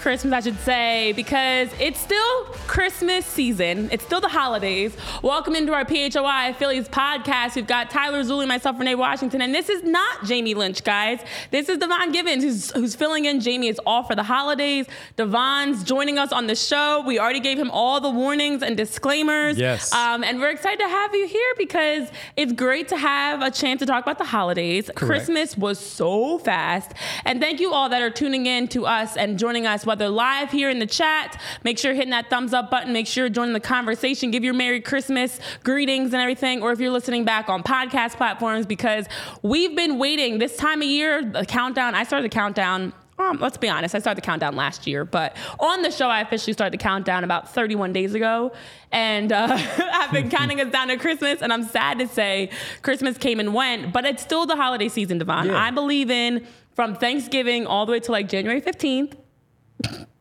Christmas, 0.00 0.32
I 0.32 0.40
should 0.40 0.58
say, 0.60 1.12
because 1.12 1.68
it's 1.78 2.00
still 2.00 2.46
Christmas 2.70 3.26
season. 3.26 3.88
It's 3.90 4.04
still 4.04 4.20
the 4.20 4.28
holidays. 4.28 4.96
Welcome 5.22 5.56
into 5.56 5.72
our 5.72 5.84
PHLY 5.84 6.54
Phillies 6.54 6.88
podcast. 6.88 7.56
We've 7.56 7.66
got 7.66 7.90
Tyler 7.90 8.22
Zulli, 8.22 8.46
myself, 8.46 8.78
Renee 8.78 8.94
Washington, 8.94 9.42
and 9.42 9.52
this 9.52 9.68
is 9.68 9.82
not 9.82 10.24
Jamie 10.24 10.54
Lynch, 10.54 10.84
guys. 10.84 11.18
This 11.50 11.68
is 11.68 11.78
Devon 11.78 12.12
Givens 12.12 12.44
who's, 12.44 12.70
who's 12.70 12.94
filling 12.94 13.24
in. 13.24 13.40
Jamie 13.40 13.66
is 13.66 13.80
off 13.86 14.06
for 14.06 14.14
the 14.14 14.22
holidays. 14.22 14.86
Devon's 15.16 15.82
joining 15.82 16.16
us 16.16 16.30
on 16.30 16.46
the 16.46 16.54
show. 16.54 17.02
We 17.04 17.18
already 17.18 17.40
gave 17.40 17.58
him 17.58 17.72
all 17.72 18.00
the 18.00 18.08
warnings 18.08 18.62
and 18.62 18.76
disclaimers. 18.76 19.58
Yes. 19.58 19.92
Um, 19.92 20.22
and 20.22 20.38
we're 20.38 20.50
excited 20.50 20.78
to 20.78 20.88
have 20.88 21.12
you 21.12 21.26
here 21.26 21.52
because 21.58 22.08
it's 22.36 22.52
great 22.52 22.86
to 22.90 22.96
have 22.96 23.42
a 23.42 23.50
chance 23.50 23.80
to 23.80 23.86
talk 23.86 24.04
about 24.04 24.18
the 24.18 24.24
holidays. 24.24 24.88
Correct. 24.94 25.24
Christmas 25.24 25.58
was 25.58 25.80
so 25.80 26.38
fast. 26.38 26.92
And 27.24 27.40
thank 27.40 27.58
you 27.58 27.72
all 27.72 27.88
that 27.88 28.00
are 28.00 28.10
tuning 28.10 28.46
in 28.46 28.68
to 28.68 28.86
us 28.86 29.16
and 29.16 29.40
joining 29.40 29.66
us, 29.66 29.84
whether 29.84 30.08
live 30.08 30.52
here 30.52 30.70
in 30.70 30.78
the 30.78 30.86
chat. 30.86 31.40
Make 31.64 31.76
sure 31.76 31.90
you're 31.90 31.96
hitting 31.96 32.12
that 32.12 32.30
thumbs 32.30 32.52
up 32.52 32.59
button. 32.68 32.92
Make 32.92 33.06
sure 33.06 33.24
you're 33.24 33.30
joining 33.30 33.52
the 33.52 33.60
conversation. 33.60 34.30
Give 34.30 34.44
your 34.44 34.54
Merry 34.54 34.80
Christmas 34.80 35.38
greetings 35.62 36.12
and 36.12 36.20
everything. 36.20 36.62
Or 36.62 36.72
if 36.72 36.80
you're 36.80 36.90
listening 36.90 37.24
back 37.24 37.48
on 37.48 37.62
podcast 37.62 38.16
platforms, 38.16 38.66
because 38.66 39.06
we've 39.42 39.76
been 39.76 39.98
waiting 39.98 40.38
this 40.38 40.56
time 40.56 40.82
of 40.82 40.88
year, 40.88 41.24
the 41.24 41.46
countdown. 41.46 41.94
I 41.94 42.04
started 42.04 42.30
the 42.30 42.34
countdown 42.34 42.92
um, 43.20 43.38
let's 43.38 43.58
be 43.58 43.68
honest, 43.68 43.94
I 43.94 43.98
started 43.98 44.22
the 44.22 44.26
countdown 44.26 44.56
last 44.56 44.86
year, 44.86 45.04
but 45.04 45.36
on 45.58 45.82
the 45.82 45.90
show, 45.90 46.08
I 46.08 46.20
officially 46.22 46.52
started 46.52 46.72
the 46.72 46.82
countdown 46.82 47.22
about 47.22 47.52
31 47.52 47.92
days 47.92 48.14
ago. 48.14 48.52
And 48.92 49.30
uh, 49.30 49.46
I've 49.92 50.10
been 50.10 50.30
counting 50.30 50.60
us 50.60 50.72
down 50.72 50.88
to 50.88 50.96
Christmas, 50.96 51.42
and 51.42 51.52
I'm 51.52 51.64
sad 51.64 51.98
to 51.98 52.08
say 52.08 52.50
Christmas 52.82 53.18
came 53.18 53.38
and 53.38 53.52
went, 53.52 53.92
but 53.92 54.04
it's 54.04 54.22
still 54.22 54.46
the 54.46 54.56
holiday 54.56 54.88
season, 54.88 55.18
Devon. 55.18 55.48
Yeah. 55.48 55.62
I 55.62 55.70
believe 55.70 56.10
in 56.10 56.46
from 56.74 56.94
Thanksgiving 56.94 57.66
all 57.66 57.84
the 57.84 57.92
way 57.92 58.00
to 58.00 58.12
like 58.12 58.28
January 58.28 58.60
15th. 58.60 59.14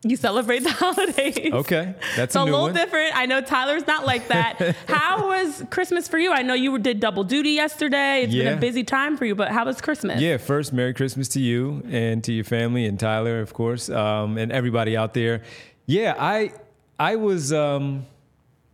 You 0.04 0.16
celebrate 0.16 0.60
the 0.64 0.72
holidays. 0.86 1.52
Okay, 1.52 1.94
that's 2.16 2.36
a 2.36 2.42
a 2.42 2.44
little 2.44 2.62
one. 2.62 2.74
different. 2.74 3.16
I 3.18 3.26
know 3.26 3.42
Tyler's 3.42 3.86
not 3.86 4.06
like 4.06 4.30
that. 4.30 4.76
how 4.88 5.28
was 5.28 5.64
Christmas 5.70 6.08
for 6.08 6.18
you? 6.18 6.32
I 6.32 6.42
know 6.42 6.54
you 6.54 6.78
did 6.80 7.02
double 7.02 7.26
duty 7.26 7.52
yesterday. 7.52 8.24
It's 8.24 8.34
been 8.34 8.58
a 8.58 8.62
busy 8.62 8.86
time 8.86 9.18
for 9.18 9.26
you, 9.26 9.36
but 9.36 9.50
how 9.52 9.66
was 9.66 9.82
Christmas? 9.82 10.22
Yeah, 10.22 10.38
first, 10.38 10.72
Merry 10.72 10.94
Christmas 10.94 11.28
to 11.30 11.42
you 11.42 11.84
and 11.90 12.24
to 12.24 12.32
your 12.32 12.46
family 12.46 12.86
and 12.86 12.98
Tyler, 12.98 13.42
of 13.42 13.54
course, 13.54 13.90
um, 13.90 14.38
and 14.38 14.52
everybody 14.54 14.96
out 14.96 15.14
there. 15.14 15.42
Yeah, 15.86 16.16
I 16.18 16.54
I 16.98 17.18
was 17.18 17.52
um, 17.52 18.06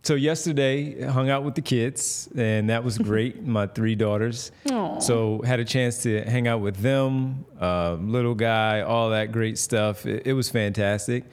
so 0.06 0.14
yesterday 0.16 1.02
hung 1.02 1.30
out 1.30 1.44
with 1.44 1.56
the 1.56 1.62
kids, 1.62 2.30
and 2.36 2.70
that 2.70 2.84
was 2.84 2.98
great. 2.98 3.44
My 3.58 3.66
three 3.68 3.96
daughters, 3.96 4.52
Aw. 4.72 5.00
so 5.00 5.42
had 5.44 5.60
a 5.60 5.66
chance 5.66 6.04
to 6.04 6.22
hang 6.24 6.48
out 6.48 6.62
with 6.62 6.78
them, 6.78 7.44
uh, 7.60 7.96
little 8.00 8.36
guy, 8.36 8.82
all 8.82 9.10
that 9.10 9.32
great 9.32 9.58
stuff. 9.58 10.06
It, 10.06 10.28
it 10.28 10.34
was 10.34 10.50
fantastic. 10.50 11.24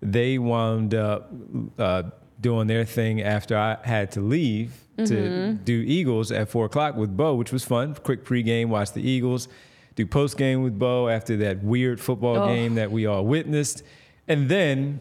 They 0.00 0.38
wound 0.38 0.94
up 0.94 1.30
uh, 1.78 2.04
doing 2.40 2.66
their 2.68 2.84
thing 2.84 3.22
after 3.22 3.56
I 3.56 3.76
had 3.84 4.12
to 4.12 4.20
leave 4.20 4.72
to 4.96 5.52
do 5.52 5.74
Eagles 5.86 6.32
at 6.32 6.48
four 6.48 6.64
o'clock 6.64 6.96
with 6.96 7.14
Bo, 7.14 7.34
which 7.34 7.52
was 7.52 7.64
fun. 7.64 7.94
Quick 7.96 8.24
pregame, 8.24 8.68
watch 8.68 8.92
the 8.92 9.06
Eagles, 9.06 9.46
do 9.94 10.06
postgame 10.06 10.62
with 10.64 10.78
Bo 10.78 11.08
after 11.08 11.36
that 11.38 11.62
weird 11.62 12.00
football 12.00 12.36
Oh. 12.38 12.46
game 12.48 12.76
that 12.76 12.90
we 12.90 13.04
all 13.04 13.24
witnessed, 13.26 13.82
and 14.26 14.48
then 14.48 15.00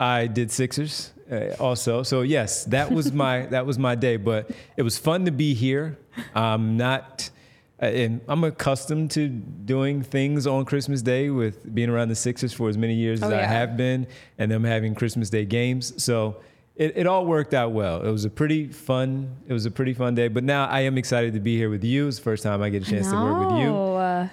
I 0.00 0.26
did 0.28 0.50
Sixers 0.50 1.10
uh, 1.30 1.54
also. 1.60 2.02
So 2.02 2.22
yes, 2.22 2.64
that 2.66 2.90
was 2.90 3.12
my 3.12 3.46
that 3.50 3.66
was 3.66 3.78
my 3.78 3.94
day. 3.94 4.16
But 4.16 4.50
it 4.76 4.82
was 4.82 4.98
fun 4.98 5.24
to 5.24 5.30
be 5.30 5.54
here. 5.54 5.98
I'm 6.34 6.76
not. 6.76 7.30
uh, 7.82 7.86
And 7.86 8.20
I'm 8.28 8.44
accustomed 8.44 9.10
to 9.12 9.28
doing 9.28 10.02
things 10.02 10.46
on 10.46 10.64
Christmas 10.64 11.02
Day 11.02 11.30
with 11.30 11.74
being 11.74 11.90
around 11.90 12.08
the 12.08 12.14
Sixers 12.14 12.52
for 12.52 12.68
as 12.68 12.78
many 12.78 12.94
years 12.94 13.22
as 13.22 13.30
Oh, 13.30 13.36
I 13.36 13.42
have 13.42 13.76
been, 13.76 14.06
and 14.38 14.50
them 14.50 14.62
having 14.64 14.94
Christmas 14.94 15.28
Day 15.30 15.44
games. 15.44 15.92
So 16.02 16.36
it, 16.76 16.92
it 16.96 17.06
all 17.06 17.24
worked 17.26 17.54
out 17.54 17.72
well. 17.72 18.02
It 18.02 18.10
was 18.10 18.24
a 18.24 18.30
pretty 18.30 18.68
fun. 18.68 19.36
It 19.48 19.52
was 19.52 19.66
a 19.66 19.70
pretty 19.70 19.94
fun 19.94 20.14
day. 20.14 20.28
But 20.28 20.44
now 20.44 20.66
I 20.66 20.80
am 20.80 20.96
excited 20.98 21.34
to 21.34 21.40
be 21.40 21.56
here 21.56 21.70
with 21.70 21.84
you. 21.84 22.06
It's 22.08 22.16
the 22.18 22.22
first 22.24 22.42
time 22.42 22.62
I 22.62 22.68
get 22.70 22.86
a 22.86 22.90
chance 22.90 23.08
to 23.10 23.14
work 23.16 23.48
with 23.50 23.58
you. 23.60 23.70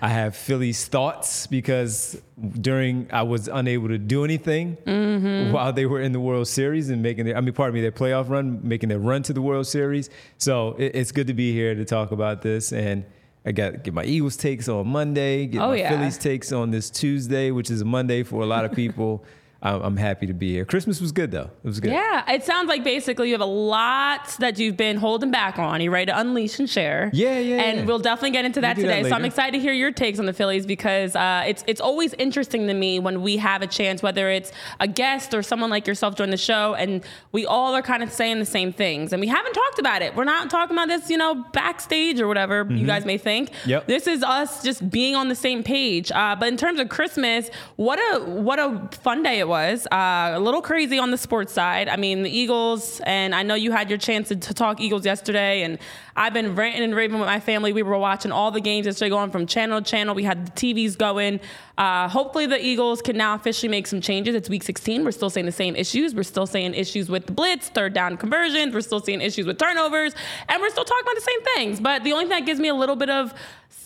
I 0.01 0.09
have 0.09 0.35
Philly's 0.35 0.85
thoughts 0.85 1.47
because 1.47 2.21
during 2.59 3.07
I 3.11 3.23
was 3.23 3.47
unable 3.47 3.87
to 3.89 3.97
do 3.97 4.23
anything 4.23 4.77
Mm-hmm. 4.85 5.51
while 5.51 5.73
they 5.73 5.85
were 5.85 6.01
in 6.01 6.11
the 6.13 6.19
World 6.19 6.47
Series 6.47 6.89
and 6.89 7.01
making 7.03 7.25
their 7.25 7.37
I 7.37 7.41
mean 7.41 7.53
pardon 7.53 7.73
me 7.75 7.81
their 7.81 7.91
playoff 7.91 8.29
run, 8.29 8.59
making 8.63 8.89
their 8.89 8.99
run 8.99 9.23
to 9.23 9.33
the 9.33 9.41
World 9.41 9.67
Series. 9.67 10.09
So 10.37 10.75
it, 10.77 10.95
it's 10.95 11.11
good 11.11 11.27
to 11.27 11.33
be 11.33 11.51
here 11.53 11.75
to 11.75 11.85
talk 11.85 12.11
about 12.11 12.41
this 12.41 12.71
and. 12.71 13.05
I 13.43 13.51
got 13.51 13.83
get 13.83 13.95
my 13.95 14.03
Eagles 14.03 14.37
takes 14.37 14.69
on 14.69 14.87
Monday, 14.87 15.47
get 15.47 15.63
Oh, 15.63 15.69
my 15.69 15.77
yeah. 15.77 15.89
Phillies 15.89 16.19
takes 16.19 16.51
on 16.51 16.69
this 16.69 16.91
Tuesday, 16.91 17.49
which 17.49 17.71
is 17.71 17.81
a 17.81 17.85
Monday 17.85 18.21
for 18.21 18.43
a 18.43 18.45
lot 18.45 18.65
of 18.65 18.71
people. 18.73 19.25
I'm, 19.61 19.81
I'm 19.81 19.97
happy 19.97 20.25
to 20.27 20.33
be 20.33 20.51
here. 20.51 20.65
Christmas 20.65 20.99
was 20.99 21.11
good 21.11 21.29
though. 21.29 21.51
It 21.63 21.67
was 21.67 21.79
good. 21.79 21.91
Yeah, 21.91 22.31
it 22.31 22.43
sounds 22.43 22.67
like 22.67 22.83
basically 22.83 23.27
you 23.27 23.33
have 23.35 23.41
a 23.41 23.45
lot 23.45 24.35
that 24.39 24.57
you've 24.57 24.77
been 24.77 24.97
holding 24.97 25.29
back 25.29 25.59
on. 25.59 25.81
You're 25.81 25.91
ready 25.91 26.07
to 26.07 26.19
unleash 26.19 26.57
and 26.57 26.69
share. 26.69 27.11
Yeah, 27.13 27.37
yeah, 27.39 27.61
And 27.61 27.79
yeah. 27.79 27.85
we'll 27.85 27.99
definitely 27.99 28.31
get 28.31 28.45
into 28.45 28.61
that 28.61 28.71
that 28.75 28.81
today. 28.81 29.03
so 29.07 29.15
I'm 29.15 29.25
excited 29.25 29.53
to 29.53 29.59
hear 29.59 29.73
your 29.73 29.91
takes 29.91 30.19
on 30.19 30.25
the 30.25 30.33
Phillies 30.33 30.65
because 30.65 31.15
uh, 31.15 31.43
it's 31.47 31.63
it's 31.67 31.81
always 31.81 32.13
interesting 32.15 32.67
to 32.67 32.73
me 32.73 32.99
when 32.99 33.21
we 33.21 33.37
have 33.37 33.61
a 33.61 33.67
chance, 33.67 34.01
whether 34.01 34.29
it's 34.29 34.51
a 34.79 34.87
guest 34.87 35.33
or 35.33 35.43
someone 35.43 35.69
like 35.69 35.87
yourself 35.87 36.15
join 36.15 36.29
the 36.29 36.37
show, 36.37 36.73
and 36.75 37.03
we 37.31 37.45
all 37.45 37.75
are 37.75 37.81
kind 37.81 38.03
of 38.03 38.11
saying 38.11 38.39
the 38.39 38.45
same 38.45 38.71
things, 38.71 39.13
and 39.13 39.19
we 39.19 39.27
haven't 39.27 39.53
talked 39.53 39.79
about 39.79 40.01
it. 40.01 40.15
We're 40.15 40.23
not 40.23 40.49
talking 40.49 40.75
about 40.75 40.87
this, 40.87 41.09
you 41.09 41.17
know, 41.17 41.45
backstage 41.53 42.19
or 42.19 42.27
whatever 42.27 42.67
you 42.69 42.85
guys 42.85 43.05
may 43.05 43.17
think. 43.17 43.51
Mm-hmm. 43.51 43.69
Yep. 43.69 43.87
This 43.87 44.07
is 44.07 44.23
us 44.23 44.63
just 44.63 44.89
being 44.89 45.15
on 45.15 45.29
the 45.29 45.35
same 45.35 45.63
page. 45.63 46.11
Uh, 46.11 46.35
but 46.35 46.47
in 46.47 46.57
terms 46.57 46.79
of 46.79 46.89
Christmas, 46.89 47.49
what 47.75 47.99
a 47.99 48.23
what 48.23 48.59
a 48.59 48.89
fun 49.01 49.23
day 49.23 49.39
it 49.39 49.47
was. 49.47 49.50
Uh, 49.51 50.31
a 50.33 50.39
little 50.39 50.61
crazy 50.61 50.97
on 50.97 51.11
the 51.11 51.17
sports 51.17 51.53
side. 51.53 51.87
I 51.87 51.97
mean, 51.97 52.23
the 52.23 52.29
Eagles, 52.29 53.01
and 53.05 53.35
I 53.35 53.43
know 53.43 53.55
you 53.55 53.71
had 53.71 53.89
your 53.89 53.97
chance 53.97 54.29
to, 54.29 54.35
to 54.35 54.53
talk 54.53 54.79
Eagles 54.79 55.05
yesterday, 55.05 55.63
and 55.63 55.77
I've 56.15 56.33
been 56.33 56.55
ranting 56.55 56.83
and 56.83 56.95
raving 56.95 57.19
with 57.19 57.27
my 57.27 57.39
family. 57.39 57.73
We 57.73 57.83
were 57.83 57.97
watching 57.97 58.31
all 58.31 58.51
the 58.51 58.59
games 58.61 58.85
yesterday, 58.85 59.09
going 59.09 59.31
from 59.31 59.45
channel 59.47 59.81
to 59.81 59.89
channel. 59.89 60.13
We 60.13 60.23
had 60.23 60.47
the 60.47 60.51
TVs 60.51 60.97
going. 60.97 61.39
Uh, 61.77 62.07
hopefully, 62.09 62.45
the 62.45 62.63
Eagles 62.63 63.01
can 63.01 63.17
now 63.17 63.33
officially 63.35 63.69
make 63.69 63.87
some 63.87 64.01
changes. 64.01 64.35
It's 64.35 64.49
Week 64.49 64.63
16. 64.63 65.03
We're 65.03 65.11
still 65.11 65.29
seeing 65.29 65.45
the 65.45 65.51
same 65.51 65.75
issues. 65.75 66.13
We're 66.13 66.23
still 66.23 66.45
seeing 66.45 66.73
issues 66.73 67.09
with 67.09 67.25
the 67.27 67.31
blitz, 67.31 67.69
third 67.69 67.93
down 67.93 68.17
conversions. 68.17 68.73
We're 68.73 68.81
still 68.81 68.99
seeing 68.99 69.21
issues 69.21 69.45
with 69.45 69.57
turnovers, 69.57 70.13
and 70.49 70.61
we're 70.61 70.69
still 70.69 70.85
talking 70.85 71.03
about 71.03 71.15
the 71.15 71.21
same 71.21 71.41
things. 71.55 71.79
But 71.79 72.03
the 72.03 72.13
only 72.13 72.25
thing 72.25 72.37
that 72.39 72.45
gives 72.45 72.59
me 72.59 72.67
a 72.67 72.75
little 72.75 72.95
bit 72.95 73.09
of 73.09 73.33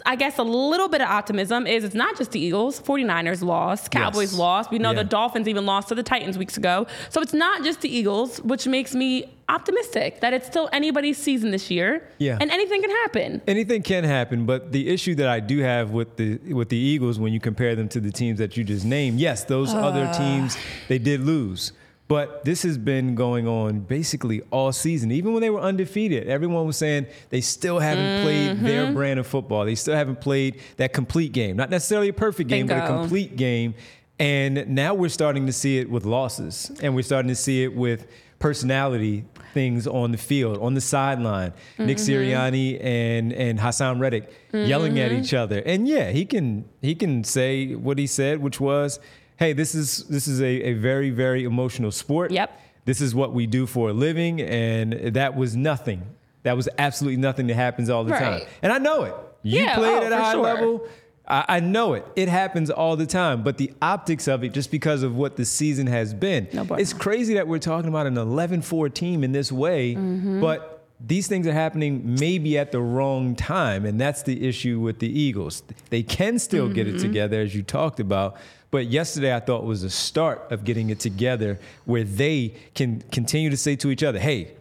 I 0.07 0.15
guess 0.15 0.37
a 0.37 0.43
little 0.43 0.87
bit 0.89 1.01
of 1.01 1.07
optimism 1.07 1.65
is 1.65 1.83
it's 1.83 1.95
not 1.95 2.17
just 2.17 2.31
the 2.31 2.39
Eagles. 2.39 2.79
49ers 2.81 3.41
lost, 3.41 3.89
Cowboys 3.91 4.31
Yes. 4.33 4.39
lost. 4.39 4.69
We 4.71 4.77
know 4.77 4.91
Yeah. 4.91 4.97
the 5.01 5.03
Dolphins 5.05 5.47
even 5.47 5.65
lost 5.65 5.87
to 5.87 5.95
the 5.95 6.03
Titans 6.03 6.37
weeks 6.37 6.57
ago. 6.57 6.85
So 7.09 7.21
it's 7.21 7.33
not 7.33 7.63
just 7.63 7.81
the 7.81 7.89
Eagles, 7.95 8.39
which 8.41 8.67
makes 8.67 8.93
me 8.93 9.33
optimistic 9.47 10.21
that 10.21 10.33
it's 10.33 10.47
still 10.47 10.69
anybody's 10.71 11.17
season 11.17 11.51
this 11.51 11.69
year. 11.69 12.07
Yeah. 12.17 12.37
And 12.39 12.51
anything 12.51 12.81
can 12.81 12.89
happen. 12.89 13.41
Anything 13.47 13.83
can 13.83 14.03
happen, 14.03 14.45
but 14.45 14.71
the 14.71 14.87
issue 14.89 15.15
that 15.15 15.27
I 15.27 15.39
do 15.39 15.59
have 15.59 15.91
with 15.91 16.17
the 16.17 16.37
with 16.53 16.69
the 16.69 16.77
Eagles 16.77 17.19
when 17.19 17.33
you 17.33 17.39
compare 17.39 17.75
them 17.75 17.87
to 17.89 17.99
the 17.99 18.11
teams 18.11 18.39
that 18.39 18.57
you 18.57 18.63
just 18.63 18.85
named, 18.85 19.19
yes, 19.19 19.43
those 19.43 19.73
other 19.73 20.11
teams 20.13 20.57
they 20.87 20.97
did 20.97 21.21
lose. 21.21 21.71
But 22.07 22.45
this 22.45 22.61
has 22.61 22.77
been 22.77 23.15
going 23.15 23.47
on 23.47 23.79
basically 23.79 24.43
all 24.51 24.71
season. 24.71 25.11
Even 25.11 25.33
when 25.33 25.41
they 25.41 25.49
were 25.49 25.59
undefeated, 25.59 26.27
everyone 26.27 26.67
was 26.67 26.77
saying 26.77 27.07
they 27.31 27.41
still 27.41 27.79
haven't 27.79 28.23
played 28.23 28.51
mm-hmm. 28.51 28.65
their 28.65 28.91
brand 28.91 29.19
of 29.19 29.25
football. 29.25 29.65
They 29.65 29.73
still 29.73 29.95
haven't 29.95 30.21
played 30.21 30.61
that 30.77 30.93
complete 30.93 31.31
game. 31.31 31.57
Not 31.57 31.71
necessarily 31.71 32.09
a 32.09 32.13
perfect 32.13 32.47
game, 32.47 32.67
but 32.67 32.77
a 32.77 32.85
complete 32.85 33.35
game. 33.35 33.73
And 34.19 34.67
now 34.69 34.93
we're 34.93 35.09
starting 35.09 35.45
to 35.45 35.53
see 35.53 35.77
it 35.79 35.89
with 35.89 36.05
losses. 36.05 36.71
And 36.81 36.95
we're 36.95 37.03
starting 37.03 37.29
to 37.29 37.35
see 37.35 37.63
it 37.63 37.75
with 37.75 38.07
personality 38.39 39.25
things 39.53 39.87
on 39.87 40.11
the 40.11 40.17
field, 40.17 40.57
on 40.59 40.73
the 40.73 40.81
sideline. 40.81 41.53
Nick 41.77 41.97
mm-hmm. 41.97 42.11
Sirianni 42.11 42.83
and 42.83 43.33
and 43.33 43.57
Haason 43.59 43.99
Reddick 43.99 44.31
yelling 44.53 44.99
at 44.99 45.11
mm-hmm. 45.11 45.21
each 45.21 45.33
other. 45.33 45.63
And 45.65 45.87
yeah, 45.87 46.11
he 46.11 46.25
can 46.25 46.65
he 46.81 46.93
can 46.95 47.23
say 47.23 47.73
what 47.73 47.97
he 47.97 48.07
said, 48.07 48.41
which 48.41 48.59
was, 48.59 48.99
"Hey, 49.37 49.53
this 49.53 49.73
is 49.73 50.03
this 50.07 50.27
is 50.27 50.41
a, 50.41 50.45
a 50.45 50.73
very 50.73 51.09
very 51.09 51.43
emotional 51.43 51.91
sport. 51.91 52.31
Yep. 52.31 52.59
This 52.83 53.01
is 53.01 53.15
what 53.15 53.33
we 53.33 53.47
do 53.47 53.65
for 53.65 53.89
a 53.89 53.93
living." 53.93 54.41
And 54.41 55.15
that 55.15 55.35
was 55.35 55.55
nothing. 55.55 56.03
That 56.43 56.55
was 56.55 56.69
absolutely 56.77 57.17
nothing 57.17 57.47
that 57.47 57.55
happens 57.55 57.89
all 57.89 58.03
the 58.03 58.11
time. 58.11 58.41
And 58.61 58.71
I 58.71 58.77
know 58.77 59.03
it. 59.03 59.15
You 59.41 59.61
Yeah, 59.61 59.75
played 59.75 60.03
oh, 60.03 60.05
at 60.05 60.11
a 60.11 60.17
high 60.17 60.33
sure. 60.33 60.41
level. 60.43 60.87
I, 61.27 61.45
I 61.47 61.59
know 61.59 61.93
it. 61.93 62.05
It 62.15 62.29
happens 62.29 62.69
all 62.69 62.95
the 62.95 63.05
time. 63.05 63.43
But 63.43 63.57
the 63.57 63.71
optics 63.81 64.27
of 64.27 64.43
it, 64.43 64.53
just 64.53 64.71
because 64.71 65.03
of 65.03 65.15
what 65.15 65.35
the 65.35 65.45
season 65.45 65.87
has 65.87 66.13
been, 66.13 66.47
No 66.53 66.63
it's 66.75 66.93
crazy 66.93 67.33
that 67.35 67.47
we're 67.47 67.59
talking 67.59 67.89
about 67.89 68.07
an 68.07 68.15
11-4 68.15 68.93
team 68.93 69.23
in 69.23 69.31
this 69.31 69.51
way. 69.51 69.95
Mm-hmm. 69.95 70.41
But 70.41 70.71
these 70.99 71.27
things 71.27 71.45
are 71.47 71.53
happening 71.53 72.15
maybe 72.19 72.57
at 72.57 72.71
the 72.71 72.79
wrong 72.79 73.35
time, 73.35 73.85
and 73.85 73.99
that's 73.99 74.23
the 74.23 74.47
issue 74.47 74.79
with 74.79 74.99
the 74.99 75.09
Eagles. 75.19 75.63
They 75.89 76.03
can 76.03 76.39
still 76.39 76.69
get 76.69 76.87
Mm-hmm. 76.87 76.95
it 76.97 76.99
together, 76.99 77.41
as 77.41 77.53
you 77.55 77.63
talked 77.63 77.99
about. 77.99 78.37
But 78.71 78.87
yesterday, 78.87 79.35
I 79.35 79.39
thought 79.39 79.63
was 79.63 79.83
a 79.83 79.89
start 79.89 80.51
of 80.51 80.63
getting 80.63 80.89
it 80.89 80.99
together, 80.99 81.59
where 81.85 82.03
they 82.03 82.53
can 82.75 83.01
continue 83.11 83.49
to 83.49 83.57
say 83.57 83.75
to 83.77 83.89
each 83.89 84.03
other, 84.03 84.19
"Hey, 84.19 84.51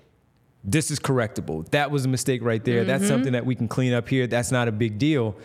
this 0.64 0.90
is 0.90 0.98
correctable. 0.98 1.68
That 1.70 1.90
was 1.90 2.04
a 2.04 2.08
mistake 2.08 2.42
right 2.42 2.64
there. 2.64 2.80
Mm-hmm. 2.80 2.88
That's 2.88 3.06
something 3.06 3.32
that 3.32 3.44
we 3.44 3.54
can 3.54 3.68
clean 3.68 3.92
up 3.92 4.08
here. 4.08 4.26
That's 4.26 4.50
not 4.50 4.66
a 4.66 4.72
big 4.72 4.98
deal. 4.98 5.36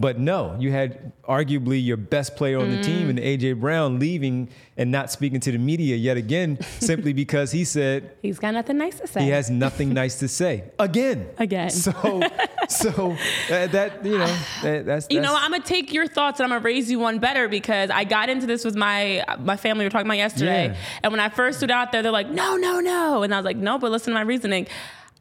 But 0.00 0.18
no, 0.18 0.56
you 0.58 0.72
had 0.72 1.12
arguably 1.28 1.84
your 1.84 1.98
best 1.98 2.34
player 2.34 2.58
on 2.58 2.70
the 2.70 2.82
team 2.82 3.10
and 3.10 3.18
AJ 3.18 3.60
Brown 3.60 3.98
leaving 3.98 4.48
and 4.78 4.90
not 4.90 5.10
speaking 5.10 5.40
to 5.40 5.52
the 5.52 5.58
media 5.58 5.94
yet 5.94 6.16
again, 6.16 6.58
simply 6.78 7.12
because 7.12 7.52
he 7.52 7.64
said 7.66 8.10
He's 8.22 8.38
got 8.38 8.54
nothing 8.54 8.78
nice 8.78 8.98
to 9.00 9.06
say. 9.06 9.24
he 9.24 9.28
has 9.28 9.50
nothing 9.50 9.92
nice 9.92 10.18
to 10.20 10.26
say 10.28 10.64
again. 10.78 11.28
Again. 11.36 11.68
So, 11.68 11.92
so 12.70 13.12
uh, 13.50 13.66
that 13.66 14.02
you 14.02 14.16
know 14.16 14.36
that, 14.62 14.86
that's, 14.86 15.06
You 15.10 15.20
know, 15.20 15.36
I'm 15.36 15.50
gonna 15.50 15.62
take 15.62 15.92
your 15.92 16.06
thoughts 16.06 16.40
and 16.40 16.44
I'm 16.46 16.50
gonna 16.50 16.64
raise 16.64 16.90
you 16.90 16.98
one 16.98 17.18
better 17.18 17.46
because 17.46 17.90
I 17.90 18.04
got 18.04 18.30
into 18.30 18.46
this 18.46 18.64
with 18.64 18.76
my 18.76 19.22
my 19.38 19.58
family. 19.58 19.82
We 19.82 19.86
were 19.86 19.90
talking 19.90 20.06
about 20.06 20.16
yesterday, 20.16 20.68
Yeah. 20.68 20.76
and 21.02 21.12
when 21.12 21.20
I 21.20 21.28
first 21.28 21.58
stood 21.58 21.70
out 21.70 21.92
there, 21.92 22.02
they're 22.02 22.10
like, 22.10 22.30
"No, 22.30 22.56
no, 22.56 22.80
no," 22.80 23.22
and 23.22 23.34
I 23.34 23.36
was 23.36 23.44
like, 23.44 23.58
"No," 23.58 23.76
but 23.76 23.90
listen 23.90 24.12
to 24.12 24.14
my 24.14 24.22
reasoning. 24.22 24.66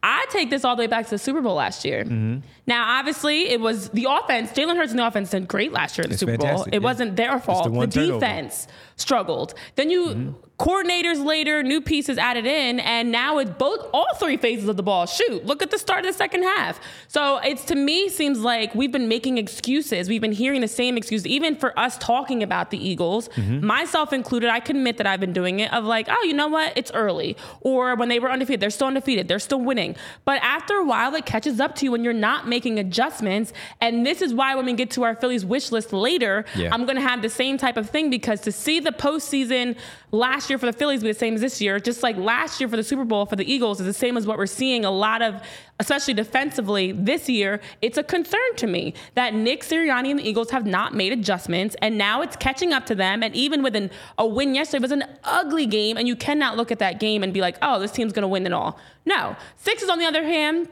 I 0.02 0.26
take 0.30 0.50
this 0.50 0.64
all 0.64 0.78
the 0.78 0.84
way 0.84 0.88
back 0.88 1.04
to 1.06 1.10
the 1.12 1.18
Super 1.18 1.42
Bowl 1.42 1.56
last 1.56 1.84
year. 1.84 2.06
Mm-hmm. 2.06 2.38
Now, 2.70 3.00
obviously, 3.00 3.50
it 3.50 3.60
was 3.60 3.90
the 3.90 4.06
offense. 4.08 4.52
Jalen 4.52 4.78
Hurts 4.78 4.92
and 4.92 5.00
the 5.00 5.08
offense 5.08 5.32
did 5.32 5.48
great 5.48 5.72
last 5.74 5.98
year 5.98 6.04
in 6.04 6.12
the 6.12 6.14
It's 6.14 6.20
Super 6.20 6.38
Bowl. 6.38 6.66
It 6.66 6.74
yeah. 6.74 6.80
wasn't 6.80 7.16
their 7.16 7.40
fault. 7.40 7.64
The, 7.64 7.88
turnover. 7.88 8.20
defense 8.20 8.68
struggled. 8.96 9.54
Then 9.76 9.90
you 9.90 10.08
mm-hmm. 10.08 10.32
coordinators 10.60 11.26
later, 11.26 11.64
new 11.64 11.82
pieces 11.82 12.18
added 12.18 12.46
in, 12.46 12.80
and 12.82 13.12
now 13.12 13.38
it's 13.40 13.50
both 13.52 13.90
all 13.94 14.14
three 14.20 14.38
phases 14.38 14.68
of 14.70 14.78
the 14.78 14.84
ball. 14.84 15.08
Shoot, 15.08 15.46
look 15.46 15.64
at 15.64 15.72
the 15.72 15.80
start 15.80 16.06
of 16.06 16.12
the 16.12 16.18
second 16.18 16.44
half. 16.44 16.80
So 17.08 17.38
it's 17.38 17.64
to 17.66 17.76
me 17.76 18.10
seems 18.10 18.40
like 18.40 18.76
we've 18.76 18.92
been 18.92 19.08
making 19.08 19.38
excuses. 19.38 20.10
We've 20.10 20.22
been 20.22 20.34
hearing 20.34 20.62
the 20.62 20.68
same 20.68 20.98
excuse, 20.98 21.26
even 21.26 21.56
for 21.56 21.78
us 21.80 21.98
talking 21.98 22.44
about 22.44 22.70
the 22.72 22.78
Eagles, 22.78 23.30
mm-hmm. 23.30 23.66
myself 23.66 24.14
included. 24.14 24.50
I 24.50 24.60
can 24.60 24.78
admit 24.78 24.98
that 24.98 25.08
I've 25.08 25.22
been 25.22 25.34
doing 25.34 25.62
it 25.62 25.74
of 25.74 25.86
like, 25.86 26.08
oh, 26.10 26.24
you 26.24 26.34
know 26.34 26.50
what, 26.50 26.74
it's 26.76 26.92
early, 26.92 27.38
or 27.62 27.96
when 27.96 28.10
they 28.10 28.20
were 28.20 28.32
undefeated, 28.32 28.60
they're 28.60 28.70
still 28.70 28.88
undefeated, 28.88 29.28
they're 29.28 29.40
still 29.40 29.62
winning. 29.62 29.96
But 30.26 30.42
after 30.44 30.76
a 30.76 30.86
while, 30.86 31.16
it 31.16 31.26
catches 31.26 31.60
up 31.60 31.74
to 31.76 31.86
you 31.86 31.92
when 31.92 32.04
you're 32.04 32.14
not 32.14 32.48
making 32.48 32.59
adjustments, 32.68 33.54
and 33.80 34.06
this 34.06 34.22
is 34.22 34.34
why 34.34 34.56
when 34.56 34.66
we 34.66 34.74
get 34.74 34.90
to 34.92 35.04
our 35.04 35.16
Phillies 35.16 35.46
wish 35.46 35.72
list 35.72 35.94
later, 35.94 36.44
Yeah. 36.56 36.70
I'm 36.74 36.86
going 36.86 36.98
to 36.98 37.02
have 37.02 37.22
the 37.22 37.30
same 37.30 37.58
type 37.58 37.78
of 37.78 37.90
thing 37.90 38.10
because 38.10 38.42
to 38.42 38.52
see 38.52 38.80
the 38.80 38.92
postseason 38.92 39.78
last 40.12 40.50
year 40.50 40.58
for 40.60 40.66
the 40.66 40.74
Phillies 40.74 41.02
be 41.02 41.08
the 41.08 41.18
same 41.18 41.36
as 41.36 41.42
this 41.42 41.62
year, 41.62 41.80
just 41.80 42.04
like 42.04 42.18
last 42.18 42.60
year 42.60 42.68
for 42.68 42.76
the 42.76 42.84
Super 42.84 43.06
Bowl 43.06 43.26
for 43.26 43.36
the 43.36 43.50
Eagles 43.52 43.80
is 43.80 43.86
the 43.86 43.94
same 43.94 44.18
as 44.18 44.26
what 44.28 44.38
we're 44.38 44.46
seeing 44.48 44.84
a 44.84 44.92
lot 44.92 45.22
of, 45.22 45.42
especially 45.80 46.14
defensively 46.14 46.92
this 46.92 47.30
year. 47.30 47.62
It's 47.82 47.98
a 47.98 48.04
concern 48.04 48.56
to 48.58 48.68
me 48.68 48.94
that 49.16 49.34
Nick 49.34 49.62
Sirianni 49.64 50.10
and 50.10 50.20
the 50.20 50.28
Eagles 50.28 50.50
have 50.52 50.66
not 50.66 50.94
made 50.96 51.14
adjustments, 51.14 51.76
and 51.82 51.98
now 51.98 52.22
it's 52.22 52.36
catching 52.36 52.74
up 52.74 52.86
to 52.88 52.96
them. 52.96 53.22
And 53.24 53.36
even 53.36 53.62
with 53.64 53.76
an, 53.76 53.92
a 54.18 54.26
win 54.26 54.56
yesterday, 54.56 54.78
it 54.80 54.82
was 54.82 54.92
an 54.92 55.04
ugly 55.24 55.66
game, 55.66 55.96
and 55.98 56.08
you 56.08 56.16
cannot 56.16 56.58
look 56.58 56.72
at 56.72 56.80
that 56.80 57.00
game 57.00 57.24
and 57.24 57.34
be 57.34 57.42
like, 57.42 57.58
oh, 57.62 57.80
this 57.80 57.92
team's 57.92 58.14
going 58.14 58.24
to 58.24 58.28
win 58.28 58.46
it 58.46 58.54
all. 58.54 58.80
No. 59.06 59.36
Sixers, 59.58 59.90
on 59.90 60.00
the 60.00 60.06
other 60.06 60.24
hand, 60.24 60.68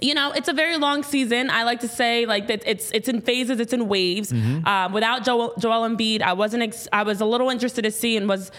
you 0.00 0.14
know, 0.14 0.32
it's 0.32 0.48
a 0.48 0.52
very 0.52 0.78
long 0.78 1.02
season. 1.02 1.50
I 1.50 1.64
like 1.64 1.80
to 1.80 1.88
say 1.88 2.24
like 2.26 2.46
that 2.48 2.62
it's 2.66 2.90
it's 2.92 3.08
in 3.08 3.20
phases, 3.20 3.60
it's 3.60 3.72
in 3.72 3.88
waves. 3.88 4.32
Um, 4.32 4.92
without 4.92 5.24
Joel, 5.24 5.54
Joel 5.58 5.88
Embiid, 5.88 6.22
I 6.22 6.32
wasn't. 6.32 6.62
Ex- 6.62 6.88
I 6.92 7.02
was 7.02 7.20
a 7.20 7.26
little 7.26 7.50
interested 7.50 7.82
to 7.82 7.90
see 7.90 8.16
and 8.16 8.28
was. 8.28 8.50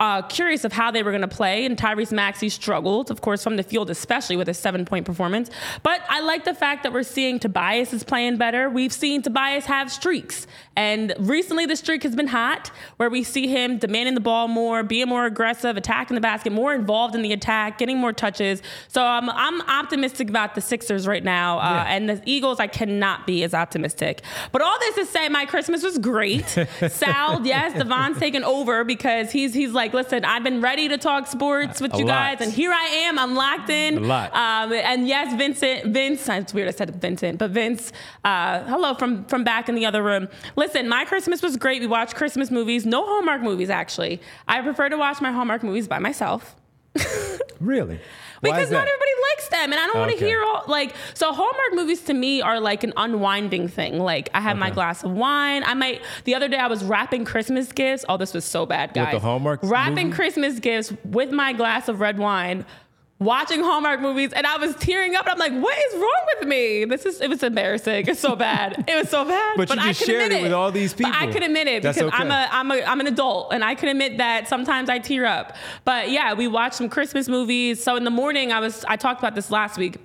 Uh, 0.00 0.20
curious 0.22 0.64
of 0.64 0.72
how 0.72 0.90
they 0.90 1.04
were 1.04 1.12
going 1.12 1.20
to 1.22 1.28
play, 1.28 1.64
and 1.64 1.78
Tyrese 1.78 2.10
Maxey 2.10 2.48
struggled, 2.48 3.08
of 3.08 3.20
course, 3.20 3.44
from 3.44 3.54
the 3.56 3.62
field, 3.62 3.88
especially 3.88 4.36
with 4.36 4.48
his 4.48 4.58
seven-point 4.58 5.06
performance. 5.06 5.48
But 5.84 6.00
I 6.08 6.18
like 6.22 6.42
the 6.44 6.54
fact 6.54 6.82
that 6.82 6.92
we're 6.92 7.04
seeing 7.04 7.38
Tobias 7.38 7.92
is 7.92 8.02
playing 8.02 8.36
better. 8.36 8.68
We've 8.68 8.92
seen 8.92 9.22
Tobias 9.22 9.64
have 9.66 9.92
streaks, 9.92 10.48
and 10.76 11.14
recently 11.18 11.66
the 11.66 11.76
streak 11.76 12.02
has 12.02 12.14
been 12.16 12.28
hot, 12.28 12.70
where 12.96 13.10
we 13.10 13.22
see 13.22 13.46
him 13.48 13.78
demanding 13.78 14.14
the 14.14 14.20
ball 14.20 14.48
more, 14.48 14.82
being 14.82 15.08
more 15.08 15.26
aggressive, 15.26 15.76
attacking 15.76 16.14
the 16.14 16.20
basket, 16.20 16.52
more 16.52 16.72
involved 16.74 17.14
in 17.14 17.22
the 17.22 17.32
attack, 17.32 17.78
getting 17.78 17.98
more 17.98 18.12
touches. 18.12 18.62
So 18.88 19.04
um, 19.04 19.30
I'm 19.30 19.60
optimistic 19.62 20.28
about 20.28 20.54
the 20.54 20.60
Sixers 20.60 21.06
right 21.06 21.22
now, 21.24 21.58
uh, 21.58 21.62
Yeah. 21.86 21.94
and 21.94 22.08
the 22.08 22.22
Eagles. 22.24 22.60
I 22.60 22.66
cannot 22.66 23.26
be 23.26 23.42
as 23.44 23.54
optimistic. 23.54 24.22
But 24.52 24.62
all 24.62 24.78
this 24.80 24.94
to 24.96 25.06
say, 25.06 25.28
my 25.28 25.44
Christmas 25.46 25.82
was 25.82 25.98
great. 25.98 26.48
Sal, 26.88 27.44
yes, 27.46 27.74
Devon's 27.74 28.18
taking 28.18 28.44
over 28.44 28.84
because 28.84 29.30
he's 29.30 29.54
he's 29.54 29.72
like, 29.72 29.92
listen, 29.92 30.24
I've 30.24 30.42
been 30.44 30.60
ready 30.60 30.88
to 30.88 30.98
talk 30.98 31.26
sports 31.26 31.80
with 31.80 31.94
A 31.94 31.98
you 31.98 32.04
lot. 32.04 32.38
guys, 32.38 32.46
and 32.46 32.52
here 32.52 32.72
I 32.72 32.84
am. 33.06 33.18
I'm 33.18 33.34
locked 33.34 33.70
in. 33.70 33.98
A 33.98 34.00
lot. 34.00 34.34
Um, 34.34 34.72
and 34.72 35.06
yes, 35.06 35.34
Vincent, 35.36 35.86
Vince. 35.92 36.28
It's 36.28 36.54
weird 36.54 36.68
I 36.68 36.72
said 36.72 36.94
Vincent, 37.00 37.38
but 37.38 37.50
Vince. 37.50 37.92
Uh, 38.24 38.62
hello 38.64 38.94
from 38.94 39.24
from 39.26 39.44
back 39.44 39.68
in 39.68 39.74
the 39.74 39.86
other 39.86 40.02
room. 40.02 40.28
Listen, 40.62 40.88
my 40.88 41.04
Christmas 41.04 41.42
was 41.42 41.56
great. 41.56 41.80
We 41.80 41.88
watched 41.88 42.14
Christmas 42.14 42.48
movies. 42.48 42.86
No 42.86 43.04
Hallmark 43.04 43.42
movies, 43.42 43.68
actually. 43.68 44.20
I 44.46 44.62
prefer 44.62 44.88
to 44.90 44.96
watch 44.96 45.20
my 45.20 45.32
Hallmark 45.32 45.64
movies 45.64 45.88
by 45.88 45.98
myself. 45.98 46.54
really 47.60 47.98
Because 48.42 48.70
not 48.70 48.86
everybody 48.86 49.10
likes 49.30 49.48
them, 49.48 49.72
and 49.72 49.80
I 49.80 49.86
don't 49.86 49.98
want 49.98 50.12
to 50.12 50.24
hear 50.24 50.40
all 50.44 50.62
like. 50.68 50.94
So 51.14 51.32
Hallmark 51.32 51.72
movies 51.72 52.02
to 52.02 52.14
me 52.14 52.42
are 52.42 52.60
like 52.60 52.84
an 52.84 52.92
unwinding 52.96 53.66
thing. 53.66 53.98
Like 53.98 54.28
I 54.34 54.40
have 54.40 54.56
my 54.56 54.70
glass 54.70 55.02
of 55.02 55.10
wine. 55.12 55.64
I 55.64 55.74
might. 55.74 56.02
The 56.24 56.34
other 56.36 56.48
day 56.48 56.58
I 56.58 56.68
was 56.68 56.84
wrapping 56.84 57.24
Christmas 57.24 57.72
gifts. 57.72 58.04
Oh, 58.08 58.16
this 58.16 58.32
was 58.32 58.44
so 58.44 58.64
bad, 58.64 58.94
guys. 58.94 59.14
With 59.14 59.22
the 59.22 59.26
Hallmark 59.26 59.60
wrapping 59.64 60.08
movie? 60.08 60.16
Christmas 60.16 60.60
gifts 60.60 60.92
with 61.04 61.32
my 61.32 61.52
glass 61.52 61.88
of 61.88 61.98
red 61.98 62.18
wine. 62.18 62.64
Watching 63.22 63.62
Hallmark 63.62 64.00
movies, 64.00 64.32
and 64.32 64.46
I 64.46 64.56
was 64.56 64.74
tearing 64.76 65.14
up. 65.14 65.26
And 65.26 65.32
I'm 65.32 65.38
like, 65.38 65.62
"What 65.62 65.76
is 65.78 65.94
wrong 65.94 66.26
with 66.38 66.48
me? 66.48 66.84
This 66.84 67.06
is 67.06 67.20
it 67.20 67.28
was 67.28 67.42
embarrassing. 67.42 68.06
It's 68.08 68.20
so 68.20 68.36
bad. 68.48 68.84
It 68.88 68.96
was 68.96 69.08
so 69.08 69.24
bad." 69.24 69.56
But 69.56 69.70
you 69.70 69.76
I 69.80 69.92
just 69.92 70.04
shared 70.04 70.22
admit 70.24 70.40
it 70.40 70.42
with 70.42 70.52
all 70.52 70.72
these 70.72 70.94
But 70.94 71.14
I 71.14 71.30
could 71.30 71.42
admit 71.42 71.66
it 71.68 71.82
That's 71.82 71.98
because 71.98 72.12
I'm 72.14 72.30
a 72.30 72.48
I'm 72.50 72.70
a 72.70 72.82
I'm 72.82 73.00
an 73.00 73.06
adult 73.06 73.52
and 73.52 73.64
I 73.64 73.74
can 73.74 73.88
admit 73.88 74.18
that 74.18 74.48
sometimes 74.48 74.88
I 74.88 74.98
tear 74.98 75.24
up. 75.26 75.56
But 75.84 76.10
yeah, 76.10 76.34
we 76.34 76.48
watched 76.48 76.76
some 76.76 76.88
Christmas 76.88 77.28
movies. 77.28 77.82
So 77.82 77.96
in 77.96 78.04
the 78.04 78.10
morning, 78.10 78.52
I 78.52 78.60
was 78.60 78.84
I 78.86 78.96
talked 78.96 79.20
about 79.20 79.34
this 79.34 79.50
last 79.50 79.78
week. 79.78 79.98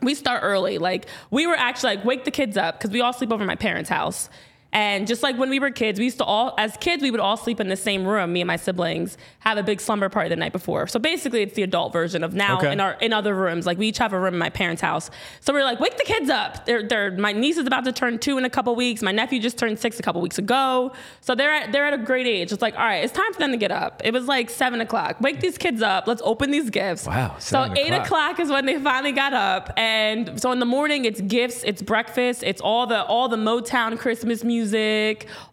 We 0.00 0.14
start 0.14 0.40
early. 0.42 0.78
Like 0.78 1.06
we 1.30 1.46
were 1.46 1.56
actually 1.56 1.96
like 1.96 2.04
wake 2.04 2.24
the 2.24 2.30
kids 2.30 2.56
up 2.56 2.78
because 2.78 2.90
we 2.90 3.00
all 3.00 3.12
sleep 3.12 3.32
over 3.32 3.42
at 3.42 3.46
my 3.46 3.56
parents' 3.56 3.90
house. 3.90 4.28
And 4.74 5.06
just 5.06 5.22
like 5.22 5.38
when 5.38 5.48
we 5.50 5.60
were 5.60 5.70
kids, 5.70 5.98
we 5.98 6.04
used 6.04 6.18
to 6.18 6.24
all, 6.24 6.52
as 6.58 6.76
kids, 6.78 7.00
we 7.02 7.10
would 7.10 7.20
all 7.20 7.36
sleep 7.36 7.60
in 7.60 7.68
the 7.68 7.76
same 7.76 8.04
room. 8.06 8.32
Me 8.32 8.40
and 8.40 8.48
my 8.48 8.56
siblings 8.56 9.16
have 9.38 9.56
a 9.56 9.62
big 9.62 9.80
slumber 9.80 10.08
party 10.08 10.28
the 10.28 10.36
night 10.36 10.52
before. 10.52 10.88
So 10.88 10.98
basically, 10.98 11.42
it's 11.42 11.54
the 11.54 11.62
adult 11.62 11.92
version 11.92 12.24
of 12.24 12.34
now 12.34 12.58
Okay. 12.58 12.72
in 12.72 12.80
our 12.80 12.92
in 13.00 13.12
other 13.12 13.34
rooms. 13.34 13.64
Like 13.66 13.78
we 13.78 13.86
each 13.88 13.98
have 13.98 14.12
a 14.12 14.18
room 14.18 14.34
in 14.34 14.40
my 14.40 14.50
parents' 14.50 14.82
house. 14.82 15.10
So 15.40 15.52
we're 15.52 15.62
like, 15.64 15.78
wake 15.80 15.96
the 15.96 16.02
kids 16.04 16.28
up. 16.28 16.66
They're, 16.66 16.82
they're 16.82 17.12
my 17.12 17.32
niece 17.32 17.56
is 17.56 17.66
about 17.66 17.84
to 17.84 17.92
turn 17.92 18.18
two 18.18 18.36
in 18.36 18.44
a 18.44 18.50
couple 18.50 18.74
weeks. 18.74 19.00
My 19.00 19.12
nephew 19.12 19.38
just 19.38 19.56
turned 19.58 19.78
six 19.78 20.00
a 20.00 20.02
couple 20.02 20.20
weeks 20.20 20.38
ago. 20.38 20.92
So 21.20 21.36
they're 21.36 21.52
at, 21.54 21.70
they're 21.72 21.86
at 21.86 21.94
a 21.94 21.98
great 21.98 22.26
age. 22.26 22.50
It's 22.52 22.60
like, 22.60 22.74
all 22.74 22.84
right, 22.84 23.04
it's 23.04 23.12
time 23.12 23.32
for 23.32 23.38
them 23.38 23.52
to 23.52 23.56
get 23.56 23.70
up. 23.70 24.02
It 24.04 24.12
was 24.12 24.26
like 24.26 24.50
seven 24.50 24.80
o'clock. 24.80 25.20
Wake 25.20 25.40
these 25.40 25.56
kids 25.56 25.82
up. 25.82 26.08
Let's 26.08 26.22
open 26.24 26.50
these 26.50 26.68
gifts. 26.70 27.06
Wow, 27.06 27.36
So 27.38 27.62
eight 27.76 27.92
o'clock. 27.92 28.06
o'clock 28.06 28.40
is 28.40 28.50
when 28.50 28.66
they 28.66 28.80
finally 28.80 29.12
got 29.12 29.32
up, 29.34 29.72
and 29.76 30.40
so 30.40 30.50
in 30.50 30.58
the 30.58 30.66
morning 30.66 31.04
it's 31.04 31.20
gifts, 31.20 31.62
it's 31.62 31.80
breakfast, 31.80 32.42
it's 32.42 32.60
all 32.60 32.86
the 32.88 33.04
all 33.04 33.28
the 33.28 33.36
Motown 33.36 33.96
Christmas 33.98 34.42
music, 34.42 34.63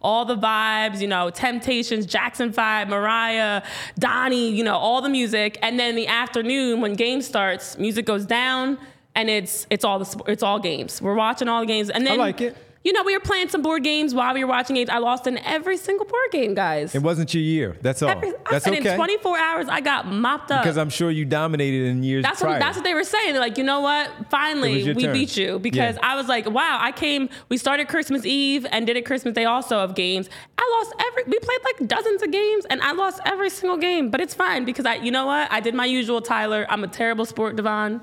all 0.01 0.25
the 0.25 0.37
vibes, 0.37 1.01
you 1.01 1.07
know, 1.07 1.29
Temptations, 1.29 2.05
Jackson 2.05 2.53
Five, 2.53 2.87
Mariah, 2.87 3.63
Donnie, 3.99 4.51
you 4.51 4.63
know, 4.63 4.77
all 4.77 5.01
the 5.01 5.09
music, 5.09 5.57
and 5.61 5.79
then 5.79 5.95
the 5.95 6.07
afternoon 6.07 6.81
when 6.81 6.93
game 6.93 7.21
starts, 7.21 7.77
music 7.77 8.05
goes 8.05 8.25
down, 8.25 8.77
and 9.15 9.29
it's 9.29 9.67
it's 9.69 9.83
all 9.83 9.99
the 9.99 10.23
it's 10.27 10.43
all 10.43 10.59
games. 10.59 11.01
We're 11.01 11.15
watching 11.15 11.47
all 11.47 11.61
the 11.61 11.67
games, 11.67 11.89
and 11.89 12.05
then 12.05 12.19
I 12.19 12.23
like 12.23 12.41
it. 12.41 12.55
You 12.83 12.93
know, 12.93 13.03
we 13.03 13.13
were 13.13 13.19
playing 13.21 13.49
some 13.49 13.61
board 13.61 13.83
games 13.83 14.15
while 14.15 14.33
we 14.33 14.43
were 14.43 14.49
watching 14.49 14.75
games. 14.75 14.89
I 14.89 14.97
lost 14.97 15.27
in 15.27 15.37
every 15.37 15.77
single 15.77 16.03
board 16.05 16.31
game, 16.31 16.55
guys. 16.55 16.95
It 16.95 17.03
wasn't 17.03 17.31
your 17.31 17.43
year. 17.43 17.77
That's 17.81 18.01
all. 18.01 18.09
Every, 18.09 18.29
I 18.29 18.33
That's 18.49 18.65
said 18.65 18.73
okay. 18.73 18.89
in 18.89 18.95
24 18.95 19.37
hours, 19.37 19.67
I 19.69 19.81
got 19.81 20.07
mopped 20.07 20.49
up. 20.51 20.63
because 20.63 20.79
I'm 20.79 20.89
sure 20.89 21.11
you 21.11 21.23
dominated 21.23 21.85
in 21.89 22.01
years 22.01 22.23
That's 22.23 22.41
prior. 22.41 22.53
what 22.53 22.59
that's 22.59 22.75
what 22.77 22.83
they 22.83 22.95
were 22.95 23.03
saying. 23.03 23.33
They're 23.33 23.39
like, 23.41 23.59
you 23.59 23.63
know 23.63 23.81
what? 23.81 24.09
Finally, 24.31 24.93
we 24.95 25.03
turn. 25.03 25.13
beat 25.13 25.37
you 25.37 25.59
because 25.59 25.95
Yeah. 25.95 26.09
I 26.09 26.15
was 26.15 26.27
like, 26.27 26.49
wow. 26.49 26.79
I 26.81 26.91
came. 26.91 27.29
We 27.49 27.57
started 27.57 27.87
Christmas 27.87 28.25
Eve 28.25 28.65
and 28.71 28.87
did 28.87 28.97
it 28.97 29.05
Christmas 29.05 29.35
Day 29.35 29.45
also 29.45 29.77
of 29.77 29.93
games. 29.93 30.27
I 30.57 30.77
lost 30.79 30.95
every. 31.07 31.23
We 31.31 31.37
played 31.37 31.59
like 31.63 31.87
dozens 31.87 32.23
of 32.23 32.31
games 32.31 32.65
and 32.71 32.81
I 32.81 32.93
lost 32.93 33.21
every 33.25 33.51
single 33.51 33.77
game. 33.77 34.09
But 34.09 34.21
it's 34.21 34.33
fine 34.33 34.65
because 34.65 34.87
I. 34.87 34.95
You 34.95 35.11
know 35.11 35.27
what? 35.27 35.51
I 35.51 35.59
did 35.59 35.75
my 35.75 35.85
usual. 35.85 36.19
Tyler, 36.19 36.65
I'm 36.67 36.83
a 36.83 36.87
terrible 36.87 37.25
sport, 37.25 37.55
Devon, 37.57 38.01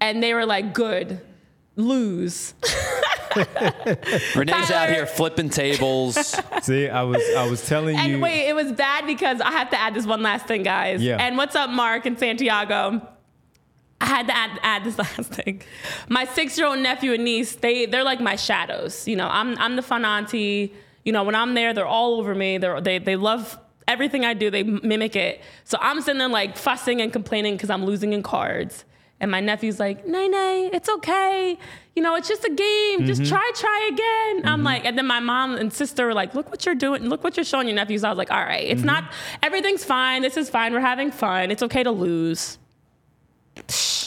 and 0.00 0.22
they 0.22 0.32
were 0.32 0.46
like, 0.46 0.72
good, 0.72 1.20
lose. 1.78 2.54
Renee's 4.34 4.70
out 4.70 4.88
here 4.88 5.06
flipping 5.06 5.48
tables. 5.48 6.16
See, 6.62 6.88
I 6.88 7.02
was 7.02 7.22
I 7.36 7.48
was 7.48 7.66
telling 7.66 7.96
you. 7.96 8.02
And 8.02 8.22
wait, 8.22 8.48
it 8.48 8.54
was 8.54 8.72
bad 8.72 9.06
because 9.06 9.40
I 9.40 9.52
have 9.52 9.70
to 9.70 9.80
add 9.80 9.94
this 9.94 10.06
one 10.06 10.22
last 10.22 10.46
thing, 10.46 10.62
guys. 10.62 11.02
Yeah. 11.02 11.16
And 11.18 11.36
what's 11.36 11.54
up, 11.54 11.70
Mark 11.70 12.04
and 12.04 12.18
Santiago? 12.18 13.00
I 14.00 14.06
had 14.06 14.26
to 14.28 14.36
add, 14.36 14.60
add 14.62 14.84
this 14.84 14.98
last 15.18 15.32
thing. 15.32 15.62
My 16.08 16.24
six-year-old 16.24 16.78
nephew 16.80 17.12
and 17.14 17.24
niece, 17.24 17.56
they 17.56 17.86
they're 17.86 18.04
like 18.04 18.20
my 18.20 18.36
shadows. 18.36 19.06
You 19.06 19.16
know, 19.16 19.28
I'm 19.28 19.56
I'm 19.58 19.76
the 19.76 19.82
fun 19.82 20.04
auntie. 20.04 20.74
You 21.04 21.12
know, 21.12 21.22
when 21.22 21.34
I'm 21.34 21.54
there, 21.54 21.72
they're 21.72 21.86
all 21.86 22.18
over 22.18 22.34
me. 22.34 22.58
They're, 22.58 22.80
they 22.80 22.98
they 22.98 23.16
love 23.16 23.58
everything 23.86 24.24
I 24.24 24.34
do. 24.34 24.50
They 24.50 24.62
mimic 24.64 25.16
it. 25.16 25.40
So 25.64 25.78
I'm 25.80 26.00
sitting 26.00 26.18
there 26.18 26.28
like 26.28 26.56
fussing 26.56 27.00
and 27.00 27.12
complaining 27.12 27.54
because 27.54 27.70
I'm 27.70 27.84
losing 27.84 28.12
in 28.12 28.22
cards. 28.22 28.84
And 29.20 29.30
my 29.30 29.40
nephew's 29.40 29.80
like, 29.80 30.06
nay, 30.06 30.28
nay, 30.28 30.70
it's 30.72 30.88
okay. 30.88 31.58
You 31.96 32.02
know, 32.02 32.14
it's 32.14 32.28
just 32.28 32.44
a 32.44 32.50
game. 32.50 33.04
Just 33.04 33.22
mm-hmm. 33.22 33.30
try, 33.30 33.50
try 33.56 33.90
again. 33.92 34.46
I'm 34.46 34.58
mm-hmm. 34.58 34.66
like, 34.66 34.84
and 34.84 34.96
then 34.96 35.06
my 35.06 35.18
mom 35.18 35.56
and 35.56 35.72
sister 35.72 36.06
were 36.06 36.14
like, 36.14 36.34
look 36.36 36.50
what 36.50 36.64
you're 36.64 36.76
doing. 36.76 37.08
Look 37.08 37.24
what 37.24 37.36
you're 37.36 37.44
showing 37.44 37.66
your 37.66 37.74
nephews. 37.74 38.04
I 38.04 38.10
was 38.10 38.18
like, 38.18 38.30
all 38.30 38.44
right, 38.44 38.64
it's 38.64 38.82
not, 38.82 39.04
mm-hmm. 39.04 39.38
everything's 39.42 39.84
fine. 39.84 40.22
This 40.22 40.36
is 40.36 40.48
fine. 40.48 40.72
We're 40.72 40.80
having 40.80 41.10
fun. 41.10 41.50
It's 41.50 41.64
okay 41.64 41.82
to 41.82 41.90
lose. 41.90 42.58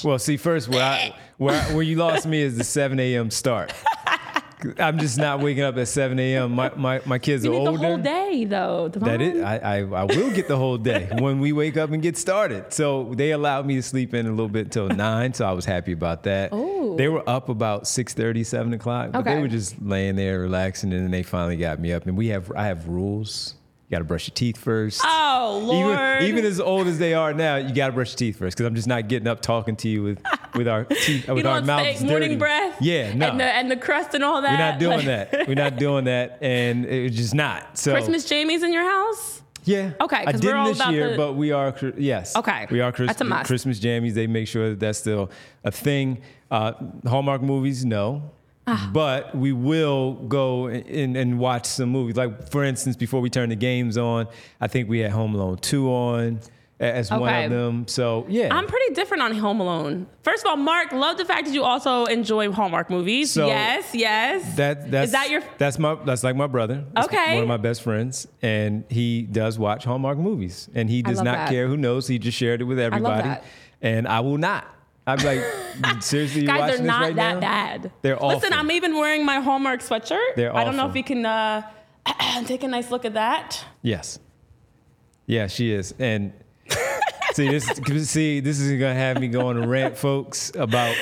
Well, 0.03 0.17
see, 0.17 0.37
first 0.37 0.69
where 0.69 0.83
I, 0.83 1.13
where 1.37 1.61
where 1.73 1.83
you 1.83 1.97
lost 1.97 2.25
me 2.25 2.41
is 2.41 2.57
the 2.57 2.63
7 2.63 2.99
a.m. 2.99 3.29
start. 3.29 3.73
I'm 4.79 4.99
just 4.99 5.17
not 5.17 5.39
waking 5.39 5.63
up 5.63 5.77
at 5.77 5.87
7 5.87 6.17
a.m. 6.19 6.53
My 6.53 6.71
my, 6.75 7.01
my 7.05 7.19
kids 7.19 7.43
You 7.43 7.53
are 7.53 7.57
older. 7.57 7.71
the 7.71 7.77
whole 7.77 7.97
day 7.97 8.45
though. 8.45 8.87
That 8.89 8.99
Devon. 8.99 9.21
is, 9.21 9.43
I, 9.43 9.57
I, 9.57 9.77
I 9.79 10.03
will 10.03 10.31
get 10.31 10.47
the 10.47 10.57
whole 10.57 10.77
day 10.77 11.09
when 11.19 11.39
we 11.39 11.51
wake 11.51 11.77
up 11.77 11.91
and 11.91 12.01
get 12.01 12.17
started. 12.17 12.73
So 12.73 13.13
they 13.15 13.31
allowed 13.31 13.65
me 13.65 13.75
to 13.75 13.83
sleep 13.83 14.13
in 14.13 14.25
a 14.25 14.29
little 14.29 14.49
bit 14.49 14.71
till 14.71 14.87
nine. 14.89 15.33
So 15.33 15.45
I 15.45 15.51
was 15.53 15.65
happy 15.65 15.91
about 15.91 16.23
that. 16.23 16.53
Ooh. 16.53 16.95
They 16.97 17.07
were 17.07 17.27
up 17.29 17.49
about 17.49 17.87
6 17.87 18.13
7 18.13 18.73
o'clock, 18.73 19.11
but 19.11 19.23
they 19.23 19.39
were 19.39 19.47
just 19.47 19.81
laying 19.81 20.15
there 20.15 20.39
relaxing. 20.39 20.93
And 20.93 21.03
then 21.03 21.11
they 21.11 21.23
finally 21.23 21.57
got 21.57 21.79
me 21.79 21.93
up. 21.93 22.05
And 22.05 22.17
we 22.17 22.27
have, 22.27 22.51
I 22.55 22.65
have 22.65 22.87
rules. 22.87 23.55
You 23.91 23.97
got 23.97 23.99
to 23.99 24.05
brush 24.05 24.29
your 24.29 24.33
teeth 24.35 24.55
first. 24.57 25.01
Oh 25.03 25.61
Lord. 25.65 26.21
Even, 26.23 26.37
even 26.39 26.45
as 26.45 26.61
old 26.61 26.87
as 26.87 26.97
they 26.97 27.13
are 27.13 27.33
now, 27.33 27.57
you 27.57 27.75
got 27.75 27.87
to 27.87 27.91
brush 27.91 28.11
your 28.11 28.17
teeth 28.19 28.37
first 28.39 28.55
because 28.55 28.65
I'm 28.65 28.73
just 28.75 28.87
not 28.87 29.09
getting 29.09 29.27
up 29.27 29.41
talking 29.41 29.75
to 29.75 29.89
you 29.89 30.01
with, 30.01 30.21
with 30.55 30.69
our 30.69 30.85
teeth, 30.85 31.27
with 31.27 31.45
our 31.45 31.61
mouths 31.61 32.01
morning 32.01 32.39
breath. 32.39 32.77
Yeah, 32.79 33.13
no. 33.13 33.27
And 33.27 33.39
the, 33.41 33.43
and 33.43 33.69
the 33.69 33.75
crust 33.75 34.13
and 34.13 34.23
all 34.23 34.41
that. 34.43 34.51
we're 34.51 34.57
not 34.57 34.79
doing 34.79 35.05
Like- 35.05 35.31
that. 35.31 35.47
We're 35.49 35.55
not 35.55 35.75
doing 35.75 36.05
that. 36.05 36.37
And 36.41 36.85
it's 36.85 37.17
just 37.17 37.35
not. 37.35 37.77
So 37.77 37.91
Christmas 37.91 38.23
Jamie's 38.23 38.63
in 38.63 38.71
your 38.71 38.89
house? 38.89 39.41
yeah. 39.65 39.91
Okay, 39.99 40.23
I 40.25 40.31
didn't 40.31 40.63
this 40.77 40.87
year, 40.87 41.09
the- 41.11 41.17
but 41.17 41.33
we 41.33 41.51
are. 41.51 41.75
Yes. 41.97 42.33
Okay, 42.37 42.67
We 42.71 42.79
are 42.79 42.93
Chris, 42.93 43.07
that's 43.07 43.19
a 43.19 43.25
must. 43.25 43.47
Christmas 43.47 43.77
jammies. 43.81 44.13
They 44.13 44.25
make 44.25 44.47
sure 44.47 44.69
that 44.69 44.79
that's 44.79 44.99
still 44.99 45.31
a 45.65 45.71
thing. 45.71 46.21
Uh, 46.49 46.73
Hallmark 47.05 47.41
movies, 47.41 47.83
no. 47.83 48.31
Ah. 48.67 48.89
But 48.93 49.35
we 49.35 49.51
will 49.53 50.13
go 50.13 50.67
and, 50.67 51.17
and 51.17 51.39
watch 51.39 51.65
some 51.65 51.89
movies. 51.89 52.15
Like 52.15 52.49
for 52.49 52.63
instance, 52.63 52.95
before 52.95 53.19
we 53.21 53.29
turn 53.29 53.49
the 53.49 53.55
games 53.55 53.97
on, 53.97 54.27
I 54.59 54.67
think 54.67 54.87
we 54.87 54.99
had 54.99 55.11
Home 55.11 55.33
Alone 55.35 55.57
two 55.57 55.89
on 55.89 56.39
as 56.79 57.11
one 57.11 57.43
of 57.43 57.49
them. 57.51 57.87
So 57.87 58.25
yeah, 58.29 58.49
I'm 58.53 58.67
pretty 58.67 58.93
different 58.93 59.23
on 59.23 59.33
Home 59.35 59.59
Alone. 59.59 60.07
First 60.23 60.43
of 60.45 60.49
all, 60.49 60.57
Mark, 60.57 60.91
love 60.91 61.17
the 61.17 61.25
fact 61.25 61.45
that 61.45 61.53
you 61.53 61.63
also 61.63 62.05
enjoy 62.05 62.51
Hallmark 62.51 62.89
movies. 62.89 63.31
So- 63.31 63.47
yes, 63.47 63.89
yes. 63.93 64.55
That 64.57 64.89
that's 64.91 65.05
Is 65.07 65.11
that 65.13 65.29
your 65.31 65.41
that's 65.57 65.77
my 65.79 65.95
that's 66.05 66.23
like 66.23 66.35
my 66.35 66.47
brother. 66.47 66.83
That's 66.93 67.07
Okay. 67.07 67.33
one 67.35 67.43
of 67.43 67.47
my 67.49 67.57
best 67.57 67.81
friends, 67.81 68.27
and 68.43 68.83
he 68.89 69.23
does 69.23 69.57
watch 69.59 69.85
Hallmark 69.85 70.17
movies, 70.19 70.69
and 70.75 70.87
he 70.89 71.01
does 71.01 71.21
not 71.21 71.33
that. 71.35 71.49
care 71.49 71.67
who 71.67 71.77
knows. 71.77 72.07
He 72.07 72.19
just 72.19 72.37
shared 72.37 72.61
it 72.61 72.65
with 72.65 72.79
everybody, 72.79 73.27
that. 73.29 73.43
and 73.81 74.07
I 74.07 74.19
will 74.21 74.37
not. 74.37 74.65
I'm 75.07 75.17
like, 75.19 76.01
seriously, 76.01 76.41
you 76.41 76.47
guys 76.47 76.59
watching 76.59 76.73
are 76.75 76.77
this 76.77 76.87
not 76.87 77.01
right 77.01 77.15
that 77.15 77.33
now? 77.35 77.39
bad. 77.39 77.91
They're 78.01 78.17
all 78.17 78.29
Listen. 78.35 78.53
I'm 78.53 78.71
even 78.71 78.95
wearing 78.95 79.25
my 79.25 79.39
Hallmark 79.39 79.81
sweatshirt. 79.81 80.35
They're 80.35 80.55
I 80.55 80.63
don't 80.63 80.75
know 80.75 80.83
awful. 80.83 80.91
if 80.91 80.95
you 80.97 81.03
can 81.03 81.25
uh, 81.25 81.63
take 82.45 82.63
a 82.63 82.67
nice 82.67 82.91
look 82.91 83.05
at 83.05 83.15
that. 83.15 83.63
Yes, 83.81 84.19
yeah, 85.25 85.47
she 85.47 85.71
is, 85.71 85.93
and 85.97 86.33
see 87.33 87.49
this. 87.49 87.65
See, 88.09 88.39
this 88.41 88.59
is 88.59 88.71
gonna 88.79 88.93
have 88.93 89.19
me 89.19 89.27
going 89.27 89.59
to 89.59 89.67
rant, 89.67 89.97
folks, 89.97 90.51
about. 90.55 90.95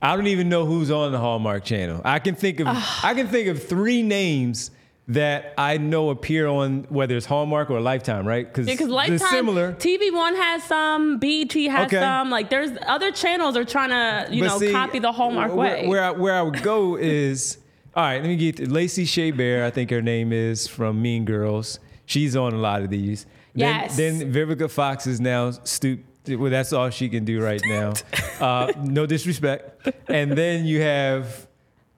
I 0.00 0.14
don't 0.14 0.26
even 0.26 0.48
know 0.48 0.66
who's 0.66 0.90
on 0.90 1.10
the 1.12 1.18
Hallmark 1.18 1.64
Channel. 1.64 2.02
I 2.04 2.18
can 2.18 2.34
think 2.34 2.60
of 2.60 2.66
I 3.02 3.14
can 3.14 3.28
think 3.28 3.48
of 3.48 3.62
three 3.62 4.02
names 4.02 4.70
that 5.08 5.54
I 5.56 5.78
know 5.78 6.10
appear 6.10 6.48
on 6.48 6.84
whether 6.88 7.16
it's 7.16 7.26
Hallmark 7.26 7.70
or 7.70 7.80
Lifetime, 7.80 8.26
right? 8.26 8.44
Because 8.46 8.66
they're 8.66 8.88
Lifetime, 8.88 9.18
similar. 9.30 9.72
TV 9.74 10.12
One 10.12 10.34
has 10.34 10.64
some, 10.64 11.18
BET 11.18 11.52
has 11.52 11.86
Okay. 11.86 12.00
some. 12.00 12.28
Like, 12.30 12.50
there's 12.50 12.76
other 12.86 13.12
channels 13.12 13.56
are 13.56 13.64
trying 13.64 13.90
to, 13.90 14.34
you 14.34 14.42
But 14.42 14.48
know, 14.48 14.58
see, 14.58 14.72
copy 14.72 14.98
the 14.98 15.12
Hallmark 15.12 15.54
where, 15.54 15.76
way. 15.82 15.86
Where 15.86 16.02
I, 16.02 16.10
where 16.10 16.34
I 16.34 16.42
would 16.42 16.60
go 16.62 16.96
is, 16.96 17.58
all 17.94 18.02
right, 18.02 18.20
let 18.20 18.26
me 18.28 18.36
get 18.36 18.68
Lacey 18.68 19.04
Chabert, 19.04 19.62
I 19.62 19.70
think 19.70 19.90
her 19.90 20.02
name 20.02 20.32
is 20.32 20.66
from 20.66 21.00
Mean 21.00 21.24
Girls. 21.24 21.78
She's 22.04 22.34
on 22.34 22.52
a 22.52 22.58
lot 22.58 22.82
of 22.82 22.90
these. 22.90 23.24
Then, 23.54 23.82
Yes. 23.82 23.96
Then 23.96 24.32
Vivica 24.32 24.68
Fox 24.68 25.06
is 25.06 25.20
now 25.20 25.52
stoop. 25.52 26.00
Well, 26.28 26.50
that's 26.50 26.72
all 26.72 26.90
she 26.90 27.08
can 27.08 27.24
do 27.24 27.40
right 27.40 27.62
now. 27.64 27.92
Uh, 28.40 28.72
no 28.82 29.06
disrespect. 29.06 29.88
And 30.08 30.32
then 30.32 30.66
you 30.66 30.80
have 30.82 31.46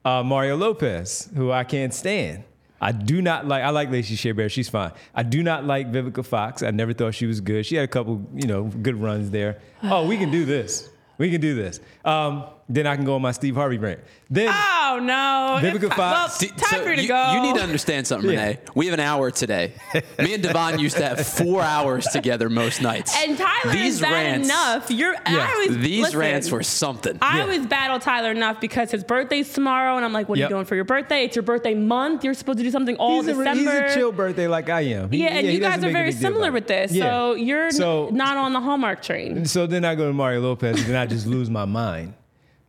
uh, 0.04 0.22
Mario 0.22 0.56
Lopez, 0.58 1.30
who 1.34 1.50
I 1.50 1.64
can't 1.64 1.94
stand. 1.94 2.44
I 2.80 2.92
do 2.92 3.20
not 3.20 3.46
like. 3.46 3.62
I 3.62 3.70
like 3.70 3.90
Lacey 3.90 4.14
Chabert. 4.16 4.50
She's 4.50 4.68
fine. 4.68 4.92
I 5.14 5.22
do 5.22 5.42
not 5.42 5.64
like 5.64 5.90
Vivica 5.90 6.24
Fox. 6.24 6.62
I 6.62 6.70
never 6.70 6.92
thought 6.92 7.14
she 7.14 7.26
was 7.26 7.40
good. 7.40 7.66
She 7.66 7.76
had 7.76 7.84
a 7.84 7.88
couple, 7.88 8.24
you 8.34 8.46
know, 8.46 8.64
good 8.64 8.96
runs 8.96 9.30
there. 9.30 9.60
Oh, 9.82 10.06
we 10.06 10.16
can 10.16 10.30
do 10.30 10.44
this. 10.44 10.88
We 11.18 11.30
can 11.30 11.40
do 11.40 11.54
this. 11.54 11.80
Um, 12.04 12.44
then 12.68 12.86
I 12.86 12.96
can 12.96 13.04
go 13.04 13.14
on 13.14 13.22
my 13.22 13.32
Steve 13.32 13.54
Harvey 13.54 13.78
rant. 13.78 14.00
Then 14.30 14.48
oh, 14.52 14.98
no. 15.02 15.58
Vivica 15.62 15.84
If- 15.84 15.94
Fox- 15.94 15.98
Well, 15.98 16.28
D- 16.40 16.48
time 16.48 16.80
so 16.80 16.82
for 16.84 16.90
you 16.90 16.96
to 16.96 17.02
you, 17.02 17.08
go. 17.08 17.32
you 17.34 17.40
need 17.42 17.54
to 17.56 17.62
understand 17.62 18.06
something, 18.06 18.30
Yeah. 18.30 18.40
Renee. 18.44 18.58
We 18.74 18.86
have 18.86 18.94
an 18.94 19.00
hour 19.00 19.30
today. 19.30 19.72
Me 20.18 20.34
and 20.34 20.42
Devon 20.42 20.78
used 20.78 20.96
to 20.98 21.04
have 21.04 21.26
four 21.26 21.62
hours 21.62 22.04
together 22.06 22.50
most 22.50 22.82
nights. 22.82 23.16
And 23.16 23.38
Tyler 23.38 23.72
These 23.72 23.94
is 23.94 24.00
bad 24.02 24.12
rants, 24.12 24.48
enough. 24.48 24.90
You're. 24.90 25.14
Yeah. 25.14 25.20
I 25.26 25.52
always, 25.52 25.78
These 25.78 26.02
listen, 26.02 26.18
rants 26.18 26.50
were 26.50 26.62
something. 26.62 27.18
I 27.22 27.36
Yeah. 27.38 27.42
always 27.44 27.66
battle 27.66 27.98
Tyler 27.98 28.30
enough 28.32 28.60
because 28.60 28.90
his 28.90 29.02
birthday's 29.02 29.50
tomorrow, 29.52 29.96
and 29.96 30.04
I'm 30.04 30.12
like, 30.12 30.28
"What 30.28 30.36
are 30.36 30.40
Yep. 30.40 30.50
you 30.50 30.54
doing 30.56 30.64
for 30.66 30.74
your 30.74 30.84
birthday? 30.84 31.24
It's 31.24 31.36
your 31.36 31.42
birthday 31.44 31.72
month. 31.74 32.22
You're 32.22 32.34
supposed 32.34 32.58
to 32.58 32.64
do 32.64 32.70
something 32.70 32.96
all 32.96 33.22
he's 33.22 33.28
a, 33.28 33.34
December." 33.34 33.82
he's 33.86 33.92
a 33.92 33.94
chill 33.98 34.12
birthday 34.12 34.46
like 34.46 34.68
I 34.68 34.82
am. 34.82 35.10
He- 35.10 35.22
yeah, 35.22 35.28
and 35.28 35.46
you 35.46 35.58
guys 35.58 35.82
are 35.82 35.90
very 35.90 36.12
similar 36.12 36.52
with 36.52 36.66
this. 36.66 36.92
Yeah. 36.92 37.04
So 37.04 37.34
you're 37.34 37.68
n- 37.68 38.14
not 38.14 38.36
on 38.36 38.52
the 38.52 38.60
Hallmark 38.60 39.00
train. 39.02 39.46
So 39.46 39.66
then 39.66 39.86
I 39.86 39.94
go 39.94 40.06
to 40.08 40.12
Mario 40.12 40.40
Lopez, 40.42 40.76
and 40.80 40.86
then 40.90 40.96
I 40.96 41.06
just 41.06 41.26
lose 41.26 41.48
my 41.48 41.64
mind. 41.64 42.12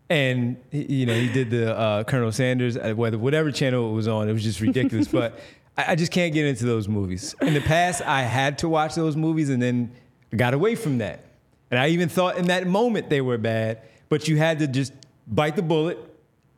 And 0.10 0.58
you 0.72 1.06
know, 1.06 1.14
he 1.14 1.32
did 1.32 1.52
the 1.52 1.78
uh, 1.78 2.04
Colonel 2.04 2.32
Sanders, 2.32 2.78
uh, 2.78 2.94
whether 2.96 3.18
whatever 3.18 3.52
channel 3.52 3.92
it 3.92 3.94
was 3.94 4.08
on, 4.08 4.28
it 4.28 4.34
was 4.34 4.44
just 4.44 4.60
ridiculous. 4.60 5.08
but 5.12 5.40
I, 5.78 5.92
I 5.92 5.96
just 5.96 6.12
can't 6.12 6.34
get 6.34 6.46
into 6.46 6.66
those 6.66 6.88
movies. 6.88 7.36
In 7.42 7.54
the 7.54 7.62
past, 7.62 8.02
I 8.02 8.24
had 8.24 8.58
to 8.60 8.70
watch 8.70 8.96
those 8.96 9.16
movies, 9.16 9.50
and 9.50 9.62
then 9.62 9.92
got 10.36 10.54
away 10.54 10.76
from 10.76 10.98
that. 11.00 11.26
And 11.72 11.80
I 11.80 11.90
even 11.90 12.10
thought 12.10 12.38
in 12.38 12.48
that 12.48 12.66
moment 12.66 13.10
they 13.10 13.22
were 13.22 13.38
bad, 13.38 13.82
but 14.10 14.28
you 14.28 14.38
had 14.38 14.60
to 14.60 14.68
just 14.68 14.94
bite 15.28 15.56
the 15.56 15.62
bullet 15.62 16.00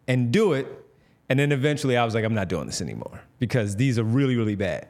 and 0.08 0.31
do 0.31 0.53
it. 0.53 0.67
And 1.29 1.39
then 1.39 1.51
eventually, 1.51 1.98
I 1.98 2.03
was 2.03 2.13
like, 2.13 2.25
I'm 2.25 2.34
not 2.34 2.48
doing 2.48 2.65
this 2.65 2.81
anymore 2.81 3.22
because 3.39 3.75
these 3.75 3.98
are 3.98 4.03
really, 4.03 4.36
really 4.36 4.55
bad. 4.55 4.88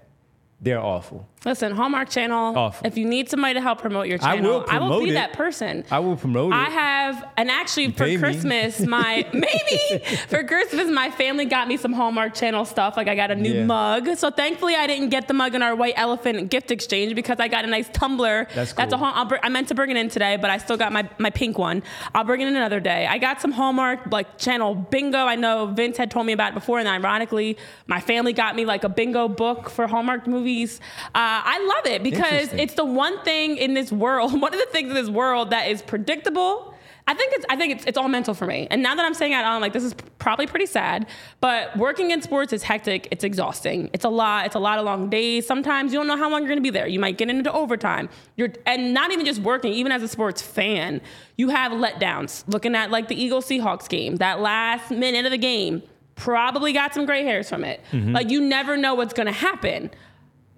They're 0.64 0.80
awful. 0.80 1.28
Listen, 1.44 1.72
Hallmark 1.72 2.08
Channel. 2.12 2.56
Awful. 2.56 2.86
If 2.86 3.00
you 3.00 3.06
need 3.08 3.28
somebody 3.28 3.56
to 3.56 3.62
help 3.62 3.82
promote 3.82 4.06
your 4.06 4.20
channel, 4.20 4.64
I 4.70 4.78
will 4.78 4.90
promote 4.90 5.04
be 5.06 5.10
it. 5.10 5.14
that 5.14 5.34
person. 5.34 5.84
I 5.90 5.98
will 5.98 6.16
promote 6.16 6.54
it. 6.54 6.56
I 6.56 6.66
have, 6.66 7.28
and 7.36 7.50
actually 7.50 7.92
for 7.94 8.06
pay 8.06 8.16
me. 8.16 8.22
Christmas, 8.22 8.80
my 8.98 9.28
maybe 9.34 10.06
for 10.28 10.44
Christmas, 10.44 10.88
my 10.92 11.10
family 11.10 11.46
got 11.46 11.68
me 11.68 11.78
some 11.78 11.94
Hallmark 11.94 12.36
Channel 12.36 12.66
stuff. 12.66 12.96
Like 12.96 13.08
I 13.08 13.16
got 13.16 13.32
a 13.32 13.36
new 13.36 13.54
Yeah. 13.54 13.66
mug. 13.66 14.16
So 14.18 14.30
thankfully, 14.30 14.76
I 14.76 14.86
didn't 14.86 15.10
get 15.10 15.28
the 15.28 15.34
mug 15.34 15.56
in 15.56 15.64
our 15.64 15.76
white 15.76 15.96
elephant 15.98 16.52
gift 16.52 16.70
exchange 16.70 17.16
because 17.16 17.40
I 17.40 17.48
got 17.48 17.66
a 17.66 17.68
nice 17.68 17.90
tumbler. 17.92 18.48
That's 18.54 18.74
That's 18.74 18.94
a 18.94 18.98
cool. 18.98 19.06
I'll 19.08 19.26
br- 19.26 19.38
I 19.42 19.50
meant 19.50 19.68
to 19.70 19.74
bring 19.74 19.90
it 19.90 19.98
in 19.98 20.10
today, 20.10 20.38
but 20.38 20.52
I 20.52 20.60
still 20.60 20.78
got 20.78 20.92
my 20.92 21.10
my 21.18 21.32
pink 21.32 21.58
one. 21.58 21.82
I'll 22.14 22.24
bring 22.24 22.42
it 22.42 22.48
in 22.50 22.56
another 22.56 22.80
day. 22.80 23.08
I 23.08 23.18
got 23.18 23.42
some 23.42 23.52
Hallmark 23.52 24.12
like 24.12 24.38
channel 24.38 24.76
bingo. 24.76 25.18
I 25.18 25.38
know 25.38 25.66
Vince 25.66 25.98
had 25.98 26.12
told 26.12 26.28
me 26.28 26.34
about 26.34 26.52
it 26.52 26.54
before, 26.54 26.78
and 26.78 26.88
ironically, 26.88 27.58
my 27.88 28.00
family 28.00 28.32
got 28.32 28.56
me 28.56 28.64
like 28.66 28.84
a 28.84 28.90
bingo 28.90 29.28
book 29.28 29.68
for 29.72 29.88
Hallmark 29.88 30.28
movies. 30.28 30.51
Uh, 30.52 31.10
I 31.16 31.66
love 31.76 31.94
it 31.94 32.04
because 32.04 32.54
it's 32.54 32.74
the 32.76 32.86
one 32.86 33.22
thing 33.24 33.58
in 33.58 33.74
this 33.74 33.92
world, 33.92 34.34
one 34.42 34.54
of 34.54 34.60
the 34.60 34.68
things 34.68 34.90
in 34.90 34.96
this 34.96 35.10
world 35.10 35.52
that 35.52 35.68
is 35.68 35.82
predictable. 35.82 36.76
I 37.08 37.14
think 37.16 37.34
it's 37.34 37.46
I 37.50 37.56
think 37.56 37.74
it's, 37.74 37.86
it's 37.86 37.98
all 37.98 38.08
mental 38.08 38.34
for 38.34 38.46
me. 38.46 38.68
And 38.70 38.84
now 38.84 38.94
that 38.96 39.04
I'm 39.04 39.14
saying 39.16 39.34
it, 39.34 39.38
I'm 39.38 39.60
like, 39.60 39.74
this 39.74 39.84
is 39.84 39.96
probably 40.20 40.46
pretty 40.46 40.68
sad. 40.68 41.08
But 41.40 41.76
working 41.76 42.12
in 42.12 42.22
sports 42.22 42.54
is 42.54 42.62
hectic. 42.62 43.08
It's 43.12 43.24
exhausting. 43.24 43.90
It's 43.92 44.06
a 44.06 44.10
lot. 44.10 44.46
It's 44.46 44.56
a 44.56 44.60
lot 44.60 44.78
of 44.78 44.86
long 44.86 45.10
days. 45.10 45.48
Sometimes 45.48 45.92
you 45.92 46.00
don't 46.00 46.08
know 46.08 46.16
how 46.16 46.30
long 46.30 46.42
you're 46.42 46.50
gonna 46.50 46.62
be 46.62 46.70
there. 46.70 46.88
You 46.88 47.00
might 47.00 47.18
get 47.18 47.30
into 47.30 47.52
overtime. 47.52 48.08
You're 48.36 48.54
and 48.66 48.94
not 48.94 49.12
even 49.12 49.26
just 49.26 49.42
working, 49.42 49.74
even 49.74 49.92
as 49.92 50.04
a 50.04 50.08
sports 50.08 50.42
fan, 50.42 51.02
you 51.38 51.50
have 51.50 51.72
letdowns. 51.72 52.44
Looking 52.48 52.76
at 52.76 52.92
like 52.92 53.08
the 53.08 53.22
Eagles 53.22 53.48
Seahawks 53.48 53.90
game, 53.90 54.18
that 54.18 54.40
last 54.40 54.92
minute 54.92 55.26
of 55.26 55.32
the 55.32 55.38
game, 55.40 55.82
probably 56.16 56.72
got 56.72 56.94
some 56.94 57.06
gray 57.08 57.24
hairs 57.24 57.50
from 57.50 57.64
it. 57.64 57.82
Like 58.14 58.30
you 58.30 58.42
never 58.42 58.78
know 58.78 58.94
what's 58.94 59.14
gonna 59.14 59.32
happen. 59.32 59.90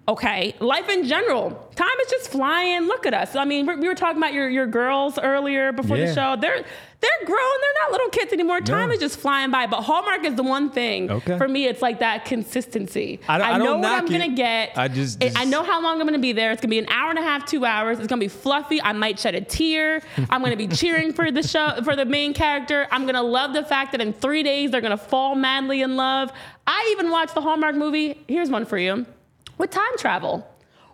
Okay, 0.06 0.54
life 0.60 0.90
in 0.90 1.04
general, 1.06 1.50
time 1.76 1.88
is 2.02 2.10
just 2.10 2.30
flying. 2.30 2.82
Look 2.82 3.06
at 3.06 3.14
us. 3.14 3.34
I 3.34 3.46
mean, 3.46 3.64
we 3.66 3.76
we 3.76 3.88
were 3.88 3.94
talking 3.94 4.18
about 4.18 4.34
your, 4.34 4.50
your 4.50 4.66
girls 4.66 5.18
earlier 5.18 5.72
before 5.72 5.96
the 5.96 6.12
show. 6.12 6.36
They're 6.38 6.62
they're 7.00 7.26
grown. 7.26 7.36
They're 7.60 7.82
not 7.84 7.92
little 7.92 8.08
kids 8.10 8.32
anymore. 8.32 8.60
Time 8.60 8.88
No. 8.88 8.94
is 8.94 9.00
just 9.00 9.18
flying 9.18 9.50
by. 9.50 9.66
But 9.66 9.80
Hallmark 9.82 10.24
is 10.24 10.34
the 10.34 10.42
one 10.42 10.70
thing 10.70 11.10
Okay. 11.10 11.38
for 11.38 11.48
me. 11.48 11.66
It's 11.66 11.80
like 11.80 12.00
that 12.00 12.24
consistency. 12.26 13.20
I 13.28 13.38
don't- 13.38 13.46
I 13.46 13.58
know 13.58 13.76
what 13.78 13.84
I'm 13.86 14.06
gonna 14.06 14.28
get. 14.34 14.72
I 14.76 14.88
just- 14.88 15.22
I- 15.22 15.32
I 15.36 15.44
know 15.44 15.62
how 15.62 15.82
long 15.82 16.00
I'm 16.00 16.06
gonna 16.06 16.18
be 16.18 16.32
there. 16.32 16.50
It's 16.50 16.60
gonna 16.62 16.70
be 16.70 16.78
an 16.78 16.88
hour 16.90 17.10
and 17.10 17.18
a 17.18 17.22
half, 17.22 17.44
two 17.46 17.64
hours. 17.64 17.98
It's 17.98 18.06
gonna 18.08 18.20
be 18.20 18.28
fluffy. 18.28 18.80
I 18.82 18.92
might 18.92 19.18
shed 19.18 19.34
a 19.34 19.40
tear. 19.42 20.00
I'm 20.30 20.42
gonna 20.42 20.56
be 20.56 20.68
cheering 20.68 21.12
for 21.12 21.30
the 21.30 21.42
show 21.42 21.80
for 21.84 21.94
the 21.96 22.04
main 22.06 22.32
character. 22.34 22.86
I'm 22.90 23.04
gonna 23.06 23.22
love 23.22 23.52
the 23.54 23.64
fact 23.64 23.92
that 23.92 24.00
in 24.02 24.12
three 24.14 24.42
days 24.42 24.70
they're 24.70 24.80
gonna 24.82 24.96
fall 24.96 25.34
madly 25.34 25.80
in 25.82 25.96
love. 25.96 26.30
I 26.66 26.88
even 26.92 27.10
watched 27.10 27.34
the 27.34 27.40
Hallmark 27.42 27.74
movie. 27.74 28.18
Here's 28.28 28.50
one 28.50 28.64
for 28.64 28.78
you, 28.78 29.04
with 29.58 29.70
time 29.70 29.96
travel. 29.98 30.46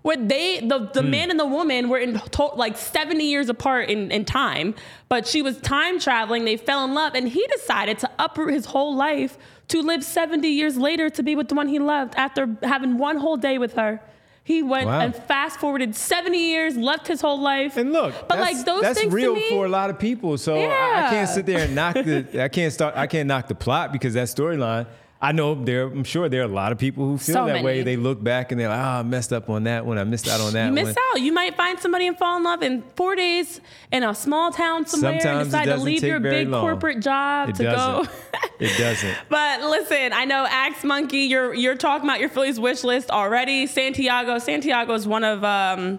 Where 0.02 0.16
they, 0.16 0.60
the, 0.60 0.88
the 0.94 1.02
Hmm. 1.02 1.10
man 1.10 1.30
and 1.30 1.38
the 1.38 1.44
woman 1.44 1.90
were 1.90 1.98
in 1.98 2.18
to, 2.18 2.44
like 2.56 2.78
70 2.78 3.22
years 3.22 3.50
apart 3.50 3.90
in, 3.90 4.10
in 4.10 4.24
time, 4.24 4.74
but 5.10 5.26
she 5.26 5.42
was 5.42 5.58
time 5.58 6.00
traveling. 6.00 6.46
They 6.46 6.56
fell 6.56 6.82
in 6.86 6.94
love, 6.94 7.14
and 7.14 7.28
he 7.28 7.46
decided 7.48 7.98
to 7.98 8.10
uproot 8.18 8.54
his 8.54 8.64
whole 8.64 8.96
life 8.96 9.36
to 9.68 9.82
live 9.82 10.02
70 10.02 10.48
years 10.48 10.78
later 10.78 11.10
to 11.10 11.22
be 11.22 11.36
with 11.36 11.48
the 11.48 11.54
one 11.54 11.68
he 11.68 11.78
loved 11.78 12.14
after 12.16 12.48
having 12.62 12.96
one 12.96 13.18
whole 13.18 13.36
day 13.36 13.58
with 13.58 13.74
her. 13.74 14.00
He 14.42 14.62
went 14.62 14.86
Wow. 14.86 15.00
and 15.00 15.14
fast 15.14 15.60
forwarded 15.60 15.94
70 15.94 16.38
years, 16.38 16.76
left 16.78 17.06
his 17.06 17.20
whole 17.20 17.38
life. 17.38 17.76
And 17.76 17.92
look, 17.92 18.14
but 18.26 18.36
that's, 18.36 18.56
like 18.56 18.64
those 18.64 18.80
that's 18.82 18.98
things 18.98 19.12
real 19.12 19.34
to 19.34 19.40
me, 19.40 19.50
for 19.50 19.66
a 19.66 19.68
lot 19.68 19.90
of 19.90 19.98
people. 19.98 20.38
So 20.38 20.56
I, 20.56 21.06
I 21.06 21.10
can't 21.10 21.28
sit 21.28 21.44
there 21.44 21.58
and 21.66 21.74
knock 21.74 21.94
the. 21.94 22.42
I 22.42 22.48
can't 22.48 22.72
start. 22.72 22.96
I 22.96 23.06
can't 23.06 23.28
knock 23.28 23.48
the 23.48 23.54
plot 23.54 23.92
because 23.92 24.14
that 24.14 24.28
storyline. 24.28 24.86
I 25.22 25.32
know 25.32 25.54
there. 25.54 25.82
I'm 25.82 26.02
sure 26.04 26.30
there 26.30 26.40
are 26.40 26.44
a 26.44 26.48
lot 26.48 26.72
of 26.72 26.78
people 26.78 27.04
who 27.04 27.18
feel 27.18 27.34
So 27.34 27.46
that 27.46 27.62
way. 27.62 27.82
They 27.82 27.96
look 27.96 28.22
back 28.24 28.52
and 28.52 28.60
they're 28.60 28.70
like, 28.70 28.78
"Ah, 28.78 29.00
I 29.00 29.02
messed 29.02 29.34
up 29.34 29.50
on 29.50 29.64
that 29.64 29.84
one. 29.84 29.98
I 29.98 30.04
missed 30.04 30.26
out 30.26 30.40
on 30.40 30.54
that 30.54 30.68
You 30.68 30.74
one." 30.74 30.84
miss 30.86 30.96
out. 30.96 31.20
You 31.20 31.30
might 31.32 31.56
find 31.56 31.78
somebody 31.78 32.06
and 32.06 32.16
fall 32.16 32.38
in 32.38 32.42
love 32.42 32.62
in 32.62 32.82
four 32.96 33.14
days 33.16 33.60
in 33.92 34.02
a 34.02 34.14
small 34.14 34.50
town 34.50 34.86
somewhere 34.86 35.12
and 35.12 35.20
Sometimes 35.22 35.42
it 35.42 35.50
decide 35.50 35.64
to 35.66 35.76
leave 35.76 36.02
your 36.02 36.20
big 36.20 36.48
long. 36.48 36.62
corporate 36.62 37.00
job 37.00 37.50
It 37.50 37.56
to 37.56 37.64
doesn't. 37.64 38.04
go. 38.06 38.10
it 38.60 38.78
doesn't. 38.78 39.14
But 39.28 39.60
listen, 39.62 40.14
I 40.14 40.24
know 40.24 40.46
Axe 40.48 40.84
Monkey, 40.84 41.18
you're 41.24 41.52
you're 41.52 41.76
talking 41.76 42.08
about 42.08 42.20
your 42.20 42.30
Phillies 42.30 42.58
wish 42.58 42.82
list 42.82 43.10
already. 43.10 43.66
Santiago, 43.66 44.38
Santiago 44.38 44.94
is 44.94 45.06
one 45.06 45.24
of 45.24 45.44
um, 45.44 45.98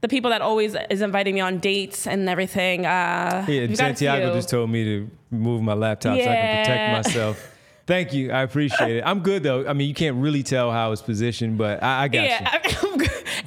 the 0.00 0.08
people 0.08 0.30
that 0.30 0.40
always 0.40 0.74
is 0.88 1.02
inviting 1.02 1.34
me 1.34 1.42
on 1.42 1.58
dates 1.58 2.06
and 2.06 2.26
everything. 2.30 2.86
Uh, 2.86 3.44
Yeah, 3.46 3.60
we've 3.60 3.68
got 3.68 3.72
a 3.72 3.76
Santiago 3.76 4.32
just 4.32 4.48
told 4.48 4.70
me 4.70 4.84
to 4.84 5.10
move 5.30 5.60
my 5.60 5.74
laptop 5.74 6.16
so 6.16 6.22
I 6.22 6.24
can 6.34 6.64
protect 6.64 7.06
myself. 7.08 7.54
Thank 7.88 8.12
you. 8.12 8.30
I 8.32 8.42
appreciate 8.42 8.96
it. 8.96 9.02
I'm 9.06 9.20
good 9.20 9.42
though. 9.42 9.66
I 9.66 9.72
mean, 9.72 9.88
you 9.88 9.94
can't 9.94 10.16
really 10.16 10.42
tell 10.42 10.70
how 10.70 10.92
it's 10.92 11.00
positioned, 11.00 11.56
but 11.56 11.82
I, 11.82 12.02
I 12.02 12.08
got 12.08 12.28
you. 12.82 12.87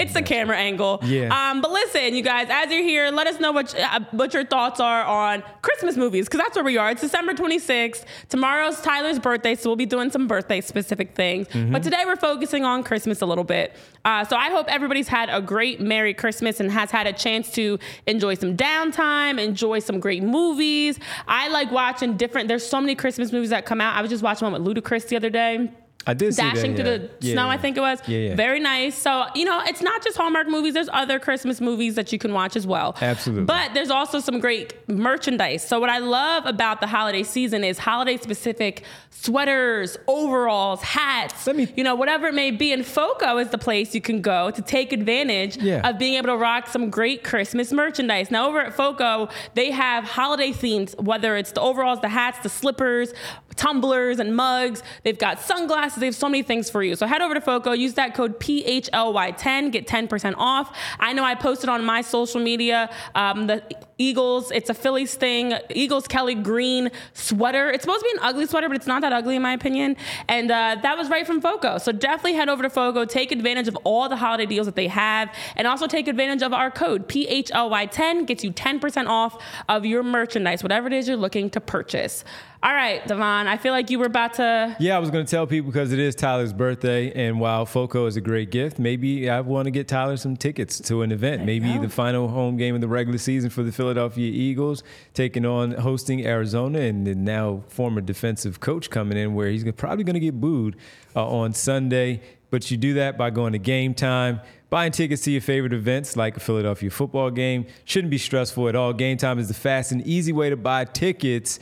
It's 0.02 0.14
the 0.14 0.22
camera 0.22 0.58
angle. 0.58 1.00
Yeah. 1.04 1.30
Um, 1.52 1.62
but 1.62 1.72
listen, 1.72 2.16
you 2.16 2.24
guys, 2.24 2.48
as 2.50 2.72
you're 2.72 2.82
here, 2.82 3.12
let 3.12 3.28
us 3.28 3.40
know 3.40 3.52
what 3.52 3.78
uh, 3.80 4.00
what 4.12 4.34
your 4.34 4.44
thoughts 4.44 4.80
are 4.80 5.04
on 5.04 5.44
Christmas 5.62 5.96
movies 5.96 6.26
because 6.26 6.40
that's 6.40 6.56
where 6.56 6.66
we 6.66 6.78
are. 6.78 6.92
It's 6.92 7.02
December 7.02 7.34
26th. 7.34 8.04
Tomorrow's 8.30 8.82
Tyler's 8.82 9.20
birthday, 9.20 9.54
so 9.54 9.70
we'll 9.70 9.76
be 9.76 9.86
doing 9.86 10.10
some 10.10 10.28
birthday 10.28 10.60
specific 10.62 11.14
things. 11.14 11.48
Mm-hmm. 11.50 11.72
But 11.72 11.84
today 11.84 12.04
we're 12.06 12.16
focusing 12.16 12.66
on 12.66 12.84
Christmas 12.84 13.22
a 13.22 13.26
little 13.26 13.44
bit. 13.44 13.76
Uh, 14.04 14.26
so 14.26 14.36
I 14.36 14.50
hope 14.50 14.68
everybody's 14.70 15.08
had 15.08 15.30
a 15.30 15.42
great 15.42 15.80
Merry 15.80 16.16
Christmas 16.16 16.60
and 16.60 16.72
has 16.72 16.90
had 16.90 17.06
a 17.06 17.14
chance 17.14 17.52
to 17.52 17.78
enjoy 18.08 18.34
some 18.34 18.58
downtime, 18.58 19.40
enjoy 19.40 19.80
some 19.80 20.00
great 20.00 20.24
movies. 20.24 21.00
I 21.28 21.50
like 21.50 21.72
watching 21.72 22.18
different. 22.18 22.48
There's 22.48 22.66
so 22.66 22.82
many 22.82 22.96
Christmas 22.96 23.32
movies 23.32 23.52
that 23.52 23.66
come 23.68 23.80
out. 23.82 23.96
I 23.96 24.02
was 24.02 24.10
just 24.10 24.24
watching 24.24 24.50
one 24.50 24.64
with 24.64 24.76
Ludacris 24.76 25.08
the 25.08 25.16
other 25.16 25.30
day 25.30 25.70
I 26.08 26.14
did 26.14 26.34
see 26.34 26.42
that. 26.42 26.56
dashing 26.56 26.76
through 26.76 26.86
yeah. 26.86 26.98
the 26.98 27.10
Yeah, 27.20 27.34
snow, 27.34 27.46
yeah. 27.46 27.52
I 27.52 27.58
think 27.58 27.78
it 27.78 27.82
was. 27.82 28.00
Yeah, 28.08 28.18
yeah. 28.20 28.36
Very 28.36 28.60
nice. 28.60 28.98
So, 28.98 29.26
you 29.36 29.46
know, 29.46 29.62
it's 29.66 29.82
not 29.82 30.04
just 30.04 30.18
Hallmark 30.18 30.48
movies, 30.48 30.74
there's 30.74 30.90
other 30.92 31.20
Christmas 31.20 31.62
movies 31.62 31.96
that 31.96 32.12
you 32.12 32.18
can 32.18 32.34
watch 32.34 32.56
as 32.56 32.66
well. 32.66 32.96
Absolutely. 33.02 33.46
But 33.46 33.74
there's 33.74 33.92
also 33.92 34.20
some 34.20 34.40
great 34.40 34.74
merchandise. 34.90 35.68
So, 35.68 35.80
what 35.80 35.90
I 35.90 36.00
love 36.00 36.46
about 36.46 36.82
the 36.82 36.88
holiday 36.88 37.24
season 37.24 37.64
is 37.64 37.78
holiday 37.78 38.18
specific 38.18 38.84
sweaters, 39.12 39.98
overalls, 40.08 40.82
hats, 40.82 41.46
Let 41.46 41.56
me- 41.56 41.72
you 41.76 41.84
know, 41.84 41.94
whatever 41.94 42.28
it 42.28 42.34
may 42.34 42.50
be. 42.50 42.72
And 42.74 42.84
FOCO 42.84 43.38
is 43.38 43.50
the 43.50 43.58
place 43.60 43.94
you 43.94 44.02
can 44.02 44.22
go 44.22 44.50
to 44.50 44.62
take 44.62 44.92
advantage 44.92 45.58
Yeah. 45.58 45.88
of 45.88 46.00
being 46.00 46.16
able 46.16 46.30
to 46.30 46.38
rock 46.38 46.68
some 46.68 46.90
great 46.90 47.24
Christmas 47.24 47.72
merchandise. 47.72 48.32
Now, 48.32 48.48
over 48.48 48.60
at 48.62 48.74
FOCO, 48.74 49.30
they 49.54 49.70
have 49.72 50.06
holiday 50.06 50.52
themes, 50.52 50.96
whether 50.98 51.38
it's 51.38 51.52
the 51.52 51.62
overalls, 51.62 52.00
the 52.02 52.10
hats, 52.10 52.40
the 52.42 52.50
slippers, 52.50 53.14
tumblers, 53.56 54.18
and 54.20 54.36
mugs. 54.36 54.82
They've 55.04 55.20
got 55.20 55.40
sunglasses. 55.40 55.91
They 56.00 56.06
have 56.08 56.16
so 56.16 56.30
many 56.30 56.44
things 56.44 56.70
for 56.70 56.82
you. 56.84 56.96
So 56.96 57.06
head 57.06 57.22
over 57.22 57.34
to 57.34 57.42
FOCO, 57.42 57.74
use 57.74 57.94
that 57.96 58.14
code 58.16 58.40
PHLY10, 58.40 59.72
get 59.72 59.88
10% 59.88 60.36
off. 60.38 60.76
I 61.00 61.14
know 61.14 61.24
I 61.24 61.36
posted 61.36 61.70
on 61.70 61.84
my 61.84 62.02
social 62.02 62.40
media 62.40 62.90
um, 63.16 63.48
the 63.48 63.64
Eagles, 64.02 64.52
it's 64.52 64.70
a 64.70 64.74
Phillies 64.74 65.14
thing, 65.14 65.54
Eagles 65.70 66.08
Kelly 66.08 66.34
green 66.34 66.90
sweater. 67.14 67.70
It's 67.70 67.84
supposed 67.84 68.00
to 68.02 68.10
be 68.12 68.18
an 68.18 68.24
ugly 68.24 68.48
sweater, 68.48 68.68
but 68.68 68.76
it's 68.76 68.88
not 68.88 69.02
that 69.04 69.14
ugly 69.14 69.36
in 69.36 69.42
my 69.42 69.54
opinion. 69.54 69.96
And 70.28 70.50
uh, 70.50 70.78
that 70.82 70.98
was 70.98 71.10
right 71.10 71.26
from 71.26 71.40
FOCO. 71.40 71.78
So 71.78 71.92
definitely 71.92 72.34
head 72.34 72.50
over 72.50 72.64
to 72.64 72.70
FOCO, 72.70 73.06
take 73.06 73.32
advantage 73.32 73.68
of 73.68 73.78
all 73.84 74.10
the 74.10 74.16
holiday 74.16 74.48
deals 74.48 74.66
that 74.66 74.76
they 74.76 74.88
have, 74.88 75.34
and 75.56 75.68
also 75.68 75.88
take 75.88 76.08
advantage 76.08 76.42
of 76.42 76.54
our 76.54 76.72
code 76.72 77.08
PHLY10, 77.08 78.26
gets 78.26 78.44
you 78.44 78.52
10% 78.52 79.08
off 79.08 79.42
of 79.70 79.86
your 79.86 80.04
merchandise, 80.04 80.64
whatever 80.64 80.88
it 80.88 80.94
is 80.94 81.08
you're 81.08 81.18
looking 81.18 81.50
to 81.52 81.62
purchase. 81.62 82.24
All 82.64 82.76
right, 82.76 83.04
Devon, 83.08 83.48
I 83.48 83.58
feel 83.58 83.74
like 83.74 83.90
you 83.90 83.98
were 83.98 84.06
about 84.06 84.36
to. 84.36 84.76
Yeah, 84.80 84.96
I 84.96 85.00
was 85.00 85.10
going 85.10 85.26
to 85.26 85.32
tell 85.32 85.48
people 85.48 85.72
because 85.72 85.92
it 85.92 85.98
is 85.98 86.14
Tyler's 86.14 86.54
birthday, 86.54 87.12
and 87.12 87.40
while 87.40 87.66
FOCO 87.66 88.06
is 88.06 88.18
a 88.18 88.22
great 88.22 88.52
gift, 88.52 88.78
maybe 88.78 89.32
I 89.32 89.42
want 89.42 89.66
to 89.66 89.72
get 89.72 89.88
Tyler 89.88 90.16
some 90.16 90.38
tickets 90.38 90.80
to 90.82 91.02
an 91.02 91.12
event. 91.12 91.44
Maybe 91.44 91.74
go. 91.74 91.82
the 91.82 91.90
final 91.90 92.28
home 92.28 92.58
game 92.58 92.76
of 92.76 92.82
the 92.82 92.88
regular 92.88 93.18
season 93.18 93.50
for 93.50 93.64
the 93.64 93.72
Philadelphia 93.72 94.32
Eagles, 94.32 94.84
taking 95.16 95.44
on 95.44 95.72
hosting 95.72 96.24
Arizona, 96.24 96.82
and 96.82 97.08
the 97.08 97.16
now 97.16 97.64
former 97.68 98.00
defensive 98.00 98.60
coach 98.60 98.92
coming 98.92 99.18
in, 99.18 99.34
where 99.34 99.50
he's 99.50 99.64
probably 99.72 100.04
going 100.04 100.14
to 100.14 100.20
get 100.20 100.40
booed 100.40 100.76
uh, 101.16 101.28
on 101.28 101.54
Sunday. 101.54 102.22
But 102.52 102.70
you 102.70 102.78
do 102.78 102.94
that 102.94 103.18
by 103.18 103.32
going 103.32 103.54
to 103.54 103.60
game 103.60 103.96
time. 103.96 104.40
Buying 104.70 104.92
tickets 104.92 105.24
to 105.24 105.32
your 105.32 105.42
favorite 105.42 105.74
events 105.74 106.16
like 106.16 106.38
a 106.38 106.40
Philadelphia 106.40 106.92
football 106.92 107.32
game 107.32 107.66
shouldn't 107.86 108.12
be 108.12 108.20
stressful 108.20 108.70
at 108.70 108.76
all. 108.76 108.94
Game 108.94 109.18
time 109.18 109.40
is 109.40 109.48
the 109.48 109.56
fast 109.56 109.92
and 109.92 110.06
easy 110.06 110.32
way 110.32 110.52
to 110.52 110.56
buy 110.56 110.86
tickets 110.86 111.60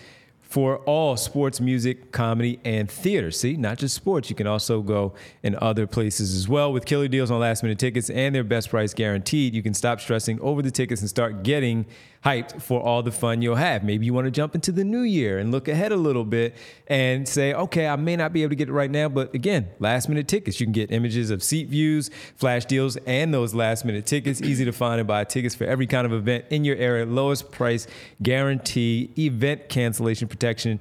for 0.50 0.78
all 0.80 1.16
sports, 1.16 1.62
music, 1.62 2.12
comedy, 2.12 2.60
and 2.66 2.90
theater. 2.90 3.30
See, 3.30 3.56
not 3.56 3.78
just 3.78 3.96
sports. 3.96 4.32
You 4.32 4.36
can 4.36 4.48
also 4.48 4.82
go 4.82 5.14
in 5.44 5.56
other 5.62 5.86
places 5.86 6.36
as 6.36 6.50
well. 6.50 6.74
With 6.74 6.86
killer 6.86 7.08
deals 7.08 7.30
on 7.30 7.40
last 7.40 7.62
minute 7.62 7.78
tickets 7.78 8.10
and 8.10 8.34
their 8.34 8.44
best 8.44 8.70
price 8.70 8.96
guaranteed, 8.96 9.54
you 9.54 9.62
can 9.62 9.76
stop 9.76 10.02
stressing 10.02 10.42
over 10.42 10.64
the 10.64 10.72
tickets 10.72 11.02
and 11.02 11.10
start 11.10 11.44
getting 11.44 11.86
hyped 12.24 12.62
for 12.62 12.82
all 12.82 13.02
the 13.02 13.12
fun 13.12 13.42
you'll 13.42 13.56
have. 13.56 13.84
Maybe 13.84 14.06
you 14.06 14.14
want 14.14 14.26
to 14.26 14.32
jump 14.32 14.54
into 14.54 14.72
the 14.72 14.84
new 14.84 15.02
year 15.02 15.40
and 15.40 15.52
look 15.52 15.68
ahead 15.68 15.92
a 15.92 15.98
little 15.98 16.26
bit 16.26 16.56
and 16.88 17.28
say, 17.28 17.54
okay, 17.54 17.88
I 17.88 17.96
may 17.96 18.16
not 18.16 18.34
be 18.34 18.44
able 18.44 18.50
to 18.50 18.56
get 18.56 18.68
it 18.68 18.74
right 18.74 18.92
now, 18.92 19.08
but 19.08 19.34
again, 19.34 19.70
last 19.80 20.10
minute 20.10 20.28
tickets. 20.28 20.60
You 20.60 20.66
can 20.66 20.74
get 20.74 20.92
images 20.92 21.30
of 21.32 21.42
seat 21.42 21.70
views, 21.70 22.10
flash 22.36 22.66
deals, 22.66 22.98
and 23.06 23.34
those 23.34 23.54
last 23.54 23.86
minute 23.86 24.06
tickets. 24.06 24.42
Easy 24.42 24.66
to 24.66 24.74
find 24.74 25.00
and 25.00 25.08
buy 25.08 25.24
tickets 25.24 25.56
for 25.56 25.64
every 25.64 25.88
kind 25.88 26.06
of 26.06 26.12
event 26.12 26.46
in 26.50 26.66
your 26.66 26.76
area. 26.76 27.06
Lowest 27.06 27.52
price 27.52 27.88
guarantee, 28.22 29.12
event 29.18 29.70
cancellation 29.70 30.28
protection, 30.28 30.80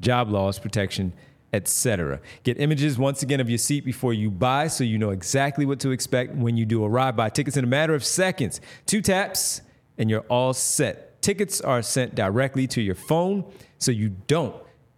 job 0.00 0.30
loss 0.30 0.58
protection 0.58 1.12
etc. 1.52 2.20
Get 2.44 2.60
images 2.60 2.96
once 2.96 3.24
again 3.24 3.40
of 3.40 3.48
your 3.48 3.58
seat 3.58 3.84
before 3.84 4.12
you 4.12 4.30
buy 4.30 4.68
so 4.68 4.84
you 4.84 4.98
know 4.98 5.10
exactly 5.10 5.66
what 5.66 5.80
to 5.80 5.90
expect 5.90 6.32
when 6.36 6.56
you 6.56 6.64
do 6.64 6.84
arrive. 6.84 7.16
Buy 7.16 7.28
tickets 7.28 7.56
in 7.56 7.64
a 7.64 7.66
matter 7.66 7.92
of 7.92 8.04
seconds. 8.04 8.60
Two 8.86 9.02
taps 9.02 9.60
and 10.00 10.08
you're 10.08 10.24
all 10.30 10.54
set. 10.54 11.20
Tickets 11.20 11.60
are 11.60 11.82
sent 11.82 12.14
directly 12.14 12.66
to 12.68 12.80
your 12.80 12.94
phone 12.94 13.44
so 13.76 13.92
you 13.92 14.08
don't, 14.08 14.56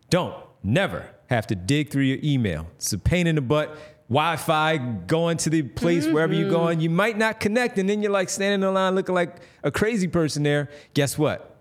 don't, 0.08 0.34
never 0.62 1.10
have 1.28 1.46
to 1.48 1.56
dig 1.56 1.90
through 1.90 2.04
your 2.04 2.18
email. 2.22 2.68
It's 2.76 2.92
a 2.92 2.98
pain 2.98 3.26
in 3.26 3.34
the 3.34 3.40
butt. 3.40 3.76
Wi-Fi 4.08 4.76
going 4.76 5.38
to 5.38 5.50
the 5.50 5.62
place 5.62 6.06
wherever 6.06 6.32
you're 6.32 6.44
mm-hmm. 6.44 6.52
going, 6.52 6.80
you 6.80 6.88
might 6.88 7.18
not 7.18 7.40
connect, 7.40 7.78
and 7.78 7.88
then 7.88 8.00
you're 8.00 8.12
like 8.12 8.28
standing 8.28 8.66
in 8.66 8.74
line 8.74 8.94
looking 8.94 9.14
like 9.14 9.38
a 9.64 9.72
crazy 9.72 10.06
person 10.06 10.44
there. 10.44 10.68
Guess 10.94 11.18
what? 11.18 11.56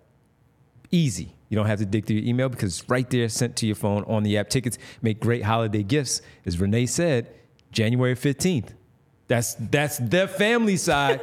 Easy. 0.91 1.33
You 1.49 1.55
don't 1.55 1.65
have 1.65 1.79
to 1.79 1.85
dig 1.85 2.05
through 2.05 2.17
your 2.17 2.25
email 2.27 2.49
because 2.49 2.79
it's 2.79 2.89
right 2.89 3.09
there, 3.09 3.27
sent 3.27 3.55
to 3.57 3.65
your 3.65 3.75
phone 3.75 4.03
on 4.03 4.21
the 4.23 4.37
app. 4.37 4.49
Tickets 4.49 4.77
make 5.01 5.19
great 5.19 5.43
holiday 5.43 5.81
gifts, 5.81 6.21
as 6.45 6.59
Renee 6.59 6.85
said. 6.85 7.33
January 7.71 8.15
15th. 8.15 8.69
That's 9.27 9.55
that's 9.55 9.97
the 9.97 10.27
family 10.27 10.75
side. 10.75 11.21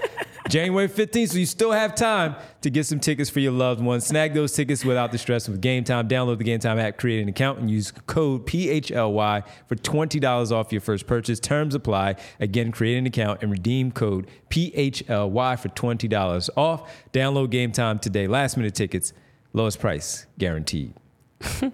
January 0.48 0.88
15th, 0.88 1.30
so 1.30 1.38
you 1.38 1.44
still 1.44 1.72
have 1.72 1.94
time 1.94 2.34
to 2.62 2.70
get 2.70 2.86
some 2.86 2.98
tickets 2.98 3.28
for 3.28 3.40
your 3.40 3.52
loved 3.52 3.82
ones. 3.82 4.06
Snag 4.06 4.32
those 4.32 4.52
tickets 4.52 4.82
without 4.82 5.12
the 5.12 5.18
stress 5.18 5.46
with 5.46 5.60
Game 5.60 5.84
Time. 5.84 6.08
Download 6.08 6.38
the 6.38 6.44
Game 6.44 6.58
Time 6.58 6.78
app, 6.78 6.96
create 6.96 7.22
an 7.22 7.28
account, 7.28 7.58
and 7.58 7.70
use 7.70 7.92
code 8.06 8.46
PHLY 8.46 9.46
for 9.66 9.76
$20 9.76 10.52
off 10.52 10.72
your 10.72 10.80
first 10.80 11.06
purchase. 11.06 11.38
Terms 11.38 11.74
apply. 11.74 12.16
Again, 12.40 12.72
create 12.72 12.96
an 12.96 13.06
account 13.06 13.42
and 13.42 13.50
redeem 13.50 13.92
code 13.92 14.26
PHLY 14.48 15.58
for 15.58 15.68
$20 15.68 16.50
off. 16.56 16.90
Download 17.12 17.50
Game 17.50 17.70
Time 17.70 17.98
today. 17.98 18.26
Last 18.26 18.56
minute 18.56 18.74
tickets, 18.74 19.12
lowest 19.52 19.80
price 19.80 20.26
guaranteed. 20.38 20.94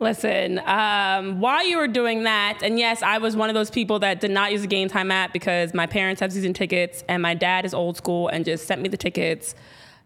Listen, 0.00 0.60
um, 0.60 1.40
while 1.40 1.66
you 1.66 1.76
were 1.76 1.88
doing 1.88 2.22
that, 2.22 2.60
and 2.62 2.78
yes, 2.78 3.02
I 3.02 3.18
was 3.18 3.34
one 3.34 3.50
of 3.50 3.54
those 3.54 3.70
people 3.70 3.98
that 3.98 4.20
did 4.20 4.30
not 4.30 4.52
use 4.52 4.60
the 4.60 4.68
Game 4.68 4.88
Time 4.88 5.10
app 5.10 5.32
because 5.32 5.74
my 5.74 5.86
parents 5.86 6.20
have 6.20 6.32
season 6.32 6.54
tickets 6.54 7.02
and 7.08 7.20
my 7.20 7.34
dad 7.34 7.64
is 7.64 7.74
old 7.74 7.96
school 7.96 8.28
and 8.28 8.44
just 8.44 8.66
sent 8.68 8.80
me 8.80 8.88
the 8.88 8.96
tickets. 8.96 9.56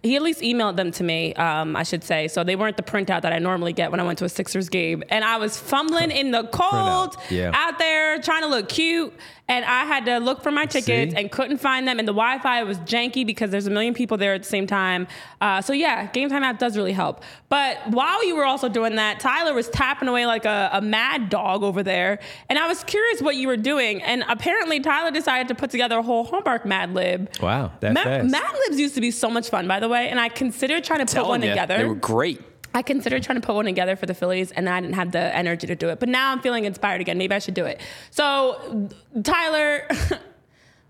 He 0.03 0.17
at 0.17 0.23
least 0.23 0.41
emailed 0.41 0.77
them 0.77 0.91
to 0.93 1.05
me, 1.05 1.35
um, 1.35 1.77
I 1.77 1.83
should 1.83 2.03
say. 2.03 2.27
So 2.27 2.43
they 2.43 2.57
weren't 2.57 2.77
the 2.77 2.83
printout 2.83 3.23
that 3.23 3.33
I 3.33 3.39
normally 3.39 3.73
get 3.73 3.91
when 3.91 4.01
I 4.01 4.03
went 4.03 4.19
to 4.19 4.25
a 4.25 4.29
Sixers 4.29 4.69
game. 4.69 5.05
And 5.11 5.25
I 5.25 5.37
was 5.37 5.59
fumbling 5.59 6.11
in 6.11 6.31
the 6.31 6.45
cold 6.45 7.17
yeah. 7.31 7.53
out 7.55 7.79
there 7.79 8.19
trying 8.21 8.43
to 8.43 8.49
look 8.49 8.69
cute. 8.69 9.13
And 9.49 9.65
I 9.65 9.85
had 9.85 10.07
to 10.07 10.19
look 10.19 10.43
for 10.43 10.51
my 10.51 10.67
tickets 10.67 11.13
See? 11.13 11.19
and 11.19 11.31
couldn't 11.31 11.59
find 11.59 11.87
them. 11.87 11.99
And 11.99 12.07
the 12.07 12.13
Wi 12.13 12.39
Fi 12.39 12.63
was 12.63 12.79
janky 12.79 13.27
because 13.27 13.51
there's 13.51 13.67
a 13.67 13.71
million 13.71 13.93
people 13.93 14.17
there 14.17 14.35
at 14.35 14.45
the 14.45 14.49
same 14.49 14.67
time. 14.67 15.07
Uh, 15.41 15.61
so 15.61 15.73
yeah, 15.73 16.07
Game 16.07 16.29
Time 16.29 16.43
app 16.43 16.59
does 16.59 16.77
really 16.77 16.93
help. 16.93 17.23
But 17.49 17.79
while 17.91 18.25
you 18.27 18.37
were 18.37 18.45
also 18.45 18.69
doing 18.69 18.97
that, 18.97 19.21
Tyler 19.21 19.53
was 19.53 19.69
tapping 19.69 20.09
away 20.09 20.27
like 20.27 20.45
a, 20.45 20.71
a 20.73 20.81
mad 20.81 21.29
dog 21.29 21.63
over 21.63 21.83
there. 21.83 22.21
And 22.49 22.59
I 22.59 22.67
was 22.69 22.85
curious 22.85 23.21
what 23.21 23.37
you 23.37 23.49
were 23.49 23.57
doing. 23.57 24.01
And 24.03 24.25
apparently, 24.29 24.81
Tyler 24.81 25.11
decided 25.11 25.49
to 25.49 25.55
put 25.55 25.71
together 25.71 25.99
a 25.99 26.03
whole 26.03 26.25
Hallmark 26.25 26.65
Mad 26.65 26.95
Lib. 26.95 27.29
Wow, 27.43 27.73
that 27.81 27.93
Ma- 27.93 28.05
fast. 28.05 28.31
Mad 28.31 28.55
Libs 28.67 28.81
used 28.81 28.95
to 28.95 29.01
be 29.01 29.11
so 29.11 29.29
much 29.29 29.51
fun, 29.51 29.67
by 29.67 29.81
the 29.81 29.89
way. 29.89 30.09
And 30.09 30.21
I 30.21 30.29
considered 30.29 30.85
trying 30.85 31.05
to 31.05 31.15
put 31.15 31.27
one 31.27 31.43
ya, 31.43 31.51
together. 31.51 31.79
They 31.79 31.85
were 31.85 31.95
great. 31.97 32.41
I 32.75 32.83
considered 32.83 33.23
trying 33.23 33.41
to 33.41 33.47
put 33.47 33.55
one 33.55 33.65
together 33.65 33.97
for 33.97 34.07
the 34.07 34.15
Phillies, 34.15 34.51
and 34.53 34.69
I 34.69 34.81
didn't 34.81 34.95
have 34.95 35.13
the 35.13 35.35
energy 35.35 35.67
to 35.67 35.75
do 35.75 35.89
it. 35.89 36.01
But 36.01 36.09
now 36.09 36.33
I'm 36.33 36.41
feeling 36.41 36.65
inspired 36.65 37.01
again. 37.01 37.19
Maybe 37.19 37.35
I 37.35 37.39
should 37.39 37.55
do 37.55 37.67
it. 37.67 37.81
So, 38.11 38.89
Tyler, 39.23 39.87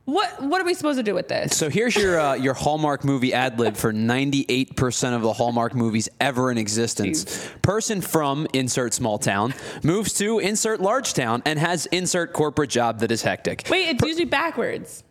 What 0.04 0.42
what 0.42 0.60
are 0.60 0.64
we 0.64 0.74
supposed 0.74 0.98
to 0.98 1.04
do 1.04 1.14
with 1.14 1.28
this? 1.28 1.56
So 1.56 1.70
here's 1.70 1.94
your 1.94 2.18
uh, 2.18 2.34
your 2.34 2.54
Hallmark 2.54 3.04
movie 3.04 3.32
ad 3.32 3.60
lib 3.60 3.76
for 3.76 3.92
98% 3.92 5.14
of 5.14 5.22
the 5.22 5.32
Hallmark 5.32 5.76
movies 5.76 6.08
ever 6.20 6.50
in 6.50 6.58
existence. 6.58 7.48
Person 7.62 8.00
from 8.00 8.48
insert 8.52 8.94
small 8.94 9.18
town 9.18 9.54
moves 9.84 10.12
to 10.14 10.40
insert 10.40 10.80
large 10.80 11.14
town 11.14 11.40
and 11.46 11.56
has 11.56 11.86
insert 11.86 12.32
corporate 12.32 12.70
job 12.70 12.98
that 12.98 13.12
is 13.12 13.22
hectic. 13.22 13.64
Wait, 13.70 13.90
it's 13.90 14.02
usually 14.02 14.24
backwards. 14.24 15.04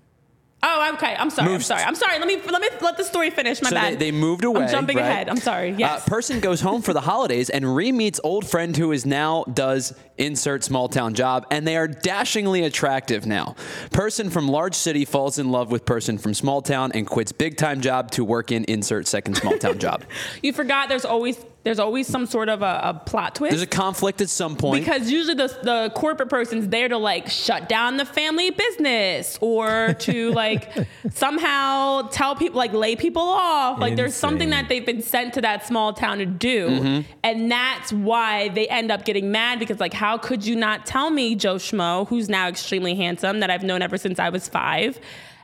Oh, 0.64 0.92
okay. 0.94 1.16
I'm 1.18 1.30
sorry. 1.32 1.50
Moves- 1.50 1.72
I'm 1.72 1.78
sorry. 1.78 1.88
I'm 1.88 1.96
sorry. 1.96 2.20
Let 2.20 2.28
me 2.28 2.40
let 2.52 2.62
me 2.62 2.70
let 2.82 2.96
the 2.96 3.04
story 3.04 3.32
finish. 3.32 3.62
My 3.62 3.70
so 3.70 3.76
bad. 3.76 3.94
they, 3.94 3.98
they 3.98 4.12
moved 4.12 4.44
away. 4.44 4.64
I'm 4.66 4.70
jumping 4.70 4.98
right? 4.98 5.06
ahead. 5.08 5.30
I'm 5.30 5.38
sorry. 5.38 5.72
Yes. 5.72 6.02
Uh, 6.02 6.10
person 6.10 6.40
goes 6.40 6.62
home 6.62 6.84
for 6.84 6.94
the 6.94 7.02
holidays 7.02 7.50
and 7.50 7.76
re-meets 7.76 8.20
old 8.24 8.48
friend 8.48 8.78
who 8.78 8.92
is 8.92 9.06
now 9.06 9.44
does 9.46 9.94
insert 10.20 10.64
small 10.64 10.88
town 10.88 11.16
job, 11.16 11.48
and 11.50 11.68
they 11.68 11.78
are 11.78 11.88
dashingly 11.88 12.64
attractive 12.64 13.26
now. 13.26 13.56
Person 13.92 14.30
from 14.30 14.48
large 14.48 14.76
city 14.76 15.04
falls 15.04 15.40
in 15.40 15.50
love 15.50 15.72
with 15.72 15.84
person 15.84 16.20
from 16.20 16.36
small 16.36 16.62
town 16.62 16.92
and 16.94 17.08
quits 17.08 17.32
big 17.32 17.58
time 17.58 17.82
job 17.82 18.12
to 18.12 18.24
work 18.24 18.52
in 18.52 18.64
insert 18.66 19.08
second 19.08 19.36
small 19.36 19.58
town 19.58 19.80
job. 19.80 20.04
you 20.44 20.54
forgot. 20.54 20.90
There's 20.90 21.06
always 21.06 21.38
there's 21.64 21.78
always 21.80 22.08
some 22.08 22.26
sort 22.26 22.50
of 22.50 22.62
a, 22.64 22.80
a 22.84 22.94
plot 23.06 23.36
twist. 23.36 23.52
There's 23.52 23.62
a 23.62 23.68
conflict 23.68 24.20
at 24.22 24.30
some 24.30 24.56
point. 24.56 24.84
because 24.84 25.12
usually 25.12 25.36
the, 25.36 25.48
the 25.62 25.92
corporate 25.96 26.30
person's 26.30 26.68
there 26.70 26.88
to 26.90 26.98
like 26.98 27.30
shut 27.30 27.70
down 27.70 27.98
the 27.98 28.06
family 28.06 28.50
business 28.50 29.38
or 29.42 29.94
to 30.00 30.32
like 30.34 30.72
somehow 31.14 32.02
tell 32.10 32.36
people 32.36 32.58
like 32.58 32.74
lay 32.74 32.96
people 32.96 33.22
off 33.22 33.80
like 33.80 33.96
there's 33.96 34.16
something 34.16 34.50
that 34.50 34.68
they've 34.70 34.86
been 34.86 35.02
sent 35.04 35.34
to 35.36 35.42
that 35.42 35.66
small 35.66 35.94
town 35.94 36.18
to 36.18 36.26
do 36.26 36.52
Mm-hmm. 36.72 37.12
and 37.24 37.52
that's 37.52 37.94
why 37.94 38.50
they 38.50 38.68
end 38.68 38.92
up 38.92 39.06
getting 39.06 39.32
mad 39.32 39.60
because 39.60 39.80
like 39.80 39.94
how 39.94 40.18
could 40.18 40.46
you 40.46 40.56
not 40.56 40.86
tell 40.86 41.10
me 41.10 41.36
joe 41.36 41.56
schmo 41.56 42.08
who's 42.08 42.28
now 42.30 42.48
extremely 42.48 42.96
handsome 42.96 43.40
that 43.40 43.50
i've 43.50 43.64
known 43.64 43.82
ever 43.82 43.98
since 43.98 44.18
i 44.20 44.30
was 44.30 44.48
five 44.48 45.00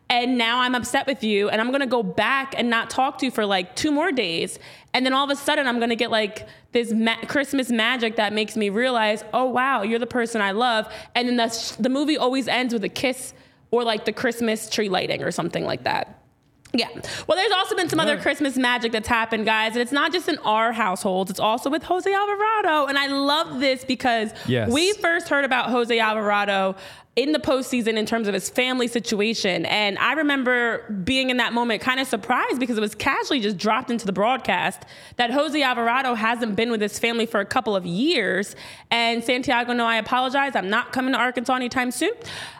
and 0.10 0.38
now 0.38 0.60
I'm 0.60 0.76
upset 0.76 1.06
with 1.06 1.24
you, 1.24 1.50
and 1.50 1.60
I'm 1.60 1.72
gonna 1.72 1.86
go 1.88 2.04
back 2.04 2.54
and 2.58 2.70
not 2.70 2.90
talk 2.90 3.18
to 3.20 3.26
you 3.26 3.32
for 3.32 3.46
like 3.46 3.76
two 3.76 3.92
more 3.92 4.12
days. 4.12 4.58
And 4.94 5.06
then 5.06 5.14
all 5.14 5.26
of 5.26 5.30
a 5.30 5.36
sudden, 5.36 5.68
I'm 5.68 5.80
gonna 5.80 5.96
get 5.96 6.12
like 6.12 6.48
this 6.72 6.92
ma- 6.92 7.22
Christmas 7.28 7.70
magic 7.70 8.16
that 8.16 8.34
makes 8.34 8.56
me 8.56 8.70
realize, 8.70 9.24
oh 9.34 9.46
wow, 9.46 9.84
you're 9.84 10.00
the 10.00 10.08
person 10.08 10.42
I 10.42 10.52
love. 10.52 10.92
And 11.16 11.28
then 11.28 11.36
the, 11.36 11.50
sh- 11.50 11.72
the 11.72 11.90
movie 11.90 12.18
always 12.18 12.48
ends 12.48 12.74
with 12.74 12.84
a 12.84 12.90
kiss 12.90 13.34
or 13.72 13.84
like 13.84 14.06
the 14.06 14.14
Christmas 14.14 14.70
tree 14.70 14.90
lighting 14.90 15.24
or 15.24 15.32
something 15.32 15.66
like 15.66 15.84
that. 15.84 16.17
Yeah. 16.74 16.90
Well, 17.28 17.38
there's 17.38 17.52
also 17.52 17.76
been 17.76 17.90
some 17.90 18.00
other 18.00 18.18
Christmas 18.18 18.58
magic 18.58 18.92
that's 18.92 19.08
happened, 19.08 19.46
guys, 19.46 19.74
and 19.74 19.82
it's 19.82 19.92
not 19.92 20.12
just 20.12 20.28
in 20.28 20.38
our 20.40 20.72
households. 20.74 21.32
It's 21.32 21.40
also 21.40 21.70
with 21.70 21.84
Jose 21.84 22.12
Alvarado, 22.12 22.86
and 22.88 22.98
I 22.98 23.08
love 23.08 23.60
this 23.60 23.86
because 23.86 24.32
Yes. 24.48 24.70
we 24.70 24.94
first 24.94 25.30
heard 25.30 25.46
about 25.46 25.70
Jose 25.70 25.98
Alvarado 25.98 26.76
in 27.16 27.32
the 27.32 27.40
postseason 27.40 27.98
in 27.98 28.06
terms 28.06 28.28
of 28.28 28.34
his 28.36 28.48
family 28.48 28.88
situation, 28.88 29.66
and 29.66 29.98
I 29.98 30.14
remember 30.14 30.84
being 31.04 31.32
in 31.32 31.38
that 31.38 31.52
moment 31.52 31.82
kind 31.82 32.00
of 32.00 32.06
surprised 32.08 32.60
because 32.60 32.78
it 32.78 32.82
was 32.82 32.94
casually 32.94 33.40
just 33.40 33.58
dropped 33.58 33.90
into 33.90 34.06
the 34.06 34.12
broadcast 34.14 34.84
that 35.16 35.32
Jose 35.32 35.60
Alvarado 35.60 36.14
hasn't 36.14 36.56
been 36.56 36.70
with 36.70 36.80
his 36.82 37.00
family 37.00 37.26
for 37.26 37.40
a 37.40 37.46
couple 37.46 37.76
of 37.76 37.88
years. 37.88 38.56
And 38.92 39.24
Santiago, 39.24 39.74
no, 39.74 39.86
I 39.88 39.96
apologize. 39.96 40.56
I'm 40.56 40.70
not 40.70 40.94
coming 40.94 41.14
to 41.14 41.20
Arkansas 41.20 41.56
anytime 41.56 41.90
soon, 41.90 42.12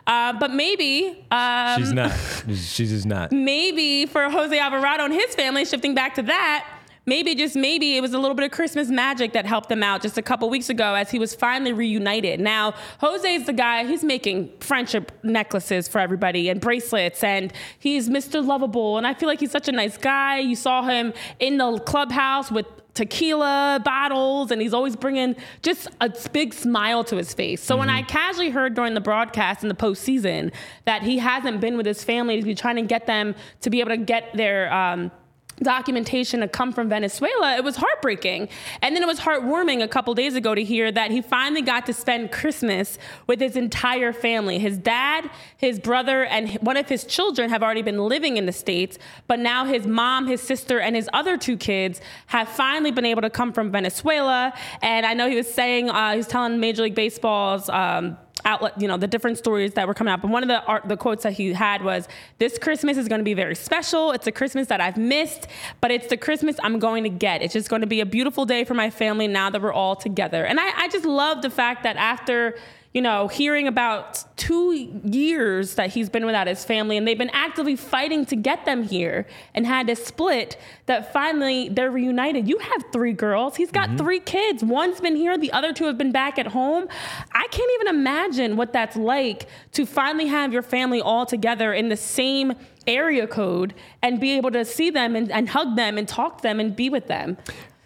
uh, 0.08 0.34
but 0.40 0.52
maybe. 0.52 1.24
Um, 1.30 1.80
She's 1.80 1.94
not. 1.94 2.12
She's 2.48 2.90
just 2.90 3.06
not. 3.06 3.32
maybe 3.32 4.06
for 4.06 4.30
Jose 4.30 4.58
Alvarado 4.58 5.06
and 5.06 5.14
his 5.14 5.36
family, 5.36 5.66
shifting 5.66 5.94
back 5.94 6.16
to 6.16 6.24
that, 6.24 6.66
maybe 7.06 7.36
just 7.36 7.56
maybe 7.56 7.98
it 7.98 8.02
was 8.02 8.14
a 8.14 8.20
little 8.20 8.36
bit 8.36 8.46
of 8.46 8.52
Christmas 8.52 8.90
magic 8.90 9.34
that 9.34 9.46
helped 9.46 9.70
them 9.70 9.84
out 9.84 10.02
just 10.02 10.18
a 10.18 10.22
couple 10.22 10.50
weeks 10.50 10.70
ago 10.70 10.94
as 10.94 11.12
he 11.12 11.20
was 11.20 11.36
finally 11.36 11.74
reunited. 11.74 12.40
Now, 12.40 12.74
Jose's 13.00 13.46
the 13.46 13.54
guy, 13.54 13.86
he's 13.86 14.04
making 14.04 14.52
friendship 14.60 15.12
necklaces 15.24 15.88
for 15.88 16.00
everybody 16.00 16.50
and 16.50 16.60
bracelets, 16.62 17.24
and 17.24 17.52
he's 17.80 18.10
Mr. 18.10 18.46
Lovable. 18.46 18.98
And 18.98 19.06
I 19.08 19.14
feel 19.14 19.28
like 19.28 19.40
he's 19.40 19.52
such 19.52 19.68
a 19.68 19.72
nice 19.74 19.98
guy. 19.98 20.40
You 20.40 20.56
saw 20.56 20.84
him 20.84 21.14
in 21.40 21.58
the 21.58 21.80
clubhouse 21.80 22.52
with 22.52 22.66
tequila 22.98 23.80
bottles 23.86 24.50
and 24.50 24.60
he's 24.60 24.74
always 24.74 24.96
bringing 24.96 25.36
just 25.62 25.88
a 26.02 26.12
big 26.34 26.52
smile 26.52 27.04
to 27.04 27.16
his 27.16 27.32
face. 27.32 27.62
So 27.62 27.78
when 27.78 27.92
I 27.92 28.02
casually 28.02 28.50
heard 28.50 28.74
during 28.74 28.96
the 28.96 29.02
broadcast 29.02 29.62
in 29.62 29.70
the 29.70 29.76
postseason 29.76 30.52
that 30.86 31.04
he 31.04 31.20
hasn't 31.20 31.62
been 31.62 31.78
with 31.78 31.86
his 31.86 32.04
family, 32.04 32.42
he's 32.42 32.60
trying 32.60 32.78
to 32.78 32.82
get 32.82 33.06
them 33.06 33.36
to 33.62 33.70
be 33.70 33.82
able 33.82 33.92
to 33.92 33.98
get 33.98 34.36
their 34.36 34.74
um, 34.74 35.12
documentation 35.62 36.42
to 36.42 36.48
come 36.48 36.72
from 36.72 36.90
Venezuela, 36.90 37.56
it 37.56 37.64
was 37.64 37.76
heartbreaking. 37.76 38.50
And 38.82 38.96
then 38.96 39.04
it 39.04 39.08
was 39.08 39.20
heartwarming 39.20 39.84
a 39.84 39.88
couple 39.88 40.14
days 40.14 40.36
ago 40.36 40.54
to 40.56 40.64
hear 40.64 40.92
that 40.92 41.12
he 41.12 41.22
finally 41.22 41.62
got 41.62 41.86
to 41.88 41.94
spend 41.94 42.32
Christmas 42.32 42.98
with 43.28 43.40
his 43.40 43.56
entire 43.56 44.14
family. 44.14 44.60
His 44.60 44.78
dad, 44.78 45.30
his 45.58 45.80
brother, 45.80 46.26
and 46.26 46.50
one 46.62 46.78
of 46.78 46.88
his 46.88 47.04
children 47.04 47.50
have 47.50 47.64
already 47.64 47.82
been 47.82 47.98
living 47.98 48.38
in 48.38 48.46
the 48.46 48.52
States, 48.52 48.98
but 49.28 49.40
now 49.40 49.66
his 49.66 49.88
mom, 49.88 50.28
his 50.28 50.42
sister, 50.42 50.80
and 50.80 50.96
his 50.96 51.10
other 51.14 51.38
two 51.38 51.58
kids 51.58 52.02
have 52.28 52.48
finally 52.48 52.92
been 52.92 53.06
able 53.06 53.22
to 53.22 53.30
come 53.30 53.52
from 53.52 53.72
Venezuela. 53.72 54.54
And 54.82 55.06
I 55.06 55.14
know 55.14 55.30
he 55.30 55.36
was 55.36 55.52
saying, 55.52 55.90
uh, 55.90 56.22
telling 56.24 56.60
Major 56.60 56.84
League 56.84 56.96
Baseball's 56.96 57.70
um, 57.70 58.18
outlet, 58.46 58.80
you 58.82 58.88
know, 58.88 58.98
the 58.98 59.08
different 59.08 59.38
stories 59.38 59.74
that 59.74 59.88
were 59.88 59.94
coming 59.94 60.14
up. 60.14 60.22
But 60.22 60.32
one 60.32 60.44
of 60.44 60.50
the 60.50 60.64
art, 60.64 60.88
the 60.88 60.98
quotes 60.98 61.24
that 61.24 61.34
he 61.34 61.54
had 61.54 61.84
was, 61.84 62.08
"This 62.38 62.58
Christmas 62.58 62.98
is 62.98 63.08
going 63.08 63.20
to 63.20 63.26
be 63.26 63.34
very 63.34 63.56
special. 63.56 64.12
It's 64.12 64.28
a 64.28 64.32
Christmas 64.32 64.68
that 64.68 64.82
I've 64.82 64.98
missed, 64.98 65.48
but 65.82 65.92
it's 65.92 66.08
the 66.08 66.18
Christmas 66.18 66.56
I'm 66.64 66.80
going 66.80 67.04
to 67.04 67.10
get. 67.10 67.42
It's 67.42 67.54
just 67.54 67.70
going 67.70 67.82
to 67.82 67.88
be 67.88 68.02
a 68.02 68.06
beautiful 68.06 68.46
day 68.46 68.64
for 68.64 68.74
my 68.74 68.90
family 68.90 69.28
now 69.28 69.50
that 69.50 69.62
we're 69.62 69.74
all 69.74 69.96
together." 69.96 70.46
And 70.46 70.60
I, 70.60 70.84
I 70.84 70.88
just 70.90 71.06
love 71.06 71.42
the 71.42 71.50
fact 71.50 71.84
that 71.84 71.98
after. 71.98 72.58
You 72.98 73.04
know, 73.04 73.28
hearing 73.28 73.68
about 73.68 74.24
two 74.38 74.74
years 75.04 75.76
that 75.76 75.92
he's 75.92 76.10
been 76.10 76.26
without 76.26 76.48
his 76.48 76.66
family, 76.66 76.98
and 76.98 77.08
they've 77.08 77.16
been 77.16 77.30
actively 77.30 77.76
fighting 77.76 78.26
to 78.26 78.36
get 78.36 78.66
them 78.66 78.82
here 78.82 79.28
and 79.54 79.68
had 79.68 79.86
to 79.86 79.96
split, 79.96 80.60
that 80.88 81.14
finally 81.14 81.70
they're 81.70 81.92
reunited. 81.92 82.50
You 82.50 82.58
have 82.58 82.86
three 82.92 83.14
girls. 83.14 83.56
He's 83.56 83.70
got 83.70 83.90
mm-hmm. 83.90 83.98
three 83.98 84.20
kids. 84.20 84.64
One's 84.64 85.00
been 85.00 85.16
here, 85.16 85.38
the 85.38 85.52
other 85.52 85.74
two 85.74 85.86
have 85.86 86.00
been 86.00 86.12
back 86.12 86.40
at 86.40 86.48
home. 86.48 86.88
I 87.34 87.48
can't 87.52 87.72
even 87.76 87.96
imagine 87.96 88.58
what 88.58 88.74
that's 88.74 88.96
like 88.96 89.46
to 89.74 89.86
finally 89.86 90.26
have 90.26 90.52
your 90.52 90.64
family 90.64 91.00
all 91.00 91.28
together 91.28 91.74
in 91.74 91.90
the 91.90 91.98
same 91.98 92.54
area 92.88 93.28
code 93.28 93.76
and 94.02 94.20
be 94.20 94.32
able 94.32 94.50
to 94.50 94.66
see 94.66 94.90
them 94.90 95.16
and, 95.16 95.32
and 95.32 95.50
hug 95.50 95.76
them 95.76 96.00
and 96.00 96.08
talk 96.08 96.38
to 96.38 96.42
them 96.42 96.60
and 96.60 96.76
be 96.76 96.90
with 96.90 97.06
them. 97.06 97.38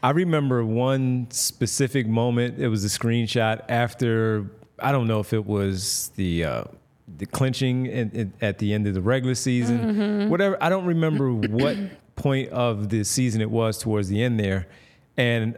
I 0.01 0.11
remember 0.11 0.63
one 0.63 1.27
specific 1.31 2.07
moment. 2.07 2.59
It 2.59 2.69
was 2.69 2.85
a 2.85 2.87
screenshot 2.87 3.65
after 3.67 4.49
I 4.81 4.91
don't 4.91 5.07
know 5.07 5.19
if 5.19 5.33
it 5.33 5.45
was 5.45 6.11
the 6.15 6.45
uh, 6.45 6.63
the 7.17 7.25
clinching 7.25 7.85
in, 7.87 8.11
in, 8.11 8.33
at 8.41 8.57
the 8.59 8.73
end 8.73 8.87
of 8.87 8.93
the 8.93 9.01
regular 9.01 9.35
season, 9.35 10.29
whatever. 10.29 10.57
I 10.61 10.69
don't 10.69 10.85
remember 10.85 11.31
what 11.33 11.77
point 12.15 12.49
of 12.49 12.89
the 12.89 13.03
season 13.03 13.41
it 13.41 13.49
was 13.49 13.77
towards 13.77 14.07
the 14.09 14.21
end 14.23 14.39
there, 14.39 14.67
and 15.17 15.55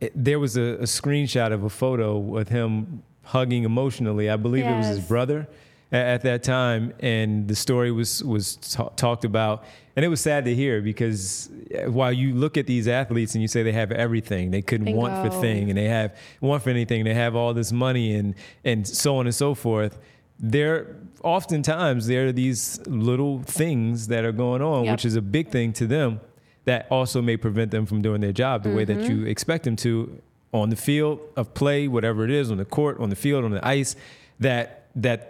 it, 0.00 0.12
there 0.14 0.38
was 0.38 0.56
a, 0.56 0.62
a 0.62 0.84
screenshot 0.84 1.52
of 1.52 1.64
a 1.64 1.70
photo 1.70 2.18
with 2.18 2.48
him 2.48 3.02
hugging 3.24 3.64
emotionally. 3.64 4.28
I 4.30 4.36
believe 4.36 4.64
it 4.64 4.76
was 4.76 4.86
his 4.86 5.00
brother 5.00 5.46
at 5.92 6.22
that 6.22 6.42
time, 6.42 6.92
and 7.00 7.48
the 7.48 7.54
story 7.56 7.90
was 7.90 8.22
was 8.24 8.56
ta- 8.56 8.90
talked 8.90 9.24
about, 9.24 9.64
and 9.96 10.04
it 10.04 10.08
was 10.08 10.20
sad 10.20 10.44
to 10.44 10.54
hear 10.54 10.80
because 10.80 11.50
uh, 11.74 11.90
while 11.90 12.12
you 12.12 12.32
look 12.34 12.56
at 12.56 12.66
these 12.66 12.86
athletes 12.86 13.34
and 13.34 13.42
you 13.42 13.48
say 13.48 13.62
they 13.62 13.72
have 13.72 13.90
everything, 13.92 14.50
they 14.52 14.62
couldn't 14.62 14.94
want 14.94 15.14
for 15.16 15.22
Bingo. 15.30 15.40
thing, 15.40 15.68
and 15.70 15.76
they 15.78 15.88
have 15.88 16.16
want 16.40 16.62
for 16.62 16.70
anything, 16.70 17.04
they 17.04 17.14
have 17.14 17.34
all 17.34 17.52
this 17.54 17.72
money 17.72 18.14
and 18.14 18.34
and 18.64 18.86
so 18.86 19.16
on 19.16 19.26
and 19.26 19.34
so 19.34 19.54
forth. 19.54 19.98
There, 20.42 20.96
oftentimes, 21.22 22.06
there 22.06 22.28
are 22.28 22.32
these 22.32 22.80
little 22.86 23.42
things 23.42 24.06
that 24.08 24.24
are 24.24 24.32
going 24.32 24.62
on, 24.62 24.84
Yep. 24.84 24.92
which 24.94 25.04
is 25.04 25.16
a 25.16 25.20
big 25.22 25.48
thing 25.50 25.72
to 25.74 25.86
them, 25.86 26.20
that 26.64 26.86
also 26.90 27.20
may 27.20 27.36
prevent 27.36 27.70
them 27.72 27.84
from 27.84 28.00
doing 28.00 28.20
their 28.22 28.32
job 28.32 28.62
the 28.62 28.70
way 28.70 28.84
that 28.84 28.98
Mm-hmm. 28.98 29.20
you 29.22 29.26
expect 29.26 29.64
them 29.64 29.76
to 29.76 30.20
on 30.52 30.70
the 30.70 30.76
field 30.76 31.20
of 31.36 31.52
play, 31.54 31.86
whatever 31.88 32.24
it 32.24 32.30
is, 32.30 32.50
on 32.50 32.56
the 32.56 32.64
court, 32.64 32.98
on 33.00 33.08
the 33.10 33.16
field, 33.16 33.44
on 33.44 33.50
the 33.50 33.66
ice, 33.66 33.96
that 34.40 34.86
that 34.96 35.29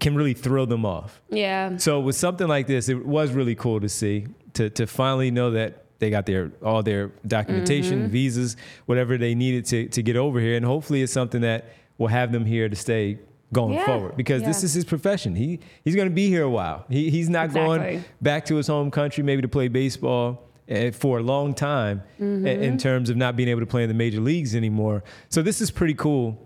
can 0.00 0.14
really 0.14 0.34
throw 0.34 0.64
them 0.66 0.84
off. 0.86 1.20
Yeah. 1.30 1.76
So 1.78 2.00
with 2.00 2.16
something 2.16 2.48
like 2.48 2.66
this, 2.66 2.88
it 2.88 3.04
was 3.06 3.32
really 3.32 3.54
cool 3.54 3.80
to 3.80 3.88
see 3.88 4.26
to 4.54 4.70
to 4.70 4.86
finally 4.86 5.30
know 5.30 5.50
that 5.52 5.84
they 5.98 6.10
got 6.10 6.26
their 6.26 6.50
all 6.62 6.82
their 6.82 7.12
documentation, 7.26 8.00
Mm-hmm. 8.02 8.08
visas, 8.12 8.56
whatever 8.86 9.16
they 9.18 9.34
needed 9.34 9.64
to 9.66 9.88
to 9.88 10.02
get 10.02 10.16
over 10.16 10.40
here, 10.40 10.56
and 10.56 10.64
hopefully 10.64 11.02
it's 11.02 11.12
something 11.12 11.40
that 11.42 11.72
will 11.98 12.08
have 12.08 12.32
them 12.32 12.44
here 12.44 12.68
to 12.68 12.76
stay 12.76 13.18
going 13.52 13.74
Yeah, 13.74 13.86
forward 13.86 14.16
because 14.16 14.42
this 14.42 14.64
is 14.64 14.74
his 14.74 14.84
profession. 14.84 15.36
He 15.36 15.60
he's 15.84 15.94
going 15.94 16.08
to 16.08 16.14
be 16.14 16.28
here 16.28 16.42
a 16.42 16.50
while. 16.50 16.84
He 16.88 17.10
he's 17.10 17.28
not 17.28 17.52
going 17.52 18.02
back 18.20 18.44
to 18.46 18.56
his 18.56 18.66
home 18.66 18.90
country 18.90 19.22
maybe 19.22 19.42
to 19.42 19.48
play 19.48 19.68
baseball 19.68 20.42
eh, 20.68 20.90
for 20.90 21.18
a 21.18 21.22
long 21.22 21.54
time 21.54 22.02
Mm-hmm. 22.20 22.46
eh, 22.46 22.50
in 22.68 22.78
terms 22.78 23.10
of 23.10 23.16
not 23.16 23.36
being 23.36 23.48
able 23.48 23.60
to 23.60 23.66
play 23.66 23.82
in 23.84 23.88
the 23.88 23.94
major 23.94 24.20
leagues 24.20 24.56
anymore. 24.56 25.04
So 25.28 25.40
this 25.42 25.60
is 25.60 25.70
pretty 25.70 25.94
cool 25.94 26.44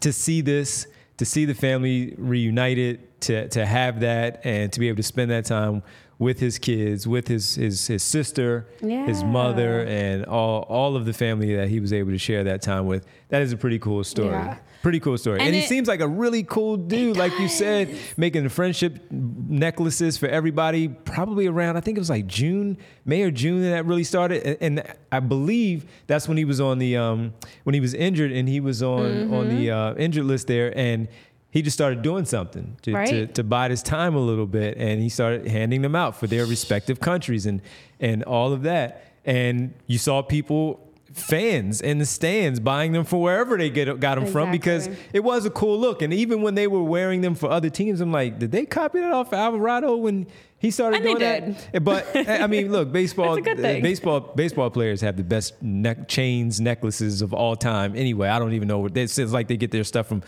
to 0.00 0.12
see 0.12 0.40
this, 0.40 0.88
to 1.16 1.24
see 1.24 1.44
the 1.44 1.54
family 1.54 2.14
reunited, 2.18 3.13
to 3.24 3.48
to 3.48 3.66
have 3.66 4.00
that 4.00 4.40
and 4.44 4.72
to 4.72 4.80
be 4.80 4.88
able 4.88 4.96
to 4.96 5.02
spend 5.02 5.30
that 5.30 5.44
time 5.44 5.82
with 6.18 6.38
his 6.38 6.58
kids, 6.58 7.06
with 7.08 7.26
his 7.28 7.56
his 7.56 7.86
his 7.86 8.02
sister, 8.02 8.68
his 8.80 9.24
mother, 9.24 9.84
and 9.84 10.24
all 10.26 10.62
all 10.62 10.96
of 10.96 11.04
the 11.06 11.12
family 11.12 11.54
that 11.56 11.68
he 11.68 11.80
was 11.80 11.92
able 11.92 12.12
to 12.12 12.18
share 12.18 12.44
that 12.44 12.62
time 12.62 12.86
with. 12.86 13.04
That 13.30 13.42
is 13.42 13.52
a 13.52 13.56
pretty 13.56 13.78
cool 13.80 14.04
story. 14.04 14.30
Yeah. 14.30 14.58
Pretty 14.82 15.00
cool 15.00 15.16
story. 15.16 15.38
And, 15.40 15.46
And 15.48 15.56
he 15.56 15.62
seems 15.62 15.88
like 15.88 16.00
a 16.00 16.06
really 16.06 16.42
cool 16.42 16.76
dude, 16.76 17.16
like 17.16 17.32
you 17.40 17.48
said, 17.48 17.96
making 18.18 18.44
the 18.44 18.50
friendship 18.50 19.00
necklaces 19.10 20.18
for 20.18 20.26
everybody. 20.28 20.88
Probably 20.88 21.46
around, 21.46 21.78
I 21.78 21.80
think 21.80 21.96
it 21.96 22.00
was 22.00 22.10
like 22.10 22.26
June, 22.26 22.76
May 23.06 23.22
or 23.22 23.30
June 23.30 23.62
that 23.62 23.70
that 23.70 23.86
really 23.86 24.04
started. 24.04 24.44
And, 24.44 24.78
and 24.78 24.94
I 25.10 25.20
believe 25.20 25.86
that's 26.06 26.28
when 26.28 26.36
he 26.36 26.44
was 26.44 26.60
on 26.60 26.78
the 26.78 26.96
um, 26.98 27.32
when 27.64 27.74
he 27.74 27.80
was 27.80 27.94
injured 27.94 28.30
and 28.30 28.48
he 28.48 28.60
was 28.60 28.82
on 28.82 29.32
on 29.32 29.48
the 29.48 29.70
uh, 29.70 29.94
injured 29.96 30.26
list 30.26 30.46
there 30.46 30.76
and. 30.78 31.08
He 31.54 31.62
just 31.62 31.76
started 31.76 32.02
doing 32.02 32.24
something 32.24 32.76
to, 32.82 32.90
to, 32.90 32.96
Right. 32.96 33.34
to 33.36 33.44
bide 33.44 33.70
his 33.70 33.80
time 33.82 34.16
a 34.16 34.20
little 34.20 34.46
bit, 34.46 34.76
and 34.76 35.00
he 35.00 35.08
started 35.08 35.46
handing 35.46 35.82
them 35.82 35.94
out 35.94 36.16
for 36.18 36.26
their 36.26 36.44
respective 36.46 36.98
countries 36.98 37.46
and 37.46 37.62
and 38.00 38.24
all 38.24 38.52
of 38.52 38.62
that. 38.64 39.12
And 39.24 39.72
you 39.86 39.98
saw 39.98 40.20
people, 40.20 40.80
fans 41.12 41.80
in 41.80 41.98
the 41.98 42.06
stands, 42.06 42.58
buying 42.58 42.90
them 42.90 43.04
for 43.04 43.22
wherever 43.22 43.56
they 43.56 43.70
get 43.70 44.00
got 44.00 44.16
them 44.16 44.26
from 44.26 44.50
because 44.50 44.88
it 45.12 45.22
was 45.22 45.46
a 45.46 45.50
cool 45.50 45.78
look. 45.78 46.02
And 46.02 46.12
even 46.12 46.42
when 46.42 46.56
they 46.56 46.66
were 46.66 46.82
wearing 46.82 47.20
them 47.20 47.36
for 47.36 47.48
other 47.48 47.70
teams, 47.70 48.00
I'm 48.00 48.10
like, 48.10 48.40
did 48.40 48.50
they 48.50 48.66
copy 48.66 48.98
that 48.98 49.12
off 49.12 49.32
Alvarado 49.32 49.94
when 49.94 50.26
he 50.58 50.72
started 50.72 50.96
And 50.96 51.04
they 51.06 51.14
doing 51.14 51.54
that? 51.54 51.68
Eh, 51.72 51.78
but 51.78 52.04
eh, 52.16 52.42
I 52.42 52.48
mean, 52.48 52.72
look, 52.72 52.90
baseball, 52.90 53.36
It's 53.36 53.46
eh, 53.46 53.54
thing. 53.54 53.82
baseball, 53.82 54.18
baseball 54.20 54.70
players 54.70 55.00
have 55.02 55.16
the 55.16 55.22
best 55.22 55.62
neck 55.62 56.08
chains, 56.08 56.60
necklaces 56.60 57.22
of 57.22 57.32
all 57.32 57.54
time. 57.54 57.94
Anyway, 57.94 58.28
I 58.28 58.40
don't 58.40 58.54
even 58.54 58.66
know 58.66 58.80
what 58.80 58.96
it 58.96 59.08
seems 59.08 59.32
like. 59.32 59.46
They 59.46 59.56
get 59.56 59.70
their 59.70 59.84
stuff 59.84 60.08
from 60.08 60.22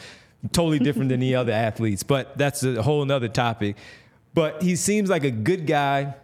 totally 0.53 0.79
different 0.79 1.09
than 1.09 1.21
the 1.21 1.35
other 1.35 1.53
athletes, 1.69 2.03
but 2.03 2.37
that's 2.39 2.63
a 2.63 2.83
whole 2.83 3.05
nother 3.05 3.29
topic. 3.29 3.77
But 4.35 4.63
he 4.63 4.77
seems 4.77 5.09
like 5.09 5.25
a 5.25 5.31
good 5.31 5.67
guy, 5.67 6.15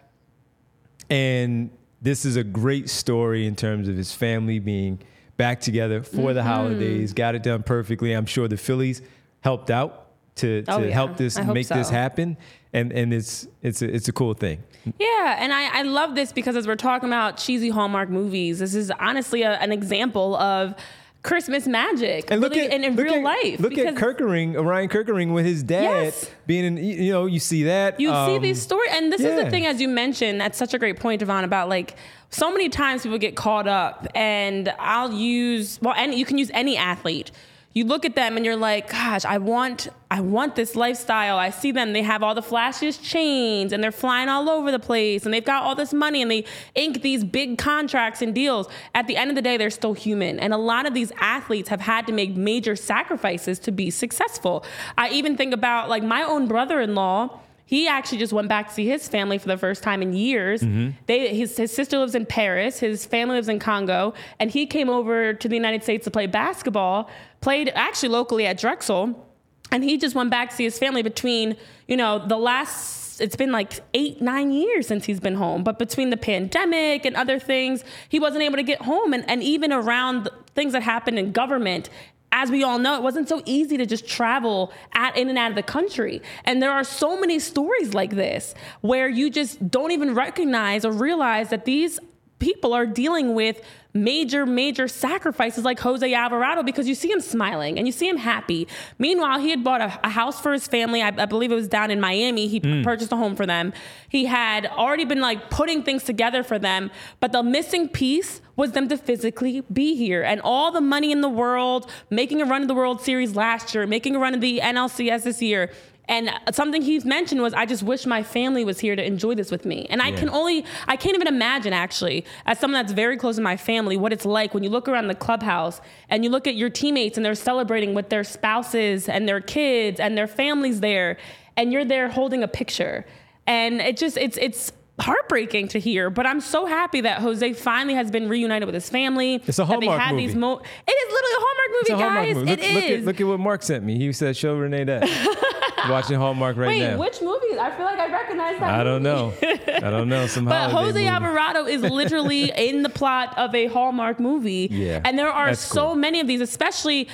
and 1.11 1.71
this 2.01 2.25
is 2.25 2.37
a 2.37 2.45
great 2.45 2.89
story 2.91 3.47
in 3.47 3.57
terms 3.57 3.89
of 3.89 3.97
his 3.97 4.13
family 4.13 4.59
being 4.59 4.99
back 5.37 5.61
together 5.61 6.03
for 6.03 6.17
Mm-hmm. 6.17 6.35
the 6.35 6.43
holidays. 6.43 7.13
Got 7.13 7.35
it 7.35 7.43
done 7.43 7.63
perfectly. 7.63 8.13
I'm 8.13 8.27
sure 8.27 8.49
the 8.49 8.57
Phillies 8.57 9.03
helped 9.41 9.71
out 9.71 10.07
to, 10.37 10.63
to 10.63 10.73
Oh, 10.73 10.79
yeah. 10.83 10.91
help 10.93 11.17
this 11.17 11.39
make 11.39 11.69
this 11.69 11.91
happen, 11.91 12.37
and 12.73 12.93
and 12.93 13.13
it's 13.13 13.47
it's 13.63 13.83
a, 13.83 13.95
it's 13.95 14.09
a 14.09 14.13
cool 14.13 14.35
thing. 14.35 14.63
Yeah, 14.99 15.37
and 15.39 15.53
I, 15.53 15.81
I 15.81 15.83
love 15.83 16.15
this 16.15 16.33
because 16.33 16.57
as 16.57 16.67
we're 16.67 16.75
talking 16.77 17.09
about 17.09 17.37
cheesy 17.37 17.69
Hallmark 17.69 18.09
movies, 18.09 18.59
this 18.59 18.75
is 18.75 18.91
honestly 18.99 19.43
a, 19.43 19.53
an 19.59 19.71
example 19.73 20.35
of 20.37 20.75
Christmas 21.23 21.69
magic, 21.69 22.31
And 22.33 22.41
look 22.41 22.53
really, 22.53 22.67
at 22.67 22.73
and 22.73 22.85
in 22.85 22.97
real 22.97 23.15
at, 23.15 23.23
life. 23.23 23.61
Look 23.61 23.79
at 23.79 23.95
Kerkering, 23.95 24.57
Orion 24.57 24.89
Kerkering 24.89 25.33
with 25.33 25.47
his 25.47 25.63
dad 25.63 25.83
Yes. 26.07 26.31
being 26.47 26.65
in. 26.65 26.77
You 26.79 27.13
know, 27.13 27.27
you 27.27 27.39
see 27.39 27.63
that. 27.65 28.01
You 28.01 28.09
see 28.09 28.37
um, 28.37 28.43
these 28.43 28.61
stories, 28.61 28.91
and 28.93 29.13
this 29.13 29.21
is 29.21 29.43
the 29.43 29.49
thing, 29.49 29.67
as 29.67 29.81
you 29.81 29.89
mentioned, 29.89 30.41
that's 30.41 30.59
such 30.59 30.75
a 30.75 30.79
great 30.79 30.99
point, 30.99 31.21
Devon, 31.21 31.45
about 31.45 31.69
like 31.69 31.95
so 32.31 32.51
many 32.51 32.69
times 32.69 33.03
people 33.03 33.19
get 33.19 33.37
caught 33.37 33.69
up, 33.69 34.09
and 34.17 34.73
I'll 34.81 35.13
use 35.13 35.79
well, 35.81 35.95
and 35.97 36.13
you 36.13 36.25
can 36.25 36.39
use 36.39 36.51
any 36.55 36.77
athlete. 36.77 37.31
You 37.75 37.87
look 37.87 38.05
at 38.05 38.15
them 38.15 38.37
and 38.37 38.45
you're 38.45 38.57
like, 38.57 38.91
gosh, 38.91 39.25
I 39.25 39.39
want, 39.39 39.89
I 40.11 40.21
want 40.21 40.57
this 40.57 40.77
lifestyle. 40.77 41.39
I 41.39 41.49
see 41.49 41.73
them; 41.73 41.95
they 41.95 42.03
have 42.03 42.23
all 42.23 42.35
the 42.35 42.43
flashiest 42.43 43.03
chains, 43.03 43.73
and 43.73 43.83
they're 43.83 43.91
flying 43.91 44.29
all 44.29 44.51
over 44.51 44.71
the 44.71 44.79
place, 44.79 45.25
and 45.25 45.33
they've 45.33 45.45
got 45.45 45.63
all 45.63 45.75
this 45.75 45.95
money, 45.95 46.21
and 46.21 46.31
they 46.31 46.45
ink 46.75 47.01
these 47.01 47.25
big 47.25 47.57
contracts 47.57 48.21
and 48.21 48.35
deals. 48.35 48.69
At 48.95 49.07
the 49.07 49.17
end 49.17 49.31
of 49.31 49.37
the 49.37 49.43
day, 49.43 49.57
they're 49.57 49.71
still 49.71 49.95
human, 49.95 50.39
and 50.39 50.53
a 50.53 50.59
lot 50.59 50.85
of 50.85 50.93
these 50.93 51.13
athletes 51.17 51.71
have 51.71 51.81
had 51.81 52.07
to 52.09 52.13
make 52.13 52.37
major 52.37 52.77
sacrifices 52.77 53.59
to 53.61 53.73
be 53.73 53.91
successful. 53.91 54.65
I 54.99 55.09
even 55.09 55.37
think 55.39 55.55
about 55.55 55.89
like 55.89 56.03
my 56.03 56.23
own 56.23 56.49
brother-in-law. 56.49 57.41
He 57.73 57.89
actually 57.89 58.19
just 58.19 58.35
went 58.35 58.51
back 58.51 58.69
to 58.69 58.75
see 58.75 58.87
his 58.87 59.09
family 59.09 59.39
for 59.39 59.49
the 59.49 59.57
first 59.57 59.83
time 59.83 60.03
in 60.03 60.13
years. 60.13 60.61
Mm-hmm. 60.61 60.91
They, 61.07 61.35
his, 61.35 61.57
his 61.57 61.73
sister 61.73 61.97
lives 61.97 62.15
in 62.15 62.27
Paris, 62.27 62.81
his 62.81 63.07
family 63.07 63.37
lives 63.37 63.49
in 63.49 63.61
Congo, 63.61 64.13
and 64.39 64.51
he 64.51 64.67
came 64.67 64.91
over 64.91 65.33
to 65.33 65.49
the 65.49 65.57
United 65.57 65.83
States 65.83 66.05
to 66.05 66.11
play 66.11 66.27
basketball, 66.27 67.09
played 67.41 67.73
actually 67.75 68.11
locally 68.11 68.45
at 68.47 68.59
Drexel, 68.59 69.27
and 69.71 69.83
he 69.83 69.97
just 69.97 70.15
went 70.15 70.29
back 70.31 70.51
to 70.51 70.57
see 70.57 70.65
his 70.65 70.79
family 70.79 71.01
between, 71.01 71.57
you 71.89 71.97
know, 71.97 72.19
the 72.19 72.37
last, 72.37 73.23
it's 73.23 73.37
been 73.37 73.53
like 73.53 73.81
eight, 73.95 74.21
nine 74.21 74.53
years 74.53 74.87
since 74.87 75.07
he's 75.07 75.19
been 75.19 75.37
home, 75.37 75.65
but 75.65 75.79
between 75.79 76.11
the 76.11 76.19
pandemic 76.19 77.07
and 77.07 77.17
other 77.17 77.39
things, 77.39 77.85
he 78.07 78.21
wasn't 78.21 78.43
able 78.43 78.57
to 78.57 78.63
get 78.63 78.83
home. 78.83 79.15
And, 79.15 79.25
and 79.31 79.43
even 79.43 79.73
around 79.73 80.29
things 80.55 80.75
that 80.75 80.83
happened 80.83 81.19
in 81.19 81.33
government, 81.33 81.89
as 82.33 82.51
we 82.51 82.64
all 82.64 82.79
know, 82.79 82.97
it 82.97 83.03
wasn't 83.03 83.29
so 83.29 83.42
easy 83.45 83.77
to 83.77 83.87
just 83.87 84.09
travel 84.09 84.73
at, 84.95 85.16
in 85.16 85.29
and 85.29 85.38
out 85.38 85.51
of 85.51 85.55
the 85.55 85.62
country. 85.62 86.23
And 86.45 86.62
there 86.62 86.73
are 86.73 86.83
so 86.83 87.21
many 87.21 87.38
stories 87.38 87.92
like 87.92 88.11
this 88.11 88.55
where 88.81 89.09
you 89.09 89.31
just 89.31 89.71
don't 89.71 89.92
even 89.92 90.14
recognize 90.14 90.85
or 90.85 90.92
realize 90.92 91.51
that 91.51 91.66
these 91.66 92.01
people 92.38 92.73
are 92.73 92.87
dealing 92.87 93.35
with 93.35 93.62
major, 93.95 94.47
major 94.47 94.89
sacrifices 94.89 95.65
like 95.65 95.79
Jose 95.81 96.15
Alvarado 96.15 96.63
because 96.63 96.89
you 96.89 96.95
see 96.95 97.11
him 97.11 97.21
smiling 97.21 97.79
and 97.79 97.87
you 97.87 97.93
see 97.93 98.09
him 98.09 98.17
happy. 98.17 98.67
Meanwhile, 98.99 99.41
he 99.41 99.51
had 99.51 99.63
bought 99.63 99.81
a, 99.81 100.01
a 100.05 100.09
house 100.09 100.41
for 100.41 100.53
his 100.53 100.67
family. 100.67 101.03
I, 101.03 101.09
I 101.09 101.27
believe 101.27 101.53
it 101.53 101.57
was 101.57 101.69
down 101.69 101.91
in 101.91 102.01
Miami. 102.01 102.47
He 102.47 102.61
mm. 102.61 102.83
purchased 102.83 103.13
a 103.13 103.17
home 103.17 103.37
for 103.37 103.47
them. 103.47 103.73
He 104.09 104.25
had 104.25 104.67
already 104.67 105.05
been 105.05 105.21
like 105.21 105.51
putting 105.51 105.83
things 105.83 106.05
together 106.05 106.43
for 106.43 106.59
them, 106.59 106.91
but 107.21 107.33
the 107.33 107.43
missing 107.43 107.89
piece 107.89 108.41
was 108.57 108.73
them 108.73 108.89
to 108.89 108.97
physically 108.97 109.63
be 109.73 109.95
here. 109.95 110.23
And 110.23 110.41
all 110.43 110.71
the 110.71 110.81
money 110.81 111.11
in 111.13 111.21
the 111.21 111.29
world, 111.29 111.91
making 112.11 112.43
a 112.43 112.45
run 112.45 112.63
of 112.63 112.69
the 112.69 112.75
World 112.75 113.01
Series 113.01 113.35
last 113.35 113.75
year, 113.75 113.87
making 113.87 114.17
a 114.17 114.19
run 114.19 114.35
of 114.35 114.41
the 114.41 114.61
NLCS 114.61 115.25
this 115.25 115.43
year. 115.43 115.71
And 116.09 116.31
something 116.51 116.83
he's 116.83 117.05
mentioned 117.05 117.41
was, 117.43 117.55
I 117.55 117.65
just 117.65 117.83
wish 117.83 118.07
my 118.07 118.23
family 118.23 118.65
was 118.65 118.81
here 118.81 118.97
to 118.97 119.05
enjoy 119.05 119.35
this 119.37 119.51
with 119.51 119.65
me. 119.65 119.87
And 119.88 120.03
I 120.03 120.09
Yeah. 120.09 120.17
can 120.19 120.29
only, 120.31 120.65
I 120.88 120.97
can't 120.97 121.15
even 121.15 121.29
imagine 121.29 121.73
actually, 121.73 122.25
as 122.45 122.59
someone 122.59 122.81
that's 122.83 122.93
very 122.93 123.17
close 123.17 123.37
to 123.37 123.43
my 123.43 123.57
family, 123.57 123.97
what 123.97 124.12
it's 124.12 124.25
like 124.27 124.53
when 124.53 124.62
you 124.65 124.69
look 124.71 124.88
around 124.88 125.07
the 125.07 125.15
clubhouse 125.15 125.81
and 126.11 126.25
you 126.25 126.31
look 126.31 126.47
at 126.47 126.57
your 126.57 126.71
teammates 126.71 127.17
and 127.17 127.25
they're 127.25 127.35
celebrating 127.37 127.95
with 127.95 128.09
their 128.09 128.25
spouses 128.25 129.09
and 129.09 129.29
their 129.29 129.41
kids 129.41 130.01
and 130.01 130.19
their 130.19 130.27
families 130.27 130.81
there, 130.81 131.17
and 131.57 131.73
you're 131.73 131.85
there 131.85 132.09
holding 132.09 132.43
a 132.43 132.49
picture. 132.49 133.07
And 133.47 133.81
it 133.81 133.97
just, 133.97 134.17
it's, 134.17 134.37
it's, 134.38 134.73
heartbreaking 135.01 135.67
to 135.67 135.81
hear 135.81 136.11
but 136.11 136.27
i'm 136.27 136.38
so 136.41 136.65
happy 136.67 137.01
that 137.01 137.21
jose 137.23 137.55
finally 137.55 137.95
has 137.95 138.11
been 138.11 138.29
reunited 138.29 138.67
with 138.67 138.75
his 138.75 138.88
family 138.91 139.43
It's 139.47 139.59
a 139.59 139.65
that 139.65 139.81
they 139.81 139.87
Hallmark 139.87 140.01
had 140.01 140.17
these 140.19 140.35
movie. 140.35 140.38
mo- 140.38 140.62
it 140.87 140.93
is 140.93 141.12
literally 141.12 141.35
a 141.35 141.41
hallmark 141.41 141.71
movie 141.81 141.93
a 141.93 141.97
Hallmark 141.97 142.27
guys 142.27 142.35
movie. 142.37 142.51
Look, 142.51 142.59
it 142.61 142.75
look 142.75 142.85
is 142.85 143.01
at 143.01 143.05
look 143.07 143.21
at 143.23 143.27
what 143.27 143.41
Mark 143.41 143.62
sent 143.62 143.85
me. 143.85 143.99
He 143.99 144.12
said, 144.12 144.37
"Show 144.37 144.55
Renee 144.55 144.85
that." 144.85 145.03
Watching 145.90 146.18
Hallmark 146.18 146.57
right 146.57 146.79
now. 146.79 146.85
wait 146.87 146.90
now. 146.92 146.99
which 146.99 147.21
movies 147.21 147.59
i 147.59 147.71
feel 147.77 147.85
like 147.85 147.99
i 147.99 148.11
recognize 148.11 148.59
that 148.61 148.71
I 148.81 148.85
don't 148.85 149.03
know. 149.03 149.33
I 149.42 149.90
don't 149.90 150.09
know. 150.09 150.27
Some 150.27 150.45
But 150.57 150.71
Jose 150.71 150.92
movie. 150.92 151.07
Alvarado 151.07 151.66
is 151.66 151.83
literally 151.83 152.51
in 152.57 152.83
the 152.83 152.88
plot 152.88 153.37
of 153.37 153.55
a 153.55 153.66
Hallmark 153.66 154.18
movie. 154.21 154.68
Yeah, 154.71 155.01
And 155.05 155.18
there 155.18 155.31
are 155.31 155.55
so 155.55 155.87
cool. 155.88 155.95
many 155.97 156.21
of 156.21 156.27
these, 156.27 156.40
especially, 156.40 157.09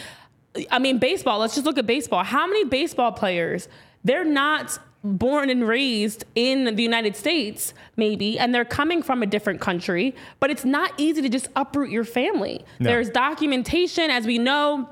I 0.70 0.78
mean, 0.78 0.98
baseball. 0.98 1.38
Let's 1.38 1.54
just 1.54 1.66
look 1.66 1.78
at 1.78 1.87
baseball. 1.87 2.22
How 2.24 2.46
many 2.46 2.64
baseball 2.64 3.12
players, 3.12 3.68
they're 4.04 4.24
not 4.24 4.78
born 5.04 5.48
and 5.50 5.66
raised 5.66 6.24
in 6.35 6.74
the 6.76 6.83
United 6.83 7.16
States, 7.16 7.72
maybe, 7.96 8.38
and 8.38 8.54
they're 8.54 8.64
coming 8.64 9.02
from 9.02 9.22
a 9.22 9.26
different 9.26 9.61
country, 9.61 10.14
but 10.40 10.50
it's 10.50 10.64
not 10.64 10.92
easy 10.98 11.22
to 11.22 11.28
just 11.28 11.48
uproot 11.57 11.90
your 11.90 12.04
family. 12.04 12.64
No. 12.78 12.90
There's 12.90 13.09
documentation, 13.11 14.11
as 14.11 14.26
we 14.26 14.38
know. 14.38 14.88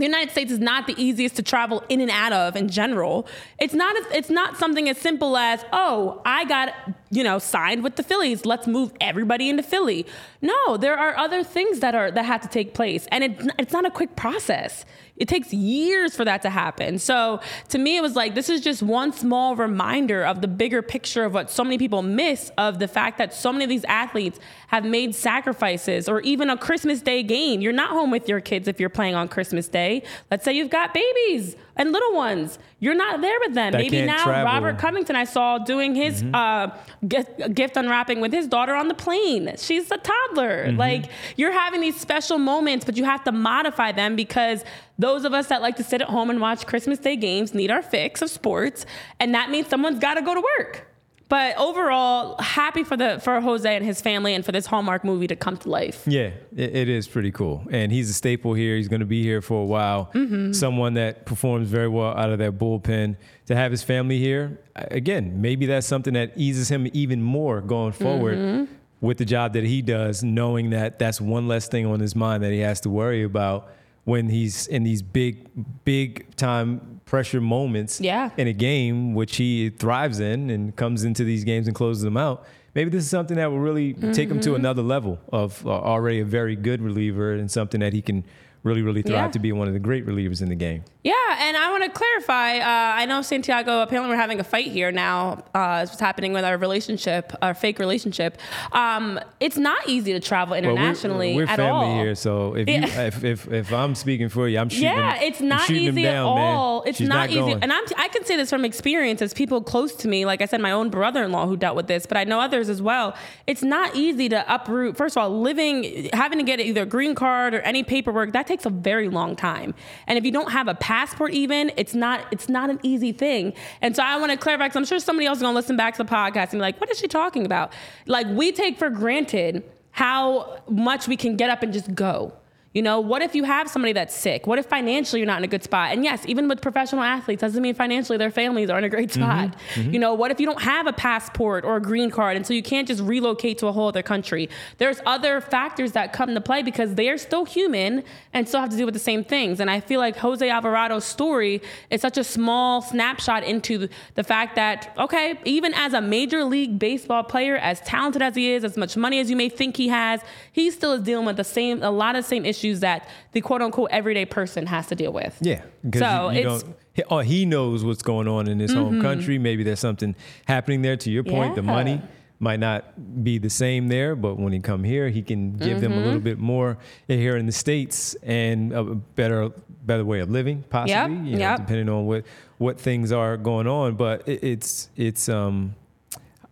The 0.00 0.06
United 0.06 0.30
States 0.30 0.50
is 0.50 0.58
not 0.58 0.86
the 0.86 0.94
easiest 0.96 1.36
to 1.36 1.42
travel 1.42 1.84
in 1.90 2.00
and 2.00 2.10
out 2.10 2.32
of 2.32 2.56
in 2.56 2.68
general. 2.70 3.26
It's 3.58 3.74
not 3.74 3.94
it's 4.14 4.30
not 4.30 4.56
something 4.56 4.88
as 4.88 4.96
simple 4.96 5.36
as, 5.36 5.62
"Oh, 5.74 6.22
I 6.24 6.46
got, 6.46 6.72
you 7.10 7.22
know, 7.22 7.38
signed 7.38 7.84
with 7.84 7.96
the 7.96 8.02
Phillies. 8.02 8.46
Let's 8.46 8.66
move 8.66 8.92
everybody 8.98 9.50
into 9.50 9.62
Philly." 9.62 10.06
No, 10.40 10.78
there 10.78 10.96
are 10.98 11.14
other 11.18 11.44
things 11.44 11.80
that 11.80 11.94
are 11.94 12.10
that 12.10 12.24
have 12.24 12.40
to 12.40 12.48
take 12.48 12.72
place, 12.72 13.06
and 13.12 13.24
it, 13.24 13.52
it's 13.58 13.74
not 13.74 13.84
a 13.84 13.90
quick 13.90 14.16
process. 14.16 14.86
It 15.20 15.28
takes 15.28 15.52
years 15.52 16.16
for 16.16 16.24
that 16.24 16.42
to 16.42 16.50
happen. 16.50 16.98
So, 16.98 17.40
to 17.68 17.78
me 17.78 17.98
it 17.98 18.00
was 18.00 18.16
like 18.16 18.34
this 18.34 18.48
is 18.48 18.60
just 18.60 18.82
one 18.82 19.12
small 19.12 19.54
reminder 19.54 20.24
of 20.24 20.40
the 20.40 20.48
bigger 20.48 20.82
picture 20.82 21.24
of 21.24 21.34
what 21.34 21.50
so 21.50 21.62
many 21.62 21.78
people 21.78 22.02
miss 22.02 22.50
of 22.58 22.78
the 22.78 22.88
fact 22.88 23.18
that 23.18 23.34
so 23.34 23.52
many 23.52 23.64
of 23.64 23.68
these 23.68 23.84
athletes 23.84 24.40
have 24.68 24.84
made 24.84 25.14
sacrifices 25.14 26.08
or 26.08 26.20
even 26.22 26.48
a 26.48 26.56
Christmas 26.56 27.02
Day 27.02 27.22
game. 27.22 27.60
You're 27.60 27.72
not 27.72 27.90
home 27.90 28.10
with 28.10 28.28
your 28.28 28.40
kids 28.40 28.66
if 28.66 28.80
you're 28.80 28.88
playing 28.88 29.14
on 29.14 29.28
Christmas 29.28 29.68
Day. 29.68 30.02
Let's 30.30 30.44
say 30.44 30.54
you've 30.54 30.70
got 30.70 30.94
babies 30.94 31.54
and 31.80 31.92
little 31.92 32.12
ones. 32.14 32.58
You're 32.78 32.94
not 32.94 33.22
there 33.22 33.38
with 33.40 33.54
them. 33.54 33.72
That 33.72 33.78
Maybe 33.78 34.02
now 34.02 34.22
travel. 34.24 34.44
Robert 34.44 34.78
Covington 34.78 35.16
I 35.16 35.24
saw 35.24 35.56
doing 35.56 35.94
his 35.94 36.22
uh, 36.34 36.76
gift, 37.08 37.54
gift 37.54 37.76
unwrapping 37.78 38.20
with 38.20 38.32
his 38.32 38.46
daughter 38.46 38.74
on 38.74 38.88
the 38.88 38.94
plane. 38.94 39.54
She's 39.56 39.90
a 39.90 39.96
toddler. 39.96 40.72
Like 40.72 41.06
you're 41.36 41.52
having 41.52 41.80
these 41.80 41.98
special 41.98 42.36
moments, 42.36 42.84
but 42.84 42.98
you 42.98 43.04
have 43.04 43.24
to 43.24 43.32
modify 43.32 43.92
them 43.92 44.14
because 44.14 44.62
those 44.98 45.24
of 45.24 45.32
us 45.32 45.46
that 45.46 45.62
like 45.62 45.76
to 45.76 45.82
sit 45.82 46.02
at 46.02 46.08
home 46.08 46.28
and 46.28 46.38
watch 46.38 46.66
Christmas 46.66 46.98
Day 46.98 47.16
games 47.16 47.54
need 47.54 47.70
our 47.70 47.82
fix 47.82 48.20
of 48.20 48.30
sports, 48.30 48.84
and 49.18 49.34
that 49.34 49.48
means 49.50 49.68
someone's 49.68 49.98
got 49.98 50.14
to 50.14 50.22
go 50.22 50.34
to 50.34 50.44
work. 50.58 50.86
But 51.30 51.56
overall, 51.56 52.36
happy 52.42 52.84
for 52.84 52.96
the 52.96 53.18
for 53.22 53.40
Jose 53.40 53.74
and 53.76 53.84
his 53.84 54.00
family 54.02 54.34
and 54.34 54.44
for 54.44 54.52
this 54.52 54.66
Hallmark 54.66 55.04
movie 55.04 55.28
to 55.28 55.36
come 55.36 55.56
to 55.58 55.70
life. 55.70 56.02
Yeah, 56.06 56.30
it, 56.54 56.76
it 56.76 56.88
is 56.88 57.08
pretty 57.08 57.30
cool. 57.30 57.64
And 57.70 57.90
he's 57.92 58.10
a 58.10 58.12
staple 58.12 58.52
here. 58.52 58.76
He's 58.76 58.88
going 58.88 59.00
to 59.00 59.06
be 59.06 59.22
here 59.22 59.40
for 59.40 59.62
a 59.62 59.64
while. 59.64 60.10
Mm-hmm. 60.12 60.52
Someone 60.52 60.94
that 60.94 61.24
performs 61.26 61.68
very 61.68 61.88
well 61.88 62.10
out 62.18 62.30
of 62.30 62.38
that 62.40 62.58
bullpen. 62.58 63.16
To 63.46 63.56
have 63.56 63.70
his 63.72 63.82
family 63.82 64.18
here, 64.18 64.60
again, 64.76 65.40
maybe 65.40 65.66
that's 65.66 65.86
something 65.86 66.14
that 66.14 66.32
eases 66.36 66.68
him 66.68 66.88
even 66.92 67.22
more 67.22 67.60
going 67.60 67.92
forward 67.92 68.38
Mm-hmm. 68.38 68.72
with 69.00 69.18
the 69.18 69.24
job 69.24 69.54
that 69.54 69.64
he 69.64 69.82
does, 69.82 70.22
knowing 70.22 70.70
that 70.70 70.98
that's 70.98 71.20
one 71.20 71.48
less 71.48 71.66
thing 71.68 71.86
on 71.86 71.98
his 72.00 72.14
mind 72.14 72.42
that 72.44 72.52
he 72.52 72.58
has 72.60 72.80
to 72.82 72.90
worry 72.90 73.22
about 73.24 73.72
when 74.04 74.28
he's 74.28 74.66
in 74.66 74.82
these 74.82 75.02
big, 75.02 75.48
big 75.84 76.34
time 76.36 77.00
pressure 77.04 77.40
moments 77.40 78.00
Yeah. 78.00 78.30
in 78.36 78.46
a 78.46 78.52
game, 78.52 79.14
which 79.14 79.36
he 79.36 79.70
thrives 79.70 80.20
in 80.20 80.48
and 80.50 80.74
comes 80.76 81.04
into 81.04 81.24
these 81.24 81.44
games 81.44 81.66
and 81.66 81.74
closes 81.74 82.02
them 82.02 82.16
out. 82.16 82.44
Maybe 82.74 82.88
this 82.90 83.02
is 83.04 83.10
something 83.10 83.36
that 83.36 83.50
will 83.50 83.58
really 83.58 83.94
take 83.94 84.28
him 84.30 84.40
to 84.40 84.50
Mm-hmm. 84.50 84.60
another 84.60 84.82
level 84.82 85.18
of 85.32 85.66
uh, 85.66 85.70
already 85.70 86.20
a 86.20 86.24
very 86.24 86.54
good 86.56 86.80
reliever 86.80 87.32
and 87.34 87.50
something 87.50 87.80
that 87.80 87.92
he 87.92 88.00
can 88.00 88.24
really, 88.62 88.82
really 88.82 89.02
thrive 89.02 89.14
Yeah. 89.26 89.28
to 89.28 89.38
be 89.38 89.52
one 89.52 89.66
of 89.68 89.74
the 89.74 89.80
great 89.80 90.06
relievers 90.06 90.40
in 90.40 90.48
the 90.50 90.54
game. 90.54 90.84
Yeah, 91.02 91.14
and 91.38 91.56
I 91.56 91.70
want 91.70 91.82
to 91.84 91.88
clarify. 91.90 92.58
Uh, 92.58 92.64
I 93.00 93.06
know 93.06 93.22
Santiago. 93.22 93.80
Apparently, 93.80 94.10
we're 94.10 94.20
having 94.20 94.38
a 94.38 94.44
fight 94.44 94.66
here 94.66 94.92
now. 94.92 95.42
Uh, 95.54 95.86
what's 95.86 95.98
happening 95.98 96.34
with 96.34 96.44
our 96.44 96.58
relationship, 96.58 97.32
our 97.40 97.54
fake 97.54 97.78
relationship. 97.78 98.36
Um, 98.72 99.18
it's 99.40 99.56
not 99.56 99.88
easy 99.88 100.12
to 100.12 100.20
travel 100.20 100.52
Well, 100.52 100.60
we're- 100.62 100.72
internationally 100.74 101.34
we're, 101.36 101.44
at 101.44 101.56
family 101.56 101.70
all. 101.88 101.94
here, 101.94 102.14
so 102.14 102.54
if 102.54 102.68
Yeah. 102.68 102.80
you 102.84 103.06
if, 103.06 103.24
if 103.24 103.50
if 103.50 103.72
I'm 103.72 103.94
speaking 103.94 104.28
for 104.28 104.46
you, 104.46 104.58
I'm 104.58 104.68
shooting. 104.68 104.84
Yeah, 104.92 105.22
it's 105.22 105.40
not 105.40 105.70
easy 105.70 106.06
at 106.06 106.12
down, 106.12 106.34
man. 106.34 106.54
all. 106.56 106.82
It's 106.82 106.98
She's 106.98 107.08
not, 107.08 107.30
easy, 107.30 107.52
and 107.62 107.72
I'm 107.72 107.84
I 107.96 108.08
can 108.08 108.24
say 108.26 108.36
this 108.36 108.50
from 108.50 108.66
experience 108.66 109.22
as 109.22 109.32
people 109.32 109.62
close 109.62 109.94
to 109.96 110.08
me. 110.08 110.26
Like 110.26 110.42
I 110.42 110.44
said, 110.44 110.60
my 110.60 110.72
own 110.72 110.90
brother-in-law 110.90 111.46
who 111.46 111.56
dealt 111.56 111.76
with 111.76 111.86
this, 111.86 112.04
but 112.04 112.18
I 112.18 112.24
know 112.24 112.40
others 112.40 112.68
as 112.68 112.82
well. 112.82 113.16
It's 113.46 113.62
not 113.62 113.96
easy 113.96 114.28
to 114.28 114.44
uproot. 114.54 114.98
First 114.98 115.16
of 115.16 115.22
all, 115.22 115.40
living, 115.40 116.10
having 116.12 116.36
to 116.38 116.44
get 116.44 116.60
either 116.60 116.82
a 116.82 116.86
green 116.86 117.14
card 117.14 117.54
or 117.54 117.60
any 117.60 117.84
paperwork 117.84 118.32
that 118.34 118.46
takes 118.46 118.66
a 118.66 118.70
very 118.70 119.08
long 119.08 119.34
time. 119.34 119.74
And 120.06 120.18
if 120.18 120.26
you 120.26 120.30
don't 120.30 120.52
have 120.52 120.68
a 120.68 120.74
passport, 120.90 121.32
even 121.32 121.70
it's 121.76 121.94
not 121.94 122.26
it's 122.32 122.48
not 122.48 122.68
an 122.68 122.80
easy 122.82 123.12
thing. 123.12 123.52
And 123.80 123.94
so 123.94 124.02
I 124.02 124.18
want 124.18 124.32
to 124.32 124.36
clarify 124.36 124.66
because 124.66 124.76
I'm 124.76 124.84
sure 124.84 124.98
somebody 124.98 125.26
else 125.26 125.38
is 125.38 125.42
going 125.42 125.52
to 125.52 125.56
listen 125.56 125.76
back 125.76 125.94
to 125.94 126.02
the 126.02 126.10
podcast 126.10 126.50
and 126.50 126.54
be 126.54 126.58
like, 126.58 126.80
"What 126.80 126.90
is 126.90 126.98
she 126.98 127.06
talking 127.06 127.46
about?" 127.46 127.72
Like 128.06 128.26
we 128.26 128.50
take 128.50 128.76
for 128.76 128.90
granted 128.90 129.62
how 129.92 130.60
much 130.68 131.06
we 131.06 131.16
can 131.16 131.36
get 131.36 131.48
up 131.48 131.62
and 131.62 131.72
just 131.72 131.94
go. 131.94 132.32
You 132.72 132.82
know, 132.82 133.00
what 133.00 133.20
if 133.20 133.34
you 133.34 133.42
have 133.42 133.68
somebody 133.68 133.92
that's 133.92 134.14
sick? 134.14 134.46
What 134.46 134.60
if 134.60 134.66
financially 134.66 135.18
you're 135.18 135.26
not 135.26 135.38
in 135.38 135.44
a 135.44 135.48
good 135.48 135.64
spot? 135.64 135.90
And 135.90 136.04
yes, 136.04 136.22
even 136.26 136.46
with 136.46 136.60
professional 136.60 137.02
athletes, 137.02 137.40
doesn't 137.40 137.60
mean 137.60 137.74
financially 137.74 138.16
their 138.16 138.30
families 138.30 138.70
are 138.70 138.78
in 138.78 138.84
a 138.84 138.88
great 138.88 139.10
mm-hmm, 139.10 139.22
spot. 139.22 139.56
Mm-hmm. 139.74 139.92
You 139.92 139.98
know, 139.98 140.14
what 140.14 140.30
if 140.30 140.38
you 140.38 140.46
don't 140.46 140.62
have 140.62 140.86
a 140.86 140.92
passport 140.92 141.64
or 141.64 141.78
a 141.78 141.80
green 141.80 142.12
card 142.12 142.36
and 142.36 142.46
so 142.46 142.54
you 142.54 142.62
can't 142.62 142.86
just 142.86 143.02
relocate 143.02 143.58
to 143.58 143.66
a 143.66 143.72
whole 143.72 143.88
other 143.88 144.04
country? 144.04 144.48
There's 144.78 145.00
other 145.04 145.40
factors 145.40 145.92
that 145.92 146.12
come 146.12 146.28
into 146.28 146.40
play 146.40 146.62
because 146.62 146.94
they 146.94 147.08
are 147.08 147.18
still 147.18 147.44
human 147.44 148.04
and 148.32 148.46
still 148.46 148.60
have 148.60 148.70
to 148.70 148.76
deal 148.76 148.86
with 148.86 148.94
the 148.94 149.00
same 149.00 149.24
things. 149.24 149.58
And 149.58 149.68
I 149.68 149.80
feel 149.80 149.98
like 149.98 150.16
Jose 150.18 150.48
Alvarado's 150.48 151.04
story 151.04 151.62
is 151.90 152.00
such 152.00 152.18
a 152.18 152.24
small 152.24 152.82
snapshot 152.82 153.42
into 153.42 153.88
the 154.14 154.22
fact 154.22 154.54
that, 154.54 154.94
okay, 154.96 155.40
even 155.44 155.74
as 155.74 155.92
a 155.92 156.00
major 156.00 156.44
league 156.44 156.78
baseball 156.78 157.24
player, 157.24 157.56
as 157.56 157.80
talented 157.80 158.22
as 158.22 158.36
he 158.36 158.52
is, 158.52 158.62
as 158.62 158.76
much 158.76 158.96
money 158.96 159.18
as 159.18 159.28
you 159.28 159.34
may 159.34 159.48
think 159.48 159.76
he 159.76 159.88
has, 159.88 160.20
he 160.52 160.70
still 160.70 160.92
is 160.92 161.02
dealing 161.02 161.26
with 161.26 161.36
the 161.36 161.42
same, 161.42 161.82
a 161.82 161.90
lot 161.90 162.14
of 162.14 162.22
the 162.22 162.28
same 162.28 162.44
issues 162.44 162.59
that 162.80 163.08
the 163.32 163.40
quote 163.40 163.62
unquote 163.62 163.90
everyday 163.90 164.24
person 164.24 164.66
has 164.66 164.86
to 164.88 164.94
deal 164.94 165.12
with. 165.12 165.36
Yeah, 165.40 165.62
So 165.94 166.30
you, 166.30 166.40
you 166.40 166.48
it's-. 166.54 166.64
He, 166.92 167.02
oh, 167.10 167.18
he 167.20 167.46
knows 167.46 167.84
what's 167.84 168.02
going 168.02 168.26
on 168.28 168.48
in 168.48 168.58
his 168.58 168.72
home 168.72 169.00
country. 169.00 169.38
Maybe 169.38 169.62
there's 169.62 169.78
something 169.80 170.14
happening 170.46 170.82
there. 170.82 170.96
To 170.96 171.10
your 171.10 171.22
point, 171.24 171.54
the 171.54 171.62
money 171.62 172.02
might 172.40 172.58
not 172.58 173.22
be 173.22 173.38
the 173.38 173.50
same 173.50 173.88
there, 173.88 174.16
but 174.16 174.38
when 174.38 174.52
he 174.52 174.58
come 174.60 174.82
here, 174.82 175.08
he 175.08 175.22
can 175.22 175.52
give 175.52 175.80
them 175.80 175.92
a 175.92 175.96
Mm-hmm. 175.96 176.04
little 176.04 176.20
bit 176.20 176.38
more 176.38 176.78
here 177.06 177.36
in 177.36 177.46
the 177.46 177.52
states 177.52 178.14
and 178.22 178.72
a 178.72 178.82
better 178.82 179.50
better 179.84 180.04
way 180.04 180.20
of 180.20 180.30
living, 180.30 180.64
possibly. 180.68 180.92
Yep, 180.94 181.08
You 181.26 181.32
know, 181.34 181.38
yep. 181.38 181.56
depending 181.60 181.88
on 181.88 182.06
what 182.06 182.24
what 182.58 182.80
things 182.80 183.12
are 183.12 183.36
going 183.36 183.66
on. 183.68 183.94
But 183.94 184.26
it, 184.28 184.42
it's 184.42 184.90
it's 184.96 185.28
um, 185.28 185.74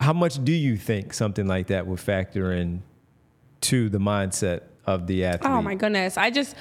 how 0.00 0.12
much 0.12 0.42
do 0.44 0.52
you 0.52 0.76
think 0.76 1.12
something 1.14 1.46
like 1.48 1.66
that 1.66 1.86
would 1.86 2.00
factor 2.00 2.52
in 2.52 2.82
to 3.62 3.88
the 3.88 3.98
mindset 3.98 4.60
of 4.88 5.06
the 5.06 5.24
athlete? 5.24 5.52
Oh 5.52 5.62
my 5.62 5.74
goodness. 5.74 6.16
I 6.16 6.30
just 6.30 6.56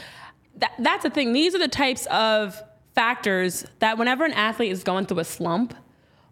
that, 0.57 0.73
that's 0.79 1.03
the 1.03 1.09
thing. 1.09 1.33
These 1.33 1.55
are 1.55 1.59
the 1.59 1.67
types 1.67 2.05
of 2.07 2.61
factors 2.93 3.65
that 3.79 3.97
whenever 3.97 4.25
an 4.25 4.33
athlete 4.33 4.71
is 4.71 4.83
going 4.83 5.05
through 5.05 5.19
a 5.19 5.23
slump 5.23 5.73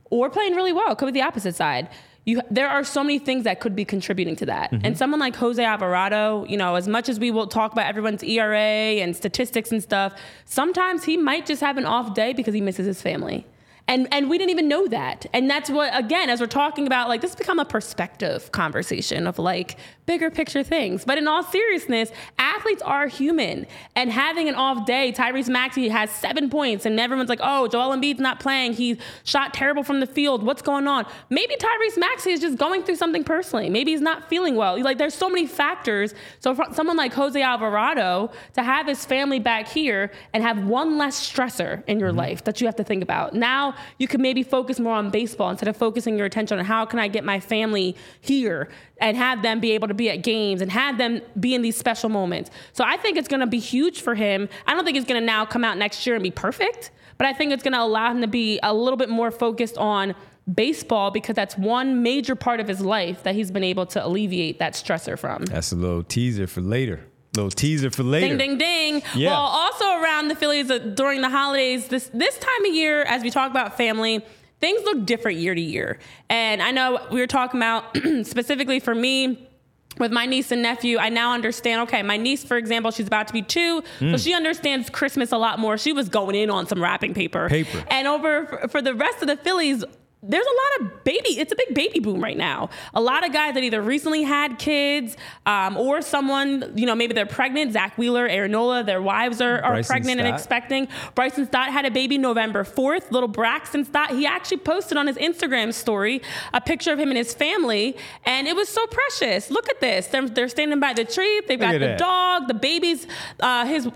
or 0.06 0.30
playing 0.30 0.56
really 0.56 0.74
well, 0.74 0.92
it 0.92 0.98
could 0.98 1.06
be 1.06 1.12
the 1.12 1.22
opposite 1.22 1.56
side. 1.56 1.90
You, 2.26 2.42
there 2.50 2.68
are 2.68 2.84
so 2.84 3.04
many 3.04 3.20
things 3.20 3.44
that 3.44 3.60
could 3.60 3.76
be 3.76 3.86
contributing 3.86 4.36
to 4.38 4.48
that. 4.48 4.72
And 4.72 4.82
mm-hmm. 4.82 4.94
someone 4.96 5.20
like 5.20 5.36
Jose 5.36 5.64
Alvarado, 5.64 6.44
you 6.50 6.58
know, 6.58 6.74
as 6.74 6.88
much 6.88 7.08
as 7.08 7.20
we 7.20 7.30
will 7.30 7.46
talk 7.46 7.72
about 7.72 7.86
everyone's 7.86 8.24
ERA 8.24 8.58
and 8.58 9.16
statistics 9.16 9.72
and 9.72 9.82
stuff, 9.82 10.20
sometimes 10.46 11.04
he 11.04 11.18
might 11.18 11.46
just 11.46 11.62
have 11.62 11.78
an 11.78 11.86
off 11.86 12.16
day 12.16 12.34
because 12.34 12.56
he 12.56 12.62
misses 12.62 12.88
his 12.88 13.00
family. 13.00 13.46
And 13.88 14.08
and 14.12 14.30
we 14.30 14.38
didn't 14.38 14.52
even 14.52 14.68
know 14.68 14.88
that. 14.88 15.26
And 15.34 15.50
that's 15.50 15.70
what 15.70 15.98
again, 15.98 16.30
as 16.30 16.42
we're 16.42 16.48
talking 16.48 16.88
about, 16.88 17.08
like 17.08 17.22
this 17.22 17.32
has 17.32 17.36
become 17.36 17.60
a 17.60 17.66
perspective 17.66 18.52
conversation 18.52 19.28
of 19.28 19.38
like 19.38 19.78
bigger 20.06 20.30
picture 20.30 20.64
things. 20.64 21.06
But 21.06 21.18
in 21.18 21.28
all 21.28 21.44
seriousness, 21.44 22.12
athletes 22.38 22.82
are 22.82 23.08
human. 23.08 23.66
And 23.96 24.12
having 24.12 24.48
an 24.50 24.56
off 24.56 24.86
day, 24.86 25.12
Tyrese 25.12 25.50
Maxey 25.50 25.90
has 25.90 26.10
seven 26.12 26.50
points, 26.50 26.86
and 26.86 27.00
everyone's 27.00 27.30
like, 27.30 27.40
oh, 27.42 27.68
Joel 27.68 27.96
Embiid's 27.96 28.20
not 28.20 28.40
playing. 28.40 28.74
He 28.74 28.98
shot 29.24 29.54
terrible 29.54 29.84
from 29.84 30.00
the 30.00 30.08
field. 30.08 30.44
What's 30.44 30.62
going 30.62 30.88
on? 30.88 31.06
Maybe 31.30 31.56
Tyrese 31.56 31.98
Maxey 31.98 32.32
is 32.32 32.40
just 32.40 32.58
going 32.58 32.84
through 32.84 32.96
something 32.96 33.24
personally. 33.24 33.70
Maybe 33.70 33.92
he's 33.92 34.02
not 34.02 34.30
feeling 34.30 34.56
well. 34.56 34.82
Like 34.82 34.98
there's 34.98 35.14
so 35.14 35.30
many 35.30 35.46
factors. 35.46 36.14
So 36.40 36.56
for 36.56 36.66
someone 36.74 36.98
like 36.98 37.14
Jose 37.14 37.40
Alvarado 37.42 38.32
to 38.54 38.64
have 38.64 38.88
his 38.88 39.06
family 39.06 39.40
back 39.40 39.68
here 39.68 40.12
and 40.34 40.44
have 40.44 40.66
one 40.66 40.98
less 40.98 41.20
stressor 41.20 41.84
in 41.88 42.00
your 42.00 42.10
mm-hmm. 42.10 42.20
life 42.20 42.44
that 42.46 42.62
you 42.62 42.68
have 42.68 42.76
to 42.76 42.84
think 42.84 43.04
about. 43.04 43.34
Now 43.34 43.75
you 43.98 44.08
can 44.08 44.22
maybe 44.22 44.44
focus 44.44 44.80
more 44.80 44.96
on 44.96 45.10
baseball 45.10 45.50
instead 45.50 45.68
of 45.68 45.78
focusing 45.78 46.18
your 46.18 46.26
attention 46.26 46.60
on 46.60 46.66
how 46.66 46.86
can 46.86 47.00
I 47.00 47.08
get 47.08 47.24
my 47.24 47.40
family 47.40 47.96
here 48.22 48.70
and 49.00 49.18
have 49.18 49.42
them 49.42 49.60
be 49.60 49.72
able 49.72 49.88
to 49.88 49.94
be 49.94 50.10
at 50.10 50.24
games 50.24 50.62
and 50.62 50.72
have 50.72 50.98
them 50.98 51.22
be 51.40 51.54
in 51.56 51.62
these 51.62 51.78
special 51.78 52.10
moments. 52.10 52.52
So 52.74 52.84
I 52.84 52.98
think 52.98 53.18
it's 53.18 53.28
going 53.28 53.42
to 53.42 53.48
be 53.48 53.60
huge 53.60 54.02
for 54.02 54.16
him. 54.16 54.50
I 54.68 54.74
don't 54.74 54.86
think 54.86 54.98
it's 54.98 55.08
going 55.08 55.22
to 55.22 55.26
now 55.26 55.46
come 55.46 55.64
out 55.64 55.78
next 55.78 56.06
year 56.06 56.16
and 56.16 56.24
be 56.24 56.32
perfect, 56.32 56.92
but 57.18 57.28
I 57.28 57.34
think 57.34 57.52
it's 57.52 57.64
going 57.64 57.74
to 57.74 57.82
allow 57.82 58.12
him 58.12 58.22
to 58.22 58.28
be 58.28 58.60
a 58.64 58.74
little 58.74 58.98
bit 58.98 59.10
more 59.10 59.32
focused 59.32 59.78
on 59.78 60.16
baseball 60.54 61.12
because 61.12 61.36
that's 61.36 61.58
one 61.58 62.04
major 62.04 62.36
part 62.36 62.60
of 62.60 62.68
his 62.68 62.82
life 62.82 63.24
that 63.24 63.36
he's 63.36 63.52
been 63.52 63.64
able 63.64 63.86
to 63.88 64.06
alleviate 64.06 64.60
that 64.60 64.74
stressor 64.74 65.18
from. 65.18 65.46
That's 65.46 65.72
a 65.72 65.76
little 65.76 66.04
teaser 66.04 66.48
for 66.48 66.62
later. 66.62 67.06
Little 67.36 67.52
teaser 67.52 67.90
for 67.92 68.04
later. 68.04 68.36
Ding, 68.38 68.58
ding, 68.58 68.58
ding. 68.58 69.04
Yeah. 69.16 69.32
Well, 69.32 69.42
also 69.42 69.86
around 70.02 70.28
the 70.30 70.36
Phillies 70.36 70.70
uh, 70.72 70.78
during 70.80 71.22
the 71.22 71.30
holidays, 71.30 71.88
this 71.88 72.10
this 72.14 72.38
time 72.38 72.66
of 72.66 72.74
year, 72.74 73.04
as 73.04 73.24
we 73.24 73.30
talk 73.30 73.52
about 73.52 73.78
family, 73.78 74.26
things 74.60 74.82
look 74.84 75.06
different 75.06 75.38
year 75.40 75.54
to 75.56 75.62
year. 75.62 76.00
And 76.30 76.62
I 76.62 76.72
know 76.72 77.06
we 77.12 77.20
were 77.20 77.28
talking 77.28 77.60
about 77.60 77.98
specifically 78.24 78.80
for 78.80 78.96
me. 78.96 79.50
With 79.98 80.12
my 80.12 80.26
niece 80.26 80.52
and 80.52 80.62
nephew, 80.62 80.98
I 80.98 81.08
now 81.08 81.32
understand. 81.32 81.84
Okay, 81.84 82.04
my 82.04 82.18
niece, 82.18 82.44
for 82.44 82.58
example, 82.58 82.92
she's 82.92 83.08
about 83.08 83.28
to 83.28 83.34
be 83.34 83.42
two, 83.42 83.82
Mm. 84.02 84.12
so 84.12 84.18
she 84.18 84.34
understands 84.34 84.90
Christmas 84.90 85.32
a 85.32 85.38
lot 85.38 85.58
more. 85.58 85.78
She 85.78 85.94
was 85.94 86.10
going 86.10 86.36
in 86.36 86.50
on 86.50 86.68
some 86.68 86.84
wrapping 86.84 87.14
paper. 87.14 87.48
Paper. 87.48 87.82
And 87.90 88.06
over 88.06 88.46
for, 88.46 88.68
for 88.68 88.82
the 88.82 88.94
rest 88.94 89.22
of 89.22 89.30
the 89.30 89.38
Phillies, 89.38 89.86
there's 90.28 90.46
a 90.46 90.82
lot 90.84 90.92
of 90.92 91.04
baby. 91.04 91.40
It's 91.40 91.52
a 91.52 91.56
big 91.56 91.74
baby 91.74 92.00
boom 92.00 92.22
right 92.22 92.38
now. 92.38 92.70
A 92.94 93.02
lot 93.02 93.26
of 93.26 93.34
guys 93.34 93.54
that 93.54 93.64
either 93.64 93.82
recently 93.82 94.24
had 94.24 94.60
kids, 94.60 95.16
um, 95.46 95.78
or 95.78 96.02
someone, 96.02 96.72
you 96.76 96.86
know, 96.86 96.96
maybe 96.96 97.14
they're 97.14 97.26
pregnant. 97.26 97.74
Zack 97.74 97.98
Wheeler, 97.98 98.28
Aaron 98.28 98.52
Nola, 98.52 98.84
their 98.84 99.02
wives 99.02 99.42
are, 99.42 99.62
are 99.62 99.74
Bryson 99.74 99.94
pregnant 99.94 100.20
and 100.22 100.28
expecting. 100.28 100.88
Bryson 101.14 101.46
Stott 101.46 101.70
had 101.70 101.86
a 101.86 101.92
baby 101.92 102.18
November 102.18 102.64
4th. 102.64 103.12
Little 103.12 103.30
Braxton 103.30 103.86
Stott. 103.86 104.12
He 104.12 104.26
actually 104.26 104.58
posted 104.58 104.98
on 104.98 105.08
his 105.08 105.18
Instagram 105.18 105.74
story 105.74 106.22
a 106.54 106.62
picture 106.62 106.92
of 106.92 107.00
him 107.00 107.10
and 107.10 107.18
his 107.18 107.34
family, 107.34 107.96
and 108.24 108.48
it 108.48 108.56
was 108.56 108.70
so 108.70 108.86
precious. 108.88 109.50
Look 109.52 109.70
at 109.70 109.80
this. 109.80 110.08
They're, 110.08 110.28
they're 110.28 110.50
standing 110.50 110.80
by 110.80 110.94
the 110.94 111.06
tree. 111.06 111.42
They've 111.48 111.60
Look 111.60 111.72
got 111.72 111.74
the 111.74 111.80
that. 111.80 112.00
dog, 112.00 112.48
the 112.48 112.54
babies. 112.54 113.08
Uh, 113.40 113.66
his 113.66 113.90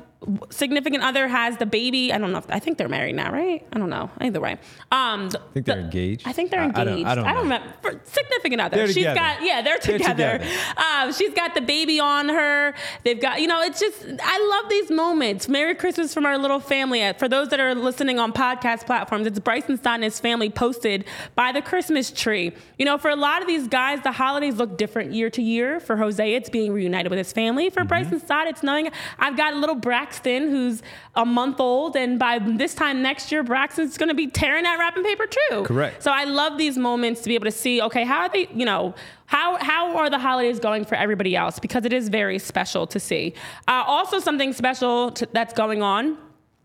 significant 0.49 1.03
other 1.03 1.27
has 1.27 1.57
the 1.57 1.65
baby. 1.65 2.11
I 2.13 2.17
don't 2.17 2.31
know. 2.31 2.39
If, 2.39 2.49
I 2.49 2.59
think 2.59 2.77
they're 2.77 2.89
married 2.89 3.15
now, 3.15 3.31
right? 3.31 3.65
I 3.73 3.79
don't 3.79 3.89
know. 3.89 4.09
Either 4.21 4.39
way. 4.39 4.53
Um, 4.91 5.29
I 5.33 5.53
think 5.53 5.65
they're 5.65 5.79
engaged. 5.79 6.27
I 6.27 6.31
think 6.33 6.51
they're 6.51 6.59
I- 6.61 6.63
I 6.63 6.67
engaged. 6.67 6.87
don't- 6.87 7.07
I 7.07 7.15
don't 7.15 7.25
know. 7.25 7.41
remember. 7.41 7.67
For 7.81 8.01
significant 8.05 8.61
other. 8.61 8.77
They're 8.77 8.87
She's 8.87 8.95
together. 8.97 9.15
got 9.19 9.43
yeah, 9.43 9.61
they're 9.61 9.79
They're 9.79 9.97
together. 9.97 10.37
together. 10.39 10.45
Um, 10.77 11.13
she's 11.13 11.33
got 11.33 11.53
the 11.55 11.61
baby 11.61 11.99
on 11.99 12.29
her. 12.29 12.73
They've 13.03 13.19
got 13.19 13.41
you 13.41 13.47
know. 13.47 13.61
It's 13.61 13.79
just 13.79 14.03
I 14.23 14.39
love 14.61 14.69
these 14.69 14.91
moments. 14.91 15.47
Merry 15.47 15.75
Christmas 15.75 16.13
from 16.13 16.25
our 16.25 16.37
little 16.37 16.59
family. 16.59 17.03
Uh, 17.03 17.13
For 17.13 17.27
those 17.27 17.49
that 17.49 17.59
are 17.59 17.75
listening 17.75 18.19
on 18.19 18.33
podcast 18.33 18.85
platforms, 18.85 19.27
it's 19.27 19.39
Bryson 19.39 19.77
Stott 19.77 19.95
and 19.95 20.03
his 20.03 20.19
family 20.19 20.49
posted 20.49 21.05
by 21.35 21.51
the 21.51 21.61
Christmas 21.61 22.11
tree. 22.11 22.51
You 22.77 22.85
know, 22.85 22.97
for 22.97 23.09
a 23.09 23.15
lot 23.15 23.41
of 23.41 23.47
these 23.47 23.67
guys, 23.67 24.01
the 24.03 24.11
holidays 24.11 24.55
look 24.57 24.77
different 24.77 25.13
year 25.13 25.29
to 25.31 25.41
year. 25.41 25.79
For 25.79 25.97
Jose, 25.97 26.33
it's 26.33 26.49
being 26.49 26.71
reunited 26.73 27.09
with 27.09 27.17
his 27.17 27.31
family. 27.33 27.67
Mm-hmm. 27.67 27.73
For 27.73 27.83
Bryson 27.83 28.19
Stott, 28.19 28.47
it's 28.47 28.63
knowing 28.63 28.89
I've 29.17 29.35
got 29.37 29.53
a 29.53 29.57
little 29.57 29.75
Brax 29.75 30.18
Braxton, 30.19 30.49
who's 30.49 30.81
a 31.15 31.25
month 31.25 31.59
old, 31.59 31.95
and 31.95 32.19
by 32.19 32.39
this 32.39 32.73
time 32.73 33.01
next 33.01 33.31
year, 33.31 33.43
Braxton's 33.43 33.97
going 33.97 34.09
to 34.09 34.15
be 34.15 34.27
tearing 34.27 34.63
that 34.63 34.77
wrapping 34.77 35.03
paper 35.03 35.25
too. 35.27 35.63
Correct. 35.63 36.03
So 36.03 36.11
I 36.11 36.25
love 36.25 36.57
these 36.57 36.77
moments 36.77 37.21
to 37.21 37.29
be 37.29 37.35
able 37.35 37.45
to 37.45 37.51
see, 37.51 37.81
okay, 37.81 38.03
how 38.03 38.21
are 38.21 38.29
they, 38.29 38.47
you 38.53 38.65
know, 38.65 38.93
how 39.25 39.57
how 39.63 39.95
are 39.95 40.09
the 40.09 40.19
holidays 40.19 40.59
going 40.59 40.85
for 40.85 40.95
everybody 40.95 41.35
else? 41.35 41.59
Because 41.59 41.85
it 41.85 41.93
is 41.93 42.09
very 42.09 42.39
special 42.39 42.87
to 42.87 42.99
see. 42.99 43.33
Uh, 43.67 43.83
also, 43.85 44.19
something 44.19 44.53
special 44.53 45.11
to, 45.11 45.27
that's 45.31 45.53
going 45.53 45.81
on 45.81 46.17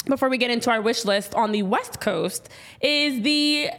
before 0.06 0.28
we 0.28 0.38
get 0.38 0.50
into 0.50 0.70
our 0.70 0.82
wish 0.82 1.04
list 1.04 1.34
on 1.34 1.52
the 1.52 1.62
West 1.62 2.00
Coast 2.00 2.48
is 2.80 3.22
the 3.22 3.70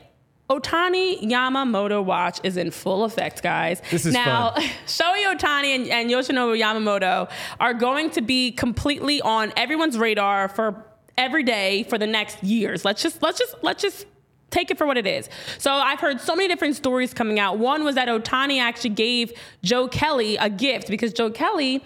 Ohtani 0.50 1.24
Yamamoto 1.24 2.04
watch 2.04 2.40
is 2.44 2.56
in 2.56 2.70
full 2.70 3.04
effect, 3.04 3.42
guys. 3.42 3.82
This 3.90 4.06
is 4.06 4.14
now, 4.14 4.52
fun. 4.52 4.64
Shohei 4.86 5.26
Ohtani 5.36 5.76
and, 5.76 5.88
and 5.88 6.10
Yoshinobu 6.10 6.60
Yamamoto 6.60 7.30
are 7.60 7.74
going 7.74 8.12
to 8.12 8.22
be 8.22 8.52
completely 8.52 9.22
on 9.22 9.52
everyone's 9.58 9.98
radar 9.98 10.48
for 10.48 10.86
every 11.18 11.44
day 11.44 11.84
for 11.84 11.98
the 11.98 12.06
next 12.06 12.44
years. 12.44 12.86
Let's 12.86 13.02
just 13.02 13.24
let's 13.24 13.40
just 13.40 13.56
let's 13.64 13.82
just 13.82 14.06
take 14.52 14.70
it 14.70 14.78
for 14.78 14.86
what 14.86 14.98
it 14.98 15.08
is. 15.08 15.30
So 15.58 15.74
I've 15.74 16.00
heard 16.00 16.22
so 16.22 16.36
many 16.36 16.48
different 16.48 16.76
stories 16.76 17.14
coming 17.14 17.40
out. 17.40 17.58
One 17.58 17.84
was 17.84 17.96
that 17.96 18.08
Ohtani 18.08 18.62
actually 18.62 18.92
gave 18.92 19.34
Joe 19.64 19.88
Kelly 19.88 20.38
a 20.38 20.50
gift 20.50 20.90
because 20.90 21.12
Joe 21.12 21.32
Kelly 21.32 21.84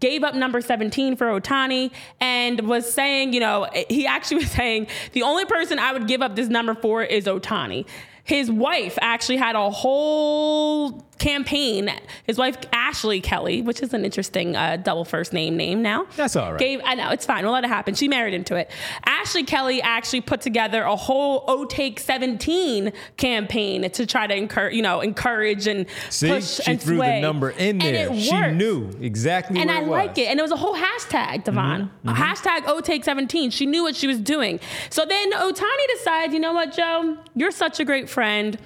gave 0.00 0.24
up 0.24 0.34
number 0.34 0.60
17 0.60 1.16
for 1.16 1.26
Ohtani 1.26 1.90
and 2.20 2.60
was 2.68 2.90
saying, 2.92 3.32
you 3.32 3.40
know, 3.40 3.68
he 3.88 4.06
actually 4.06 4.38
was 4.38 4.50
saying 4.50 4.88
the 5.12 5.22
only 5.22 5.44
person 5.44 5.78
I 5.78 5.92
would 5.92 6.06
give 6.06 6.22
up 6.22 6.36
this 6.36 6.48
number 6.48 6.74
for 6.74 7.02
is 7.02 7.26
Ohtani. 7.26 7.86
His 8.24 8.50
wife 8.50 8.98
actually 9.00 9.36
had 9.36 9.54
a 9.54 9.70
whole 9.70 11.05
campaign. 11.18 11.90
His 12.24 12.38
wife 12.38 12.56
Ashley 12.72 13.20
Kelly, 13.20 13.62
which 13.62 13.80
is 13.82 13.92
an 13.94 14.04
interesting 14.04 14.56
uh, 14.56 14.76
double 14.76 15.04
first 15.04 15.32
name 15.32 15.56
name 15.56 15.82
now. 15.82 16.06
That's 16.16 16.36
all 16.36 16.52
right. 16.52 16.58
Gave, 16.58 16.80
I 16.84 16.94
know 16.94 17.10
it's 17.10 17.26
fine. 17.26 17.44
We'll 17.44 17.52
let 17.52 17.64
it 17.64 17.68
happen. 17.68 17.94
She 17.94 18.08
married 18.08 18.34
into 18.34 18.56
it. 18.56 18.70
Ashley 19.04 19.44
Kelly 19.44 19.80
actually 19.82 20.20
put 20.20 20.40
together 20.40 20.82
a 20.82 20.96
whole 20.96 21.44
O 21.48 21.64
Take 21.64 22.00
17 22.00 22.92
campaign 23.16 23.90
to 23.90 24.06
try 24.06 24.26
to 24.26 24.34
encourage, 24.34 24.74
you 24.74 24.82
know, 24.82 25.00
encourage 25.00 25.66
and 25.66 25.86
See, 26.10 26.28
push 26.28 26.60
she 26.62 26.70
and 26.70 26.80
threw 26.80 26.96
sway. 26.96 27.16
the 27.16 27.20
number 27.22 27.50
in 27.50 27.78
there. 27.78 28.14
She 28.14 28.32
worked. 28.32 28.54
knew 28.54 28.90
exactly 29.00 29.60
And 29.60 29.70
I 29.70 29.80
it 29.82 29.88
like 29.88 30.18
it. 30.18 30.28
And 30.28 30.38
it 30.38 30.42
was 30.42 30.52
a 30.52 30.56
whole 30.56 30.76
hashtag, 30.76 31.44
Devon. 31.44 31.90
A 32.04 32.12
hashtag 32.12 32.60
OTake17. 32.64 33.52
She 33.52 33.66
knew 33.66 33.82
what 33.82 33.96
she 33.96 34.06
was 34.06 34.20
doing. 34.20 34.60
So 34.90 35.04
then 35.04 35.32
Ohtani 35.32 35.86
decides, 35.96 36.32
you 36.32 36.40
know 36.40 36.52
what, 36.52 36.72
Joe? 36.72 37.16
You're 37.34 37.50
such 37.50 37.80
a 37.80 37.84
great 37.84 38.08
friend. 38.08 38.58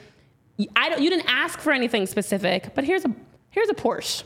I 0.77 0.89
don't, 0.89 1.03
you 1.03 1.11
didn't 1.11 1.29
ask 1.29 1.59
for 1.59 1.73
anything 1.73 2.07
specific, 2.07 2.75
but 2.75 2.85
here's 2.85 3.05
a 3.05 3.15
here's 3.51 3.69
a 3.69 3.75
Porsche. 3.75 4.25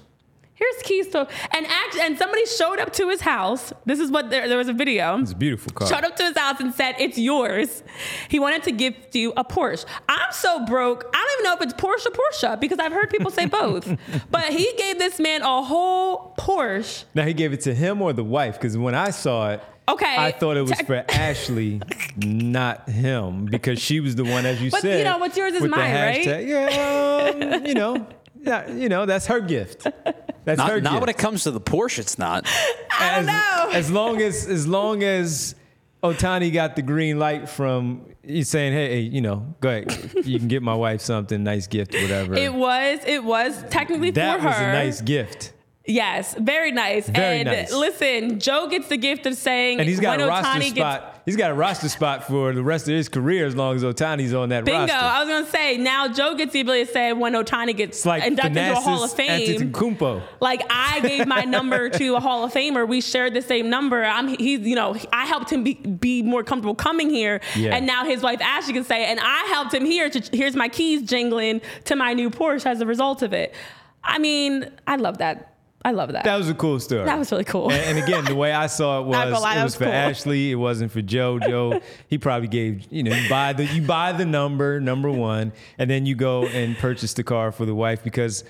Here's 0.57 0.83
keys 0.85 1.09
to 1.09 1.27
and 1.53 1.67
act, 1.67 1.97
and 1.97 2.17
somebody 2.17 2.47
showed 2.47 2.79
up 2.79 2.93
to 2.95 3.09
his 3.09 3.21
house. 3.21 3.73
This 3.87 3.99
is 3.99 4.13
what 4.13 4.31
there, 4.31 4.49
there 4.49 4.57
was 4.57 4.69
a 4.69 4.73
video. 4.73 5.19
It's 5.19 5.33
a 5.33 5.37
beautiful 5.37 5.73
car. 5.73 5.89
Showed 5.89 6.05
up 6.05 6.15
to 6.17 6.23
his 6.23 6.39
house 6.39 6.61
and 6.61 6.73
said, 6.73 6.95
"It's 7.01 7.19
yours." 7.19 7.83
He 8.29 8.39
wanted 8.39 8.63
to 8.65 8.73
gift 8.73 9.17
you 9.17 9.33
a 9.37 9.43
Porsche. 9.45 9.85
I'm 10.09 10.33
so 10.33 10.65
broke. 10.65 11.11
I 11.13 11.19
don't 11.19 11.41
even 11.41 11.45
know 11.45 11.57
if 11.57 11.63
it's 11.63 11.75
Porsche 11.75 12.07
or 12.07 12.13
Porsche 12.13 12.61
because 12.61 12.79
I've 12.79 12.93
heard 12.93 13.11
people 13.11 13.33
say 13.33 13.47
both. 13.47 13.97
but 14.31 14.45
he 14.53 14.73
gave 14.79 14.99
this 14.99 15.19
man 15.19 15.43
a 15.43 15.63
whole 15.63 16.35
Porsche. 16.39 17.05
Now 17.15 17.25
he 17.25 17.35
gave 17.35 17.53
it 17.53 17.63
to 17.63 17.75
him 17.75 18.01
or 18.01 18.13
the 18.13 18.25
wife 18.25 18.55
because 18.55 18.79
when 18.79 18.95
I 18.95 19.11
saw 19.11 19.51
it, 19.51 19.63
Okay. 19.87 20.17
I 20.17 20.33
thought 20.33 20.57
it 20.57 20.63
was 20.63 20.81
for 20.81 21.05
Ashley, 21.09 21.81
not 22.17 22.89
him, 22.89 23.45
because 23.47 23.81
she 23.81 24.01
was 24.01 24.17
the 24.17 24.25
one, 24.25 24.47
as 24.47 24.61
you 24.63 24.71
said. 24.71 24.77
But, 24.77 24.83
said. 24.83 24.99
you 24.99 25.05
know, 25.05 25.19
what's 25.19 25.37
yours 25.37 25.55
is 25.55 25.61
with 25.61 25.71
the 25.71 25.77
mine, 25.77 25.95
right? 25.95 26.47
Yeah, 26.47 27.33
um, 27.35 27.67
you 27.67 27.75
know, 27.75 28.07
yeah, 28.41 28.71
you 28.71 28.89
know, 28.89 29.07
that's 29.07 29.27
her 29.27 29.41
gift. 29.41 29.87
That's 30.45 30.61
her 30.61 30.81
Not, 30.81 30.83
not 30.83 30.91
gift. 30.93 31.01
when 31.01 31.09
it 31.09 31.19
comes 31.19 31.45
to 31.45 31.51
the 31.51 31.61
Porsche, 31.61 32.01
it's 32.01 32.19
not. 32.19 32.47
I 32.99 33.17
don't 33.17 33.21
as, 33.21 33.27
know. 33.27 33.71
As 33.73 33.91
long 33.91 34.21
as 34.21 34.47
as 34.47 34.67
long 34.67 35.03
as 35.03 35.55
Ohtani 36.03 36.53
got 36.53 36.77
the 36.77 36.83
green 36.83 37.19
light 37.19 37.49
from 37.49 38.07
he's 38.23 38.51
saying, 38.51 38.75
hey, 38.75 38.89
hey, 38.89 39.01
you 39.01 39.23
know, 39.23 39.55
go 39.61 39.71
ahead, 39.71 40.13
you 40.25 40.39
can 40.39 40.49
get 40.49 40.63
my 40.63 40.75
wife 40.75 41.01
something, 41.01 41.43
nice 41.43 41.67
gift, 41.67 41.95
whatever. 41.95 42.35
It 42.35 42.53
was 42.53 43.01
it 43.07 43.25
was 43.25 43.65
technically 43.71 44.11
that 44.13 44.41
for 44.41 44.47
was 44.49 44.57
a 44.59 44.73
nice 44.73 45.01
gift. 45.01 45.54
Yes, 45.87 46.35
very 46.39 46.73
nice. 46.73 47.07
Very 47.11 47.41
and 47.41 47.47
nice. 47.47 47.71
listen, 47.73 48.41
Joe 48.41 48.69
gets 48.69 48.89
the 48.89 48.97
gift 48.97 49.27
of 49.27 49.35
saying 49.35 49.81
And 49.81 49.89
he's 49.89 50.01
got 50.01 50.19
a 50.19 50.27
roster 50.27 50.49
Ohtani 50.59 50.71
spot. 50.75 51.03
gets 51.03 51.19
he's 51.27 51.37
got 51.37 51.51
a 51.51 51.55
roster 51.55 51.91
spot 51.91 52.27
for 52.27 52.55
the 52.55 52.63
rest 52.63 52.89
of 52.89 52.95
his 52.95 53.11
career 53.11 53.45
as 53.45 53.55
long 53.55 53.77
as 53.77 53.83
Ohtani's 53.83 54.33
on 54.33 54.49
that 54.49 54.65
bingo. 54.65 54.81
roster. 54.81 54.97
I 54.97 55.21
was 55.21 55.29
gonna 55.29 55.47
say 55.47 55.77
now 55.77 56.09
Joe 56.09 56.35
gets 56.37 56.55
the 56.55 56.61
ability 56.61 56.87
to 56.87 56.91
say 56.93 57.13
when 57.13 57.35
Ohtani 57.35 57.77
gets 57.77 57.99
It's 57.99 58.07
like 58.07 58.25
inducted 58.25 58.57
into 58.57 58.73
a 58.73 58.81
Hall 58.81 59.05
of 59.05 59.13
Fame. 59.13 59.73
Like 60.41 60.63
I 60.71 61.01
gave 61.01 61.27
my 61.27 61.43
number 61.43 61.89
to 61.99 62.15
a 62.17 62.21
Hall 62.21 62.45
of 62.45 62.53
Famer. 62.55 62.89
We 62.89 63.03
shared 63.03 63.35
the 63.35 63.43
same 63.43 63.69
number. 63.69 64.05
I'm 64.05 64.29
he's 64.29 64.61
you 64.61 64.77
know 64.77 64.97
I 65.13 65.27
helped 65.27 65.53
him 65.53 65.65
be, 65.65 65.75
be 65.75 66.23
more 66.23 66.43
comfortable 66.43 66.75
coming 66.75 67.11
here, 67.11 67.43
Yeah. 67.57 67.77
and 67.77 67.87
now 67.87 68.07
his 68.07 68.23
wife 68.23 68.41
Ashley 68.41 68.73
can 68.73 68.85
say, 68.85 69.05
and 69.05 69.21
I 69.21 69.45
helped 69.51 69.75
him 69.75 69.85
here. 69.85 70.09
To 70.09 70.23
here's 70.35 70.57
my 70.57 70.71
keys 70.71 71.03
jingling 71.03 71.61
to 71.85 71.95
my 71.95 72.15
new 72.15 72.31
Porsche 72.31 72.65
as 72.65 72.81
a 72.81 72.87
result 72.87 73.21
of 73.21 73.35
it. 73.35 73.55
I 74.03 74.19
mean, 74.19 74.71
I 74.87 74.97
love 74.97 75.19
that. 75.19 75.51
I 75.85 75.91
love 75.91 76.13
that. 76.13 76.25
That 76.25 76.37
was 76.37 76.49
a 76.49 76.55
cool 76.55 76.81
story. 76.81 77.05
That 77.05 77.19
was 77.19 77.31
really 77.31 77.45
cool. 77.45 77.71
And, 77.71 77.99
and 77.99 77.99
again, 77.99 78.25
the 78.25 78.35
way 78.35 78.53
I 78.53 78.69
saw 78.69 79.01
it 79.01 79.03
was 79.07 79.17
lie, 79.17 79.27
it 79.27 79.63
was, 79.63 79.65
was 79.65 79.75
for 79.77 79.85
cool. 79.85 79.93
Ashley. 79.93 80.51
It 80.51 80.55
wasn't 80.55 80.91
for 80.91 81.03
Joe. 81.03 81.39
Joe, 81.39 81.81
he 82.09 82.17
probably 82.17 82.49
gave 82.49 82.91
you 82.91 83.03
know 83.03 83.15
you 83.15 83.29
buy 83.29 83.53
the 83.53 83.67
you 83.67 83.83
buy 83.83 84.13
the 84.13 84.25
number 84.25 84.81
number 84.81 85.11
one, 85.11 85.53
and 85.79 85.91
then 85.91 86.07
you 86.07 86.15
go 86.15 86.47
and 86.47 86.77
purchase 86.79 87.13
the 87.13 87.23
car 87.23 87.53
for 87.53 87.67
the 87.67 87.75
wife 87.75 88.03
because 88.03 88.45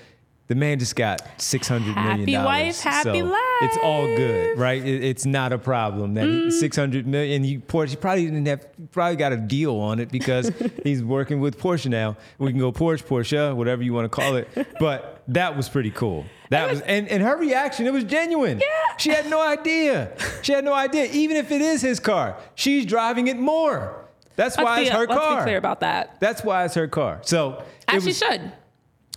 the 0.47 0.55
man 0.55 0.77
just 0.79 0.95
got 0.95 1.21
six 1.41 1.67
hundred 1.67 1.95
million 1.95 2.31
dollars. 2.31 2.31
Happy 2.31 2.45
wife, 2.45 2.79
happy 2.81 3.19
so 3.19 3.25
life. 3.25 3.41
It's 3.61 3.77
all 3.81 4.05
good, 4.05 4.57
right? 4.59 4.83
It, 4.85 5.03
it's 5.03 5.25
not 5.25 5.51
a 5.53 5.57
problem. 5.57 6.13
That 6.13 6.25
Mm. 6.25 6.51
six 6.51 6.75
hundred 6.77 7.07
million. 7.07 7.43
You 7.43 7.59
Porsche, 7.61 7.89
he 7.89 7.95
probably 7.95 8.25
didn't 8.25 8.45
have 8.45 8.67
probably 8.91 9.15
got 9.15 9.31
a 9.33 9.37
deal 9.37 9.75
on 9.77 9.99
it 9.99 10.11
because 10.11 10.51
he's 10.83 11.03
working 11.03 11.39
with 11.39 11.57
Porsche 11.59 11.87
now. 11.89 12.15
We 12.37 12.51
can 12.51 12.59
go 12.59 12.71
Porsche, 12.71 13.03
Porsche, 13.03 13.55
whatever 13.55 13.81
you 13.83 13.93
want 13.93 14.05
to 14.05 14.09
call 14.09 14.35
it. 14.35 14.47
But 14.79 15.23
that 15.29 15.55
was 15.57 15.67
pretty 15.69 15.91
cool. 15.91 16.25
That 16.51 16.69
was 16.69 16.81
and, 16.81 17.07
and 17.09 17.23
her 17.23 17.37
reaction, 17.37 17.87
it 17.87 17.93
was 17.93 18.03
genuine. 18.03 18.59
Yeah. 18.59 18.65
She 18.97 19.09
had 19.09 19.27
no 19.29 19.41
idea. 19.41 20.11
She 20.43 20.51
had 20.53 20.63
no 20.63 20.73
idea. 20.73 21.05
Even 21.11 21.37
if 21.37 21.51
it 21.51 21.61
is 21.61 21.81
his 21.81 21.99
car, 21.99 22.37
she's 22.53 22.85
driving 22.85 23.27
it 23.27 23.37
more. 23.37 24.05
That's 24.35 24.57
why 24.57 24.63
let's 24.77 24.81
it's 24.81 24.89
be, 24.91 24.95
her 24.95 25.07
let's 25.07 25.19
car. 25.19 25.37
be 25.37 25.43
clear 25.43 25.57
about 25.57 25.79
that. 25.79 26.19
That's 26.19 26.43
why 26.43 26.65
it's 26.65 26.75
her 26.75 26.87
car. 26.87 27.19
So 27.23 27.63
As 27.87 28.03
she 28.03 28.13
should. 28.13 28.51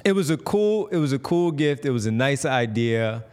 It 0.04 0.12
was 0.12 0.30
a 0.30 0.36
cool 0.36 0.86
it 0.88 0.96
was 0.98 1.12
a 1.12 1.18
cool 1.18 1.50
gift. 1.50 1.84
It 1.84 1.90
was 1.90 2.06
a 2.06 2.10
nice 2.12 2.44
idea. 2.44 3.24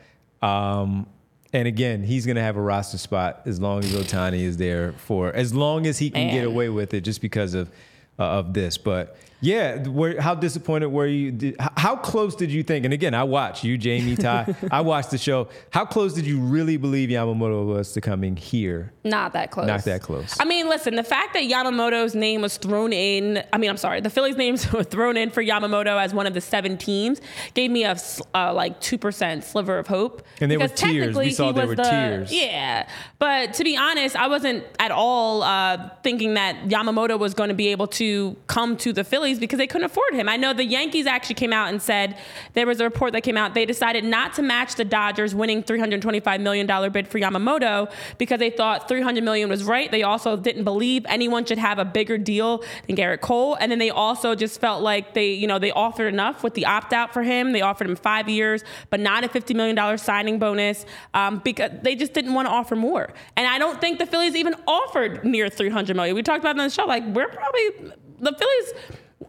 Um, 0.41 1.07
and 1.53 1.68
again 1.68 2.03
he's 2.03 2.26
gonna 2.26 2.41
have 2.41 2.57
a 2.57 2.61
roster 2.61 2.97
spot 2.97 3.41
as 3.45 3.61
long 3.61 3.80
as 3.80 3.93
ohtani 3.93 4.41
is 4.41 4.57
there 4.57 4.91
for 4.93 5.32
as 5.34 5.53
long 5.53 5.88
as 5.88 5.97
he 5.97 6.09
can 6.09 6.30
get 6.30 6.45
away 6.45 6.68
with 6.70 6.93
it 6.93 7.01
just 7.01 7.22
because 7.22 7.53
of 7.53 7.72
uh, 8.20 8.24
of 8.24 8.53
this. 8.53 8.78
But 8.78 9.18
yeah 9.41 9.86
where, 9.88 10.19
how 10.21 10.33
disappointed 10.33 10.88
were 10.88 11.07
you 11.07 11.31
did, 11.31 11.55
how 11.77 11.95
close 11.95 12.36
did 12.36 12.51
you 12.51 12.63
think 12.63 12.86
and 12.86 12.93
again 12.93 13.13
i 13.13 13.23
watched 13.23 13.63
you 13.63 13.77
jamie 13.77 14.15
ty 14.15 14.53
i 14.71 14.81
watched 14.81 15.11
the 15.11 15.17
show 15.17 15.47
how 15.71 15.86
close 15.86 16.13
did 16.13 16.25
you 16.25 16.39
really 16.39 16.77
believe 16.77 17.09
yamamoto 17.09 17.65
was 17.65 17.91
to 17.93 18.01
coming 18.01 18.36
here 18.38 18.93
Not 19.03 19.33
that 19.33 19.51
close. 19.51 19.67
Not 19.67 19.83
that 19.86 20.01
close. 20.01 20.36
I 20.39 20.45
mean, 20.45 20.67
listen, 20.67 20.95
the 20.95 21.03
fact 21.03 21.33
that 21.33 21.43
Yamamoto's 21.43 22.15
name 22.15 22.41
was 22.41 22.57
thrown 22.57 22.91
in, 22.91 23.43
I 23.53 23.57
mean, 23.59 23.69
I'm 23.69 23.77
sorry, 23.77 24.01
the 24.01 24.09
Phillies' 24.09 24.36
names 24.36 24.71
were 24.73 24.83
thrown 24.83 25.15
in 25.15 25.29
for 25.29 25.43
Yamamoto 25.43 26.01
as 26.01 26.13
one 26.13 26.25
of 26.25 26.33
the 26.33 26.41
seven 26.41 26.77
teams 26.77 27.21
gave 27.53 27.69
me 27.69 27.83
a 27.83 27.95
uh, 28.33 28.51
like 28.53 28.81
2% 28.81 29.43
sliver 29.43 29.77
of 29.77 29.88
hope. 29.88 30.23
And 30.41 30.49
there 30.49 30.59
were 30.59 30.67
tears. 30.67 31.15
We 31.15 31.31
saw 31.31 31.47
he 31.47 31.53
there 31.53 31.67
were 31.67 31.75
the- 31.75 31.83
tears. 31.83 32.33
Yeah. 32.33 32.88
But 33.19 33.53
to 33.55 33.63
be 33.63 33.77
honest, 33.77 34.15
I 34.15 34.27
wasn't 34.27 34.63
at 34.79 34.91
all 34.91 35.43
uh, 35.43 35.89
thinking 36.03 36.33
that 36.33 36.67
Yamamoto 36.67 37.19
was 37.19 37.33
going 37.36 37.49
to 37.49 37.55
be 37.55 37.67
able 37.67 37.88
to 37.88 38.36
come 38.47 38.75
to 38.77 38.91
the 38.91 39.03
Phillies 39.03 39.24
because 39.34 39.57
they 39.57 39.67
couldn't 39.67 39.86
afford 39.86 40.13
him. 40.13 40.30
I 40.30 40.38
know 40.38 40.53
the 40.53 40.65
Yankees 40.65 41.05
actually 41.07 41.36
came 41.36 41.51
out 41.51 41.69
and 41.69 41.82
said 41.82 42.17
there 42.53 42.65
was 42.65 42.80
a 42.80 42.84
report 42.84 43.13
that 43.13 43.21
came 43.21 43.38
out. 43.38 43.53
They 43.53 43.65
decided 43.65 44.03
not 44.03 44.34
to 44.36 44.41
match 44.41 44.76
the 44.76 44.86
Dodgers 44.86 45.34
winning 45.34 45.63
$325 45.63 46.41
million 46.41 46.91
bid 46.91 47.07
for 47.07 47.19
Yamamoto 47.19 47.91
because 48.17 48.39
they 48.39 48.49
thought 48.49 48.88
300 48.88 49.23
million 49.23 49.49
was 49.49 49.63
right. 49.63 49.91
They 49.91 50.03
also 50.03 50.38
didn't 50.38 50.63
believe 50.63 51.05
anyone 51.07 51.45
should 51.45 51.57
have 51.57 51.80
a 51.80 51.86
bigger 51.86 52.17
deal 52.17 52.63
than 52.88 52.95
Gerrit 52.95 53.21
Cole. 53.21 53.55
And 53.55 53.71
then 53.71 53.80
they 53.80 53.89
also 53.89 54.36
just 54.36 54.61
felt 54.61 54.82
like 54.82 55.13
they, 55.13 55.32
you 55.34 55.47
know, 55.47 55.59
they 55.59 55.71
offered 55.71 56.07
enough 56.07 56.43
with 56.43 56.53
the 56.53 56.65
opt 56.65 56.93
out 56.93 57.13
for 57.13 57.23
him. 57.23 57.51
They 57.51 57.61
offered 57.61 57.89
him 57.89 57.95
five 57.95 58.30
years, 58.30 58.63
but 58.89 58.99
not 58.99 59.23
a 59.23 59.28
$50 59.28 59.55
million 59.55 59.97
signing 59.97 60.39
bonus 60.39 60.86
um, 61.13 61.41
because 61.43 61.71
they 61.82 61.95
just 61.95 62.13
didn't 62.13 62.34
want 62.34 62.47
to 62.47 62.51
offer 62.51 62.76
more. 62.76 63.13
And 63.36 63.47
I 63.47 63.57
don't 63.57 63.82
think 63.82 63.99
the 63.99 64.05
Phillies 64.05 64.36
even 64.36 64.55
offered 64.67 65.23
near 65.23 65.49
300 65.49 65.95
million. 65.95 66.15
We 66.15 66.23
talked 66.23 66.39
about 66.39 66.55
it 66.55 66.59
on 66.59 66.67
the 66.67 66.73
show, 66.73 66.86
like, 66.86 67.03
we're 67.05 67.28
probably, 67.28 67.93
the 68.19 68.34
Phillies, 68.34 68.73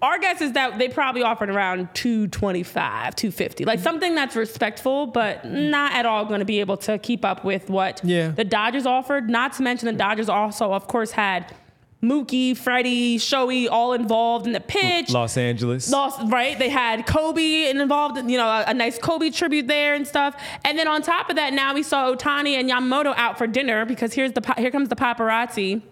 our 0.02 0.18
guess 0.18 0.40
is 0.40 0.52
that 0.52 0.78
they 0.78 0.88
probably 0.88 1.22
offered 1.22 1.50
around 1.50 1.88
225, 1.94 3.16
250, 3.16 3.64
like 3.64 3.78
something 3.80 4.14
that's 4.14 4.36
respectful, 4.36 5.06
but 5.06 5.44
not 5.44 5.92
at 5.92 6.06
all 6.06 6.24
going 6.24 6.40
to 6.40 6.44
be 6.46 6.60
able 6.60 6.76
to 6.78 6.98
keep 6.98 7.24
up 7.24 7.44
with 7.44 7.70
what 7.70 8.00
Yeah. 8.04 8.28
the 8.28 8.44
Dodgers 8.44 8.86
offered. 8.86 9.28
Not 9.30 9.54
to 9.54 9.62
mention 9.62 9.86
the 9.86 9.92
Dodgers 9.92 10.28
also, 10.28 10.72
of 10.72 10.86
course, 10.86 11.12
had 11.12 11.54
Mookie, 12.02 12.56
Freddie, 12.56 13.18
Shohei 13.18 13.68
all 13.70 13.92
involved 13.92 14.46
in 14.46 14.52
the 14.52 14.60
pitch. 14.60 15.10
Los 15.10 15.36
Angeles. 15.36 15.90
Right? 16.26 16.58
They 16.58 16.68
had 16.68 17.06
Kobe 17.06 17.70
involved, 17.70 18.18
in, 18.18 18.28
you 18.28 18.36
know, 18.36 18.46
a, 18.46 18.64
a, 18.68 18.74
nice 18.74 18.98
Kobe 18.98 19.30
tribute 19.30 19.66
there 19.66 19.94
and 19.94 20.06
stuff. 20.06 20.40
And 20.64 20.78
then 20.78 20.88
on 20.88 21.02
top 21.02 21.30
of 21.30 21.36
that, 21.36 21.52
now 21.52 21.74
we 21.74 21.82
saw 21.82 22.14
Ohtani 22.14 22.52
and 22.58 22.70
Yamamoto 22.70 23.14
out 23.16 23.38
for 23.38 23.46
dinner 23.46 23.84
because 23.86 24.12
here's 24.12 24.32
the 24.32 24.54
here 24.58 24.70
comes 24.70 24.88
the 24.88 24.96
paparazzi 24.96 25.82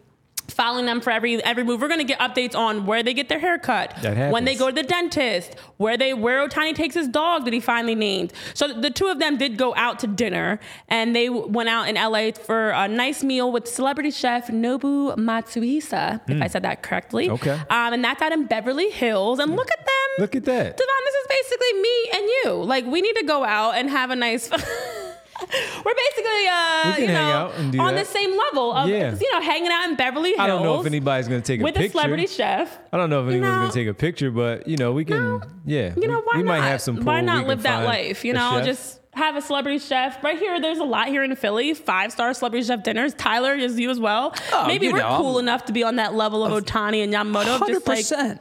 following 0.49 0.87
them 0.87 1.01
for 1.01 1.11
every 1.11 1.43
every 1.45 1.65
move. 1.65 1.81
We're 1.81 1.89
gonna 1.89 2.05
get 2.05 2.19
updates 2.19 2.55
on 2.55 2.87
where 2.87 3.03
they 3.03 3.15
get 3.15 3.29
their 3.29 3.39
haircut, 3.39 3.99
when 4.03 4.45
they 4.45 4.55
go 4.55 4.69
to 4.69 4.75
the 4.75 4.83
dentist, 4.83 5.57
where 5.77 5.97
they 5.97 6.15
where 6.15 6.47
Ohtani 6.47 6.75
takes 6.75 6.95
his 6.95 7.09
dog 7.09 7.45
that 7.45 7.53
he 7.53 7.61
finally 7.61 7.95
named. 7.95 8.33
So 8.55 8.69
the 8.69 8.91
two 8.91 9.07
of 9.07 9.19
them 9.19 9.37
did 9.37 9.57
go 9.57 9.75
out 9.75 9.99
to 10.01 10.07
dinner, 10.07 10.61
and 10.89 11.15
they 11.15 11.29
went 11.29 11.69
out 11.69 11.89
in 11.89 11.97
LA 11.97 12.33
for 12.33 12.71
a 12.71 12.89
nice 12.89 13.23
meal 13.23 13.51
with 13.51 13.67
celebrity 13.67 14.11
chef 14.11 14.49
Nobu 14.49 15.17
Matsuhisa, 15.17 16.25
mm. 16.25 16.37
if 16.37 16.43
I 16.43 16.47
hmm. 16.47 16.53
said 16.53 16.63
that 16.63 16.83
correctly. 16.83 17.31
Okay. 17.31 17.53
Um, 17.53 17.95
and 17.95 18.05
that's 18.05 18.23
out 18.23 18.33
in 18.33 18.47
Beverly 18.47 18.91
Hills. 18.91 19.39
And 19.39 19.55
look 19.55 19.71
at 19.71 19.79
them. 19.79 19.95
Look 20.19 20.37
at 20.37 20.45
that. 20.45 20.77
Devon, 20.77 20.95
this 21.05 21.15
is 21.15 21.27
basically 21.29 21.81
me 21.81 22.11
and 22.15 22.29
you. 22.29 22.65
Like 22.65 22.87
we 22.87 23.01
need 23.01 23.17
to 23.17 23.25
go 23.25 23.45
out 23.45 23.73
and 23.73 23.91
have 23.91 24.11
a 24.11 24.17
nice. 24.17 24.51
We're 25.41 25.95
basically, 25.95 26.47
uh, 26.49 26.97
you 26.99 27.07
know, 27.09 27.53
on 27.57 27.95
that. 27.95 27.95
the 27.95 28.05
same 28.05 28.37
level 28.37 28.73
of, 28.73 28.89
yeah. 28.89 29.15
you 29.15 29.33
know, 29.33 29.41
hanging 29.41 29.71
out 29.71 29.89
in 29.89 29.97
Beverly 29.97 30.31
Hills. 30.31 30.41
I 30.41 30.47
don't 30.47 30.63
know 30.63 30.81
if 30.81 30.87
anybody's 30.87 31.29
going 31.29 31.43
to 31.43 31.47
take 31.47 31.61
a 31.61 31.65
with 31.65 31.75
picture. 31.75 31.87
With 31.87 31.91
a 31.91 31.99
celebrity 31.99 32.27
chef. 32.27 32.79
I 32.93 32.97
don't 32.97 33.11
know 33.11 33.27
if 33.27 33.31
anyone's 33.31 33.57
going 33.57 33.71
to 33.71 33.75
take 33.75 33.89
a 33.89 33.95
picture, 33.95 34.31
but, 34.31 34.69
you 34.69 34.77
know, 34.77 34.93
we 34.93 35.05
can, 35.05 35.17
no, 35.17 35.43
yeah. 35.65 35.95
You 35.97 36.09
know, 36.09 36.21
why 36.21 36.37
we, 36.37 36.43
we 36.43 36.43
not? 36.45 36.59
might 36.59 36.67
have 36.67 36.81
some 36.81 37.05
Why 37.05 37.21
not 37.21 37.47
live 37.47 37.63
that 37.63 37.85
life? 37.85 38.25
You 38.25 38.33
know, 38.33 38.63
just 38.65 39.01
have 39.13 39.37
a 39.37 39.43
celebrity 39.43 39.79
chef 39.79 40.23
right 40.23 40.39
here. 40.39 40.61
There's 40.61 40.79
a 40.79 40.85
lot 40.85 41.09
here 41.09 41.23
in 41.23 41.35
Philly. 41.37 41.75
Five 41.75 42.13
star 42.13 42.35
celebrity 42.35 42.67
chef 42.67 42.83
dinners. 42.83 43.15
Tyler 43.15 43.55
is 43.55 43.79
you 43.79 43.91
as 43.91 44.01
well. 44.01 44.35
Oh, 44.53 44.67
Maybe 44.67 44.91
we're 44.91 44.99
know, 44.99 45.17
cool 45.19 45.39
enough 45.39 45.65
to 45.67 45.73
be 45.73 45.83
on 45.83 45.97
that 45.97 46.15
level 46.15 46.45
of 46.45 46.65
Ohtani 46.65 47.03
and 47.03 47.13
Yamamoto. 47.13 47.59
100%. 47.59 48.19
Like 48.29 48.39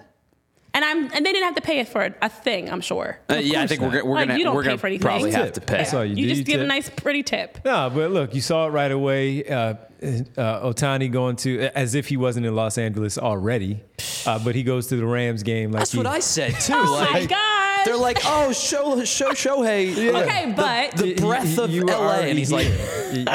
and 0.73 0.83
I'm 0.83 1.03
and 1.13 1.25
they 1.25 1.31
didn't 1.31 1.43
have 1.43 1.55
to 1.55 1.61
pay 1.61 1.83
for 1.83 2.03
a, 2.03 2.15
a 2.23 2.29
thing. 2.29 2.69
I'm 2.69 2.81
sure. 2.81 3.19
Uh, 3.29 3.35
yeah, 3.35 3.61
I 3.61 3.67
think 3.67 3.81
not. 3.81 3.91
we're, 3.91 4.05
we're 4.05 4.15
like, 4.15 4.27
gonna 4.29 4.39
you 4.39 4.45
don't 4.45 4.55
we're 4.55 4.63
pay 4.63 4.77
for 4.77 4.87
anything. 4.87 5.05
probably 5.05 5.31
have 5.31 5.53
to 5.53 5.61
pay. 5.61 5.77
That's 5.77 5.93
all 5.93 6.03
you, 6.03 6.15
you 6.15 6.23
do. 6.23 6.29
just 6.29 6.39
you 6.39 6.45
give 6.45 6.59
tip. 6.59 6.65
a 6.65 6.67
nice 6.67 6.89
pretty 6.89 7.23
tip. 7.23 7.59
No, 7.63 7.91
but 7.93 8.11
look, 8.11 8.33
you 8.33 8.41
saw 8.41 8.67
it 8.67 8.71
right 8.71 8.91
away. 8.91 9.45
Uh, 9.45 9.75
uh, 10.03 10.67
Ohtani 10.67 11.11
going 11.11 11.35
to 11.37 11.69
as 11.75 11.95
if 11.95 12.07
he 12.07 12.17
wasn't 12.17 12.45
in 12.45 12.55
Los 12.55 12.77
Angeles 12.77 13.17
already, 13.17 13.81
uh, 14.25 14.39
but 14.43 14.55
he 14.55 14.63
goes 14.63 14.87
to 14.87 14.97
the 14.97 15.05
Rams 15.05 15.43
game. 15.43 15.71
Like 15.71 15.81
That's 15.81 15.91
he, 15.91 15.97
what 15.97 16.07
I 16.07 16.19
said 16.19 16.51
too. 16.59 16.73
oh 16.75 16.97
like, 16.99 17.11
my 17.11 17.25
god! 17.25 17.85
They're 17.85 17.97
like, 17.97 18.19
oh, 18.25 18.51
show 18.51 19.03
show 19.03 19.31
Shohei. 19.31 19.95
Yeah. 19.95 20.21
Okay, 20.21 20.53
but 20.55 20.97
the, 20.97 21.13
the 21.13 21.21
breath 21.21 21.57
of 21.57 21.73
LA, 21.73 22.21
and 22.21 22.37
he's 22.37 22.51
like, 22.51 22.67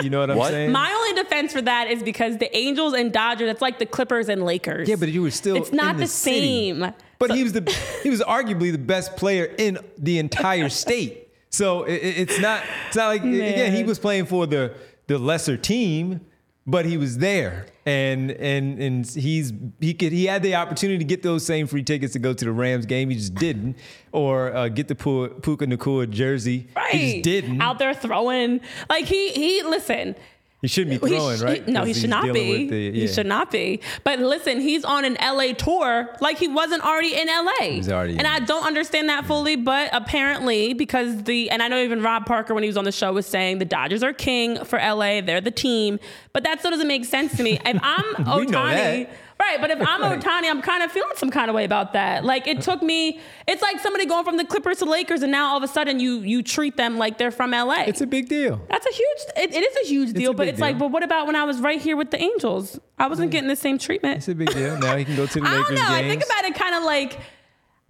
you 0.03 0.11
know 0.11 0.20
what 0.20 0.30
I'm 0.30 0.36
what? 0.36 0.51
saying? 0.51 0.72
My 0.72 0.93
only 0.93 1.22
defense 1.22 1.53
for 1.53 1.62
that 1.62 1.89
is 1.89 2.03
because 2.03 2.39
the 2.39 2.55
Angels 2.57 2.95
and 2.95 3.12
Dodgers, 3.12 3.47
that's 3.47 3.62
like 3.62 3.78
the 3.78 3.86
Clippers 3.86 4.28
and 4.28 4.45
Lakers. 4.45 4.89
Yeah, 4.89 4.97
but 4.97 5.09
you 5.09 5.22
were 5.22 5.30
still. 5.30 5.57
It's 5.57 5.72
not 5.72 5.97
the, 5.97 6.03
the 6.03 6.09
same. 6.09 6.93
But 7.19 7.31
so, 7.31 7.35
he 7.35 7.43
was 7.43 7.53
the 7.53 7.79
he 8.03 8.11
was 8.11 8.21
arguably 8.21 8.73
the 8.73 8.79
best 8.79 9.16
player 9.16 9.45
in 9.59 9.79
the 9.97 10.19
entire 10.19 10.69
state. 10.85 11.29
So 11.51 11.85
it, 11.85 11.95
it's 11.95 12.39
not 12.41 12.62
it's 12.89 12.97
not 12.97 13.09
like 13.09 13.25
Man. 13.25 13.35
again 13.35 13.75
he 13.75 13.85
was 13.85 13.99
playing 13.99 14.27
for 14.27 14.47
the 14.47 14.75
the 15.07 15.19
lesser 15.19 15.57
team, 15.57 16.21
but 16.66 16.85
he 16.85 16.97
was 16.97 17.19
there 17.19 17.66
and 17.89 18.31
and 18.33 18.79
and 18.79 19.07
he's 19.07 19.53
he 19.81 19.95
could 19.95 20.12
he 20.12 20.27
had 20.27 20.43
the 20.43 20.55
opportunity 20.55 20.99
to 20.99 21.05
get 21.05 21.23
those 21.23 21.45
same 21.45 21.66
free 21.66 21.83
tickets 21.83 22.12
to 22.12 22.19
go 22.19 22.35
to 22.35 22.45
the 22.45 22.53
Rams 22.53 22.85
game. 22.85 23.09
He 23.09 23.16
just 23.16 23.35
didn't, 23.35 23.79
or 24.12 24.55
uh, 24.55 24.69
get 24.69 24.89
the 24.89 24.95
Puka 24.95 25.66
Nacua 25.66 26.09
jersey. 26.11 26.69
Right, 26.77 26.93
he 26.93 27.12
just 27.12 27.25
didn't. 27.25 27.62
Out 27.62 27.79
there 27.79 27.95
throwing 27.95 28.61
like 28.91 29.07
he 29.07 29.31
he 29.33 29.62
listen. 29.62 30.14
He 30.61 30.67
shouldn't 30.67 31.01
be 31.01 31.09
throwing, 31.09 31.39
sh- 31.39 31.43
right? 31.43 31.69
No, 31.69 31.85
he 31.85 31.95
should 31.95 32.11
not 32.11 32.33
be. 32.33 32.69
The, 32.69 32.77
yeah. 32.77 32.91
He 33.03 33.07
should 33.07 33.27
not 33.27 33.53
be. 33.53 33.81
But 34.03 34.19
listen, 34.19 34.61
he's 34.61 34.85
on 34.85 35.05
an 35.05 35.17
LA 35.23 35.53
tour 35.53 36.09
like 36.21 36.37
he 36.39 36.49
wasn't 36.49 36.85
already 36.85 37.15
in 37.15 37.29
LA. 37.29 37.53
He's 37.61 37.89
already. 37.89 38.19
And 38.19 38.27
I 38.27 38.41
don't 38.41 38.67
understand 38.67 39.09
that 39.09 39.25
fully, 39.25 39.55
but 39.55 39.89
apparently 39.93 40.73
because 40.75 41.23
the 41.25 41.49
and 41.51 41.63
I 41.63 41.69
know 41.69 41.79
even 41.79 42.03
Rob 42.03 42.27
Parker 42.27 42.55
when 42.55 42.65
he 42.65 42.69
was 42.69 42.77
on 42.77 42.85
the 42.85 42.91
show 42.93 43.13
was 43.13 43.27
saying 43.27 43.59
the 43.59 43.65
Dodgers 43.65 44.03
are 44.03 44.13
king 44.13 44.65
for 44.65 44.81
LA, 44.81 45.21
they're 45.21 45.41
the 45.41 45.53
team, 45.53 46.01
but 46.33 46.43
that 46.43 46.59
still 46.59 46.73
doesn't 46.73 46.89
make 46.89 47.05
sense 47.05 47.37
to 47.37 47.43
me. 47.45 47.61
If 47.65 47.79
I'm 47.81 48.05
Ohtani. 48.25 49.09
Right, 49.41 49.61
but 49.61 49.70
if 49.70 49.80
I'm 49.80 50.01
Ohtani, 50.01 50.51
I'm 50.51 50.61
kind 50.62 50.82
of 50.82 50.91
feeling 50.91 51.12
some 51.14 51.30
kind 51.30 51.49
of 51.49 51.55
way 51.55 51.64
about 51.64 51.93
that. 51.93 52.24
Like 52.24 52.49
it 52.49 52.61
took 52.61 52.82
me, 52.82 53.20
it's 53.47 53.62
like 53.62 53.78
somebody 53.78 54.05
going 54.05 54.24
from 54.24 54.36
the 54.36 54.45
Clippers 54.45 54.78
to 54.78 54.84
Lakers, 54.84 55.22
and 55.22 55.30
now 55.30 55.51
all 55.51 55.57
of 55.57 55.62
a 55.62 55.68
sudden 55.68 56.01
you 56.01 56.20
you 56.20 56.43
treat 56.43 56.76
them 56.76 56.99
like 56.99 57.18
they're 57.18 57.30
from 57.30 57.53
LA. 57.53 57.84
It's 57.86 58.01
a 58.01 58.07
big 58.07 58.28
deal. 58.28 58.61
That's 58.68 58.84
a 58.84 58.91
huge. 58.91 59.18
it, 59.36 59.55
it 59.55 59.62
is 59.62 59.86
a 59.86 59.89
huge 59.89 60.12
deal, 60.12 60.32
it's 60.32 60.36
but 60.36 60.49
it's 60.49 60.59
deal. 60.59 60.66
like, 60.66 60.78
but 60.78 60.91
what 60.91 61.05
about 61.05 61.28
when 61.28 61.36
I 61.36 61.45
was 61.45 61.61
right 61.61 61.80
here 61.80 61.97
with 61.97 62.11
the 62.11 62.20
Angels? 62.20 62.80
I 62.99 63.07
wasn't 63.07 63.30
getting 63.30 63.49
the 63.49 63.57
same 63.57 63.78
treatment. 63.78 64.18
It's 64.18 64.28
a 64.28 64.34
big 64.34 64.51
deal. 64.51 64.76
Now 64.76 64.97
he 64.97 65.05
can 65.05 65.14
go 65.14 65.26
to 65.26 65.32
the 65.32 65.41
Lakers. 65.41 65.57
I 65.59 65.62
don't 65.62 65.74
know. 65.74 65.89
Games. 65.89 65.93
I 65.93 66.09
think 66.09 66.24
about 66.24 66.45
it 66.45 66.55
kind 66.57 66.74
of 66.74 66.82
like. 66.82 67.18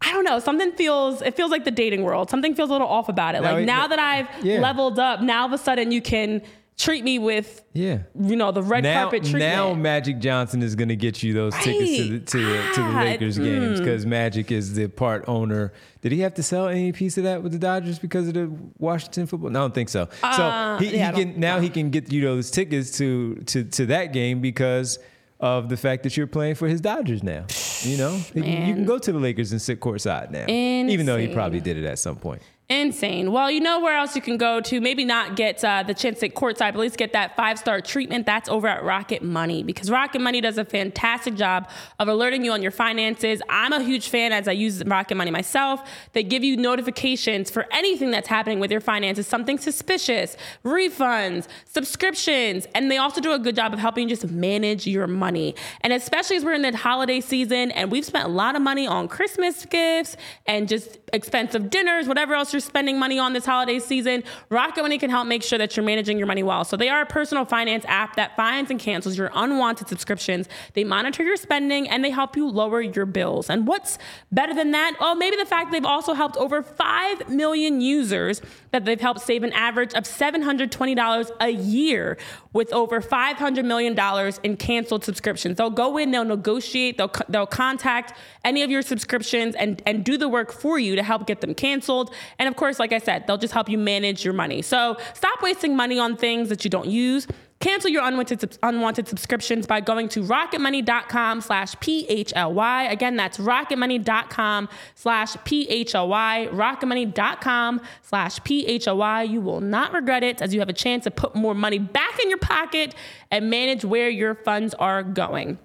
I 0.01 0.13
don't 0.13 0.23
know. 0.23 0.39
Something 0.39 0.73
feels 0.73 1.23
it 1.23 1.35
feels 1.35 1.51
like 1.51 1.65
the 1.65 1.73
dating 1.73 2.05
world. 2.05 2.31
Something 2.31 2.55
feels 2.55 2.69
a 2.69 2.73
little 2.73 2.87
off 2.87 3.09
about 3.09 3.35
it. 3.35 3.41
Now 3.41 3.55
like 3.55 3.67
now 3.67 3.89
that 3.89 3.99
I've 3.99 4.29
yeah. 4.45 4.61
leveled 4.61 4.99
up, 4.99 5.23
now 5.23 5.41
all 5.41 5.47
of 5.47 5.53
a 5.53 5.59
sudden 5.59 5.91
you 5.91 6.01
can 6.01 6.43
treat 6.79 7.03
me 7.03 7.19
with 7.19 7.65
yeah 7.73 7.99
you 8.19 8.37
know 8.37 8.53
the 8.53 8.63
red 8.63 8.85
now, 8.85 9.03
carpet 9.03 9.23
treatment. 9.23 9.45
Now 9.45 9.75
Magic 9.75 10.21
Johnson 10.21 10.63
is 10.63 10.77
going 10.77 10.89
to 10.89 10.97
get 10.97 11.23
you 11.23 11.35
those 11.35 11.53
right. 11.55 11.65
tickets 11.65 11.97
to 11.97 12.09
the 12.09 12.21
to, 12.21 12.39
the, 12.39 12.73
to 12.75 12.83
the 12.83 12.93
Lakers 12.93 13.39
mm. 13.39 13.45
games 13.45 13.81
because 13.81 14.07
Magic 14.07 14.51
is 14.53 14.75
the 14.75 14.89
part 14.89 15.25
owner. 15.29 15.73
Did 16.01 16.13
he 16.13 16.21
have 16.21 16.35
to 16.35 16.43
sell 16.43 16.69
any 16.69 16.93
piece 16.93 17.19
of 17.19 17.25
that 17.25 17.43
with 17.43 17.53
the 17.53 17.59
Dodgers 17.59 17.99
because 17.99 18.29
of 18.29 18.35
the 18.35 18.51
Washington 18.79 19.27
football? 19.27 19.51
No, 19.51 19.59
I 19.59 19.63
don't 19.65 19.75
think 19.75 19.89
so. 19.89 20.09
Uh, 20.23 20.79
so 20.79 20.85
he, 20.85 20.97
yeah, 20.97 21.13
he 21.13 21.25
can 21.25 21.41
now 21.41 21.59
he 21.59 21.69
can 21.69 21.91
get 21.91 22.13
you 22.13 22.23
those 22.23 22.51
tickets 22.51 22.97
to 22.99 23.35
to 23.47 23.65
to 23.65 23.87
that 23.87 24.13
game 24.13 24.41
because 24.41 24.99
of 25.41 25.69
the 25.69 25.77
fact 25.77 26.03
that 26.05 26.17
you're 26.17 26.27
playing 26.27 26.55
for 26.55 26.69
his 26.69 26.81
Dodgers 26.81 27.23
now. 27.23 27.47
You 27.83 27.97
know, 27.97 28.21
you 28.35 28.43
can 28.43 28.85
go 28.85 28.99
to 28.99 29.13
the 29.13 29.19
Lakers 29.19 29.53
and 29.53 29.61
sit 29.61 29.81
courtside 29.81 30.31
now, 30.31 30.43
Insane. 30.43 30.91
even 30.91 31.07
though 31.07 31.17
he 31.17 31.29
probably 31.29 31.61
did 31.61 31.77
it 31.77 31.85
at 31.85 31.99
some 31.99 32.17
point. 32.17 32.43
Insane. 32.71 33.33
Well, 33.33 33.51
you 33.51 33.61
know 33.61 33.81
where 33.81 33.97
else 33.97 34.15
you 34.15 34.21
can 34.21 34.37
go 34.37 34.61
to 34.61 34.79
maybe 34.79 35.03
not 35.03 35.37
get 35.37 35.65
uh, 35.65 35.85
the 35.85 35.95
chance 35.95 36.23
at 36.23 36.35
courtside, 36.35 36.59
but 36.59 36.75
at 36.75 36.81
least 36.81 36.99
get 36.99 37.15
that 37.15 37.35
five 37.35 37.59
star 37.59 37.81
treatment. 37.81 38.27
That's 38.27 38.47
over 38.47 38.69
at 38.69 38.85
Rocket 38.85 39.23
Money 39.23 39.63
because 39.63 39.91
Rocket 39.91 40.21
Money 40.21 40.43
does 40.43 40.59
a 40.59 40.67
fantastic 40.67 41.35
job 41.35 41.71
of 41.99 42.09
alerting 42.09 42.45
you 42.45 42.53
on 42.53 42.61
your 42.61 42.71
finances. 42.71 43.41
I'm 43.49 43.73
a 43.73 43.83
huge 43.83 44.11
fan 44.11 44.35
as 44.35 44.49
I 44.49 44.53
use 44.53 44.85
Rocket 44.85 45.15
Money 45.15 45.31
myself. 45.31 45.81
They 46.13 46.23
give 46.23 46.45
you 46.45 46.59
notifications 46.59 47.51
for 47.51 47.65
anything 47.73 48.11
that's 48.11 48.29
happening 48.29 48.61
with 48.61 48.71
your 48.71 48.83
finances, 48.83 49.27
something 49.27 49.57
suspicious, 49.57 50.37
refunds, 50.63 51.49
subscriptions, 51.65 52.67
and 52.75 52.91
they 52.91 52.99
also 52.99 53.23
do 53.23 53.33
a 53.33 53.39
good 53.39 53.57
job 53.57 53.73
of 53.73 53.79
helping 53.79 54.11
you 54.11 54.15
just 54.15 54.31
manage 54.31 54.87
your 54.87 55.07
money. 55.07 55.55
And 55.81 55.95
especially 55.95 56.37
as 56.37 56.45
we're 56.45 56.53
in 56.53 56.61
the 56.61 56.77
holiday 56.77 57.23
season 57.23 57.71
and 57.71 57.91
we've 57.91 58.05
spent 58.05 58.27
a 58.27 58.31
lot 58.31 58.57
of 58.57 58.61
money 58.61 58.87
on 58.87 59.09
Christmas 59.09 59.65
gifts 59.65 60.19
and 60.45 60.69
just 60.69 60.99
expensive 61.15 61.71
dinners, 61.71 62.07
whatever 62.07 62.35
else 62.35 62.53
you're 62.59 62.63
spending 62.63 62.99
money 62.99 63.21
on 63.21 63.35
this 63.35 63.47
holiday 63.47 63.79
season, 63.79 64.25
Rocket 64.51 64.83
Money 64.83 64.99
can 64.99 65.11
help 65.11 65.29
make 65.29 65.45
sure 65.45 65.59
that 65.59 65.77
you're 65.77 65.87
managing 65.87 66.19
your 66.19 66.27
money 66.27 66.43
well. 66.43 66.65
So 66.65 66.77
they 66.77 66.89
are 66.89 67.03
a 67.03 67.07
personal 67.07 67.45
finance 67.45 67.85
app 67.87 68.17
that 68.17 68.35
finds 68.35 68.73
and 68.73 68.81
cancels 68.81 69.17
your 69.17 69.31
unwanted 69.33 69.87
subscriptions. 69.87 70.49
They 70.75 70.83
monitor 70.83 71.23
your 71.23 71.37
spending 71.37 71.89
and 71.89 72.05
they 72.05 72.11
help 72.11 72.37
you 72.37 72.49
lower 72.49 72.81
your 72.81 73.07
bills. 73.07 73.49
And 73.49 73.69
what's 73.69 73.97
better 74.33 74.55
than 74.55 74.73
that? 74.73 74.97
Well, 74.99 75.15
maybe 75.15 75.37
the 75.37 75.47
fact 75.47 75.71
they've 75.71 75.85
also 75.85 76.15
helped 76.15 76.37
over 76.37 76.61
5 76.61 77.31
million 77.31 77.81
users 77.81 78.43
that 78.73 78.85
they've 78.85 79.01
helped 79.01 79.21
save 79.21 79.45
an 79.45 79.53
average 79.53 79.95
of 79.95 80.03
$720 80.03 81.31
a 81.41 81.51
year 81.51 82.19
with 82.53 82.73
over 82.73 83.01
$500 83.01 83.65
million 83.65 83.97
in 84.43 84.57
canceled 84.57 85.05
subscriptions. 85.05 85.59
They'll 85.59 85.71
go 85.71 85.97
in, 85.97 86.11
they'll 86.11 86.25
negotiate, 86.25 86.99
they'll, 86.99 87.13
they'll 87.29 87.47
contact 87.47 88.19
any 88.45 88.63
of 88.65 88.71
your 88.71 88.83
subscriptions 88.83 89.55
and, 89.55 89.81
and 89.87 90.05
do 90.05 90.17
the 90.17 90.29
work 90.29 90.51
for 90.53 90.79
you 90.79 90.97
to 90.97 91.03
help 91.05 91.27
get 91.27 91.41
them 91.41 91.55
canceled. 91.55 92.13
And 92.39 92.48
of 92.49 92.57
course, 92.57 92.79
like 92.79 92.93
I 92.93 92.99
said, 92.99 93.27
they'll 93.27 93.39
just 93.39 93.55
help 93.55 93.69
you 93.69 93.79
manage 93.79 94.25
your 94.25 94.35
money. 94.35 94.63
So 94.63 94.97
stop 95.15 95.43
wasting 95.43 95.77
money 95.77 95.99
on 95.99 96.17
things 96.17 96.49
that 96.49 96.65
you 96.65 96.71
don't 96.71 96.89
use. 96.89 97.27
Cancel 97.61 97.91
your 97.91 98.05
unwanted, 98.05 98.57
unwanted 98.63 99.09
subscriptions 99.09 99.67
by 99.67 99.81
going 99.81 100.09
to 100.11 100.23
rocketmoney.com 100.23 101.41
slash 101.41 101.75
PHLY. 101.77 102.91
Again, 102.91 103.17
that's 103.17 103.39
rocketmoney.com 103.39 104.69
slash 104.95 105.35
PHLY. 105.35 106.49
Rocketmoney.com 106.51 107.81
slash 108.03 108.39
PHLY. 108.41 109.29
You 109.29 109.41
will 109.41 109.61
not 109.61 109.93
regret 109.93 110.23
it 110.23 110.41
as 110.41 110.55
you 110.55 110.61
have 110.61 110.69
a 110.69 110.75
chance 110.75 111.05
to 111.05 111.11
put 111.11 111.35
more 111.35 111.55
money 111.55 111.81
back 111.81 112.21
in 112.23 112.29
your 112.29 112.39
pocket 112.39 112.95
and 113.33 113.51
manage 113.51 113.85
where 113.85 114.09
your 114.09 114.37
funds 114.37 114.75
are 114.75 115.03
going. 115.03 115.59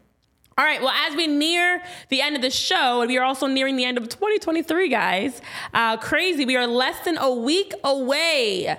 All 0.56 0.66
right, 0.66 0.82
well, 0.82 0.94
as 1.08 1.16
we 1.16 1.26
near 1.26 1.82
the 2.10 2.22
end 2.22 2.36
of 2.36 2.44
the 2.44 2.52
show, 2.52 3.02
and 3.02 3.10
we 3.10 3.18
are 3.18 3.24
also 3.24 3.48
nearing 3.48 3.76
the 3.76 3.86
end 3.86 3.98
of 3.98 4.08
2023, 4.08 4.88
guys, 4.88 5.42
uh, 5.74 5.98
crazy. 5.98 6.46
We 6.46 6.56
are 6.56 6.68
less 6.68 7.00
than 7.06 7.18
a 7.18 7.34
week 7.34 7.74
away. 7.84 8.78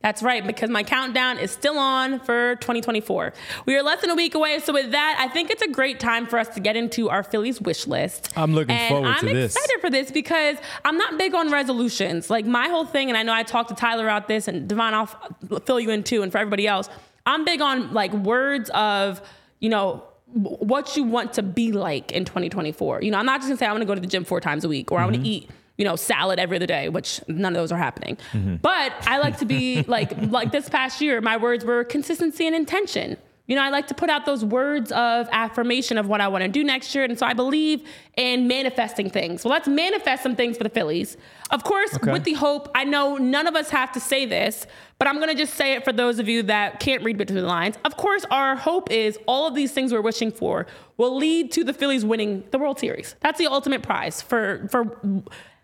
That's 0.00 0.22
right, 0.22 0.46
because 0.46 0.70
my 0.70 0.82
countdown 0.82 1.36
is 1.36 1.50
still 1.50 1.78
on 1.78 2.20
for 2.20 2.56
2024. 2.56 3.34
We 3.66 3.76
are 3.76 3.82
less 3.82 4.00
than 4.00 4.08
a 4.08 4.14
week 4.14 4.34
away, 4.34 4.58
so 4.60 4.72
with 4.72 4.92
that, 4.92 5.16
I 5.20 5.30
think 5.30 5.50
it's 5.50 5.60
a 5.60 5.68
great 5.68 6.00
time 6.00 6.26
for 6.26 6.38
us 6.38 6.48
to 6.54 6.60
get 6.60 6.74
into 6.74 7.10
our 7.10 7.22
Phillies 7.22 7.60
wish 7.60 7.86
list. 7.86 8.32
I'm 8.34 8.54
looking 8.54 8.74
and 8.74 8.88
forward 8.88 9.08
I'm 9.08 9.20
to 9.20 9.26
this. 9.26 9.54
I'm 9.54 9.62
excited 9.62 9.80
for 9.82 9.90
this 9.90 10.10
because 10.10 10.56
I'm 10.86 10.96
not 10.96 11.18
big 11.18 11.34
on 11.34 11.50
resolutions. 11.50 12.30
Like 12.30 12.46
my 12.46 12.68
whole 12.68 12.86
thing, 12.86 13.10
and 13.10 13.18
I 13.18 13.22
know 13.24 13.34
I 13.34 13.42
talked 13.42 13.68
to 13.68 13.74
Tyler 13.74 14.04
about 14.04 14.26
this, 14.26 14.48
and 14.48 14.66
Devon, 14.66 14.94
I'll 14.94 15.60
fill 15.66 15.78
you 15.78 15.90
in 15.90 16.02
too, 16.02 16.22
and 16.22 16.32
for 16.32 16.38
everybody 16.38 16.66
else, 16.66 16.88
I'm 17.26 17.44
big 17.44 17.60
on 17.60 17.92
like 17.92 18.14
words 18.14 18.70
of, 18.70 19.20
you 19.58 19.68
know, 19.68 20.04
what 20.32 20.96
you 20.96 21.04
want 21.04 21.32
to 21.34 21.42
be 21.42 21.72
like 21.72 22.12
in 22.12 22.24
2024. 22.24 23.02
You 23.02 23.10
know, 23.10 23.18
I'm 23.18 23.26
not 23.26 23.40
just 23.40 23.48
gonna 23.48 23.58
say 23.58 23.66
I 23.66 23.72
want 23.72 23.82
to 23.82 23.86
go 23.86 23.94
to 23.94 24.00
the 24.00 24.06
gym 24.06 24.24
four 24.24 24.40
times 24.40 24.64
a 24.64 24.68
week 24.68 24.92
or 24.92 24.98
I 24.98 25.04
want 25.04 25.14
to 25.14 25.20
mm-hmm. 25.20 25.26
eat 25.26 25.50
you 25.80 25.84
know, 25.84 25.96
salad 25.96 26.38
every 26.38 26.56
other 26.56 26.66
day, 26.66 26.90
which 26.90 27.22
none 27.26 27.56
of 27.56 27.60
those 27.62 27.72
are 27.72 27.78
happening. 27.78 28.18
Mm-hmm. 28.32 28.56
But 28.56 28.92
I 29.06 29.16
like 29.16 29.38
to 29.38 29.46
be 29.46 29.82
like 29.84 30.12
like 30.30 30.52
this 30.52 30.68
past 30.68 31.00
year, 31.00 31.22
my 31.22 31.38
words 31.38 31.64
were 31.64 31.84
consistency 31.84 32.46
and 32.46 32.54
intention. 32.54 33.16
You 33.50 33.56
know, 33.56 33.62
I 33.62 33.70
like 33.70 33.88
to 33.88 33.94
put 33.94 34.08
out 34.08 34.26
those 34.26 34.44
words 34.44 34.92
of 34.92 35.28
affirmation 35.32 35.98
of 35.98 36.06
what 36.06 36.20
I 36.20 36.28
want 36.28 36.42
to 36.44 36.48
do 36.48 36.62
next 36.62 36.94
year. 36.94 37.02
And 37.02 37.18
so 37.18 37.26
I 37.26 37.34
believe 37.34 37.82
in 38.16 38.46
manifesting 38.46 39.10
things. 39.10 39.44
Well, 39.44 39.50
let's 39.50 39.66
manifest 39.66 40.22
some 40.22 40.36
things 40.36 40.56
for 40.56 40.62
the 40.62 40.70
Phillies. 40.70 41.16
Of 41.50 41.64
course, 41.64 41.92
Okay. 41.96 42.12
with 42.12 42.22
the 42.22 42.34
hope, 42.34 42.70
I 42.76 42.84
know 42.84 43.16
none 43.16 43.48
of 43.48 43.56
us 43.56 43.70
have 43.70 43.90
to 43.90 43.98
say 43.98 44.24
this, 44.24 44.68
but 45.00 45.08
I'm 45.08 45.16
going 45.16 45.30
to 45.30 45.34
just 45.34 45.54
say 45.54 45.72
it 45.72 45.84
for 45.84 45.92
those 45.92 46.20
of 46.20 46.28
you 46.28 46.44
that 46.44 46.78
can't 46.78 47.02
read 47.02 47.18
between 47.18 47.40
the 47.40 47.44
lines. 47.44 47.74
Of 47.84 47.96
course, 47.96 48.24
our 48.30 48.54
hope 48.54 48.88
is 48.88 49.18
all 49.26 49.48
of 49.48 49.56
these 49.56 49.72
things 49.72 49.92
we're 49.92 50.00
wishing 50.00 50.30
for 50.30 50.68
will 50.96 51.16
lead 51.16 51.50
to 51.50 51.64
the 51.64 51.72
Phillies 51.72 52.04
winning 52.04 52.44
the 52.52 52.58
World 52.60 52.78
Series. 52.78 53.16
That's 53.18 53.38
the 53.40 53.48
ultimate 53.48 53.82
prize 53.82 54.22
for 54.22 54.68
for 54.70 54.96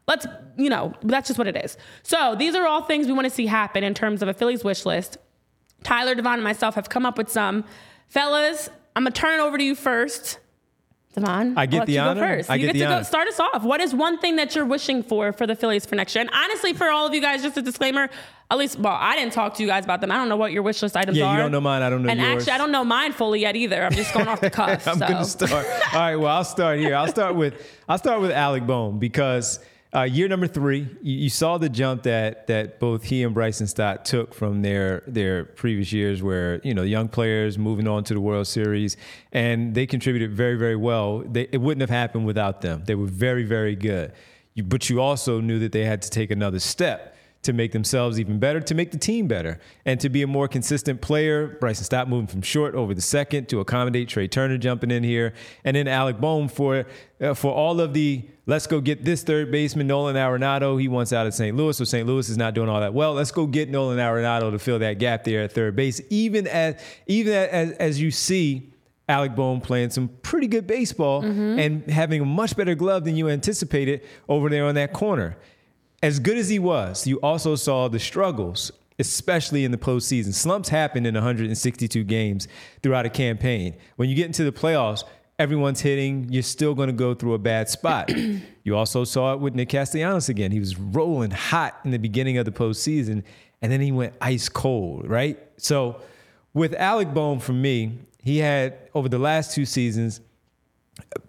let's, 0.09 0.26
you 0.57 0.70
know, 0.70 0.93
that's 1.03 1.28
just 1.28 1.39
what 1.39 1.47
it 1.47 1.57
is. 1.57 1.76
So, 2.03 2.34
these 2.34 2.57
are 2.57 2.66
all 2.66 2.82
things 2.82 3.07
we 3.07 3.12
want 3.12 3.26
to 3.26 3.30
see 3.30 3.47
happen 3.47 3.84
in 3.84 3.95
terms 3.95 4.22
of 4.22 4.28
a 4.28 4.34
Phillies 4.34 4.64
wish 4.64 4.84
list. 4.84 5.18
Tyler, 5.87 6.16
Devon, 6.16 6.34
and 6.34 6.45
myself 6.45 6.74
have 6.74 6.89
come 6.89 7.07
up 7.07 7.16
with 7.16 7.30
some. 7.30 7.64
Fellas, 8.09 8.68
I'm 8.97 9.05
gonna 9.05 9.12
turn 9.12 9.39
it 9.39 9.43
over 9.43 9.57
to 9.57 9.62
you 9.62 9.76
first. 9.76 10.41
Devon, 11.14 11.57
I 11.57 11.66
get 11.66 11.87
the 11.87 11.93
you 11.93 12.01
honor? 12.01 12.20
Go 12.20 12.26
first. 12.26 12.51
I 12.51 12.57
you 12.57 12.66
get 12.66 12.72
the 12.72 12.80
to 12.80 12.87
go 12.87 13.03
start 13.05 13.28
us 13.28 13.39
off. 13.39 13.62
What 13.62 13.80
is 13.80 13.95
one 13.95 14.18
thing 14.18 14.37
that 14.37 14.55
you're 14.57 14.66
wishing 14.66 15.03
for 15.03 15.32
for 15.32 15.47
the 15.47 15.55
Phillies 15.55 15.87
for 15.87 15.95
next 15.95 16.14
year? 16.14 16.22
And 16.22 16.30
honestly, 16.34 16.72
for 16.72 16.91
all 16.91 17.07
of 17.07 17.14
you 17.14 17.20
guys, 17.20 17.43
just 17.43 17.57
a 17.57 17.62
disclaimer. 17.62 18.11
At 18.51 18.59
least, 18.59 18.78
well, 18.78 18.97
I 18.99 19.16
didn't 19.16 19.32
talk 19.32 19.55
to 19.55 19.62
you 19.62 19.68
guys 19.68 19.84
about 19.84 20.01
them. 20.01 20.11
I 20.11 20.16
don't 20.16 20.28
know 20.28 20.37
what 20.37 20.53
your 20.53 20.62
wish 20.62 20.82
list 20.82 20.97
items 20.97 21.16
are. 21.16 21.20
Yeah, 21.20 21.26
are. 21.28 21.37
you 21.37 21.43
don't 21.43 21.53
know 21.53 21.61
mine, 21.61 21.82
I 21.82 21.91
don't 21.91 22.03
know 22.03 22.11
and 22.11 22.20
yours. 22.20 22.43
actually, 22.43 22.53
I 22.53 22.59
don't 22.59 22.70
know 22.70 22.84
mine 22.84 23.12
fully 23.12 23.41
yet 23.41 23.57
either. 23.57 23.82
I'm 23.82 23.93
just 23.93 24.12
going 24.12 24.28
off 24.28 24.41
the 24.41 24.51
cuff. 24.61 24.87
I'm 24.87 24.99
so. 24.99 25.07
going 25.07 25.18
to 25.18 25.24
start. 25.24 25.66
All 25.95 26.01
right. 26.01 26.16
Well, 26.16 26.37
I'll 26.37 26.45
start 26.45 26.80
here. 26.80 26.95
I'll 26.97 27.09
start 27.09 27.34
with 27.34 27.55
I'll 27.89 27.99
start 27.99 28.20
with 28.20 28.30
Alec 28.32 28.66
Bohm 28.66 28.99
because 28.99 29.61
uh, 29.95 30.03
year 30.03 30.28
number 30.28 30.47
three, 30.47 30.89
you, 31.01 31.18
you 31.18 31.30
saw 31.30 31.59
the 31.59 31.68
jump 31.68 32.03
that 32.05 32.47
that 32.49 32.80
both 32.80 33.05
he 33.05 33.22
and 33.22 33.32
Bryson 33.34 33.66
Stott 33.66 34.05
took 34.05 34.34
from 34.34 34.62
their 34.62 35.03
their 35.07 35.45
previous 35.45 35.93
years, 35.93 36.22
where 36.22 36.61
you 36.62 36.74
know 36.74 36.82
young 36.82 37.09
players 37.09 37.57
moving 37.59 37.87
on 37.89 38.05
to 38.05 38.14
the 38.14 38.20
World 38.20 38.47
Series, 38.47 38.97
and 39.32 39.74
they 39.74 39.87
contributed 39.87 40.32
very 40.32 40.57
very 40.57 40.76
well. 40.76 41.20
They, 41.20 41.49
it 41.53 41.59
wouldn't 41.59 41.80
have 41.80 41.91
happened 41.91 42.26
without 42.26 42.61
them. 42.61 42.82
They 42.84 42.95
were 42.95 43.07
very 43.07 43.45
very 43.45 43.76
good. 43.76 44.12
You, 44.55 44.64
but 44.64 44.89
you 44.91 45.01
also 45.01 45.41
knew 45.41 45.59
that 45.61 45.72
they 45.72 45.84
had 45.84 46.03
to 46.03 46.11
take 46.11 46.30
another 46.30 46.59
step 46.59 47.16
to 47.47 47.53
make 47.53 47.72
themselves 47.72 48.20
even 48.20 48.38
better, 48.38 48.61
to 48.61 48.74
make 48.74 48.90
the 48.90 48.99
team 48.99 49.26
better, 49.26 49.59
and 49.84 49.99
to 50.01 50.09
be 50.09 50.22
a 50.22 50.26
more 50.26 50.49
consistent 50.49 51.01
player. 51.01 51.57
Bryson 51.61 51.84
Stott 51.84 52.09
moving 52.09 52.26
from 52.26 52.42
short 52.42 52.74
over 52.74 52.92
the 52.92 53.01
second 53.01 53.49
to 53.49 53.61
accommodate 53.61 54.09
Trea 54.09 54.28
Turner 54.28 54.59
jumping 54.59 54.90
in 54.90 55.03
here, 55.03 55.32
and 55.64 55.76
then 55.76 55.88
Alec 55.88 56.20
Bohm 56.20 56.49
for 56.49 56.86
uh, 57.20 57.34
for 57.34 57.53
all 57.53 57.80
of 57.80 57.94
the 57.94 58.28
let's 58.47 58.66
go 58.66 58.80
get 58.80 59.05
this 59.05 59.22
third 59.22 59.51
baseman 59.51 59.86
Nolan 59.86 60.16
Arenado. 60.16 60.80
He 60.80 60.88
wants 60.88 61.12
out 61.12 61.26
of 61.26 61.34
St. 61.34 61.57
Louis, 61.57 61.76
so 61.76 61.84
St. 61.84 62.07
Louis 62.07 62.28
is 62.28 62.36
not 62.36 62.55
doing 62.55 62.68
all 62.68 62.80
that 62.80 62.92
well. 62.92 63.14
Let's 63.14 63.30
go 63.30 63.47
get 63.47 63.70
Nolan 63.70 63.99
Arenado 63.99 64.51
to 64.51 64.59
fill 64.59 64.80
that 64.80 64.99
gap 64.99 65.24
there 65.24 65.42
at 65.42 65.53
third 65.53 65.76
base. 65.76 66.01
Even 66.11 66.47
as 66.47 66.80
even 67.07 67.32
as 67.32 67.72
as 67.72 68.01
you 68.01 68.11
see. 68.11 68.72
Alec 69.09 69.36
Bohm 69.36 69.61
playing 69.61 69.90
some 69.90 70.09
pretty 70.22 70.49
good 70.49 70.66
baseball 70.66 71.22
and 71.61 71.88
having 71.88 72.20
a 72.20 72.24
much 72.24 72.57
better 72.57 72.74
glove 72.74 73.05
than 73.05 73.14
you 73.14 73.28
anticipated 73.28 74.01
over 74.28 74.49
there 74.51 74.64
on 74.64 74.74
that 74.74 74.92
corner 74.92 75.36
as 76.07 76.21
good 76.21 76.39
as 76.39 76.49
he 76.49 76.61
was, 76.61 77.05
you 77.05 77.17
also 77.19 77.57
saw 77.57 77.89
the 77.89 77.99
struggles, 77.99 78.71
especially 79.01 79.65
in 79.65 79.73
the 79.73 79.77
postseason. 79.77 80.33
Slumps 80.33 80.69
happen 80.69 81.05
in 81.05 81.15
162 81.15 82.05
games 82.05 82.47
throughout 82.81 83.05
a 83.07 83.11
campaign. 83.11 83.75
When 83.97 84.09
you 84.09 84.15
get 84.15 84.27
into 84.27 84.45
the 84.45 84.53
playoffs, 84.53 85.03
everyone's 85.41 85.81
hitting, 85.81 86.29
you're 86.31 86.45
still 86.45 86.77
going 86.77 86.87
to 86.87 86.93
go 86.93 87.13
through 87.13 87.35
a 87.35 87.41
bad 87.41 87.69
spot. 87.69 88.13
you 88.63 88.77
also 88.77 89.03
saw 89.03 89.33
it 89.33 89.41
with 89.41 89.57
Nick 89.57 89.71
Castellanos 89.71 90.29
again. 90.29 90.53
He 90.53 90.61
was 90.61 90.79
rolling 90.79 91.33
hot 91.33 91.75
in 91.85 91.91
the 91.91 91.99
beginning 91.99 92.39
of 92.39 92.45
the 92.45 92.53
postseason, 92.53 93.25
and 93.61 93.73
then 93.73 93.81
he 93.81 93.91
went 93.91 94.15
ice 94.21 94.49
cold, 94.49 95.11
right? 95.11 95.37
So 95.57 96.01
with 96.55 96.73
Alec 96.75 97.13
Bohm, 97.15 97.41
for 97.41 97.53
me, 97.53 97.99
he 98.23 98.39
had 98.39 98.79
over 98.95 99.09
the 99.09 99.19
last 99.19 99.57
two 99.57 99.65
seasons 99.65 100.21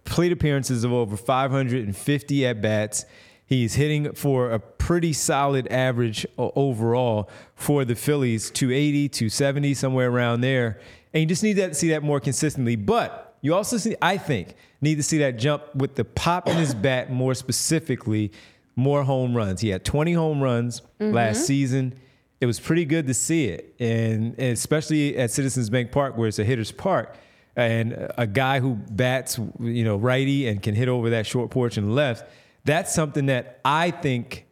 plate 0.04 0.32
appearances 0.32 0.84
of 0.84 0.94
over 0.94 1.18
550 1.18 2.46
at 2.46 2.62
bats. 2.62 3.06
He's 3.48 3.76
hitting 3.76 4.14
for 4.14 4.52
a 4.52 4.60
pretty 4.60 5.14
solid 5.14 5.68
average 5.70 6.28
overall 6.38 7.30
for 7.56 7.86
the 7.86 7.96
Phillies, 7.96 8.52
280, 8.52 9.10
270, 9.10 9.74
somewhere 9.74 10.10
around 10.10 10.42
there. 10.42 10.80
And 11.14 11.22
you 11.22 11.28
just 11.28 11.44
need 11.44 11.54
that 11.54 11.76
see 11.76 11.90
that 11.90 12.04
more 12.04 12.20
consistently. 12.20 12.76
But 12.76 13.38
you 13.42 13.56
also 13.56 13.78
see, 13.78 13.96
I 14.02 14.18
think, 14.18 14.54
need 14.82 14.96
to 14.96 15.04
see 15.04 15.20
that 15.20 15.38
jump 15.38 15.74
with 15.74 15.96
the 15.96 16.04
pop 16.04 16.50
in 16.50 16.58
his 16.58 16.76
bat 16.76 17.10
more 17.10 17.34
specifically, 17.34 18.34
more 18.76 19.04
home 19.04 19.36
runs. 19.36 19.62
He 19.62 19.70
had 19.70 19.86
20 19.86 20.12
home 20.12 20.42
runs 20.42 20.82
mm-hmm. 21.00 21.14
last 21.14 21.48
season. 21.48 21.98
It 22.42 22.46
was 22.46 22.60
pretty 22.60 22.86
good 22.86 23.08
to 23.08 23.14
see 23.14 23.46
it, 23.46 23.74
and, 23.80 24.36
and 24.38 24.54
especially 24.54 25.18
at 25.18 25.32
Citizens 25.32 25.72
Bank 25.72 25.92
Park, 25.92 26.18
where 26.18 26.28
it's 26.28 26.38
a 26.38 26.44
hitter's 26.44 26.72
park 26.72 27.16
and 27.58 28.12
a 28.20 28.28
guy 28.28 28.60
who 28.60 28.76
bats, 28.76 29.40
you 29.60 29.84
know, 29.84 29.96
righty 29.96 30.48
and 30.48 30.62
can 30.62 30.76
hit 30.76 30.88
over 30.88 31.10
that 31.10 31.26
short 31.26 31.50
porch 31.50 31.76
and 31.76 31.96
left, 31.96 32.30
that's 32.68 32.94
something 32.94 33.26
that 33.28 33.60
I 33.66 33.92
think 33.92 34.46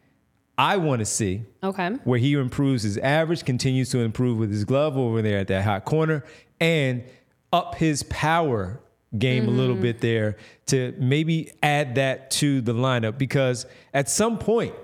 I 0.58 0.78
want 0.78 1.00
to 1.00 1.04
see. 1.04 1.44
Okay. 1.62 1.90
Where 2.04 2.18
he 2.18 2.32
improves 2.32 2.82
his 2.82 2.98
average, 2.98 3.44
continues 3.44 3.90
to 3.90 4.00
improve 4.00 4.38
with 4.38 4.50
his 4.50 4.64
glove 4.64 4.96
over 4.96 5.22
there 5.22 5.38
at 5.38 5.48
that 5.48 5.64
hot 5.64 5.84
corner, 5.84 6.24
and 6.60 7.04
up 7.52 7.76
his 7.76 8.02
power 8.04 8.80
game 9.16 9.46
a 9.46 9.50
little 9.50 9.74
mm-hmm. 9.74 9.82
bit 9.82 10.00
there 10.00 10.36
to 10.66 10.94
maybe 10.98 11.52
add 11.62 11.94
that 11.94 12.30
to 12.30 12.60
the 12.60 12.72
lineup 12.74 13.16
because 13.16 13.64
at 13.94 14.10
some 14.10 14.38
point, 14.38 14.74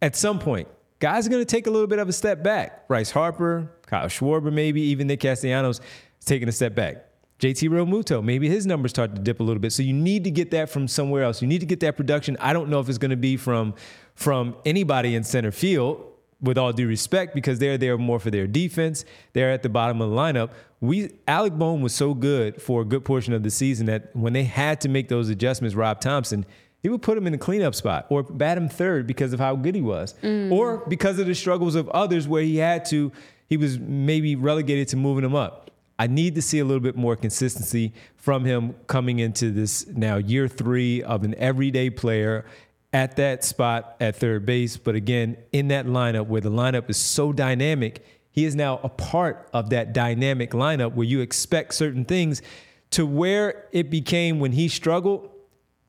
at 0.00 0.14
some 0.14 0.38
point, 0.38 0.68
guys 1.00 1.26
are 1.26 1.30
going 1.30 1.42
to 1.42 1.46
take 1.46 1.66
a 1.66 1.70
little 1.70 1.88
bit 1.88 1.98
of 1.98 2.08
a 2.08 2.12
step 2.12 2.42
back. 2.42 2.86
Bryce 2.88 3.10
Harper, 3.10 3.70
Kyle 3.86 4.06
Schwarber, 4.06 4.52
maybe 4.52 4.80
even 4.80 5.08
Nick 5.08 5.20
Castellanos 5.20 5.80
taking 6.24 6.48
a 6.48 6.52
step 6.52 6.74
back. 6.74 7.07
JT 7.38 7.68
Realmuto, 7.68 8.22
maybe 8.22 8.48
his 8.48 8.66
numbers 8.66 8.90
start 8.90 9.14
to 9.14 9.20
dip 9.20 9.38
a 9.38 9.42
little 9.42 9.60
bit. 9.60 9.72
So 9.72 9.82
you 9.82 9.92
need 9.92 10.24
to 10.24 10.30
get 10.30 10.50
that 10.50 10.70
from 10.70 10.88
somewhere 10.88 11.22
else. 11.22 11.40
You 11.40 11.46
need 11.46 11.60
to 11.60 11.66
get 11.66 11.80
that 11.80 11.96
production. 11.96 12.36
I 12.40 12.52
don't 12.52 12.68
know 12.68 12.80
if 12.80 12.88
it's 12.88 12.98
going 12.98 13.12
to 13.12 13.16
be 13.16 13.36
from 13.36 13.74
from 14.14 14.56
anybody 14.64 15.14
in 15.14 15.24
center 15.24 15.52
field. 15.52 16.04
With 16.40 16.56
all 16.56 16.72
due 16.72 16.86
respect, 16.86 17.34
because 17.34 17.58
they're 17.58 17.76
there 17.76 17.98
more 17.98 18.20
for 18.20 18.30
their 18.30 18.46
defense, 18.46 19.04
they're 19.32 19.50
at 19.50 19.64
the 19.64 19.68
bottom 19.68 20.00
of 20.00 20.10
the 20.10 20.14
lineup. 20.14 20.50
We 20.80 21.10
Alec 21.26 21.54
Bohm 21.54 21.82
was 21.82 21.92
so 21.92 22.14
good 22.14 22.62
for 22.62 22.82
a 22.82 22.84
good 22.84 23.04
portion 23.04 23.32
of 23.32 23.42
the 23.42 23.50
season 23.50 23.86
that 23.86 24.14
when 24.14 24.34
they 24.34 24.44
had 24.44 24.80
to 24.82 24.88
make 24.88 25.08
those 25.08 25.30
adjustments, 25.30 25.74
Rob 25.74 26.00
Thomson, 26.00 26.46
he 26.80 26.88
would 26.88 27.02
put 27.02 27.18
him 27.18 27.26
in 27.26 27.32
the 27.32 27.38
cleanup 27.38 27.74
spot 27.74 28.06
or 28.08 28.22
bat 28.22 28.56
him 28.56 28.68
third 28.68 29.06
because 29.06 29.32
of 29.32 29.40
how 29.40 29.56
good 29.56 29.74
he 29.74 29.80
was, 29.80 30.14
mm. 30.22 30.52
or 30.52 30.84
because 30.88 31.18
of 31.18 31.26
the 31.26 31.34
struggles 31.34 31.74
of 31.74 31.88
others 31.88 32.28
where 32.28 32.42
he 32.42 32.56
had 32.56 32.84
to, 32.84 33.10
he 33.48 33.56
was 33.56 33.78
maybe 33.80 34.36
relegated 34.36 34.86
to 34.88 34.96
moving 34.96 35.24
him 35.24 35.34
up. 35.34 35.67
I 35.98 36.06
need 36.06 36.34
to 36.36 36.42
see 36.42 36.58
a 36.58 36.64
little 36.64 36.80
bit 36.80 36.96
more 36.96 37.16
consistency 37.16 37.92
from 38.16 38.44
him 38.44 38.74
coming 38.86 39.18
into 39.18 39.50
this 39.50 39.86
now 39.88 40.16
year 40.16 40.46
three 40.46 41.02
of 41.02 41.24
an 41.24 41.34
everyday 41.36 41.90
player 41.90 42.44
at 42.92 43.16
that 43.16 43.44
spot 43.44 43.96
at 44.00 44.16
third 44.16 44.46
base. 44.46 44.76
But 44.76 44.94
again, 44.94 45.36
in 45.52 45.68
that 45.68 45.86
lineup 45.86 46.26
where 46.26 46.40
the 46.40 46.50
lineup 46.50 46.88
is 46.88 46.96
so 46.96 47.32
dynamic, 47.32 48.04
he 48.30 48.44
is 48.44 48.54
now 48.54 48.80
a 48.82 48.88
part 48.88 49.48
of 49.52 49.70
that 49.70 49.92
dynamic 49.92 50.52
lineup 50.52 50.94
where 50.94 51.06
you 51.06 51.20
expect 51.20 51.74
certain 51.74 52.04
things 52.04 52.42
to 52.90 53.04
where 53.04 53.66
it 53.72 53.90
became 53.90 54.38
when 54.38 54.52
he 54.52 54.68
struggled 54.68 55.30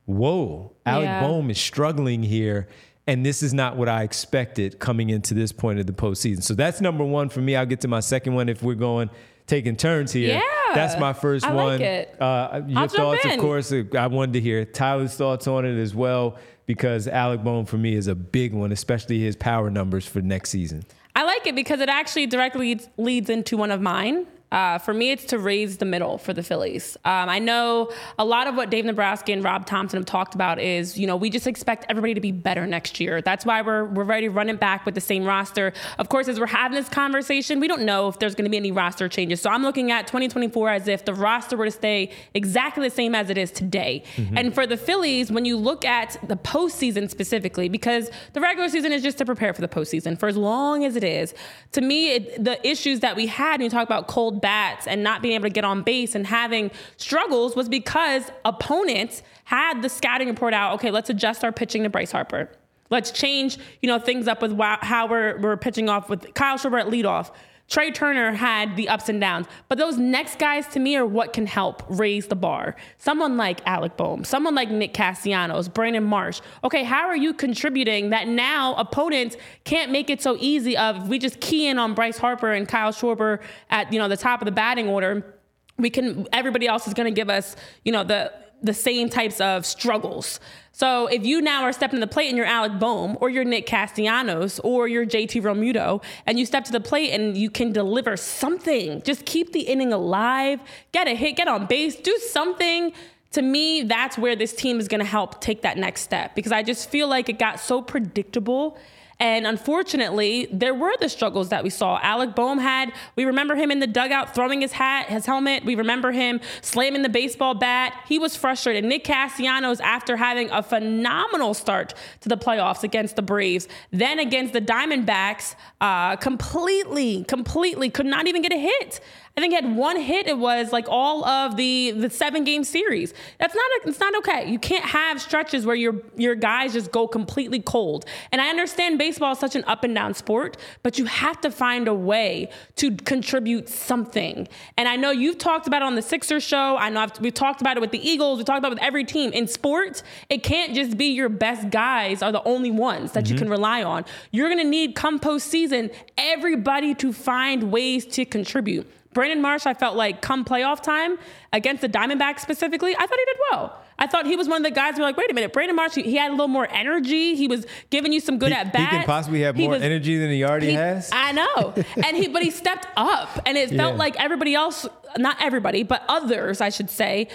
whoa, 0.10 0.72
Alec 0.88 1.06
Yeah. 1.06 1.22
Bohm 1.22 1.52
is 1.52 1.60
struggling 1.60 2.24
here. 2.24 2.68
And 3.06 3.26
this 3.26 3.42
is 3.42 3.54
not 3.54 3.78
what 3.78 3.90
I 3.90 4.04
expected 4.04 4.80
coming 4.80 5.10
into 5.10 5.34
this 5.34 5.52
point 5.52 5.80
of 5.80 5.88
the 5.88 5.94
postseason. 5.94 6.44
So 6.44 6.54
that's 6.54 6.82
number 6.82 7.04
one 7.04 7.30
for 7.30 7.42
me. 7.42 7.56
I'll 7.56 7.66
get 7.66 7.82
to 7.82 7.88
my 7.88 8.02
second 8.02 8.36
one 8.36 8.50
if 8.50 8.62
we're 8.62 8.76
going 8.76 9.10
taking 9.50 9.76
turns 9.76 10.14
here. 10.14 10.36
Yeah. 10.36 10.42
That's 10.76 11.00
my 11.00 11.14
first 11.14 11.46
I 11.46 11.52
like 11.52 11.80
one. 11.80 11.82
it. 11.82 12.22
Uh, 12.22 12.62
your 12.68 12.80
I'll 12.80 12.88
thoughts, 12.88 13.26
of 13.26 13.38
course. 13.40 13.72
uh, 13.72 13.84
I 13.98 14.08
wanted 14.08 14.34
to 14.34 14.42
hear 14.42 14.64
Tyler's 14.66 15.16
thoughts 15.16 15.48
on 15.48 15.66
it 15.66 15.78
as 15.78 15.96
well 15.96 16.38
because 16.68 17.08
Alec 17.08 17.44
Bohm 17.44 17.66
for 17.66 17.78
me 17.78 17.96
is 17.96 18.08
a 18.08 18.16
big 18.16 18.54
one, 18.54 18.72
especially 18.72 19.20
his 19.20 19.36
power 19.36 19.70
numbers 19.72 20.06
for 20.06 20.22
next 20.22 20.52
season. 20.52 20.84
I 21.16 21.24
like 21.24 21.48
it 21.48 21.56
because 21.56 21.82
it 21.82 21.90
actually 21.90 22.28
directly 22.28 22.80
leads 22.98 23.30
into 23.30 23.58
one 23.58 23.72
of 23.72 23.82
mine. 23.82 24.28
Uh, 24.52 24.78
for 24.80 24.94
me, 24.94 25.12
it's 25.12 25.26
to 25.26 25.38
raise 25.38 25.78
the 25.78 25.86
middle 25.86 26.18
for 26.18 26.34
the 26.34 26.42
Phillies. 26.44 26.98
Um, 27.06 27.30
I 27.30 27.40
know 27.40 27.92
a 28.18 28.26
lot 28.26 28.48
of 28.48 28.56
what 28.56 28.70
Dave 28.70 28.86
Dombrowski 28.86 29.32
and 29.32 29.44
Rob 29.44 29.66
Thomson 29.66 29.98
have 29.98 30.06
talked 30.06 30.36
about 30.36 30.60
is, 30.60 30.98
you 30.98 31.06
know, 31.06 31.16
we 31.16 31.30
just 31.30 31.48
expect 31.48 31.86
everybody 31.90 32.14
to 32.14 32.22
be 32.22 32.32
better 32.32 32.66
next 32.66 33.00
year. 33.00 33.22
That's 33.22 33.46
why 33.46 33.62
we're 33.62 33.86
we're 33.86 34.04
ready 34.04 34.28
to 34.28 34.32
run 34.32 34.50
it 34.50 34.60
back 34.60 34.86
with 34.86 34.96
the 34.96 35.02
same 35.02 35.24
roster. 35.26 35.74
Of 35.98 36.10
course, 36.10 36.28
as 36.28 36.40
we're 36.40 36.48
having 36.48 36.76
this 36.76 36.90
conversation, 36.90 37.60
we 37.60 37.68
don't 37.68 37.84
know 37.84 38.08
if 38.08 38.20
there's 38.20 38.36
going 38.36 38.46
to 38.46 38.52
be 38.52 38.58
any 38.58 38.72
roster 38.72 39.08
changes. 39.08 39.42
So 39.42 39.50
I'm 39.50 39.64
looking 39.64 39.92
at 39.92 40.08
2024 40.08 40.70
as 40.70 40.88
if 40.88 41.06
the 41.06 41.14
roster 41.14 41.56
were 41.56 41.66
to 41.66 41.72
stay 41.72 42.12
exactly 42.34 42.88
the 42.88 42.96
same 42.96 43.14
as 43.16 43.30
it 43.30 43.38
is 43.38 43.52
today. 43.52 44.04
And 44.36 44.54
for 44.54 44.66
the 44.66 44.78
Phillies, 44.78 45.32
when 45.32 45.46
you 45.46 45.58
look 45.58 45.86
at 45.86 46.18
the 46.28 46.36
postseason 46.36 47.10
specifically, 47.10 47.70
because 47.70 48.10
the 48.34 48.42
regular 48.42 48.70
season 48.70 48.92
is 48.92 49.04
just 49.04 49.18
to 49.20 49.26
prepare 49.26 49.54
for 49.54 49.62
the 49.62 49.68
postseason 49.68 50.20
for 50.20 50.28
as 50.28 50.38
long 50.38 50.86
as 50.86 50.96
it 50.96 51.04
is. 51.04 51.34
To 51.74 51.82
me, 51.82 52.12
it, 52.16 52.44
the 52.44 52.66
issues 52.68 53.02
that 53.02 53.16
we 53.16 53.28
had 53.28 53.60
when 53.60 53.66
you 53.66 53.70
talk 53.70 53.86
about 53.86 54.08
cold 54.08 54.39
bats 54.40 54.88
and 54.88 55.04
not 55.04 55.22
being 55.22 55.36
able 55.36 55.44
to 55.44 55.50
get 55.50 55.66
on 55.66 55.84
base 55.84 56.16
and 56.16 56.26
having 56.28 56.72
struggles 56.98 57.56
was 57.56 57.70
because 57.70 58.32
opponents 58.46 59.22
had 59.46 59.82
the 59.82 59.90
scouting 59.90 60.28
report 60.28 60.54
out. 60.54 60.74
Okay, 60.76 60.92
let's 60.92 61.10
adjust 61.10 61.44
our 61.44 61.52
pitching 61.52 61.84
to 61.84 61.90
Bryce 61.90 62.12
Harper. 62.12 62.50
Let's 62.90 63.12
change, 63.12 63.58
you 63.82 63.88
know, 63.88 64.00
things 64.00 64.28
up 64.28 64.42
with 64.42 64.58
how 64.60 65.08
we're, 65.08 65.38
we're 65.40 65.58
pitching 65.58 65.90
off 65.90 66.10
with 66.10 66.34
Kyle 66.34 66.58
Schwarber 66.58 66.82
at 66.82 66.88
leadoff. 66.88 67.32
Trea 67.70 67.92
Turner 67.92 68.32
had 68.32 68.76
the 68.76 68.90
ups 68.90 69.10
and 69.10 69.22
downs, 69.22 69.46
but 69.68 69.78
those 69.78 69.98
next 69.98 70.40
guys 70.40 70.66
to 70.68 70.80
me 70.80 70.96
are 70.96 71.06
what 71.06 71.34
can 71.34 71.46
help 71.46 71.84
raise 71.88 72.28
the 72.28 72.36
bar. 72.36 72.76
Someone 72.98 73.38
like 73.38 73.62
Alec 73.68 73.96
Bohm, 73.96 74.24
someone 74.24 74.56
like 74.56 74.72
Nick 74.72 74.94
Castellanos, 74.94 75.68
Brandon 75.68 76.04
Marsh. 76.04 76.42
Okay, 76.64 76.84
how 76.84 77.08
are 77.08 77.16
you 77.16 77.34
contributing 77.34 78.10
that 78.10 78.28
now 78.28 78.74
opponents 78.76 79.38
can't 79.66 79.92
make 79.92 80.10
it 80.10 80.22
so 80.22 80.36
easy 80.40 80.76
of 80.76 81.08
we 81.08 81.20
just 81.20 81.40
key 81.40 81.68
in 81.68 81.78
on 81.78 81.94
Bryce 81.94 82.18
Harper 82.18 82.52
and 82.52 82.68
Kyle 82.68 82.92
Schwarber 82.92 83.40
at 83.70 83.94
you 83.94 84.00
know 84.00 84.08
the 84.08 84.18
top 84.18 84.42
of 84.42 84.46
the 84.46 84.52
batting 84.52 84.88
order. 84.88 85.36
We 85.78 85.92
can 85.92 86.28
everybody 86.34 86.68
else 86.68 86.88
is 86.88 86.96
going 86.96 87.14
to 87.14 87.16
give 87.16 87.30
us 87.30 87.56
you 87.86 87.92
know 87.92 88.04
the 88.04 88.34
the 88.62 88.74
same 88.74 89.10
types 89.10 89.40
of 89.42 89.66
struggles. 89.66 90.40
So 90.72 91.08
if 91.08 91.26
you 91.26 91.42
now 91.42 91.64
are 91.64 91.74
stepping 91.74 91.98
to 91.98 92.06
the 92.06 92.12
plate 92.12 92.30
and 92.30 92.38
you're 92.38 92.46
Alec 92.46 92.80
Bohm 92.80 93.18
or 93.20 93.30
you're 93.30 93.44
Nick 93.44 93.66
Castellanos 93.66 94.60
or 94.64 94.88
you're 94.88 95.06
JT 95.06 95.42
Realmuto 95.42 96.02
and 96.26 96.40
you 96.40 96.46
step 96.46 96.64
to 96.66 96.72
the 96.72 96.80
plate 96.80 97.12
and 97.12 97.36
you 97.36 97.50
can 97.50 97.74
deliver 97.74 98.16
something, 98.16 99.02
just 99.02 99.26
keep 99.26 99.52
the 99.52 99.62
inning 99.62 99.92
alive, 99.92 100.62
get 100.94 101.08
a 101.08 101.16
hit, 101.16 101.36
get 101.36 101.48
on 101.48 101.66
base, 101.66 101.96
do 101.98 102.18
something. 102.30 102.94
To 103.34 103.42
me, 103.42 103.84
that's 103.84 104.18
where 104.18 104.36
this 104.36 104.54
team 104.54 104.80
is 104.80 104.88
going 104.88 105.02
to 105.02 105.06
help 105.06 105.42
take 105.42 105.64
that 105.64 105.78
next 105.78 106.02
step 106.02 106.34
because 106.34 106.52
I 106.52 106.64
just 106.64 106.90
feel 106.90 107.08
like 107.08 107.28
it 107.28 107.38
got 107.38 107.60
so 107.60 107.82
predictable 107.82 108.78
and 109.20 109.46
unfortunately, 109.46 110.48
there 110.50 110.74
were 110.74 110.94
the 111.02 111.10
struggles 111.10 111.50
that 111.50 111.62
we 111.62 111.70
saw. 111.70 112.00
Alec 112.02 112.36
Bohm 112.36 112.58
had, 112.58 112.94
we 113.18 113.26
remember 113.26 113.56
him 113.56 113.70
in 113.70 113.80
the 113.80 113.88
dugout 113.88 114.34
throwing 114.34 114.62
his 114.62 114.72
hat, 114.72 115.08
his 115.08 115.26
helmet. 115.26 115.66
We 115.66 115.76
remember 115.76 116.12
him 116.12 116.40
slamming 116.62 117.02
the 117.02 117.10
baseball 117.10 117.54
bat. 117.54 118.02
He 118.08 118.18
was 118.18 118.38
frustrated. 118.38 118.86
Nick 118.86 119.04
Castellanos, 119.04 119.82
after 119.82 120.16
having 120.16 120.50
a 120.52 120.64
phenomenal 120.64 121.54
start 121.54 121.94
to 122.22 122.30
the 122.30 122.38
playoffs 122.38 122.84
against 122.84 123.18
the 123.18 123.22
Braves, 123.22 123.68
then 123.92 124.20
against 124.20 124.54
the 124.54 124.62
Diamondbacks, 124.62 125.56
uh, 125.82 126.16
completely, 126.16 127.26
completely 127.26 127.90
could 127.90 128.06
not 128.06 128.28
even 128.28 128.42
get 128.42 128.54
a 128.54 128.58
hit. 128.58 129.02
I 129.40 129.42
think 129.42 129.54
he 129.54 129.56
had 129.56 129.74
one 129.74 129.98
hit. 129.98 130.28
It 130.28 130.38
was 130.38 130.74
like 130.74 130.86
all 130.90 131.24
of 131.24 131.56
the 131.56 131.92
the 131.92 132.10
seven 132.10 132.44
game 132.44 132.66
series. 132.66 133.14
That's 133.38 133.56
not 133.56 133.64
a, 133.64 133.90
it's 133.90 134.00
not 134.00 134.14
okay. 134.18 134.52
You 134.52 134.60
can't 134.60 134.84
have 134.84 135.22
stretches 135.22 135.66
where 135.66 135.78
your 135.78 135.96
your 136.18 136.36
guys 136.36 136.74
just 136.74 136.92
go 136.92 137.08
completely 137.08 137.62
cold. 137.62 138.04
And 138.34 138.42
I 138.42 138.50
understand 138.50 138.98
baseball 138.98 139.32
is 139.32 139.40
such 139.40 139.56
an 139.56 139.64
up 139.66 139.86
and 139.86 139.96
down 139.96 140.14
sport, 140.14 140.58
but 140.84 141.00
you 141.00 141.06
have 141.06 141.40
to 141.40 141.52
find 141.52 141.88
a 141.88 141.94
way 141.94 142.50
to 142.76 142.94
contribute 142.98 143.70
something. 143.70 144.46
And 144.76 144.90
I 144.90 144.98
know 144.98 145.12
you've 145.12 145.38
talked 145.38 145.68
about 145.68 145.84
it 145.84 145.86
on 145.86 145.96
the 145.96 146.02
Sixers 146.02 146.44
show. 146.44 146.76
I 146.76 146.90
know 146.90 147.00
I've, 147.00 147.18
we've 147.22 147.34
talked 147.34 147.62
about 147.62 147.78
it 147.78 147.80
with 147.80 147.92
the 147.92 148.06
Eagles. 148.06 148.40
We 148.40 148.44
talked 148.44 148.60
about 148.60 148.74
it 148.74 148.76
with 148.76 148.84
every 148.84 149.06
team 149.06 149.32
in 149.32 149.48
sports. 149.48 150.04
It 150.30 150.44
can't 150.44 150.76
just 150.76 150.98
be 150.98 151.14
your 151.14 151.30
best 151.30 151.70
guys 151.70 152.22
are 152.22 152.34
the 152.34 152.44
only 152.44 152.72
ones 152.72 153.14
that 153.14 153.24
mm-hmm. 153.24 153.36
you 153.36 153.40
can 153.40 153.50
rely 153.50 153.84
on. 153.84 154.04
You're 154.32 154.50
gonna 154.50 154.66
need 154.66 154.96
come 154.96 155.18
postseason 155.18 155.96
everybody 156.18 156.94
to 156.96 157.14
find 157.14 157.72
ways 157.72 158.06
to 158.08 158.26
contribute. 158.26 158.86
Brandon 159.14 159.42
Marsh, 159.42 159.66
I 159.66 159.74
felt 159.74 159.96
like 159.96 160.22
come 160.22 160.46
playoff 160.46 160.82
time 160.82 161.18
against 161.52 161.82
the 161.82 161.90
Diamondbacks 161.90 162.42
specifically, 162.42 162.96
I 162.96 163.00
thought 163.00 163.18
he 163.18 163.26
did 163.26 163.38
well. 163.52 163.82
I 163.98 164.08
thought 164.08 164.26
he 164.26 164.36
was 164.36 164.48
one 164.48 164.58
of 164.58 164.64
the 164.64 164.72
guys 164.72 164.96
who 164.96 165.02
were 165.02 165.08
like, 165.08 165.18
wait 165.18 165.30
a 165.30 165.34
minute, 165.34 165.52
Brandon 165.52 165.76
Marsh, 165.76 165.96
he 165.96 166.16
had 166.16 166.30
a 166.30 166.32
little 166.32 166.48
more 166.48 166.68
energy. 166.72 167.36
He 167.36 167.48
was 167.48 167.66
giving 167.90 168.14
you 168.14 168.22
some 168.22 168.38
good 168.38 168.54
at 168.54 168.72
bats. 168.72 168.92
He 168.92 168.98
can 168.98 169.06
possibly 169.06 169.42
have 169.42 169.58
more 169.58 169.72
was, 169.72 169.82
energy 169.82 170.18
than 170.18 170.30
he 170.30 170.44
already 170.44 170.68
he, 170.68 170.74
has. 170.74 171.10
I 171.12 171.34
know. 171.34 171.74
and 172.06 172.16
he 172.16 172.30
but 172.30 172.42
he 172.42 172.50
stepped 172.50 172.88
up 172.96 173.42
and 173.46 173.58
it 173.58 173.70
felt 173.70 173.94
yeah. 173.96 174.00
like 174.00 174.16
everybody 174.18 174.56
else, 174.56 174.88
not 175.18 175.36
everybody, 175.42 175.84
but 175.84 176.04
others, 176.08 176.62
I 176.62 176.70
should 176.70 176.90
say, 176.90 177.28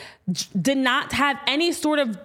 did 0.61 0.79
not 0.79 1.13
have 1.13 1.39
any 1.47 1.73
sort 1.73 1.99
of 1.99 2.19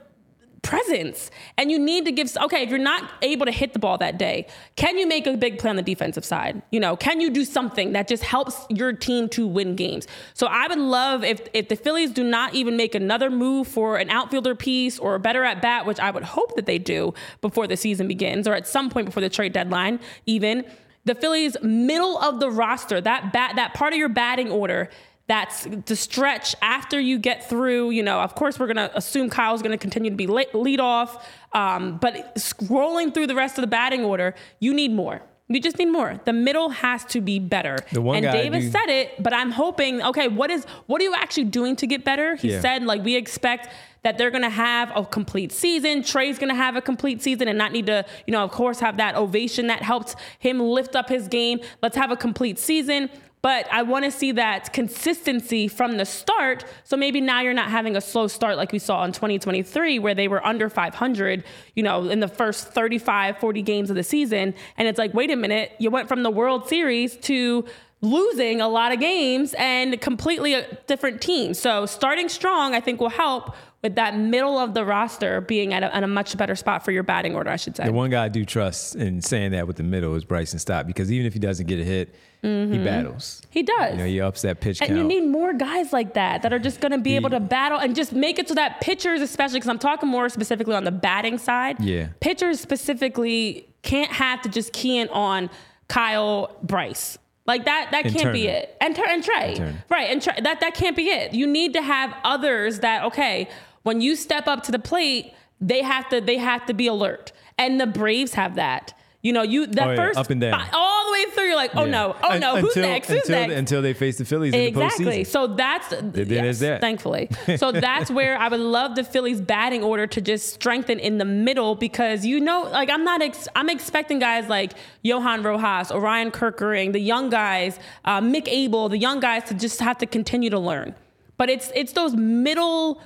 presence. 0.61 1.31
And 1.57 1.71
you 1.71 1.79
need 1.79 2.05
to 2.05 2.11
give, 2.11 2.35
okay, 2.37 2.63
if 2.63 2.69
you're 2.69 2.79
not 2.79 3.09
able 3.21 3.45
to 3.45 3.51
hit 3.51 3.73
the 3.73 3.79
ball 3.79 3.97
that 3.99 4.17
day, 4.17 4.47
can 4.75 4.97
you 4.97 5.07
make 5.07 5.27
a 5.27 5.35
big 5.37 5.59
play 5.59 5.69
on 5.69 5.75
the 5.75 5.81
defensive 5.81 6.25
side? 6.25 6.61
You 6.71 6.79
know, 6.79 6.95
can 6.95 7.21
you 7.21 7.29
do 7.29 7.45
something 7.45 7.93
that 7.93 8.07
just 8.07 8.23
helps 8.23 8.65
your 8.69 8.93
team 8.93 9.29
to 9.29 9.47
win 9.47 9.75
games? 9.75 10.07
So 10.33 10.47
I 10.47 10.67
would 10.67 10.79
love 10.79 11.23
if, 11.23 11.41
if 11.53 11.69
the 11.69 11.75
Phillies 11.75 12.11
do 12.11 12.23
not 12.23 12.53
even 12.53 12.77
make 12.77 12.95
another 12.95 13.29
move 13.29 13.67
for 13.67 13.97
an 13.97 14.09
outfielder 14.09 14.55
piece 14.55 14.99
or 14.99 15.15
a 15.15 15.19
better 15.19 15.43
at 15.43 15.61
bat, 15.61 15.85
which 15.85 15.99
I 15.99 16.11
would 16.11 16.23
hope 16.23 16.55
that 16.55 16.65
they 16.65 16.77
do 16.77 17.13
before 17.41 17.67
the 17.67 17.77
season 17.77 18.07
begins 18.07 18.47
or 18.47 18.53
at 18.53 18.67
some 18.67 18.89
point 18.89 19.05
before 19.05 19.21
the 19.21 19.29
trade 19.29 19.53
deadline, 19.53 19.99
even. 20.25 20.65
The 21.05 21.15
Phillies' 21.15 21.55
middle 21.63 22.19
of 22.19 22.39
the 22.39 22.51
roster, 22.51 22.99
that 23.01 23.31
bat, 23.33 23.55
that 23.55 23.73
part 23.73 23.93
of 23.93 23.99
your 23.99 24.09
batting 24.09 24.51
order 24.51 24.89
that's 25.29 25.67
the 25.85 25.95
stretch 25.95 26.55
after 26.61 26.99
you 26.99 27.19
get 27.19 27.47
through. 27.47 27.91
You 27.91 28.03
know, 28.03 28.19
of 28.19 28.33
course, 28.35 28.59
we're 28.59 28.65
going 28.65 28.89
to 28.89 28.97
assume 28.97 29.29
Kyle's 29.29 29.61
going 29.61 29.71
to 29.71 29.77
continue 29.77 30.09
to 30.09 30.17
be 30.17 30.27
lead 30.27 30.79
off, 30.79 31.25
um, 31.53 31.97
but 31.97 32.35
scrolling 32.35 33.13
through 33.13 33.27
the 33.27 33.35
rest 33.35 33.57
of 33.57 33.61
the 33.61 33.67
batting 33.67 34.03
order, 34.03 34.33
you 34.59 34.73
need 34.73 34.91
more. 34.91 35.21
You 35.47 35.59
just 35.59 35.77
need 35.79 35.89
more. 35.89 36.19
The 36.25 36.33
middle 36.33 36.69
has 36.69 37.05
to 37.05 37.21
be 37.21 37.39
better. 37.39 37.77
The 37.91 38.01
one 38.01 38.23
and 38.23 38.31
Davis 38.31 38.65
do... 38.65 38.71
said 38.71 38.89
it, 38.89 39.21
but 39.21 39.33
I'm 39.33 39.51
hoping. 39.51 40.01
Okay, 40.01 40.27
what 40.27 40.51
is 40.51 40.65
what 40.87 40.99
are 41.01 41.03
you 41.03 41.15
actually 41.15 41.45
doing 41.45 41.75
to 41.77 41.87
get 41.87 42.03
better? 42.03 42.35
He 42.35 42.51
yeah. 42.51 42.61
said 42.61 42.83
like 42.83 43.03
we 43.03 43.15
expect 43.15 43.69
that 44.03 44.17
they're 44.17 44.31
going 44.31 44.43
to 44.43 44.49
have 44.49 44.91
a 44.95 45.05
complete 45.05 45.51
season. 45.51 46.03
Trea's 46.03 46.39
going 46.39 46.49
to 46.49 46.55
have 46.55 46.75
a 46.75 46.81
complete 46.81 47.21
season 47.21 47.47
and 47.47 47.57
not 47.57 47.71
need 47.71 47.87
to, 47.87 48.05
you 48.25 48.31
know, 48.31 48.43
of 48.43 48.51
course, 48.51 48.79
have 48.79 48.97
that 48.97 49.15
ovation 49.15 49.67
that 49.67 49.81
helped 49.81 50.15
him 50.39 50.59
lift 50.59 50.95
up 50.95 51.09
his 51.09 51.27
game. 51.27 51.59
Let's 51.81 51.97
have 51.97 52.11
a 52.11 52.15
complete 52.15 52.59
season. 52.59 53.09
But 53.41 53.71
I 53.71 53.83
want 53.83 54.05
to 54.05 54.11
see 54.11 54.33
that 54.33 54.73
consistency 54.73 55.67
from 55.67 55.97
the 55.97 56.05
start. 56.05 56.65
So 56.83 56.97
maybe 56.97 57.21
now 57.21 57.41
you're 57.41 57.53
not 57.53 57.69
having 57.69 57.95
a 57.95 58.01
slow 58.01 58.27
start 58.27 58.57
like 58.57 58.71
we 58.71 58.79
saw 58.79 59.03
in 59.05 59.13
2023, 59.13 59.99
where 59.99 60.13
they 60.13 60.27
were 60.27 60.45
under 60.45 60.69
500, 60.69 61.43
you 61.75 61.83
know, 61.83 62.09
in 62.09 62.19
the 62.19 62.27
first 62.27 62.67
35, 62.69 63.37
40 63.37 63.61
games 63.61 63.89
of 63.89 63.95
the 63.95 64.03
season. 64.03 64.53
And 64.77 64.87
it's 64.87 64.99
like, 64.99 65.13
wait 65.13 65.31
a 65.31 65.35
minute, 65.35 65.71
you 65.79 65.89
went 65.89 66.09
from 66.09 66.23
the 66.23 66.29
World 66.29 66.67
Series 66.67 67.15
to 67.17 67.65
losing 68.01 68.61
a 68.61 68.67
lot 68.67 68.91
of 68.93 68.99
games 68.99 69.53
and 69.57 69.99
completely 69.99 70.53
a 70.53 70.73
different 70.87 71.21
team. 71.21 71.53
So 71.53 71.85
starting 71.85 72.29
strong, 72.29 72.73
I 72.73 72.79
think, 72.79 73.01
will 73.01 73.09
help 73.09 73.55
with 73.81 73.95
that 73.95 74.17
middle 74.17 74.57
of 74.57 74.73
the 74.73 74.83
roster 74.83 75.41
being 75.41 75.73
at 75.73 75.83
a, 75.83 75.95
at 75.95 76.03
a, 76.03 76.07
much 76.07 76.35
better 76.37 76.55
spot 76.55 76.83
for 76.83 76.91
your 76.91 77.03
batting 77.03 77.35
order, 77.35 77.49
I 77.49 77.55
should 77.55 77.77
say. 77.77 77.85
The 77.85 77.93
one 77.93 78.09
guy 78.09 78.25
I 78.25 78.29
do 78.29 78.43
trust 78.43 78.95
in 78.95 79.21
saying 79.21 79.51
that 79.51 79.67
with 79.67 79.77
the 79.77 79.83
middle 79.83 80.15
is 80.15 80.25
Bryson 80.25 80.59
Stott 80.59 80.87
because 80.87 81.11
even 81.11 81.25
if 81.25 81.33
he 81.33 81.39
doesn't 81.39 81.65
get 81.65 81.79
a 81.79 81.83
hit, 81.83 82.13
mm-hmm. 82.43 82.71
he 82.71 82.77
battles. 82.79 83.41
He 83.49 83.63
does. 83.63 83.93
You 83.93 83.97
know, 83.97 84.05
he 84.05 84.21
ups 84.21 84.41
that 84.43 84.59
pitch 84.59 84.81
and 84.81 84.89
count. 84.89 84.97
you 84.97 85.03
need 85.03 85.27
more 85.27 85.53
guys 85.53 85.93
like 85.93 86.13
that 86.13 86.41
that 86.41 86.53
are 86.53 86.59
just 86.59 86.81
going 86.81 86.91
to 86.91 86.97
be 86.97 87.11
he, 87.11 87.15
able 87.15 87.29
to 87.29 87.39
battle 87.39 87.79
and 87.79 87.95
just 87.95 88.13
make 88.13 88.39
it 88.39 88.47
so 88.47 88.55
that 88.55 88.81
pitchers, 88.81 89.21
especially 89.21 89.59
because 89.59 89.69
I'm 89.69 89.79
talking 89.79 90.09
more 90.09 90.29
specifically 90.29 90.75
on 90.75 90.83
the 90.83 90.91
batting 90.91 91.37
side. 91.37 91.79
Yeah. 91.79 92.09
Pitchers 92.19 92.59
specifically 92.59 93.67
can't 93.81 94.11
have 94.11 94.41
to 94.41 94.49
just 94.49 94.73
key 94.73 94.97
in 94.97 95.09
on 95.09 95.49
Kyle 95.87 96.55
Bryce. 96.63 97.17
Like 97.45 97.65
that, 97.65 97.89
that 97.91 98.05
and 98.05 98.13
can't 98.13 98.23
Turner. 98.25 98.33
be 98.33 98.47
it. 98.47 98.77
And, 98.79 98.97
and 98.97 99.23
Trea, 99.23 99.35
and 99.35 99.83
right? 99.89 100.09
And 100.11 100.21
Trea, 100.21 100.39
that 100.41 100.59
that 100.59 100.75
can't 100.75 100.95
be 100.95 101.09
it. 101.09 101.33
You 101.33 101.47
need 101.47 101.73
to 101.73 101.81
have 101.81 102.13
others 102.23 102.81
that 102.81 103.05
okay 103.05 103.49
when 103.83 104.01
you 104.01 104.15
step 104.15 104.47
up 104.47 104.63
to 104.63 104.71
the 104.71 104.79
plate, 104.79 105.33
they 105.59 105.81
have 105.81 106.07
to 106.09 106.21
they 106.21 106.37
have 106.37 106.65
to 106.67 106.73
be 106.73 106.87
alert. 106.87 107.31
And 107.57 107.79
the 107.79 107.87
Braves 107.87 108.33
have 108.33 108.55
that. 108.55 108.93
You 109.21 109.33
know, 109.33 109.41
you 109.41 109.67
that 109.67 109.87
oh, 109.87 109.91
yeah. 109.91 109.97
first 109.97 110.19
up 110.19 110.29
and 110.29 110.39
down 110.39 110.53
all 110.71 110.98
the 110.98 110.98
way 111.25 111.31
through. 111.31 111.43
You're 111.45 111.55
like, 111.55 111.75
oh 111.75 111.85
yeah. 111.85 111.91
no, 111.91 112.15
oh 112.23 112.37
no, 112.37 112.57
who's 112.57 112.75
until, 112.75 112.89
next? 112.89 113.07
Who's 113.07 113.21
until, 113.21 113.39
next? 113.39 113.53
Until 113.53 113.81
they 113.81 113.93
face 113.93 114.17
the 114.17 114.25
Phillies 114.25 114.53
exactly. 114.53 115.23
The 115.23 115.29
so 115.29 115.47
that's 115.47 115.93
yes, 116.13 116.59
that. 116.59 116.81
thankfully. 116.81 117.29
so 117.57 117.71
that's 117.71 118.11
where 118.11 118.37
I 118.37 118.47
would 118.47 118.59
love 118.59 118.95
the 118.95 119.03
Phillies 119.03 119.41
batting 119.41 119.83
order 119.83 120.07
to 120.07 120.21
just 120.21 120.53
strengthen 120.53 120.99
in 120.99 121.17
the 121.17 121.25
middle 121.25 121.75
because 121.75 122.25
you 122.25 122.39
know, 122.39 122.63
like 122.63 122.89
I'm 122.89 123.03
not, 123.03 123.21
ex- 123.21 123.47
I'm 123.55 123.69
expecting 123.69 124.19
guys 124.19 124.47
like 124.47 124.73
Johan 125.01 125.43
Rojas, 125.43 125.91
Orion 125.91 126.31
Kerkering, 126.31 126.93
the 126.93 126.99
young 126.99 127.29
guys, 127.29 127.79
uh, 128.05 128.21
Mick 128.21 128.47
Abel, 128.47 128.89
the 128.89 128.97
young 128.97 129.19
guys 129.19 129.43
to 129.45 129.53
just 129.53 129.79
have 129.79 129.97
to 129.99 130.05
continue 130.05 130.49
to 130.49 130.59
learn. 130.59 130.95
But 131.37 131.49
it's 131.49 131.71
it's 131.73 131.93
those 131.93 132.15
middle 132.15 133.01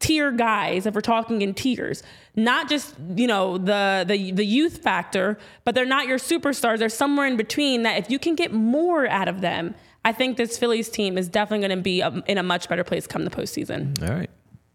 tier 0.00 0.30
guys 0.30 0.86
if 0.86 0.94
we're 0.94 1.00
talking 1.00 1.42
in 1.42 1.52
tiers 1.52 2.02
not 2.36 2.68
just 2.68 2.94
you 3.16 3.26
know 3.26 3.58
the 3.58 4.04
the 4.06 4.30
the 4.32 4.44
youth 4.44 4.78
factor 4.78 5.36
but 5.64 5.74
they're 5.74 5.84
not 5.84 6.06
your 6.06 6.18
superstars 6.18 6.78
they're 6.78 6.88
somewhere 6.88 7.26
in 7.26 7.36
between 7.36 7.82
that 7.82 7.98
if 7.98 8.10
you 8.10 8.18
can 8.18 8.34
get 8.34 8.52
more 8.52 9.08
out 9.08 9.26
of 9.26 9.40
them 9.40 9.74
i 10.04 10.12
think 10.12 10.36
this 10.36 10.56
phillies 10.56 10.88
team 10.88 11.18
is 11.18 11.28
definitely 11.28 11.66
going 11.66 11.76
to 11.76 11.82
be 11.82 12.00
a, 12.00 12.10
in 12.26 12.38
a 12.38 12.42
much 12.42 12.68
better 12.68 12.84
place 12.84 13.06
come 13.06 13.24
the 13.24 13.30
postseason 13.30 14.00
all 14.08 14.14
right 14.14 14.30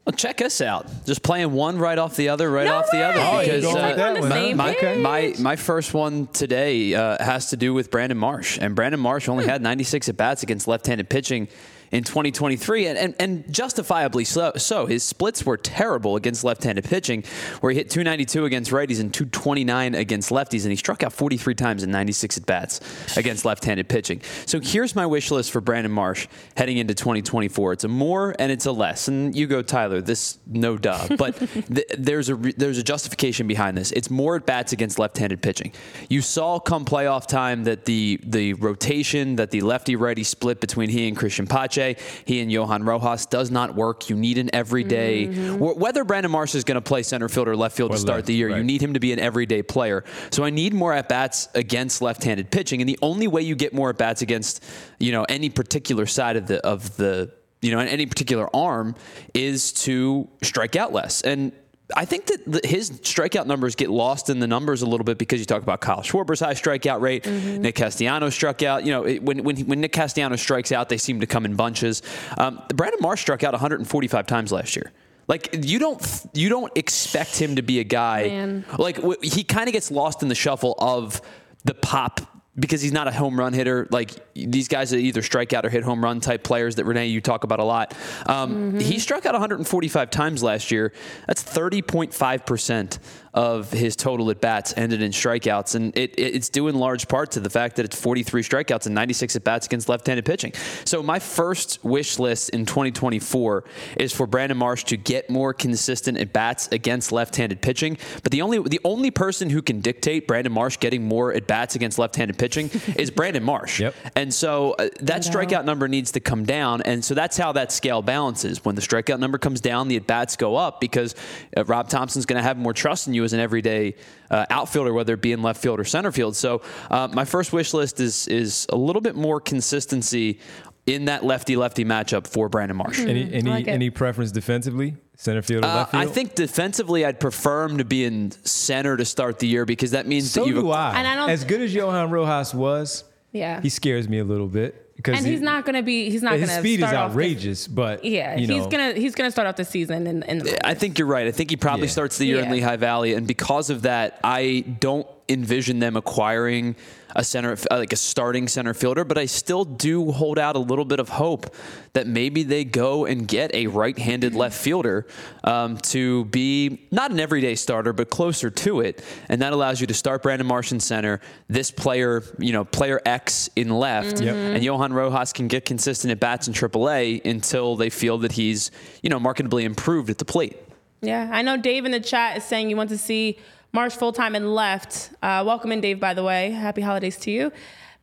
well, 0.05 0.13
check 0.13 0.41
us 0.41 0.59
out. 0.59 0.86
Just 1.05 1.24
playing 1.24 1.53
one 1.53 1.78
right 1.78 1.97
off 1.97 2.17
the 2.17 2.28
other, 2.28 2.51
right 2.51 2.65
no 2.65 2.76
off 2.76 2.88
way. 2.91 2.99
the 2.99 3.05
other. 3.05 3.19
Oh, 3.21 3.39
because 3.39 3.65
uh, 3.65 4.28
my, 4.28 4.53
my, 4.53 4.95
my, 4.97 5.34
my 5.39 5.55
first 5.55 5.93
one 5.93 6.28
today 6.28 6.93
uh, 6.93 7.24
has 7.24 7.51
to 7.51 7.57
do 7.57 7.74
with 7.74 7.89
Brandon 7.89 8.17
Marsh. 8.17 8.59
And 8.59 8.76
Brandon 8.76 8.99
Marsh 8.99 9.30
only 9.30 9.45
hmm. 9.45 9.51
had 9.51 9.61
96 9.61 10.09
at 10.09 10.17
bats 10.17 10.43
against 10.43 10.67
left 10.67 10.88
handed 10.88 11.09
pitching 11.09 11.47
in 11.93 12.03
2023, 12.03 12.87
and, 12.87 12.97
and, 12.97 13.15
and 13.19 13.53
justifiably 13.53 14.25
so, 14.25 14.51
so. 14.57 14.87
His 14.87 15.03
splits 15.03 15.45
were 15.45 15.57
terrible 15.57 16.15
against 16.15 16.43
left 16.43 16.63
handed 16.63 16.85
pitching, 16.85 17.23
where 17.61 17.71
he 17.71 17.77
hit 17.77 17.91
292 17.91 18.45
against 18.45 18.71
righties 18.71 18.99
and 18.99 19.13
229 19.13 19.93
against 19.93 20.31
lefties, 20.31 20.63
and 20.63 20.71
he 20.71 20.75
struck 20.75 21.03
out 21.03 21.13
43 21.13 21.53
times 21.53 21.83
in 21.83 21.91
96 21.91 22.37
at 22.37 22.45
bats 22.47 23.15
against 23.15 23.45
left 23.45 23.63
handed 23.63 23.87
pitching. 23.87 24.21
So 24.47 24.59
here's 24.59 24.95
my 24.95 25.05
wish 25.05 25.29
list 25.29 25.51
for 25.51 25.61
Brandon 25.61 25.91
Marsh 25.91 26.27
heading 26.57 26.77
into 26.77 26.95
2024. 26.95 27.73
It's 27.73 27.83
a 27.83 27.87
more 27.87 28.35
and 28.39 28.51
it's 28.51 28.65
a 28.65 28.71
less. 28.71 29.07
And 29.07 29.35
you 29.35 29.45
go, 29.45 29.61
Tyler, 29.61 30.01
this 30.01 30.39
no 30.47 30.77
duh. 30.77 31.07
But 31.23 31.37
th- 31.37 31.87
there's, 31.97 32.29
a 32.29 32.35
re- 32.35 32.55
there's 32.57 32.79
a 32.79 32.83
justification 32.83 33.47
behind 33.47 33.77
this. 33.77 33.91
It's 33.91 34.09
more 34.09 34.35
at 34.35 34.47
bats 34.47 34.73
against 34.73 34.97
left 34.97 35.17
handed 35.17 35.43
pitching. 35.43 35.71
You 36.09 36.21
saw 36.21 36.59
come 36.59 36.85
playoff 36.85 37.27
time 37.27 37.65
that 37.65 37.85
the, 37.85 38.19
the 38.23 38.53
rotation, 38.55 39.35
that 39.35 39.51
the 39.51 39.61
lefty 39.61 39.95
righty 39.95 40.23
split 40.23 40.59
between 40.59 40.89
he 40.89 41.07
and 41.07 41.15
Christian 41.15 41.45
Pache, 41.45 41.82
he 42.25 42.41
and 42.41 42.51
Johan 42.51 42.84
Rojas 42.84 43.25
does 43.25 43.51
not 43.51 43.75
work. 43.75 44.09
You 44.09 44.15
need 44.15 44.38
an 44.38 44.49
everyday, 44.53 45.27
mm-hmm. 45.27 45.57
wh- 45.57 45.77
whether 45.77 46.03
Brandon 46.03 46.31
Marsh 46.31 46.55
is 46.55 46.63
going 46.63 46.75
to 46.75 46.81
play 46.81 47.03
center 47.03 47.29
field 47.29 47.47
or 47.47 47.55
left 47.55 47.75
field 47.75 47.91
Or 47.91 47.95
to 47.95 47.99
start 47.99 48.17
left, 48.17 48.27
the 48.27 48.34
year, 48.34 48.49
you 48.49 48.63
need 48.63 48.81
him 48.81 48.93
to 48.93 48.99
be 48.99 49.13
an 49.13 49.19
everyday 49.19 49.61
player. 49.61 50.03
So 50.31 50.43
I 50.43 50.49
need 50.49 50.73
more 50.73 50.93
at 50.93 51.09
bats 51.09 51.49
against 51.55 52.01
left-handed 52.01 52.51
pitching, 52.51 52.81
and 52.81 52.89
the 52.89 52.99
only 53.01 53.27
way 53.27 53.41
you 53.41 53.55
get 53.55 53.73
more 53.73 53.89
at 53.89 53.97
bats 53.97 54.21
against, 54.21 54.63
you 54.99 55.11
know, 55.11 55.23
any 55.25 55.49
particular 55.49 56.05
side 56.05 56.36
of 56.36 56.47
the 56.47 56.65
of 56.65 56.95
the 56.97 57.31
you 57.61 57.71
know 57.71 57.79
any 57.79 58.05
particular 58.05 58.53
arm 58.55 58.95
is 59.34 59.71
to 59.71 60.27
strike 60.41 60.75
out 60.75 60.93
less. 60.93 61.21
And 61.21 61.53
I 61.95 62.05
think 62.05 62.27
that 62.27 62.65
his 62.65 62.91
strikeout 62.91 63.45
numbers 63.45 63.75
get 63.75 63.89
lost 63.89 64.29
in 64.29 64.39
the 64.39 64.47
numbers 64.47 64.81
a 64.81 64.86
little 64.86 65.03
bit 65.03 65.17
because 65.17 65.39
you 65.39 65.45
talk 65.45 65.61
about 65.63 65.81
Kyle 65.81 66.01
Schwarber's 66.01 66.39
high 66.39 66.53
strikeout 66.53 67.01
rate. 67.01 67.25
Nick 67.27 67.75
Castellano 67.75 68.29
struck 68.29 68.63
out. 68.63 68.86
You 68.86 68.91
know, 68.93 69.03
it, 69.03 69.21
when, 69.21 69.43
when 69.43 69.57
when 69.67 69.81
Nick 69.81 69.91
Castellano 69.91 70.36
strikes 70.38 70.71
out, 70.71 70.89
they 70.89 70.97
seem 70.97 71.19
to 71.19 71.27
come 71.27 71.45
in 71.45 71.55
bunches. 71.55 72.01
Um, 72.38 72.61
Brandon 72.73 72.99
Marsh 73.01 73.21
struck 73.21 73.43
out 73.43 73.51
145 73.53 74.25
times 74.27 74.51
last 74.51 74.75
year. 74.75 74.91
Like 75.27 75.55
you 75.61 75.77
don't 75.79 76.25
you 76.34 76.49
don't 76.49 76.71
expect 76.77 77.38
him 77.38 77.55
to 77.57 77.61
be 77.61 77.79
a 77.79 77.84
guy 77.86 78.27
Man. 78.27 78.65
like 78.77 78.97
w- 78.97 79.17
he 79.21 79.43
kind 79.43 79.67
of 79.67 79.73
gets 79.73 79.89
lost 79.91 80.21
in 80.21 80.27
the 80.29 80.36
shuffle 80.36 80.75
of 80.79 81.21
the 81.63 81.73
pop 81.73 82.19
because 82.57 82.81
he's 82.81 82.91
not 82.91 83.07
a 83.07 83.11
home 83.11 83.39
run 83.39 83.51
hitter. 83.53 83.87
Like 83.89 84.11
these 84.35 84.67
guys 84.67 84.93
are 84.93 84.97
either 84.97 85.21
strike 85.21 85.53
out 85.53 85.65
or 85.65 85.69
hit 85.69 85.83
home 85.83 86.03
run 86.03 86.19
type 86.19 86.43
players 86.43 86.75
that 86.75 86.85
Renee 86.85 87.07
you 87.07 87.19
talk 87.19 87.43
about 87.43 87.59
a 87.59 87.63
lot. 87.63 87.95
Um, 88.27 88.79
He 88.79 88.99
struck 88.99 89.25
out 89.25 89.33
145 89.33 90.09
times 90.11 90.43
last 90.43 90.69
year. 90.71 90.93
That's 91.27 91.43
30.5 91.43 92.45
percent 92.45 92.99
of 93.34 93.71
his 93.71 93.95
total 93.95 94.29
at 94.29 94.39
bats 94.39 94.73
ended 94.77 95.01
in 95.01 95.11
strikeouts, 95.11 95.75
and 95.75 95.95
it, 95.97 96.13
it- 96.19 96.36
it's 96.36 96.49
due 96.49 96.67
in 96.67 96.75
large 96.75 97.07
part 97.07 97.31
to 97.31 97.39
the 97.39 97.49
fact 97.49 97.75
that 97.77 97.86
it's 97.86 97.99
43 97.99 98.43
strikeouts 98.43 98.86
and 98.86 98.93
96 98.95 99.36
at 99.36 99.43
bats 99.43 99.65
against 99.65 99.89
left-handed 99.89 100.25
pitching. 100.25 100.53
So 100.86 101.01
my 101.01 101.19
first 101.19 101.79
wish 101.84 102.19
list 102.19 102.49
in 102.51 102.65
2024 102.65 103.63
is 103.97 104.13
for 104.13 104.27
Brandon 104.27 104.57
Marsh 104.57 104.84
to 104.86 104.97
get 104.97 105.29
more 105.29 105.53
consistent 105.53 106.17
at 106.17 106.31
bats 106.34 106.67
against 106.71 107.11
left-handed 107.11 107.61
pitching. 107.61 107.97
But 108.21 108.31
the 108.31 108.41
only 108.41 108.59
the 108.59 108.79
only 108.84 109.09
person 109.11 109.49
who 109.49 109.61
can 109.61 109.79
dictate 109.81 110.27
Brandon 110.27 110.51
Marsh 110.53 110.77
getting 110.79 111.07
more 111.07 111.34
at 111.34 111.47
bats 111.47 111.75
against 111.75 111.97
left-handed 111.99 112.38
pitching 112.38 112.69
is 112.97 113.09
Brandon 113.11 113.43
Marsh. 113.43 113.79
Yep. 113.79 113.95
And 114.15 114.34
so 114.34 114.73
uh, 114.73 114.89
that 115.01 115.21
strikeout 115.23 115.65
number 115.65 115.88
needs 115.88 116.11
to 116.11 116.19
come 116.19 116.43
down, 116.45 116.81
and 116.84 117.03
so 117.03 117.13
that's 117.13 117.38
how 117.38 117.51
that 117.53 117.71
scale 117.71 118.01
balances. 118.01 118.63
When 118.63 118.75
the 118.75 118.81
strikeout 118.81 119.19
number 119.19 119.38
comes 119.38 119.59
down, 119.61 119.88
the 119.88 119.95
at 119.95 120.05
bats 120.07 120.36
go 120.36 120.55
up 120.55 120.79
because 120.79 121.15
uh, 121.57 121.63
Rob 121.65 121.89
Thomson's 121.89 122.25
going 122.25 122.38
to 122.39 122.43
have 122.43 122.57
more 122.57 122.73
trust 122.73 123.07
in 123.07 123.13
you 123.13 123.22
as 123.24 123.34
an 123.34 123.39
everyday 123.39 123.95
uh, 124.30 124.45
outfielder, 124.49 124.93
whether 124.93 125.13
it 125.13 125.21
be 125.21 125.32
in 125.32 125.41
left 125.41 125.61
field 125.61 125.80
or 125.80 125.84
center 125.84 126.11
field. 126.11 126.36
So 126.36 126.61
uh, 126.91 127.07
my 127.13 127.26
first 127.26 127.53
wish 127.53 127.74
list 127.74 127.99
is 127.99 128.28
is 128.28 128.65
a 128.69 128.76
little 128.76 129.01
bit 129.01 129.15
more 129.15 129.39
consistency 129.41 130.39
in 130.86 131.05
that 131.05 131.24
lefty 131.24 131.55
lefty 131.55 131.86
matchup 131.86 132.28
for 132.28 132.49
Brandon 132.49 132.76
Marsh. 132.78 132.99
Any 132.99 133.32
any 133.34 133.49
like 133.49 133.67
any 133.67 133.89
preference 133.89 134.32
defensively, 134.32 134.95
center 135.15 135.41
field 135.41 135.63
or 135.63 135.67
Uh, 135.67 135.76
left 135.76 135.91
field? 135.91 136.03
I 136.03 136.07
think 136.07 136.36
defensively, 136.36 137.05
I'd 137.05 137.19
prefer 137.21 137.63
him 137.65 137.78
to 137.78 137.86
be 137.86 138.03
in 138.03 138.32
center 138.43 138.97
to 138.97 139.05
start 139.05 139.39
the 139.39 139.47
year 139.47 139.65
because 139.65 139.91
that 139.91 140.07
means 140.07 140.32
so 140.32 140.41
that 140.41 140.47
you've 140.47 140.59
do 140.63 140.71
I. 140.71 140.97
And 140.97 141.07
I 141.07 141.15
don't- 141.15 141.30
as 141.30 141.45
good 141.45 141.61
as 141.61 141.74
Johan 141.74 142.11
Rojas 142.11 142.53
was, 142.53 143.05
Yeah. 143.32 143.61
he 143.61 143.69
scares 143.69 144.09
me 144.09 144.19
a 144.19 144.26
little 144.26 144.47
bit 144.47 144.82
because 144.95 145.17
and 145.17 145.25
he- 145.25 145.31
he's 145.33 145.41
not 145.41 145.65
going 145.65 145.75
to 145.75 145.81
be. 145.83 146.09
He's 146.09 146.21
not 146.21 146.31
going 146.31 146.41
his 146.41 146.49
to. 146.51 146.59
speed 146.59 146.79
is 146.79 146.87
start 146.89 146.95
off 146.95 147.07
the- 147.09 147.11
outrageous, 147.13 147.67
but 147.67 148.03
yeah, 148.05 148.35
you 148.37 148.47
know, 148.47 148.55
he's 148.55 148.67
gonna 148.67 148.93
he's 148.93 149.15
gonna 149.15 149.31
start 149.31 149.47
off 149.47 149.55
the 149.55 149.65
season 149.65 150.05
in, 150.07 150.23
in 150.23 150.39
the. 150.39 150.65
I 150.67 150.73
think 150.73 150.99
you're 150.99 151.07
right. 151.07 151.27
I 151.27 151.31
think 151.31 151.49
he 151.49 151.55
probably 151.57 151.87
Yeah. 151.87 151.91
starts 151.93 152.17
the 152.17 152.25
year 152.25 152.39
in 152.39 152.49
Lehigh 152.51 152.75
Valley, 152.77 153.13
and 153.13 153.25
because 153.27 153.69
of 153.69 153.81
that, 153.83 154.19
I 154.23 154.63
don't 154.79 155.07
envision 155.30 155.80
them 155.80 155.95
acquiring 155.95 156.76
a 157.15 157.24
center, 157.24 157.55
uh, 157.69 157.78
like 157.78 157.93
a 157.93 157.97
starting 157.97 158.47
center 158.47 158.74
fielder. 158.74 159.03
But 159.03 159.17
I 159.17 159.26
still 159.26 159.65
do 159.65 160.11
hold 160.11 160.39
out 160.39 160.55
a 160.55 160.59
little 160.59 160.86
bit 160.86 160.99
of 160.99 161.09
hope 161.09 161.53
that 161.93 162.07
maybe 162.07 162.41
they 162.43 162.63
go 162.65 163.05
and 163.05 163.28
get 163.28 163.53
a 163.53 163.67
right-handed 163.67 164.34
left 164.34 164.57
fielder 164.59 165.05
um, 165.43 165.78
to 165.78 166.26
be 166.26 166.88
not 166.91 167.11
an 167.11 167.19
everyday 167.19 167.53
starter, 167.55 167.93
but 167.93 168.09
closer 168.09 168.49
to 168.49 168.80
it, 168.82 169.03
and 169.30 169.41
that 169.41 169.53
allows 169.53 169.80
you 169.80 169.86
to 169.88 169.93
start 169.93 170.24
Brandon 170.24 170.47
Marsh 170.47 170.71
in 170.71 170.80
center, 170.80 171.21
this 171.47 171.69
player, 171.69 172.24
you 172.39 172.51
know, 172.51 172.65
player 172.65 172.99
X 173.05 173.49
in 173.55 173.69
left, 173.69 174.19
Yep. 174.19 174.36
and 174.36 174.63
Johan 174.63 174.91
Rojas 174.91 175.34
can 175.34 175.47
get 175.47 175.65
consistent 175.65 176.11
at 176.11 176.19
bats 176.19 176.47
in 176.47 176.53
AAA 176.53 177.24
until 177.26 177.76
they 177.76 177.89
feel 177.91 178.17
that 178.19 178.32
he's, 178.32 178.71
you 179.03 179.09
know, 179.09 179.19
markedly 179.19 179.65
improved 179.65 180.09
at 180.09 180.17
the 180.17 180.26
plate. 180.26 180.57
Yeah, 181.01 181.30
I 181.32 181.41
know 181.41 181.57
Dave 181.57 181.86
in 181.86 181.91
the 181.91 181.99
chat 181.99 182.38
is 182.38 182.43
saying 182.45 182.69
you 182.69 182.78
want 182.78 182.89
to 182.89 182.97
see 182.97 183.38
Marsh 183.76 183.93
full 183.95 184.13
time 184.13 184.36
and 184.36 184.53
left. 184.53 185.09
Uh, 185.24 185.43
welcome 185.43 185.71
in, 185.71 185.82
Dave. 185.82 185.99
By 185.99 186.13
the 186.13 186.24
way, 186.24 186.51
happy 186.51 186.82
holidays 186.82 187.17
to 187.21 187.32
you. 187.32 187.51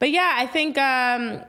But 0.01 0.11
yeah, 0.11 0.33
I 0.37 0.47
think 0.49 0.77
um, 0.77 1.43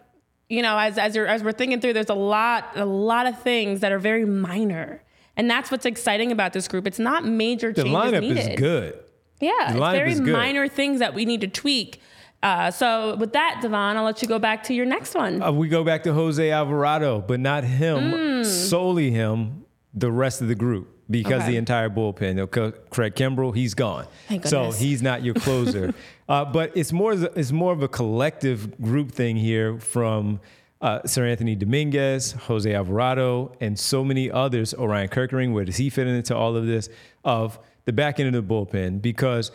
you 0.48 0.62
know 0.62 0.78
as 0.78 1.00
as, 1.00 1.16
you're, 1.16 1.26
as 1.26 1.44
we're 1.44 1.54
thinking 1.54 1.82
through, 1.82 1.94
there's 1.94 2.10
a 2.10 2.14
lot 2.14 2.68
a 2.76 2.86
lot 2.86 3.26
of 3.26 3.42
things 3.42 3.80
that 3.80 3.92
are 3.92 3.98
very 3.98 4.26
minor, 4.26 5.02
and 5.36 5.50
that's 5.50 5.72
what's 5.72 5.88
exciting 5.88 6.32
about 6.32 6.54
this 6.54 6.68
group. 6.68 6.86
It's 6.86 7.00
not 7.00 7.26
major 7.26 7.74
changes. 7.74 7.92
the 7.92 7.98
lineup 7.98 8.22
needed. 8.22 8.38
is 8.52 8.60
good. 8.60 9.00
Yeah, 9.40 9.50
The 9.58 9.66
it's 9.72 9.80
lineup 9.80 9.92
very 9.94 10.12
is 10.12 10.20
good. 10.20 10.34
minor 10.34 10.68
things 10.68 11.00
that 11.00 11.16
we 11.16 11.26
need 11.26 11.42
to 11.42 11.48
tweak. 11.48 12.00
Uh, 12.44 12.70
so 12.70 13.16
with 13.16 13.34
that, 13.34 13.58
Devon, 13.64 13.98
I'll 13.98 14.04
let 14.04 14.22
you 14.22 14.28
go 14.28 14.38
back 14.38 14.62
to 14.66 14.74
your 14.76 14.86
next 14.86 15.16
one. 15.16 15.42
Uh, 15.42 15.52
we 15.52 15.68
go 15.68 15.84
back 15.84 16.04
to 16.04 16.14
Jose 16.14 16.52
Alvarado, 16.52 17.22
but 17.28 17.40
not 17.40 17.64
him, 17.64 18.12
Mm. 18.12 18.46
solely 18.46 19.10
him, 19.10 19.66
the 19.96 20.12
rest 20.12 20.42
of 20.44 20.48
the 20.48 20.56
group, 20.56 20.91
because 21.12 21.42
Okay. 21.44 21.52
the 21.52 21.58
entire 21.58 21.90
bullpen. 21.90 22.28
You 22.30 22.34
know, 22.34 22.50
C- 22.54 22.78
Craig 22.90 23.16
Kimbrel, 23.16 23.54
he's 23.56 23.74
gone. 23.74 24.08
Thank 24.28 24.46
so 24.48 24.72
he's 24.72 25.02
not 25.02 25.24
your 25.24 25.34
closer. 25.36 25.94
uh, 26.30 26.46
but 26.46 26.72
it's 26.76 26.92
more, 26.94 27.14
it's 27.14 27.52
more 27.52 27.74
of 27.74 27.84
a 27.84 27.88
collective 27.88 28.80
group 28.82 29.12
thing 29.12 29.36
here 29.36 29.78
from 29.80 30.40
uh, 30.82 31.00
Seranthony 31.02 31.58
Dominguez, 31.58 32.32
Jose 32.32 32.74
Alvarado, 32.74 33.56
and 33.62 33.78
so 33.78 34.04
many 34.04 34.32
others. 34.32 34.74
Orion 34.74 35.10
Kerkering, 35.10 35.54
where 35.54 35.66
does 35.66 35.78
he 35.78 35.90
fit 35.90 36.08
into 36.08 36.36
all 36.36 36.56
of 36.56 36.66
this? 36.66 36.90
Of 37.24 37.60
the 37.86 37.94
back 37.94 38.20
end 38.20 38.34
of 38.36 38.48
the 38.48 38.54
bullpen, 38.54 39.02
because 39.02 39.52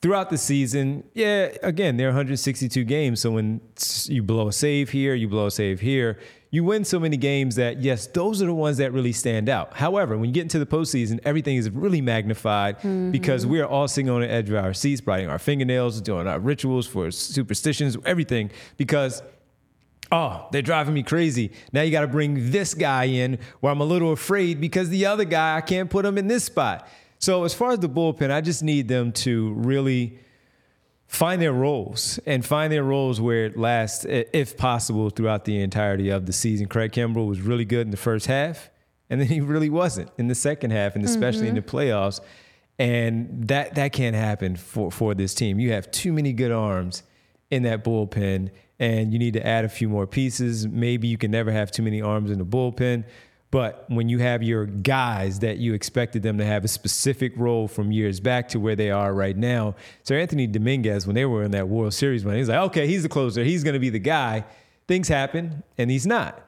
throughout 0.00 0.30
the 0.30 0.38
season, 0.38 1.04
yeah, 1.14 1.50
again, 1.62 1.96
there 1.96 2.06
are 2.08 2.10
162 2.10 2.84
games. 2.84 3.20
So 3.20 3.30
when 3.32 3.60
you 4.06 4.22
blow 4.22 4.48
a 4.48 4.52
save 4.52 4.90
here, 4.90 5.14
you 5.14 5.28
blow 5.28 5.46
a 5.46 5.50
save 5.50 5.80
here, 5.80 6.18
you 6.52 6.62
win 6.62 6.84
so 6.84 7.00
many 7.00 7.16
games 7.16 7.56
that, 7.56 7.80
yes, 7.80 8.06
those 8.08 8.42
are 8.42 8.46
the 8.46 8.54
ones 8.54 8.76
that 8.76 8.92
really 8.92 9.12
stand 9.12 9.48
out. 9.48 9.74
However, 9.74 10.18
when 10.18 10.28
you 10.28 10.34
get 10.34 10.42
into 10.42 10.58
the 10.58 10.66
postseason, 10.66 11.18
everything 11.24 11.56
is 11.56 11.70
really 11.70 12.02
magnified 12.02 12.76
mm-hmm. 12.78 13.10
because 13.10 13.46
we 13.46 13.58
are 13.60 13.66
all 13.66 13.88
sitting 13.88 14.10
on 14.10 14.20
the 14.20 14.30
edge 14.30 14.50
of 14.50 14.56
our 14.56 14.74
seats, 14.74 15.00
biting 15.00 15.30
our 15.30 15.38
fingernails, 15.38 16.02
doing 16.02 16.26
our 16.26 16.38
rituals 16.38 16.86
for 16.86 17.10
superstitions, 17.10 17.96
everything, 18.04 18.50
because 18.76 19.22
Oh, 20.14 20.46
they're 20.52 20.60
driving 20.60 20.92
me 20.92 21.02
crazy. 21.02 21.52
Now 21.72 21.80
you 21.80 21.90
got 21.90 22.02
to 22.02 22.06
bring 22.06 22.50
this 22.50 22.74
guy 22.74 23.04
in 23.04 23.38
where 23.60 23.72
I'm 23.72 23.80
a 23.80 23.84
little 23.84 24.12
afraid 24.12 24.60
because 24.60 24.90
the 24.90 25.06
other 25.06 25.24
guy, 25.24 25.56
I 25.56 25.62
can't 25.62 25.88
put 25.88 26.04
him 26.04 26.18
in 26.18 26.28
this 26.28 26.44
spot. 26.44 26.86
So, 27.18 27.44
as 27.44 27.54
far 27.54 27.70
as 27.70 27.78
the 27.78 27.88
bullpen, 27.88 28.30
I 28.30 28.42
just 28.42 28.62
need 28.62 28.88
them 28.88 29.12
to 29.12 29.54
really 29.54 30.18
find 31.12 31.42
their 31.42 31.52
roles 31.52 32.18
and 32.24 32.44
find 32.44 32.72
their 32.72 32.82
roles 32.82 33.20
where 33.20 33.44
it 33.44 33.56
lasts, 33.56 34.06
if 34.08 34.56
possible, 34.56 35.10
throughout 35.10 35.44
the 35.44 35.60
entirety 35.60 36.08
of 36.08 36.24
the 36.24 36.32
season. 36.32 36.66
Craig 36.66 36.92
Kimbrel 36.92 37.28
was 37.28 37.42
really 37.42 37.66
good 37.66 37.86
in 37.86 37.90
the 37.90 37.98
first 37.98 38.26
half, 38.26 38.70
and 39.10 39.20
then 39.20 39.28
he 39.28 39.42
really 39.42 39.68
wasn't 39.68 40.10
in 40.16 40.28
the 40.28 40.34
second 40.34 40.70
half, 40.70 40.96
and 40.96 41.04
especially 41.04 41.48
in 41.48 41.54
the 41.54 41.60
mm-hmm. 41.60 41.76
playoffs. 41.76 42.20
And 42.78 43.46
that 43.48 43.74
that 43.74 43.92
can't 43.92 44.16
happen 44.16 44.56
for, 44.56 44.90
for 44.90 45.14
this 45.14 45.34
team. 45.34 45.60
You 45.60 45.72
have 45.72 45.90
too 45.90 46.14
many 46.14 46.32
good 46.32 46.50
arms 46.50 47.02
in 47.50 47.62
that 47.64 47.84
bullpen, 47.84 48.50
and 48.78 49.12
you 49.12 49.18
need 49.18 49.34
to 49.34 49.46
add 49.46 49.66
a 49.66 49.68
few 49.68 49.90
more 49.90 50.06
pieces. 50.06 50.66
Maybe 50.66 51.08
you 51.08 51.18
can 51.18 51.30
never 51.30 51.52
have 51.52 51.70
too 51.70 51.82
many 51.82 52.00
arms 52.00 52.30
in 52.30 52.38
the 52.38 52.46
bullpen. 52.46 53.04
But 53.52 53.84
when 53.88 54.08
you 54.08 54.18
have 54.18 54.42
your 54.42 54.64
guys 54.64 55.40
that 55.40 55.58
you 55.58 55.74
expected 55.74 56.22
them 56.22 56.38
to 56.38 56.44
have 56.44 56.64
a 56.64 56.68
specific 56.68 57.34
role 57.36 57.68
from 57.68 57.92
years 57.92 58.18
back 58.18 58.48
to 58.48 58.58
where 58.58 58.74
they 58.74 58.90
are 58.90 59.12
right 59.12 59.36
now, 59.36 59.76
Seranthony 60.04 60.50
Dominguez, 60.50 61.06
when 61.06 61.14
they 61.14 61.26
were 61.26 61.42
in 61.42 61.50
that 61.50 61.68
World 61.68 61.92
Series 61.92 62.24
run, 62.24 62.36
he's 62.36 62.48
like, 62.48 62.58
okay, 62.58 62.86
he's 62.86 63.02
the 63.02 63.10
closer, 63.10 63.44
he's 63.44 63.62
going 63.62 63.74
to 63.74 63.78
be 63.78 63.90
the 63.90 63.98
guy. 63.98 64.44
Things 64.88 65.06
happen, 65.06 65.62
and 65.76 65.90
he's 65.90 66.06
not. 66.06 66.40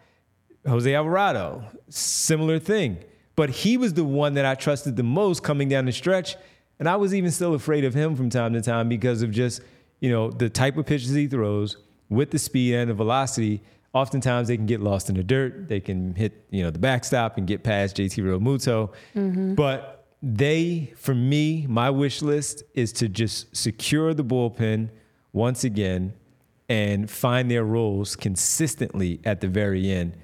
Jose 0.66 0.92
Alvarado, 0.92 1.64
similar 1.90 2.58
thing. 2.58 2.96
But 3.36 3.50
he 3.50 3.76
was 3.76 3.92
the 3.92 4.04
one 4.04 4.32
that 4.34 4.46
I 4.46 4.54
trusted 4.54 4.96
the 4.96 5.02
most 5.02 5.42
coming 5.42 5.68
down 5.68 5.84
the 5.84 5.92
stretch. 5.92 6.36
And 6.78 6.88
I 6.88 6.96
was 6.96 7.14
even 7.14 7.30
still 7.30 7.52
afraid 7.52 7.84
of 7.84 7.92
him 7.92 8.16
from 8.16 8.30
time 8.30 8.54
to 8.54 8.62
time 8.62 8.88
because 8.88 9.20
of 9.20 9.30
just, 9.30 9.60
you 10.00 10.10
know, 10.10 10.30
the 10.30 10.48
type 10.48 10.78
of 10.78 10.86
pitches 10.86 11.10
he 11.10 11.26
throws 11.26 11.76
with 12.08 12.30
the 12.30 12.38
speed 12.38 12.74
and 12.74 12.88
the 12.88 12.94
velocity. 12.94 13.60
Oftentimes 13.94 14.48
they 14.48 14.56
can 14.56 14.66
get 14.66 14.80
lost 14.80 15.08
in 15.08 15.14
the 15.14 15.22
dirt. 15.22 15.68
They 15.68 15.80
can 15.80 16.14
hit, 16.14 16.44
you 16.50 16.62
know, 16.62 16.70
the 16.70 16.78
backstop 16.78 17.38
and 17.38 17.46
get 17.46 17.62
past 17.62 17.96
JT 17.96 18.22
Realmuto. 18.22 18.92
Mm-hmm. 19.14 19.54
But 19.54 20.06
they, 20.20 20.92
for 20.96 21.14
me, 21.14 21.66
my 21.68 21.90
wish 21.90 22.20
list 22.20 22.64
is 22.74 22.92
to 22.94 23.08
just 23.08 23.54
secure 23.56 24.12
the 24.12 24.24
bullpen 24.24 24.90
once 25.32 25.64
again 25.64 26.14
and 26.68 27.10
find 27.10 27.50
their 27.50 27.64
roles 27.64 28.16
consistently 28.16 29.20
at 29.24 29.40
the 29.40 29.48
very 29.48 29.90
end 29.90 30.16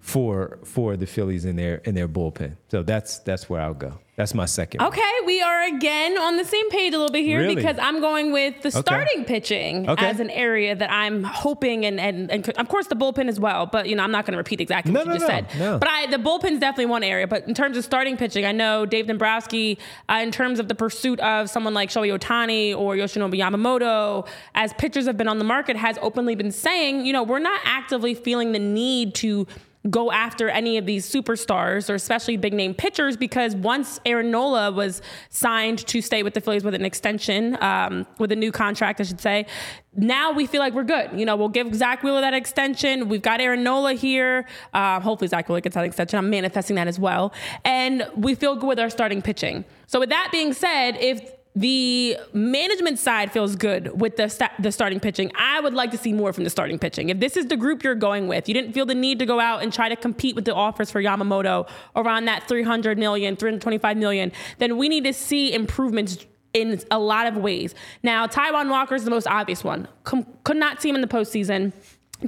for 0.00 0.58
for 0.64 0.96
the 0.96 1.06
Phillies 1.06 1.44
in 1.44 1.56
their 1.56 1.76
in 1.78 1.94
their 1.94 2.08
bullpen. 2.08 2.56
So 2.68 2.82
that's 2.82 3.18
that's 3.20 3.50
where 3.50 3.60
I'll 3.60 3.74
go. 3.74 3.98
That's 4.18 4.34
my 4.34 4.46
second. 4.46 4.82
Okay, 4.82 5.12
we 5.26 5.40
are 5.40 5.62
again 5.68 6.18
on 6.18 6.36
the 6.36 6.44
same 6.44 6.68
page 6.70 6.92
a 6.92 6.98
little 6.98 7.12
bit 7.12 7.22
here 7.24 7.38
Really? 7.38 7.54
because 7.54 7.76
I'm 7.80 8.00
going 8.00 8.32
with 8.32 8.60
the 8.62 8.72
starting 8.72 9.24
pitching 9.24 9.88
Okay. 9.88 10.04
as 10.06 10.18
an 10.18 10.28
area 10.30 10.74
that 10.74 10.90
I'm 10.90 11.22
hoping 11.22 11.86
and, 11.86 12.00
and 12.00 12.28
and 12.28 12.48
of 12.50 12.68
course 12.68 12.88
the 12.88 12.96
bullpen 12.96 13.28
as 13.28 13.38
well. 13.38 13.66
But 13.66 13.88
you 13.88 13.94
know 13.94 14.02
I'm 14.02 14.10
not 14.10 14.26
going 14.26 14.32
to 14.32 14.38
repeat 14.38 14.60
exactly 14.60 14.90
No, 14.92 15.00
what 15.00 15.06
you 15.06 15.12
no, 15.12 15.18
just 15.20 15.28
no, 15.28 15.34
said. 15.48 15.58
no. 15.60 15.78
But 15.78 15.88
I 15.88 16.06
the 16.06 16.16
bullpen's 16.16 16.58
definitely 16.58 16.86
one 16.86 17.04
area. 17.04 17.28
But 17.28 17.46
in 17.46 17.54
terms 17.54 17.76
of 17.76 17.84
starting 17.84 18.16
pitching, 18.16 18.44
I 18.44 18.50
know 18.50 18.84
Dave 18.86 19.06
Dombrowski, 19.06 19.78
uh, 20.08 20.18
in 20.20 20.32
terms 20.32 20.58
of 20.58 20.66
the 20.66 20.74
pursuit 20.74 21.20
of 21.20 21.48
someone 21.48 21.72
like 21.72 21.88
Shohei 21.90 22.18
Ohtani 22.18 22.76
or 22.76 22.96
Yoshinobu 22.96 23.34
Yamamoto, 23.38 24.26
as 24.56 24.72
pitchers 24.72 25.06
have 25.06 25.16
been 25.16 25.28
on 25.28 25.38
the 25.38 25.44
market, 25.44 25.76
has 25.76 25.96
openly 26.02 26.34
been 26.34 26.50
saying, 26.50 27.06
you 27.06 27.12
know, 27.12 27.22
we're 27.22 27.38
not 27.38 27.60
actively 27.64 28.14
feeling 28.14 28.50
the 28.50 28.58
need 28.58 29.14
to 29.14 29.46
go 29.90 30.10
after 30.10 30.48
any 30.48 30.76
of 30.76 30.86
these 30.86 31.08
superstars 31.08 31.88
or 31.88 31.94
especially 31.94 32.36
big 32.36 32.52
name 32.52 32.74
pitchers 32.74 33.16
because 33.16 33.54
once 33.54 34.00
Aaron 34.04 34.30
Nola 34.30 34.72
was 34.72 35.02
signed 35.30 35.86
to 35.86 36.02
stay 36.02 36.22
with 36.22 36.34
the 36.34 36.40
Phillies 36.40 36.64
with 36.64 36.74
an 36.74 36.84
extension, 36.84 37.56
um, 37.62 38.06
with 38.18 38.32
a 38.32 38.36
new 38.36 38.52
contract, 38.52 39.00
I 39.00 39.04
should 39.04 39.20
say, 39.20 39.46
now 39.94 40.32
we 40.32 40.46
feel 40.46 40.60
like 40.60 40.74
we're 40.74 40.84
good. 40.84 41.10
You 41.18 41.24
know, 41.24 41.36
we'll 41.36 41.48
give 41.48 41.74
Zack 41.74 42.02
Wheeler 42.02 42.20
that 42.20 42.34
extension. 42.34 43.08
We've 43.08 43.22
got 43.22 43.40
Aaron 43.40 43.62
Nola 43.64 43.94
here. 43.94 44.46
Uh, 44.72 45.00
hopefully, 45.00 45.28
Zack 45.28 45.48
Wheeler 45.48 45.60
gets 45.60 45.74
that 45.74 45.84
extension. 45.84 46.18
I'm 46.18 46.30
manifesting 46.30 46.76
that 46.76 46.86
as 46.86 46.98
well. 46.98 47.32
And 47.64 48.06
we 48.16 48.34
feel 48.34 48.54
good 48.54 48.68
with 48.68 48.78
our 48.78 48.90
starting 48.90 49.22
pitching. 49.22 49.64
So, 49.86 49.98
with 49.98 50.10
that 50.10 50.28
being 50.30 50.52
said, 50.52 50.96
if 51.00 51.32
the 51.58 52.16
management 52.32 53.00
side 53.00 53.32
feels 53.32 53.56
good 53.56 54.00
with 54.00 54.16
the 54.16 54.28
sta- 54.28 54.52
the 54.60 54.70
starting 54.70 55.00
pitching. 55.00 55.32
I 55.34 55.60
would 55.60 55.74
like 55.74 55.90
to 55.90 55.98
see 55.98 56.12
more 56.12 56.32
from 56.32 56.44
the 56.44 56.50
starting 56.50 56.78
pitching. 56.78 57.08
If 57.08 57.18
this 57.18 57.36
is 57.36 57.46
the 57.46 57.56
group 57.56 57.82
you're 57.82 57.96
going 57.96 58.28
with, 58.28 58.46
you 58.46 58.54
didn't 58.54 58.74
feel 58.74 58.86
the 58.86 58.94
need 58.94 59.18
to 59.18 59.26
go 59.26 59.40
out 59.40 59.62
and 59.62 59.72
try 59.72 59.88
to 59.88 59.96
compete 59.96 60.36
with 60.36 60.44
the 60.44 60.54
offers 60.54 60.90
for 60.90 61.02
Yamamoto 61.02 61.68
around 61.96 62.26
that 62.26 62.46
300 62.46 62.96
million, 62.96 63.34
325 63.34 63.96
million, 63.96 64.30
then 64.58 64.76
we 64.76 64.88
need 64.88 65.02
to 65.04 65.12
see 65.12 65.52
improvements 65.52 66.26
in 66.54 66.80
a 66.92 66.98
lot 66.98 67.26
of 67.26 67.36
ways. 67.36 67.74
Now, 68.04 68.26
Taijuan 68.28 68.70
Walker 68.70 68.94
is 68.94 69.04
the 69.04 69.10
most 69.10 69.26
obvious 69.26 69.64
one. 69.64 69.88
Com- 70.04 70.26
could 70.44 70.56
not 70.56 70.80
see 70.80 70.88
him 70.88 70.94
in 70.94 71.00
the 71.00 71.08
postseason. 71.08 71.72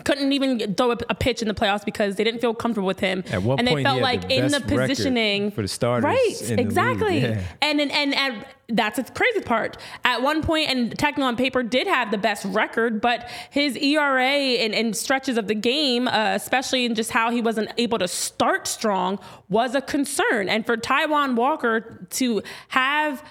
Couldn't 0.04 0.32
even 0.32 0.74
throw 0.74 0.92
a, 0.92 0.98
a 1.08 1.14
pitch 1.14 1.42
in 1.42 1.48
the 1.48 1.54
playoffs 1.54 1.84
because 1.84 2.16
they 2.16 2.24
didn't 2.24 2.40
feel 2.40 2.54
comfortable 2.54 2.86
with 2.86 3.00
him. 3.00 3.24
And 3.28 3.66
they 3.66 3.82
felt 3.82 4.00
like 4.00 4.28
the 4.28 4.36
in 4.36 4.50
the 4.52 4.60
positioning 4.60 5.50
for 5.50 5.62
the 5.62 5.68
starters 5.68 6.04
right? 6.04 6.58
exactly. 6.58 7.18
yeah. 7.18 7.42
And 7.60 7.80
and 7.80 7.90
and, 7.90 8.14
and 8.14 8.46
that's 8.68 8.96
the 8.96 9.12
crazy 9.12 9.40
part. 9.40 9.76
At 10.04 10.22
one 10.22 10.42
point, 10.42 10.70
and 10.70 10.96
technically 10.98 11.24
on 11.24 11.36
paper 11.36 11.62
did 11.62 11.86
have 11.86 12.10
the 12.10 12.18
best 12.18 12.44
record, 12.46 13.00
but 13.00 13.28
his 13.50 13.76
ERA 13.76 14.22
and, 14.22 14.74
and 14.74 14.96
stretches 14.96 15.36
of 15.36 15.48
the 15.48 15.54
game, 15.54 16.08
uh, 16.08 16.34
especially 16.34 16.84
in 16.84 16.94
just 16.94 17.10
how 17.10 17.30
he 17.30 17.42
wasn't 17.42 17.70
able 17.76 17.98
to 17.98 18.08
start 18.08 18.66
strong, 18.66 19.18
was 19.48 19.74
a 19.74 19.80
concern. 19.80 20.48
And 20.48 20.64
for 20.64 20.76
Taijuan 20.76 21.34
Walker 21.34 22.06
to 22.10 22.42
have 22.68 23.24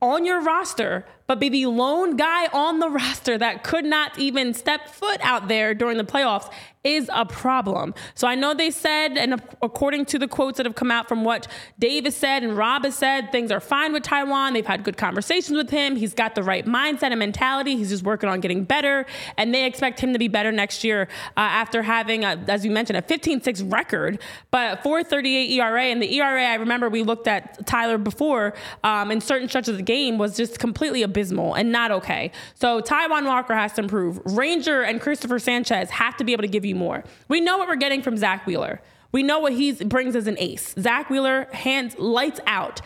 on 0.00 0.24
your 0.24 0.42
roster, 0.42 1.06
but 1.26 1.40
be 1.40 1.48
the 1.48 1.66
lone 1.66 2.16
guy 2.16 2.46
on 2.48 2.78
the 2.78 2.88
roster 2.88 3.38
that 3.38 3.64
could 3.64 3.84
not 3.84 4.18
even 4.18 4.54
step 4.54 4.88
foot 4.88 5.20
out 5.22 5.48
there 5.48 5.74
during 5.74 5.96
the 5.96 6.04
playoffs 6.04 6.50
is 6.84 7.10
a 7.14 7.24
problem. 7.24 7.94
So 8.14 8.28
I 8.28 8.34
know 8.34 8.52
they 8.52 8.70
said, 8.70 9.16
and 9.16 9.40
according 9.62 10.04
to 10.06 10.18
the 10.18 10.28
quotes 10.28 10.58
that 10.58 10.66
have 10.66 10.74
come 10.74 10.90
out 10.90 11.08
from 11.08 11.24
what 11.24 11.48
Davis 11.78 12.14
said 12.14 12.42
and 12.42 12.56
Rob 12.56 12.84
has 12.84 12.94
said, 12.94 13.32
things 13.32 13.50
are 13.50 13.58
fine 13.58 13.94
with 13.94 14.02
Taijuan. 14.02 14.52
They've 14.52 14.66
had 14.66 14.84
good 14.84 14.98
conversations 14.98 15.56
with 15.56 15.70
him. 15.70 15.96
He's 15.96 16.12
got 16.12 16.34
the 16.34 16.42
right 16.42 16.66
mindset 16.66 17.04
and 17.10 17.18
mentality. 17.18 17.74
He's 17.76 17.88
just 17.88 18.04
working 18.04 18.28
on 18.28 18.40
getting 18.40 18.64
better, 18.64 19.06
and 19.38 19.54
they 19.54 19.64
expect 19.64 19.98
him 19.98 20.12
to 20.12 20.18
be 20.18 20.28
better 20.28 20.52
next 20.52 20.84
year 20.84 21.08
uh, 21.38 21.40
after 21.40 21.82
having, 21.82 22.24
a, 22.24 22.38
as 22.48 22.66
you 22.66 22.70
mentioned, 22.70 22.98
a 22.98 23.02
15-6 23.02 23.72
record, 23.72 24.18
but 24.50 24.82
4.38 24.84 25.52
ERA. 25.52 25.84
And 25.84 26.02
the 26.02 26.14
ERA, 26.18 26.44
I 26.44 26.54
remember 26.56 26.90
we 26.90 27.02
looked 27.02 27.26
at 27.26 27.66
Tyler 27.66 27.96
before 27.96 28.52
um, 28.82 29.10
in 29.10 29.22
certain 29.22 29.48
stretches 29.48 29.70
of 29.70 29.76
the 29.78 29.82
game 29.82 30.18
was 30.18 30.36
just 30.36 30.58
completely 30.58 31.02
abysmal 31.14 31.54
and 31.54 31.70
not 31.70 31.92
okay. 31.92 32.32
So 32.54 32.80
Taijuan 32.80 33.24
Walker 33.24 33.54
has 33.54 33.72
to 33.74 33.82
improve. 33.82 34.20
Ranger 34.24 34.82
and 34.82 35.00
Cristopher 35.00 35.40
Sanchez 35.40 35.90
have 35.90 36.16
to 36.16 36.24
be 36.24 36.32
able 36.32 36.42
to 36.42 36.48
give 36.48 36.64
you 36.64 36.74
more. 36.74 37.04
We 37.28 37.40
know 37.40 37.56
what 37.58 37.68
we're 37.68 37.76
getting 37.76 38.02
from 38.02 38.16
Zack 38.16 38.46
Wheeler. 38.46 38.80
We 39.12 39.22
know 39.22 39.38
what 39.38 39.52
he 39.52 39.72
brings 39.72 40.16
as 40.16 40.26
an 40.26 40.36
ace. 40.40 40.74
Zack 40.78 41.08
Wheeler, 41.08 41.46
hands 41.52 41.96
lights 41.98 42.40
out. 42.46 42.80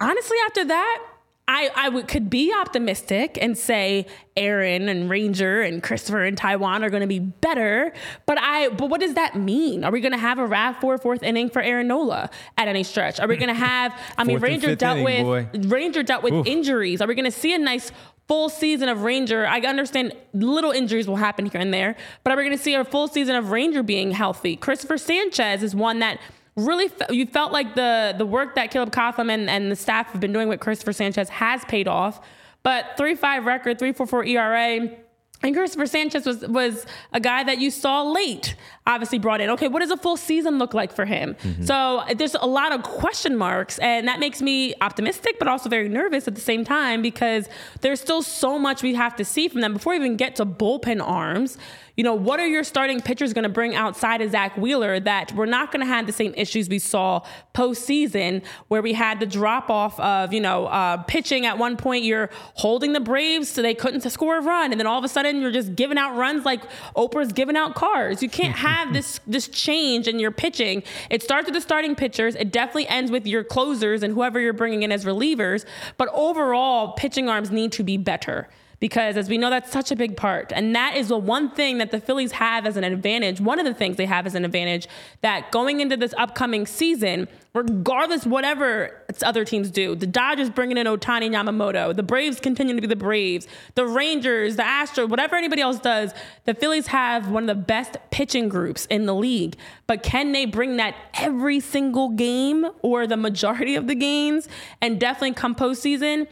Honestly, 0.00 0.38
after 0.46 0.64
that, 0.64 1.04
I, 1.52 1.68
I 1.74 1.88
would, 1.88 2.06
could 2.06 2.30
be 2.30 2.54
optimistic 2.54 3.36
and 3.40 3.58
say 3.58 4.06
Aaron 4.36 4.88
and 4.88 5.10
Ranger 5.10 5.62
and 5.62 5.82
Cristopher 5.82 6.24
and 6.24 6.38
Taijuan 6.38 6.82
are 6.82 6.90
going 6.90 7.00
to 7.00 7.08
be 7.08 7.18
better, 7.18 7.92
but 8.24 8.38
I 8.38 8.68
but 8.68 8.88
what 8.88 9.00
does 9.00 9.14
that 9.14 9.34
mean? 9.34 9.82
Are 9.82 9.90
we 9.90 10.00
going 10.00 10.12
to 10.12 10.18
have 10.18 10.38
a 10.38 10.46
Rav 10.46 10.76
four 10.76 10.96
fourth 10.96 11.24
inning 11.24 11.50
for 11.50 11.60
Aaron 11.60 11.88
Nola 11.88 12.30
at 12.56 12.68
any 12.68 12.84
stretch? 12.84 13.18
Are 13.18 13.26
we 13.26 13.36
going 13.36 13.48
to 13.54 13.54
have? 13.54 13.92
I 14.16 14.22
mean, 14.22 14.38
Ranger 14.38 14.76
dealt 14.76 14.98
inning, 14.98 15.26
with 15.26 15.52
boy. 15.52 15.68
Ranger 15.68 16.04
dealt 16.04 16.22
with 16.22 16.46
injuries. 16.46 17.00
Are 17.00 17.08
we 17.08 17.16
going 17.16 17.24
to 17.24 17.36
see 17.36 17.52
a 17.52 17.58
nice 17.58 17.90
full 18.28 18.48
season 18.48 18.88
of 18.88 19.02
Ranger? 19.02 19.44
I 19.44 19.58
understand 19.58 20.14
little 20.32 20.70
injuries 20.70 21.08
will 21.08 21.16
happen 21.16 21.46
here 21.46 21.60
and 21.60 21.74
there, 21.74 21.96
but 22.22 22.32
are 22.32 22.36
we 22.36 22.44
going 22.44 22.56
to 22.56 22.62
see 22.62 22.74
a 22.74 22.84
full 22.84 23.08
season 23.08 23.34
of 23.34 23.50
Ranger 23.50 23.82
being 23.82 24.12
healthy? 24.12 24.54
Cristopher 24.54 24.98
Sanchez 24.98 25.64
is 25.64 25.74
one 25.74 25.98
that 25.98 26.20
really 26.56 26.88
fe- 26.88 27.06
you 27.10 27.26
felt 27.26 27.52
like 27.52 27.74
the 27.74 28.14
the 28.16 28.26
work 28.26 28.54
that 28.54 28.70
Caleb 28.70 28.92
Cotham 28.92 29.30
and, 29.30 29.48
and 29.48 29.70
the 29.70 29.76
staff 29.76 30.10
have 30.12 30.20
been 30.20 30.32
doing 30.32 30.48
with 30.48 30.60
Cristopher 30.60 30.92
Sanchez 30.92 31.28
has 31.28 31.64
paid 31.66 31.88
off. 31.88 32.20
But 32.62 32.96
3-5 32.98 33.46
record, 33.46 33.78
3.44 33.78 34.28
ERA. 34.28 34.96
And 35.42 35.54
Cristopher 35.54 35.88
Sanchez 35.88 36.26
was 36.26 36.46
was 36.46 36.84
a 37.14 37.20
guy 37.20 37.42
that 37.44 37.58
you 37.58 37.70
saw 37.70 38.02
late, 38.02 38.56
obviously 38.86 39.18
brought 39.18 39.40
in. 39.40 39.48
Okay, 39.50 39.68
what 39.68 39.80
does 39.80 39.90
a 39.90 39.96
full 39.96 40.18
season 40.18 40.58
look 40.58 40.74
like 40.74 40.92
for 40.92 41.06
him? 41.06 41.34
Mm-hmm. 41.42 41.62
So 41.62 42.02
there's 42.14 42.34
a 42.34 42.46
lot 42.46 42.72
of 42.72 42.82
question 42.82 43.38
marks, 43.38 43.78
and 43.78 44.06
that 44.06 44.20
makes 44.20 44.42
me 44.42 44.74
optimistic, 44.82 45.38
but 45.38 45.48
also 45.48 45.70
very 45.70 45.88
nervous 45.88 46.28
at 46.28 46.34
the 46.34 46.42
same 46.42 46.62
time 46.62 47.00
because 47.00 47.48
there's 47.80 48.02
still 48.02 48.20
so 48.20 48.58
much 48.58 48.82
we 48.82 48.92
have 48.94 49.16
to 49.16 49.24
see 49.24 49.48
from 49.48 49.62
them 49.62 49.72
before 49.72 49.94
we 49.94 49.96
even 49.96 50.16
get 50.16 50.36
to 50.36 50.44
bullpen 50.44 51.00
arms. 51.02 51.56
You 52.00 52.04
know, 52.04 52.14
what 52.14 52.40
are 52.40 52.46
your 52.46 52.64
starting 52.64 53.02
pitchers 53.02 53.34
going 53.34 53.42
to 53.42 53.50
bring 53.50 53.74
outside 53.74 54.22
of 54.22 54.30
Zack 54.30 54.56
Wheeler 54.56 55.00
that 55.00 55.34
we're 55.34 55.44
not 55.44 55.70
going 55.70 55.80
to 55.80 55.86
have 55.86 56.06
the 56.06 56.14
same 56.14 56.32
issues 56.34 56.66
we 56.66 56.78
saw 56.78 57.22
postseason 57.54 58.42
where 58.68 58.80
we 58.80 58.94
had 58.94 59.20
the 59.20 59.26
drop 59.26 59.68
off 59.68 60.00
of, 60.00 60.32
you 60.32 60.40
know, 60.40 60.64
uh, 60.68 60.96
pitching 61.02 61.44
at 61.44 61.58
one 61.58 61.76
point, 61.76 62.04
you're 62.04 62.30
holding 62.54 62.94
the 62.94 63.00
Braves 63.00 63.50
so 63.50 63.60
they 63.60 63.74
couldn't 63.74 64.00
score 64.10 64.38
a 64.38 64.40
run. 64.40 64.70
And 64.72 64.80
then 64.80 64.86
all 64.86 64.96
of 64.96 65.04
a 65.04 65.08
sudden 65.08 65.42
you're 65.42 65.50
just 65.52 65.76
giving 65.76 65.98
out 65.98 66.16
runs 66.16 66.46
like 66.46 66.62
Oprah's 66.96 67.34
giving 67.34 67.54
out 67.54 67.74
cars. 67.74 68.22
You 68.22 68.30
can't 68.30 68.56
have 68.56 68.94
this, 68.94 69.20
this 69.26 69.46
change 69.48 70.08
in 70.08 70.18
your 70.18 70.30
pitching. 70.30 70.82
It 71.10 71.22
starts 71.22 71.44
with 71.44 71.54
the 71.54 71.60
starting 71.60 71.94
pitchers. 71.94 72.34
It 72.34 72.50
definitely 72.50 72.88
ends 72.88 73.10
with 73.10 73.26
your 73.26 73.44
closers 73.44 74.02
and 74.02 74.14
whoever 74.14 74.40
you're 74.40 74.54
bringing 74.54 74.84
in 74.84 74.90
as 74.90 75.04
relievers. 75.04 75.66
But 75.98 76.08
overall, 76.14 76.92
pitching 76.92 77.28
arms 77.28 77.50
need 77.50 77.72
to 77.72 77.82
be 77.82 77.98
better 77.98 78.48
because 78.80 79.16
as 79.16 79.28
we 79.28 79.38
know 79.38 79.50
that's 79.50 79.70
such 79.70 79.90
a 79.90 79.96
big 79.96 80.16
part. 80.16 80.52
And 80.54 80.74
that 80.74 80.96
is 80.96 81.08
the 81.08 81.18
one 81.18 81.50
thing 81.50 81.78
that 81.78 81.90
the 81.90 82.00
phillies 82.00 82.32
have 82.32 82.66
as 82.66 82.76
an 82.76 82.84
advantage 82.84 83.40
one 83.40 83.58
of 83.58 83.64
the 83.64 83.74
things 83.74 83.96
they 83.96 84.06
have 84.06 84.26
as 84.26 84.34
an 84.34 84.44
advantage 84.44 84.88
that 85.20 85.52
going 85.52 85.80
into 85.80 85.96
this 85.96 86.14
upcoming 86.18 86.66
season 86.66 87.28
regardless 87.54 88.26
whatever 88.26 89.02
other 89.22 89.44
teams 89.44 89.70
do 89.70 89.94
the 89.96 90.06
dodgers 90.06 90.48
bringing 90.48 90.76
in 90.76 90.86
ohtani 90.86 91.30
yamamoto 91.30 91.94
the 91.94 92.02
braves 92.02 92.38
continue 92.38 92.76
to 92.76 92.80
be 92.80 92.86
the 92.86 92.94
braves 92.94 93.48
the 93.74 93.84
rangers 93.84 94.54
the 94.54 94.62
astros 94.62 95.08
whatever 95.08 95.34
anybody 95.34 95.60
else 95.60 95.80
does 95.80 96.12
the 96.44 96.54
phillies 96.54 96.86
have 96.86 97.28
one 97.28 97.48
of 97.48 97.56
the 97.56 97.62
best 97.62 97.96
pitching 98.10 98.48
groups 98.48 98.86
in 98.86 99.06
the 99.06 99.14
league. 99.14 99.56
But 99.86 100.02
can 100.02 100.32
they 100.32 100.44
bring 100.44 100.76
that 100.76 100.94
every 101.14 101.60
single 101.60 102.10
game 102.10 102.66
or 102.82 103.06
the 103.06 103.16
majority 103.16 103.76
of 103.76 103.86
the 103.86 103.94
games 103.94 104.48
and 104.80 105.00
definitely 105.00 105.32
come 105.32 105.54
postseason? 105.54 106.26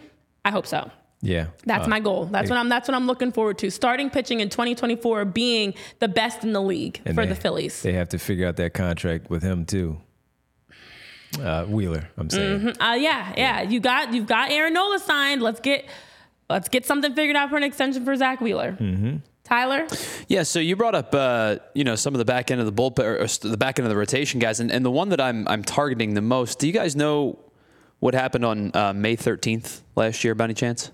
I 0.44 0.50
hope 0.50 0.66
so 0.66 0.90
Yeah. 1.20 1.46
that's 1.64 1.86
Uh, 1.86 1.90
my 1.90 2.00
goal. 2.00 2.26
That's 2.26 2.48
what 2.48 2.58
I'm. 2.58 2.68
That's 2.68 2.86
what 2.88 2.94
I'm 2.94 3.06
looking 3.06 3.32
forward 3.32 3.58
to. 3.58 3.70
Starting 3.70 4.08
pitching 4.10 4.40
in 4.40 4.48
2024, 4.50 5.24
being 5.24 5.74
the 5.98 6.06
best 6.08 6.44
in 6.44 6.52
the 6.52 6.62
league 6.62 7.00
and 7.04 7.14
for 7.14 7.24
they- 7.26 7.30
the 7.32 7.40
Phillies. 7.40 7.82
They 7.82 7.92
have 7.94 8.08
to 8.10 8.18
figure 8.18 8.46
out 8.46 8.56
that 8.56 8.72
contract 8.74 9.28
with 9.30 9.42
him 9.42 9.64
too. 9.64 9.98
Uh, 11.42 11.64
Wheeler, 11.66 12.08
I'm 12.16 12.30
saying. 12.30 12.68
Uh, 12.80 12.96
yeah, 12.98 13.32
yeah. 13.36 13.62
You 13.62 13.80
got 13.80 14.14
you've 14.14 14.26
got 14.26 14.50
Aaron 14.50 14.72
Nola 14.72 14.98
signed. 14.98 15.42
Let's 15.42 15.60
get 15.60 15.84
let's 16.48 16.68
get 16.68 16.86
something 16.86 17.14
figured 17.14 17.36
out 17.36 17.50
for 17.50 17.56
an 17.56 17.62
extension 17.64 18.04
for 18.04 18.16
Zack 18.16 18.40
Wheeler. 18.40 18.72
Mm-hmm. 18.80 19.16
Tyler, 19.44 19.86
Yeah, 20.28 20.42
so 20.42 20.58
you 20.60 20.76
brought 20.76 20.94
up, 20.94 21.14
uh, 21.14 21.56
you 21.72 21.82
know, 21.82 21.94
some 21.94 22.12
of 22.14 22.18
the 22.18 22.24
back 22.26 22.50
end 22.50 22.60
of 22.60 22.66
the 22.66 22.72
bullpen, 22.72 22.98
or, 23.02 23.22
or 23.22 23.26
the 23.48 23.56
back 23.56 23.78
end 23.78 23.86
of 23.86 23.90
the 23.90 23.96
rotation 23.96 24.40
guys, 24.40 24.60
and, 24.60 24.70
and 24.70 24.84
the 24.84 24.90
one 24.90 25.08
that 25.08 25.22
I'm 25.22 25.48
I'm 25.48 25.64
targeting 25.64 26.12
the 26.12 26.20
most. 26.20 26.58
Do 26.58 26.66
you 26.66 26.72
guys 26.74 26.94
know 26.94 27.38
what 27.98 28.12
happened 28.12 28.44
on 28.44 28.70
uh, 28.76 28.92
May 28.92 29.16
13th 29.16 29.80
last 29.96 30.22
year, 30.22 30.34
by 30.34 30.44
any 30.44 30.52
chance? 30.54 30.90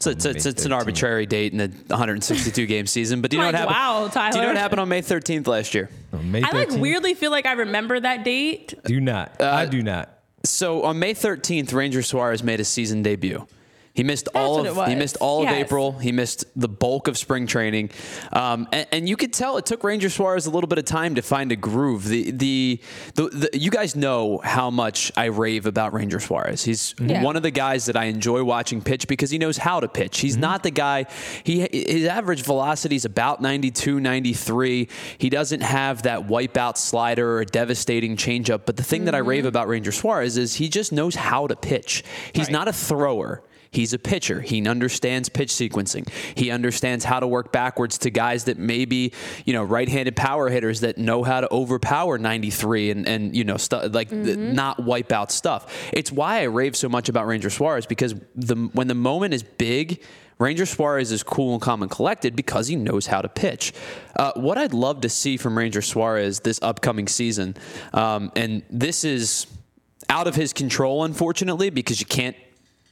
So 0.00 0.10
it's, 0.10 0.24
it's, 0.24 0.44
it's 0.44 0.64
an 0.66 0.72
arbitrary 0.72 1.24
date 1.24 1.52
in 1.52 1.58
the 1.58 1.68
162 1.88 2.66
game 2.66 2.86
season. 2.86 3.22
But 3.22 3.30
do 3.30 3.36
you 3.36 3.42
know 3.42 3.46
Like, 3.50 3.66
what 3.66 3.74
happened? 3.74 4.14
wow, 4.14 4.30
Do 4.30 4.36
you 4.38 4.42
know 4.42 4.48
what 4.48 4.56
happened 4.58 4.80
on 4.80 4.88
May 4.88 5.00
13th 5.02 5.46
last 5.46 5.74
year? 5.74 5.88
On 6.12 6.30
May 6.30 6.42
I 6.42 6.50
like 6.50 6.70
weirdly 6.72 7.14
feel 7.14 7.30
like 7.30 7.46
I 7.46 7.52
remember 7.52 7.98
that 8.00 8.24
date. 8.24 8.74
Do 8.84 9.00
not. 9.00 9.40
Uh, 9.40 9.50
I 9.50 9.66
do 9.66 9.82
not. 9.82 10.10
So 10.44 10.82
on 10.82 10.98
May 10.98 11.14
13th, 11.14 11.72
Ranger 11.72 12.02
Suarez 12.02 12.42
made 12.42 12.58
his 12.58 12.68
season 12.68 13.02
debut. 13.02 13.46
He 13.94 14.02
missed 14.02 14.26
all 14.34 14.66
of 14.66 14.88
he 14.88 14.96
missed 14.96 15.16
all 15.20 15.44
of 15.44 15.48
April. 15.50 15.92
He 15.92 16.10
missed 16.10 16.44
the 16.56 16.68
bulk 16.68 17.06
of 17.06 17.16
spring 17.16 17.46
training, 17.46 17.90
um, 18.32 18.66
and, 18.72 18.88
and 18.90 19.08
you 19.08 19.16
could 19.16 19.32
tell 19.32 19.56
it 19.56 19.66
took 19.66 19.84
Ranger 19.84 20.10
Suarez 20.10 20.46
a 20.46 20.50
little 20.50 20.66
bit 20.66 20.78
of 20.78 20.84
time 20.84 21.14
to 21.14 21.22
find 21.22 21.52
a 21.52 21.56
groove. 21.56 22.04
The 22.08 22.32
the, 22.32 22.80
the, 23.14 23.28
the 23.28 23.50
you 23.58 23.70
guys 23.70 23.94
know 23.94 24.38
how 24.42 24.68
much 24.68 25.12
I 25.16 25.26
rave 25.26 25.66
about 25.66 25.92
Ranger 25.92 26.18
Suarez. 26.18 26.64
He's 26.64 26.92
Yeah. 26.98 27.22
one 27.22 27.36
of 27.36 27.44
the 27.44 27.52
guys 27.52 27.86
that 27.86 27.96
I 27.96 28.06
enjoy 28.06 28.42
watching 28.42 28.82
pitch 28.82 29.06
because 29.06 29.30
he 29.30 29.38
knows 29.38 29.58
how 29.58 29.78
to 29.78 29.86
pitch. 29.86 30.18
He's 30.18 30.36
not 30.36 30.64
the 30.64 30.72
guy. 30.72 31.06
He 31.44 31.60
his 31.72 32.06
average 32.06 32.42
velocity 32.42 32.96
is 32.96 33.04
about 33.04 33.40
92, 33.42 34.00
93. 34.00 34.88
He 35.18 35.30
doesn't 35.30 35.60
have 35.62 36.02
that 36.02 36.26
wipeout 36.26 36.78
slider 36.78 37.36
or 37.36 37.40
a 37.42 37.46
devastating 37.46 38.16
changeup. 38.16 38.62
But 38.66 38.76
the 38.76 38.82
thing 38.82 39.04
that 39.04 39.14
I 39.14 39.18
rave 39.18 39.46
about 39.46 39.68
Ranger 39.68 39.92
Suarez 39.92 40.36
is 40.36 40.54
he 40.56 40.68
just 40.68 40.90
knows 40.90 41.14
how 41.14 41.46
to 41.46 41.54
pitch. 41.54 42.02
He's 42.32 42.46
Right. 42.46 42.52
not 42.54 42.66
a 42.66 42.72
thrower. 42.72 43.44
He's 43.74 43.92
a 43.92 43.98
pitcher. 43.98 44.40
He 44.40 44.66
understands 44.68 45.28
pitch 45.28 45.50
sequencing. 45.50 46.08
He 46.36 46.50
understands 46.50 47.04
how 47.04 47.20
to 47.20 47.26
work 47.26 47.52
backwards 47.52 47.98
to 47.98 48.10
guys 48.10 48.44
that 48.44 48.58
maybe, 48.58 49.12
you 49.44 49.52
know, 49.52 49.64
right-handed 49.64 50.16
power 50.16 50.48
hitters 50.48 50.80
that 50.80 50.98
know 50.98 51.22
how 51.22 51.40
to 51.40 51.52
overpower 51.52 52.18
93 52.18 52.90
and, 52.90 53.08
and 53.08 53.36
you 53.36 53.44
know, 53.44 53.56
stu- 53.56 53.88
like 53.88 54.08
the, 54.08 54.36
not 54.36 54.82
wipe 54.82 55.12
out 55.12 55.32
stuff. 55.32 55.90
It's 55.92 56.12
why 56.12 56.40
I 56.40 56.44
rave 56.44 56.76
so 56.76 56.88
much 56.88 57.08
about 57.08 57.26
Ranger 57.26 57.50
Suarez 57.50 57.86
because 57.86 58.14
the 58.34 58.54
when 58.72 58.86
the 58.86 58.94
moment 58.94 59.34
is 59.34 59.42
big, 59.42 60.02
Ranger 60.38 60.66
Suarez 60.66 61.12
is 61.12 61.22
cool 61.22 61.54
and 61.54 61.62
calm 61.62 61.82
and 61.82 61.90
collected 61.90 62.34
because 62.34 62.68
he 62.68 62.76
knows 62.76 63.06
how 63.06 63.22
to 63.22 63.28
pitch. 63.28 63.72
Uh, 64.16 64.32
what 64.34 64.58
I'd 64.58 64.74
love 64.74 65.02
to 65.02 65.08
see 65.08 65.36
from 65.36 65.56
Ranger 65.56 65.82
Suarez 65.82 66.40
this 66.40 66.58
upcoming 66.62 67.08
season, 67.08 67.56
um, 67.92 68.32
and 68.34 68.62
this 68.70 69.04
is 69.04 69.46
out 70.08 70.26
of 70.26 70.34
his 70.34 70.52
control, 70.52 71.04
unfortunately, 71.04 71.70
because 71.70 72.00
you 72.00 72.06
can't 72.06 72.36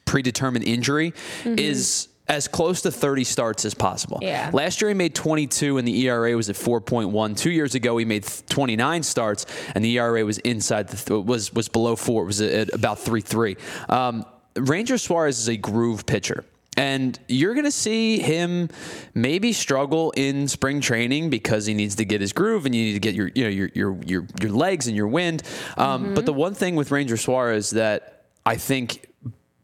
predetermine 0.05 0.63
injury, 0.63 1.13
is 1.45 2.09
as 2.29 2.47
close 2.49 2.83
to 2.83 2.91
30 2.91 3.25
starts 3.25 3.65
as 3.65 3.75
possible. 3.75 4.19
Yeah. 4.23 4.51
Last 4.53 4.81
year 4.81 4.89
he 4.89 4.95
made 4.95 5.15
22 5.15 5.77
and 5.79 5.87
the 5.87 6.07
ERA 6.07 6.35
was 6.37 6.49
at 6.49 6.57
4.1. 6.57 7.37
Two 7.37 7.51
years 7.51 7.75
ago 7.75 7.97
he 7.99 8.05
made 8.05 8.25
29 8.49 9.03
starts 9.03 9.45
and 9.75 9.85
the 9.85 9.99
ERA 9.99 10.25
was 10.25 10.39
inside 10.39 10.89
the 10.89 10.97
th- 10.97 11.25
was 11.27 11.53
was 11.53 11.69
below 11.69 11.97
four. 11.97 12.23
It 12.23 12.27
was 12.27 12.41
at 12.41 12.73
about 12.73 12.99
3.3. 12.99 13.57
Um, 13.91 14.25
Ranger 14.57 14.99
Suarez 14.99 15.39
is 15.41 15.49
a 15.49 15.57
groove 15.57 16.07
pitcher. 16.07 16.45
And 16.75 17.19
you're 17.29 17.53
going 17.53 17.67
to 17.67 17.71
see 17.71 18.19
him 18.21 18.71
maybe 19.15 19.53
struggle 19.53 20.11
in 20.17 20.49
spring 20.49 20.81
training 20.81 21.29
because 21.29 21.67
he 21.67 21.75
needs 21.75 21.97
to 21.97 22.07
get 22.07 22.23
his 22.23 22.33
groove 22.33 22.65
and 22.65 22.75
you 22.75 22.85
need 22.85 22.95
to 22.95 23.01
get 23.01 23.15
your 23.15 23.31
you 23.35 23.45
know 23.45 23.51
your 23.51 23.69
your 23.75 23.99
your, 24.07 24.27
your 24.41 24.51
legs 24.53 24.87
and 24.87 24.97
your 24.97 25.09
wind. 25.09 25.43
Um, 25.77 26.15
But 26.15 26.25
the 26.25 26.33
one 26.33 26.55
thing 26.55 26.77
with 26.77 26.91
Ranger 26.91 27.19
Suarez 27.19 27.71
that 27.71 28.25
I 28.47 28.57
think 28.57 29.07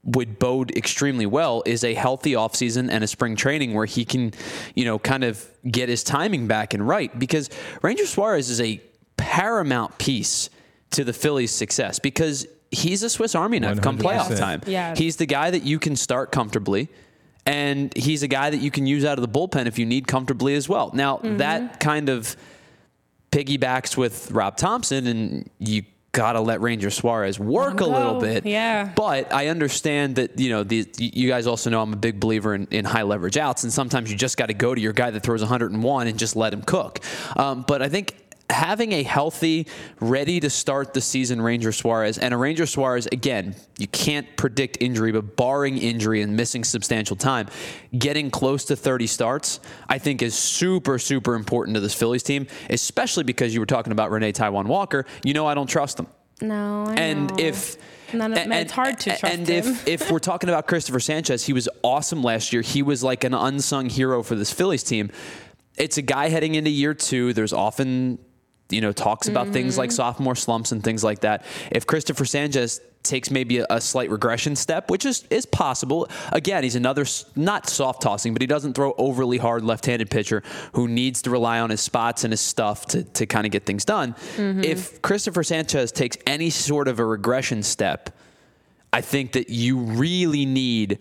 would 0.09 0.39
bode 0.39 0.77
extremely 0.77 1.27
well 1.27 1.63
is 1.67 1.85
a 1.85 1.95
healthy 1.95 2.33
offseason 2.33 2.91
and 2.91 3.05
a 3.05 3.07
spring 3.07 3.37
training 3.37 3.75
where 3.75 3.85
he 3.85 4.05
can, 4.05 4.33
you 4.75 4.85
know, 4.85 4.99
kind 4.99 5.23
of 5.23 5.47
get 5.71 5.89
his 5.89 6.03
timing 6.03 6.47
back 6.47 6.73
and 6.73 6.87
right 6.87 7.17
because 7.19 7.51
Ranger 7.83 8.07
Suarez 8.07 8.49
is 8.49 8.61
a 8.61 8.81
paramount 9.17 9.99
piece 9.99 10.49
to 10.93 11.05
the 11.05 11.13
Phillies' 11.13 11.51
success 11.51 11.99
because 11.99 12.47
he's 12.71 13.03
a 13.03 13.11
Swiss 13.11 13.35
Army 13.35 13.61
knife 13.61 13.83
come 13.83 13.99
playoff 13.99 14.29
100%. 14.29 14.39
time. 14.39 14.63
Yeah. 14.67 14.95
He's 14.97 15.17
the 15.17 15.27
guy 15.27 15.51
that 15.51 15.63
you 15.63 15.79
can 15.79 15.95
start 15.95 16.33
comfortably 16.33 16.89
and 17.45 17.97
he's 17.97 18.23
a 18.23 18.29
guy 18.29 18.51
that 18.51 18.59
you 18.59 18.71
can 18.71 18.87
use 18.87 19.05
out 19.05 19.19
of 19.19 19.23
the 19.23 19.39
bullpen 19.39 19.67
if 19.67 19.79
you 19.79 19.87
need 19.87 20.07
comfortably 20.07 20.55
as 20.55 20.69
well. 20.69 20.91
Now, 20.93 21.17
that 21.23 21.63
mm-hmm. 21.63 21.79
kind 21.79 22.09
of 22.11 22.37
piggybacks 23.33 23.97
with 23.97 24.31
Rob 24.31 24.59
Thomson, 24.59 25.07
and 25.07 25.51
you 25.59 25.85
got 26.13 26.33
to 26.33 26.41
let 26.41 26.61
Ranger 26.61 26.91
Suarez 26.91 27.39
work 27.39 27.81
a 27.81 27.85
little 27.85 28.21
bit. 28.21 28.47
Yeah. 28.47 28.93
But 28.95 29.33
I 29.33 29.49
understand 29.49 30.17
that, 30.17 30.39
you 30.39 30.51
know, 30.51 30.65
the, 30.65 30.87
you 30.99 31.29
guys 31.29 31.47
also 31.47 31.71
know 31.71 31.83
I'm 31.83 31.93
a 31.93 31.97
big 31.97 32.19
believer 32.19 32.55
in, 32.55 32.67
in 32.71 32.85
high 32.85 33.03
leverage 33.03 33.37
outs, 33.37 33.65
and 33.65 33.73
sometimes 33.73 34.11
you 34.11 34.17
just 34.17 34.37
got 34.37 34.47
to 34.47 34.55
go 34.55 34.75
to 34.75 34.81
your 34.81 34.93
guy 34.93 35.11
that 35.11 35.23
throws 35.23 35.41
101 35.41 36.07
and 36.07 36.19
just 36.19 36.35
let 36.35 36.53
him 36.53 36.63
cook. 36.63 37.01
Um, 37.37 37.65
but 37.67 37.83
I 37.83 37.89
think 37.89 38.17
having 38.51 38.93
a 38.93 39.03
healthy, 39.03 39.67
ready 40.01 40.41
to 40.41 40.49
start 40.49 40.95
the 40.95 41.01
season 41.01 41.41
Ranger 41.41 41.71
Suarez, 41.73 42.17
and 42.19 42.33
a 42.33 42.37
Ranger 42.37 42.67
Suarez, 42.67 43.07
again, 43.13 43.55
you 43.79 43.87
can't 43.89 44.27
predict 44.37 44.79
injury, 44.81 45.13
but 45.13 45.37
barring 45.37 45.77
injury 45.79 46.23
and 46.23 46.35
missing 46.37 46.65
substantial 46.65 47.15
time, 47.17 47.49
getting 47.99 48.31
close 48.31 48.65
to 48.67 48.77
30 48.77 49.07
starts, 49.07 49.61
I 49.89 49.99
think 49.99 50.23
is 50.23 50.35
super, 50.35 50.99
super 50.99 51.35
important 51.35 51.75
to 51.75 51.81
this 51.81 51.95
Phillies 51.95 52.23
team, 52.23 52.47
especially 52.71 53.25
because 53.25 53.53
you 53.53 53.61
were 53.61 53.67
talking 53.67 53.93
about 53.93 54.11
Renee 54.11 54.33
Taijuan 54.33 54.65
Walker. 54.67 55.05
You 55.25 55.35
know, 55.35 55.47
I 55.47 55.55
don't 55.55 55.69
trust 55.69 55.99
him. 56.01 56.07
No, 56.41 56.85
I 56.87 56.95
And 56.95 57.31
know. 57.31 57.37
if 57.39 57.77
None 58.15 58.33
of- 58.33 58.39
and- 58.39 58.55
it's 58.55 58.73
hard 58.73 58.99
to 59.01 59.11
trust 59.11 59.25
and 59.25 59.47
him. 59.47 59.67
if 59.67 59.87
if 59.89 60.11
we're 60.11 60.19
talking 60.21 60.49
about 60.49 60.67
Cristopher 60.67 61.01
Sanchez, 61.03 61.45
he 61.45 61.53
was 61.53 61.69
awesome 61.83 62.23
last 62.23 62.53
year. 62.55 62.63
He 62.63 62.81
was 62.81 63.03
like 63.03 63.25
an 63.25 63.35
unsung 63.35 63.91
hero 63.91 64.23
for 64.23 64.35
this 64.37 64.51
Phillies 64.53 64.83
team. 64.83 65.11
It's 65.77 65.99
a 65.99 66.03
guy 66.03 66.29
heading 66.31 66.55
into 66.55 66.71
year 66.71 66.95
two. 66.95 67.33
There's 67.35 67.53
often 67.53 68.19
you 68.71 68.81
know 68.81 68.93
talks 68.93 69.29
about 69.29 69.49
things 69.49 69.75
Mm-hmm. 69.75 69.81
like 69.81 69.93
sophomore 69.93 70.35
slumps 70.37 70.73
and 70.73 70.83
things 70.85 71.03
like 71.05 71.21
that. 71.21 71.45
If 71.73 71.87
Cristopher 71.87 72.27
Sanchez 72.27 72.81
takes 73.05 73.31
maybe 73.31 73.59
a, 73.59 73.67
a 73.71 73.81
slight 73.81 74.11
regression 74.11 74.55
step, 74.57 74.91
which 74.91 75.07
is 75.07 75.25
is 75.31 75.47
possible. 75.47 76.09
Again, 76.33 76.63
he's 76.65 76.75
another 76.75 77.07
not 77.37 77.69
soft 77.69 78.03
tossing, 78.03 78.33
but 78.35 78.43
he 78.43 78.47
doesn't 78.47 78.75
throw 78.75 78.93
overly 78.99 79.39
hard 79.39 79.63
left-handed 79.65 80.11
pitcher 80.11 80.43
who 80.73 80.89
needs 80.89 81.23
to 81.23 81.31
rely 81.31 81.61
on 81.61 81.71
his 81.71 81.81
spots 81.81 82.25
and 82.25 82.33
his 82.33 82.41
stuff 82.41 82.87
to 82.87 83.05
to 83.05 83.25
kind 83.25 83.47
of 83.47 83.53
get 83.53 83.65
things 83.65 83.85
done. 83.85 84.15
Mm-hmm. 84.37 84.65
If 84.65 85.01
Cristopher 85.01 85.45
Sanchez 85.45 85.93
takes 85.93 86.19
any 86.27 86.51
sort 86.51 86.89
of 86.89 86.99
a 86.99 87.05
regression 87.05 87.63
step, 87.63 88.11
I 88.93 89.01
think 89.01 89.33
that 89.33 89.49
you 89.49 89.79
really 89.79 90.45
need 90.45 90.99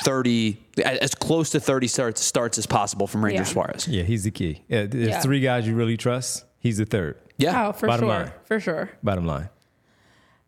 30, 0.00 0.56
as 0.84 1.14
close 1.14 1.50
to 1.50 1.60
30 1.60 1.86
starts, 1.86 2.20
starts 2.20 2.58
as 2.58 2.66
possible 2.66 3.06
from 3.06 3.24
Ranger 3.24 3.42
Yeah. 3.42 3.48
Suarez. 3.48 3.86
Yeah, 3.86 4.02
he's 4.02 4.24
the 4.24 4.30
key. 4.32 4.62
Yeah, 4.68 4.86
there's 4.86 5.08
Yeah. 5.08 5.20
three 5.20 5.40
guys 5.40 5.66
you 5.68 5.76
really 5.76 5.96
trust. 5.96 6.44
He's 6.64 6.78
the 6.78 6.86
third. 6.86 7.18
Yeah. 7.36 7.68
oh, 7.68 7.72
for 7.72 7.86
Bottom 7.86 8.06
sure, 8.06 8.08
line. 8.08 8.32
for 8.46 8.58
sure. 8.58 8.90
Bottom 9.02 9.26
line. 9.26 9.50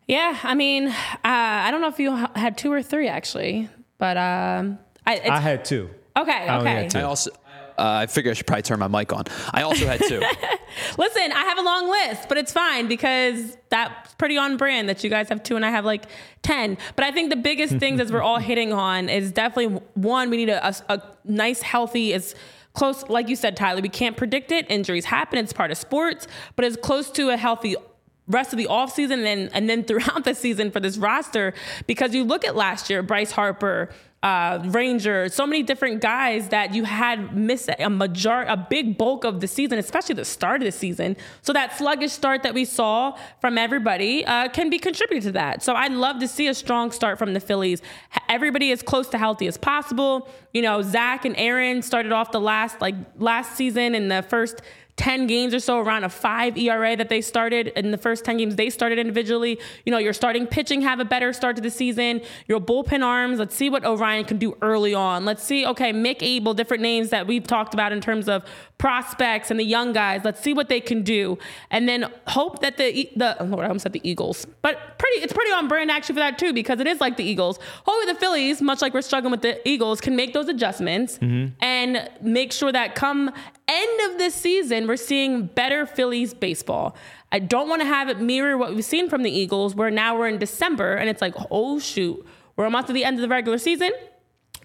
Yeah, 0.07 0.35
I 0.41 0.55
mean, 0.55 0.87
uh, 0.87 0.95
I 1.23 1.69
don't 1.69 1.79
know 1.79 1.89
if 1.89 1.99
you 1.99 2.15
had 2.35 2.57
two 2.57 2.71
or 2.71 2.81
three 2.81 3.07
actually, 3.07 3.69
but 3.99 4.17
um, 4.17 4.79
I, 5.05 5.17
it's, 5.17 5.29
I 5.29 5.39
had 5.39 5.63
two. 5.63 5.91
okay, 6.17 6.31
I 6.31 6.57
okay. 6.57 6.69
had 6.71 6.89
two. 6.89 6.97
I 6.97 7.01
also, 7.03 7.29
uh, 7.31 7.35
I 7.77 8.07
figure 8.07 8.31
I 8.31 8.33
should 8.33 8.47
probably 8.47 8.63
turn 8.63 8.79
my 8.79 8.87
mic 8.87 9.13
on. 9.13 9.25
I 9.53 9.61
also 9.61 9.85
had 9.85 9.99
two. 9.99 10.19
Listen, 10.97 11.31
I 11.31 11.43
have 11.43 11.59
a 11.59 11.61
long 11.61 11.87
list, 11.87 12.27
but 12.29 12.39
it's 12.39 12.51
fine 12.51 12.87
because 12.87 13.55
that's 13.69 14.15
pretty 14.15 14.37
on 14.37 14.57
brand 14.57 14.89
that 14.89 15.03
you 15.03 15.11
guys 15.11 15.29
have 15.29 15.43
two 15.43 15.55
and 15.55 15.63
I 15.63 15.69
have 15.69 15.85
like 15.85 16.05
10. 16.41 16.79
But 16.95 17.05
I 17.05 17.11
think 17.11 17.29
the 17.29 17.35
biggest 17.35 17.75
things 17.75 18.01
as 18.01 18.11
we're 18.11 18.23
all 18.23 18.39
hitting 18.39 18.73
on 18.73 19.07
is 19.07 19.31
definitely 19.31 19.81
one, 19.93 20.31
we 20.31 20.37
need 20.37 20.49
a, 20.49 20.67
a, 20.67 20.75
a 20.89 21.03
nice, 21.25 21.61
healthy, 21.61 22.15
as 22.15 22.33
close, 22.77 23.09
like 23.09 23.27
you 23.27 23.35
said, 23.35 23.57
Tyler, 23.57 23.81
we 23.81 23.89
can't 23.89 24.15
predict 24.15 24.51
it. 24.51 24.69
Injuries 24.69 25.05
happen, 25.05 25.39
it's 25.39 25.51
part 25.51 25.71
of 25.71 25.77
sports, 25.77 26.27
but 26.55 26.63
as 26.63 26.77
close 26.77 27.09
to 27.11 27.29
a 27.29 27.37
healthy 27.37 27.75
rest 28.27 28.53
of 28.53 28.57
the 28.57 28.67
offseason 28.69 29.25
and 29.25 29.49
and 29.53 29.69
then 29.69 29.83
throughout 29.87 30.23
the 30.23 30.35
season 30.35 30.69
for 30.69 30.79
this 30.79 30.97
roster 30.97 31.53
because 31.87 32.13
you 32.13 32.23
look 32.23 32.45
at 32.45 32.55
last 32.55 32.89
year, 32.89 33.01
Bryce 33.01 33.31
Harper, 33.31 33.89
uh, 34.23 34.59
Ranger, 34.65 35.29
so 35.29 35.45
many 35.45 35.61
different 35.61 36.01
guys 36.01 36.49
that 36.49 36.73
you 36.73 36.85
had 36.85 37.35
missed 37.35 37.69
a 37.77 37.89
major, 37.89 38.45
a 38.47 38.57
big 38.57 38.97
bulk 38.97 39.23
of 39.23 39.41
the 39.41 39.47
season, 39.47 39.77
especially 39.77 40.15
the 40.15 40.25
start 40.25 40.61
of 40.61 40.65
the 40.65 40.71
season. 40.71 41.15
So 41.43 41.53
that 41.53 41.77
sluggish 41.77 42.11
start 42.11 42.41
that 42.43 42.55
we 42.55 42.65
saw 42.65 43.17
from 43.41 43.59
everybody 43.59 44.25
uh, 44.25 44.49
can 44.49 44.71
be 44.71 44.79
contributed 44.79 45.23
to 45.23 45.31
that. 45.33 45.61
So 45.61 45.75
I'd 45.75 45.91
love 45.91 46.19
to 46.19 46.27
see 46.27 46.47
a 46.47 46.53
strong 46.55 46.91
start 46.91 47.19
from 47.19 47.33
the 47.33 47.39
Phillies. 47.39 47.81
Everybody 48.27 48.71
as 48.71 48.81
close 48.81 49.07
to 49.09 49.19
healthy 49.19 49.45
as 49.47 49.55
possible. 49.57 50.27
You 50.51 50.63
know, 50.63 50.81
Zack 50.81 51.23
and 51.23 51.35
Aaron 51.37 51.83
started 51.83 52.11
off 52.11 52.31
the 52.31 52.41
last 52.41 52.81
like 52.81 52.95
last 53.17 53.55
season 53.55 53.93
in 53.93 54.07
the 54.07 54.23
first 54.23 54.61
10 54.97 55.27
games 55.27 55.53
or 55.53 55.59
so 55.59 55.79
around 55.79 56.03
a 56.03 56.09
five 56.09 56.57
ERA 56.57 56.95
that 56.95 57.07
they 57.07 57.21
started 57.21 57.67
in 57.69 57.91
the 57.91 57.97
first 57.97 58.25
10 58.25 58.37
games 58.37 58.55
they 58.55 58.69
started 58.69 58.97
individually. 58.97 59.59
You 59.85 59.91
know, 59.91 59.99
your 59.99 60.13
starting 60.13 60.47
pitching 60.47 60.81
have 60.81 60.99
a 60.99 61.05
better 61.05 61.33
start 61.33 61.55
to 61.55 61.61
the 61.61 61.69
season. 61.69 62.21
Your 62.47 62.59
bullpen 62.59 63.03
arms, 63.03 63.37
let's 63.37 63.55
see 63.55 63.69
what 63.69 63.85
Orion 63.85 64.25
can 64.25 64.37
do 64.37 64.57
early 64.61 64.95
on. 64.95 65.23
Let's 65.23 65.43
see, 65.43 65.65
okay, 65.67 65.93
Mick 65.93 66.17
Abel, 66.21 66.55
different 66.55 66.81
names 66.81 67.11
that 67.11 67.27
we've 67.27 67.45
talked 67.45 67.75
about 67.75 67.91
in 67.91 68.01
terms 68.01 68.27
of 68.27 68.43
prospects 68.79 69.51
and 69.51 69.59
the 69.59 69.63
young 69.63 69.93
guys. 69.93 70.21
Let's 70.23 70.41
see 70.41 70.53
what 70.53 70.67
they 70.67 70.81
can 70.81 71.03
do. 71.03 71.37
And 71.69 71.87
then 71.87 72.11
hope 72.25 72.61
that 72.61 72.77
the, 72.77 73.09
the 73.15 73.41
oh, 73.41 73.45
Lord, 73.45 73.65
I 73.65 73.67
almost 73.67 73.83
said 73.83 73.93
the 73.93 74.07
Eagles, 74.07 74.45
but 74.63 74.97
pretty, 74.97 75.21
it's 75.21 75.33
pretty 75.33 75.51
on 75.51 75.67
brand 75.67 75.91
actually 75.91 76.15
for 76.15 76.21
that 76.21 76.39
too, 76.39 76.53
because 76.53 76.79
it 76.79 76.87
is 76.87 76.99
like 76.99 77.17
the 77.17 77.23
Eagles. 77.23 77.59
Hopefully 77.85 78.11
the 78.11 78.19
Phillies, 78.19 78.63
much 78.63 78.81
like 78.81 78.95
we're 78.95 79.01
struggling 79.03 79.31
with 79.31 79.43
the 79.43 79.67
Eagles, 79.67 80.01
can 80.01 80.15
make 80.15 80.33
those 80.33 80.47
adjustments 80.47 81.19
mm-hmm. 81.19 81.53
and 81.63 82.09
make 82.21 82.51
sure 82.51 82.71
that 82.71 82.95
come 82.95 83.31
end 83.67 84.11
of 84.11 84.17
this 84.17 84.33
season, 84.33 84.87
we're 84.87 84.95
seeing 84.95 85.47
better 85.47 85.85
Phillies 85.85 86.33
baseball. 86.33 86.95
I 87.31 87.39
don't 87.39 87.67
want 87.67 87.81
to 87.81 87.87
have 87.87 88.09
it 88.09 88.19
mirror 88.19 88.57
what 88.57 88.73
we've 88.73 88.85
seen 88.85 89.09
from 89.09 89.23
the 89.23 89.31
Eagles, 89.31 89.75
where 89.75 89.91
now 89.91 90.17
we're 90.17 90.27
in 90.27 90.37
December 90.37 90.95
and 90.95 91.09
it's 91.09 91.21
like, 91.21 91.35
oh 91.51 91.79
shoot, 91.79 92.25
we're 92.55 92.65
almost 92.65 92.87
to 92.87 92.93
the 92.93 93.03
end 93.03 93.17
of 93.17 93.21
the 93.21 93.27
regular 93.27 93.57
season. 93.57 93.91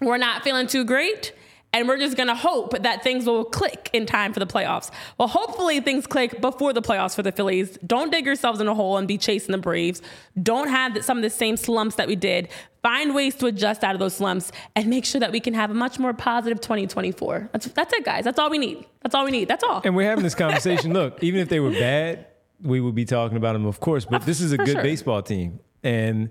we're 0.01 0.17
not 0.17 0.43
feeling 0.43 0.67
too 0.67 0.83
great 0.85 1.33
and 1.73 1.87
we're 1.87 1.97
just 1.97 2.15
to 2.17 2.35
hope 2.35 2.81
that 2.83 3.03
things 3.03 3.25
will 3.25 3.43
click 3.43 3.89
in 3.93 4.05
time 4.05 4.31
for 4.31 4.39
the 4.39 4.45
playoffs. 4.45 4.91
Well, 5.17 5.27
hopefully 5.27 5.79
things 5.79 6.05
click 6.05 6.39
before 6.39 6.71
the 6.71 6.83
playoffs 6.83 7.15
for 7.15 7.23
the 7.23 7.31
Phillies. 7.31 7.77
Don't 7.85 8.11
dig 8.11 8.25
yourselves 8.25 8.61
in 8.61 8.67
a 8.67 8.75
hole 8.75 8.97
and 8.97 9.07
be 9.07 9.17
chasing 9.17 9.51
the 9.51 9.57
Braves. 9.57 10.01
Don't 10.41 10.69
have 10.69 11.03
some 11.03 11.17
of 11.17 11.23
the 11.23 11.31
same 11.31 11.57
slumps 11.57 11.95
that 11.95 12.07
we 12.07 12.15
did. 12.15 12.47
Find 12.83 13.15
ways 13.15 13.33
to 13.35 13.45
adjust 13.47 13.83
out 13.83 13.95
of 13.95 13.99
those 13.99 14.15
slumps 14.15 14.51
and 14.75 14.87
make 14.87 15.05
sure 15.05 15.19
that 15.21 15.31
we 15.31 15.39
can 15.39 15.53
have 15.53 15.71
a 15.71 15.73
much 15.73 15.97
more 15.99 16.13
positive 16.13 16.59
2024. 16.61 17.49
That's, 17.53 17.67
that's 17.67 17.93
it, 17.93 18.03
guys. 18.03 18.25
That's 18.25 18.37
all 18.37 18.49
we 18.49 18.57
need. 18.57 18.85
That's 19.01 19.15
all 19.15 19.23
we 19.25 19.31
need. 19.31 19.47
That's 19.47 19.63
all. 19.63 19.81
And 19.85 19.95
we're 19.95 20.09
having 20.09 20.23
this 20.23 20.35
conversation. 20.35 20.91
Look, 20.99 21.23
even 21.23 21.39
if 21.39 21.47
they 21.49 21.61
were 21.61 21.71
bad, 21.71 22.27
we 22.61 22.81
would 22.81 22.93
be 22.93 23.05
talking 23.05 23.37
about 23.37 23.53
them, 23.53 23.65
of 23.65 23.79
course. 23.79 24.03
But 24.05 24.25
this 24.25 24.41
is 24.41 24.51
a 24.51 24.57
For 24.57 24.65
good 24.65 24.73
sure. 24.73 24.83
baseball 24.83 25.21
team 25.21 25.59
and 25.81 26.29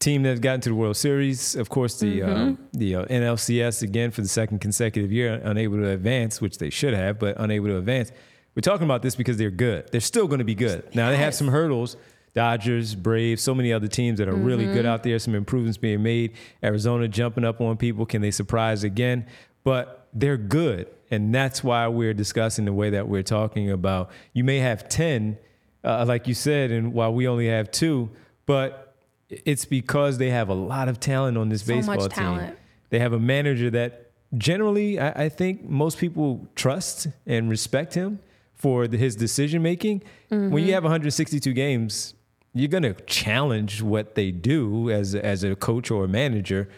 team 0.00 0.24
that's 0.24 0.40
gotten 0.40 0.60
to 0.62 0.68
the 0.70 0.74
World 0.74 0.96
Series. 0.96 1.54
Of 1.54 1.68
course, 1.68 1.98
the 2.00 2.22
uh, 2.22 2.28
Mm-hmm. 2.28 2.78
the 2.78 2.94
uh, 2.96 3.04
NLCS 3.06 3.82
again 3.82 4.10
for 4.10 4.20
the 4.20 4.28
second 4.28 4.58
consecutive 4.60 5.12
year, 5.12 5.40
unable 5.44 5.76
to 5.76 5.88
advance, 5.90 6.40
which 6.40 6.58
they 6.58 6.70
should 6.70 6.94
have, 6.94 7.18
but 7.20 7.36
unable 7.38 7.68
to 7.68 7.76
advance. 7.78 8.10
We're 8.56 8.62
talking 8.62 8.84
about 8.84 9.02
this 9.02 9.14
because 9.16 9.36
they're 9.36 9.50
good. 9.50 9.90
They're 9.92 10.00
still 10.00 10.26
going 10.26 10.38
to 10.40 10.44
be 10.44 10.54
good. 10.56 10.92
Now 10.94 11.10
they 11.10 11.16
have 11.18 11.34
some 11.34 11.48
hurdles. 11.48 11.96
Dodgers, 12.34 12.94
Braves, 12.94 13.42
so 13.42 13.54
many 13.54 13.72
other 13.72 13.86
teams 13.88 14.18
that 14.18 14.28
are 14.28 14.34
really 14.34 14.64
Mm-hmm. 14.64 14.74
good 14.74 14.86
out 14.86 15.02
there. 15.04 15.18
Some 15.18 15.34
improvements 15.34 15.78
being 15.78 16.02
made. 16.02 16.32
Arizona 16.62 17.06
jumping 17.08 17.44
up 17.44 17.60
on 17.60 17.76
people. 17.76 18.04
Can 18.06 18.22
they 18.22 18.30
surprise 18.32 18.82
again? 18.84 19.26
But 19.62 20.08
they're 20.12 20.36
good, 20.36 20.88
and 21.10 21.34
that's 21.34 21.62
why 21.64 21.86
we're 21.88 22.12
discussing 22.14 22.64
the 22.66 22.72
way 22.72 22.90
that 22.90 23.08
we're 23.08 23.22
talking 23.22 23.70
about. 23.70 24.10
You 24.32 24.44
may 24.44 24.58
have 24.58 24.88
ten, 24.88 25.38
uh, 25.84 26.04
like 26.06 26.28
you 26.28 26.34
said, 26.34 26.70
and 26.70 26.92
while 26.92 27.14
we 27.14 27.26
only 27.28 27.48
have 27.48 27.70
two, 27.70 28.10
but 28.46 28.94
it's 29.28 29.64
because 29.64 30.18
they 30.18 30.30
have 30.30 30.48
a 30.48 30.54
lot 30.54 30.88
of 30.88 31.00
talent 31.00 31.38
on 31.38 31.48
this 31.48 31.62
So 31.64 31.74
much 31.76 31.86
baseball 31.86 32.08
team. 32.08 32.10
talent. 32.24 32.58
They 32.90 32.98
have 32.98 33.12
a 33.12 33.18
manager 33.18 33.70
that 33.70 34.10
generally 34.36 34.98
I, 35.00 35.24
I 35.24 35.28
think 35.28 35.64
most 35.68 35.98
people 35.98 36.46
trust 36.54 37.06
and 37.26 37.48
respect 37.48 37.94
him 37.94 38.18
for 38.54 38.86
the, 38.86 38.96
his 38.98 39.16
decision 39.16 39.62
making. 39.62 40.02
When 40.28 40.64
you 40.64 40.72
have 40.74 40.82
162 40.84 41.52
games, 41.52 42.14
you're 42.54 42.68
going 42.68 42.84
to 42.84 42.94
challenge 43.04 43.82
what 43.82 44.14
they 44.14 44.30
do 44.30 44.90
as 44.90 45.14
as 45.14 45.42
a 45.44 45.54
coach 45.56 45.90
or 45.90 46.04
a 46.04 46.08
manager. 46.08 46.68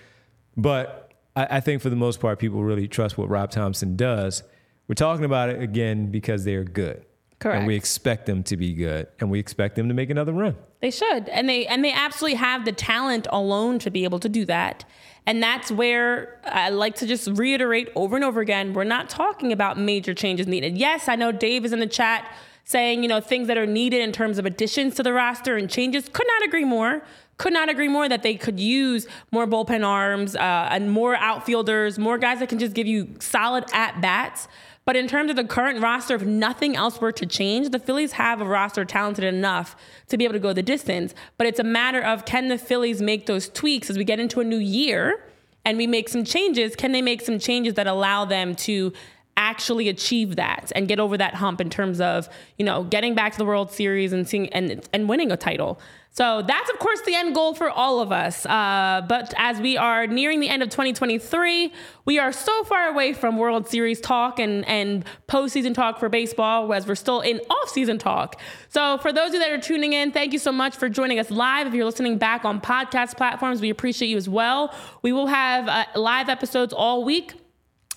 But 0.57 1.13
I, 1.37 1.57
I 1.57 1.61
think 1.61 1.83
for 1.83 1.91
the 1.91 1.97
most 1.97 2.19
part, 2.19 2.39
people 2.39 2.65
really 2.65 2.89
trust 2.89 3.19
what 3.19 3.29
Rob 3.29 3.51
Thomson 3.51 3.95
does. 3.95 4.43
We're 4.89 4.95
talking 4.95 5.25
about 5.25 5.51
it 5.51 5.61
again 5.61 6.11
because 6.11 6.45
they're 6.45 6.65
good. 6.65 7.05
Correct. 7.39 7.59
And 7.59 7.67
we 7.67 7.77
expect 7.77 8.25
them 8.25 8.43
to 8.45 8.57
be 8.57 8.73
good, 8.73 9.09
and 9.21 9.31
we 9.31 9.39
expect 9.39 9.77
them 9.77 9.89
to 9.89 9.95
make 9.95 10.09
another 10.09 10.33
run. 10.33 10.57
They 10.81 10.91
should, 10.91 11.29
and 11.29 11.47
they 11.49 11.67
and 11.67 11.85
they 11.85 11.93
absolutely 11.93 12.37
have 12.37 12.65
the 12.65 12.73
talent 12.73 13.27
alone 13.31 13.79
to 13.81 13.91
be 13.91 14.05
able 14.05 14.21
to 14.21 14.29
do 14.29 14.47
that. 14.47 14.87
And 15.27 15.43
that's 15.43 15.71
where 15.71 16.41
I 16.45 16.71
like 16.71 16.95
to 16.97 17.07
just 17.07 17.29
reiterate 17.29 17.91
over 17.95 18.17
and 18.17 18.25
over 18.25 18.41
again: 18.41 18.73
we're 18.73 18.85
not 18.85 19.11
talking 19.11 19.53
about 19.53 19.79
major 19.79 20.15
changes 20.15 20.47
needed. 20.47 20.79
Yes, 20.79 21.09
I 21.09 21.17
know 21.17 21.31
Dave 21.31 21.67
is 21.67 21.75
in 21.75 21.81
the 21.81 21.87
chat 21.87 22.27
saying 22.67 23.03
you 23.03 23.09
know 23.09 23.21
things 23.21 23.47
that 23.47 23.57
are 23.57 23.65
needed 23.67 24.03
in 24.03 24.13
terms 24.13 24.39
of 24.39 24.45
additions 24.45 24.95
to 24.97 25.03
the 25.03 25.13
roster 25.13 25.57
and 25.57 25.71
changes. 25.71 26.09
Could 26.13 26.27
not 26.27 26.47
agree 26.47 26.65
more. 26.65 27.03
Could 27.39 27.53
not 27.53 27.69
agree 27.69 27.89
more 27.89 28.09
that 28.09 28.23
they 28.23 28.35
could 28.35 28.59
use 28.59 29.07
more 29.31 29.47
bullpen 29.47 29.87
arms 29.87 30.37
uh, 30.37 30.69
and 30.71 30.91
more 30.91 31.17
outfielders, 31.17 31.99
more 31.99 32.19
guys 32.19 32.41
that 32.41 32.49
can 32.49 32.59
just 32.59 32.75
give 32.75 32.87
you 32.87 33.15
solid 33.21 33.65
at 33.73 34.01
bats. 34.01 34.49
But 34.85 34.97
in 34.97 35.09
terms 35.09 35.31
of 35.31 35.37
the 35.37 35.45
current 35.45 35.83
roster, 35.83 36.15
if 36.15 36.23
nothing 36.23 36.77
else 36.77 37.01
were 37.01 37.13
to 37.13 37.27
change, 37.27 37.71
the 37.71 37.79
Phillies 37.79 38.13
have 38.13 38.41
a 38.41 38.45
roster 38.45 38.85
talented 38.85 39.25
enough 39.25 39.77
to 40.09 40.17
be 40.17 40.25
able 40.25 40.35
to 40.35 40.41
go 40.41 40.53
the 40.53 40.63
distance. 40.63 41.13
But 41.39 41.49
it's 41.49 41.59
a 41.59 41.65
matter 41.65 42.01
of 42.01 42.25
can 42.25 42.49
the 42.49 42.57
Phillies 42.57 43.03
make 43.03 43.27
those 43.27 43.49
tweaks 43.49 43.91
as 43.91 43.99
we 43.99 44.05
get 44.05 44.21
into 44.21 44.41
a 44.41 44.45
new 44.45 44.59
year 44.59 45.25
and 45.65 45.77
we 45.77 45.89
make 45.89 46.09
some 46.09 46.25
changes? 46.25 46.77
Can 46.77 46.93
they 46.93 47.03
make 47.03 47.21
some 47.21 47.41
changes 47.41 47.75
that 47.75 47.89
allow 47.89 48.25
them 48.25 48.55
to 48.55 48.93
actually 49.37 49.89
achieve 49.89 50.37
that 50.37 50.73
and 50.75 50.89
get 50.89 50.99
over 50.99 51.17
that 51.17 51.35
hump 51.35 51.61
in 51.61 51.71
terms 51.71 52.01
of 52.01 52.29
you 52.59 52.65
know 52.65 52.85
getting 52.85 53.15
back 53.15 53.33
to 53.33 53.39
the 53.39 53.45
World 53.45 53.71
Series 53.71 54.13
and 54.13 54.29
seeing 54.29 54.49
and 54.53 54.87
and 54.93 55.09
winning 55.09 55.31
a 55.31 55.37
title. 55.37 55.79
So 56.17 56.41
that's 56.41 56.71
of 56.71 56.79
course 56.79 57.03
the 57.03 57.15
end 57.15 57.35
goal 57.35 57.53
for 57.53 57.69
all 57.69 58.01
of 58.01 58.11
us. 58.11 58.47
Uh, 58.47 59.03
but 59.07 59.35
as 59.37 59.61
we 59.61 59.77
are 59.77 60.07
nearing 60.07 60.41
the 60.41 60.49
end 60.49 60.63
of 60.63 60.71
2023, 60.71 61.71
we 62.07 62.19
are 62.19 62.33
so 62.33 62.65
far 62.65 62.89
away 62.89 63.13
from 63.13 63.37
World 63.37 63.69
Series 63.69 64.01
talk 64.01 64.39
and 64.39 64.67
and 64.67 65.05
postseason 65.29 65.75
talk 65.75 65.99
for 66.01 66.09
baseball, 66.09 66.73
as 66.73 66.87
we're 66.87 66.95
still 66.95 67.21
in 67.21 67.39
off-season 67.51 67.99
talk. 67.99 68.41
So 68.71 68.97
for 68.99 69.13
those 69.13 69.29
of 69.29 69.35
you 69.35 69.41
that 69.41 69.51
are 69.51 69.61
tuning 69.61 69.93
in, 69.93 70.11
thank 70.11 70.33
you 70.33 70.39
so 70.39 70.53
much 70.53 70.75
for 70.75 70.89
joining 70.89 71.19
us 71.19 71.31
live. 71.31 71.67
If 71.67 71.75
you're 71.75 71.85
listening 71.85 72.17
back 72.17 72.47
on 72.47 72.63
podcast 72.63 73.19
platforms, 73.19 73.61
we 73.61 73.69
appreciate 73.69 74.09
you 74.09 74.17
as 74.17 74.29
well. 74.29 74.75
We 75.03 75.13
will 75.13 75.27
have 75.27 75.69
uh, 75.69 75.85
live 75.95 76.31
episodes 76.31 76.73
all 76.73 77.05
week 77.05 77.35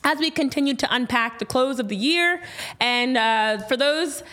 as 0.04 0.20
we 0.20 0.32
continue 0.32 0.74
to 0.76 0.88
unpack 0.94 1.40
the 1.40 1.46
close 1.46 1.80
of 1.80 1.88
the 1.90 1.96
year. 1.96 2.42
And 2.80 3.18
uh, 3.18 3.60
for 3.68 3.76
those, 3.78 4.24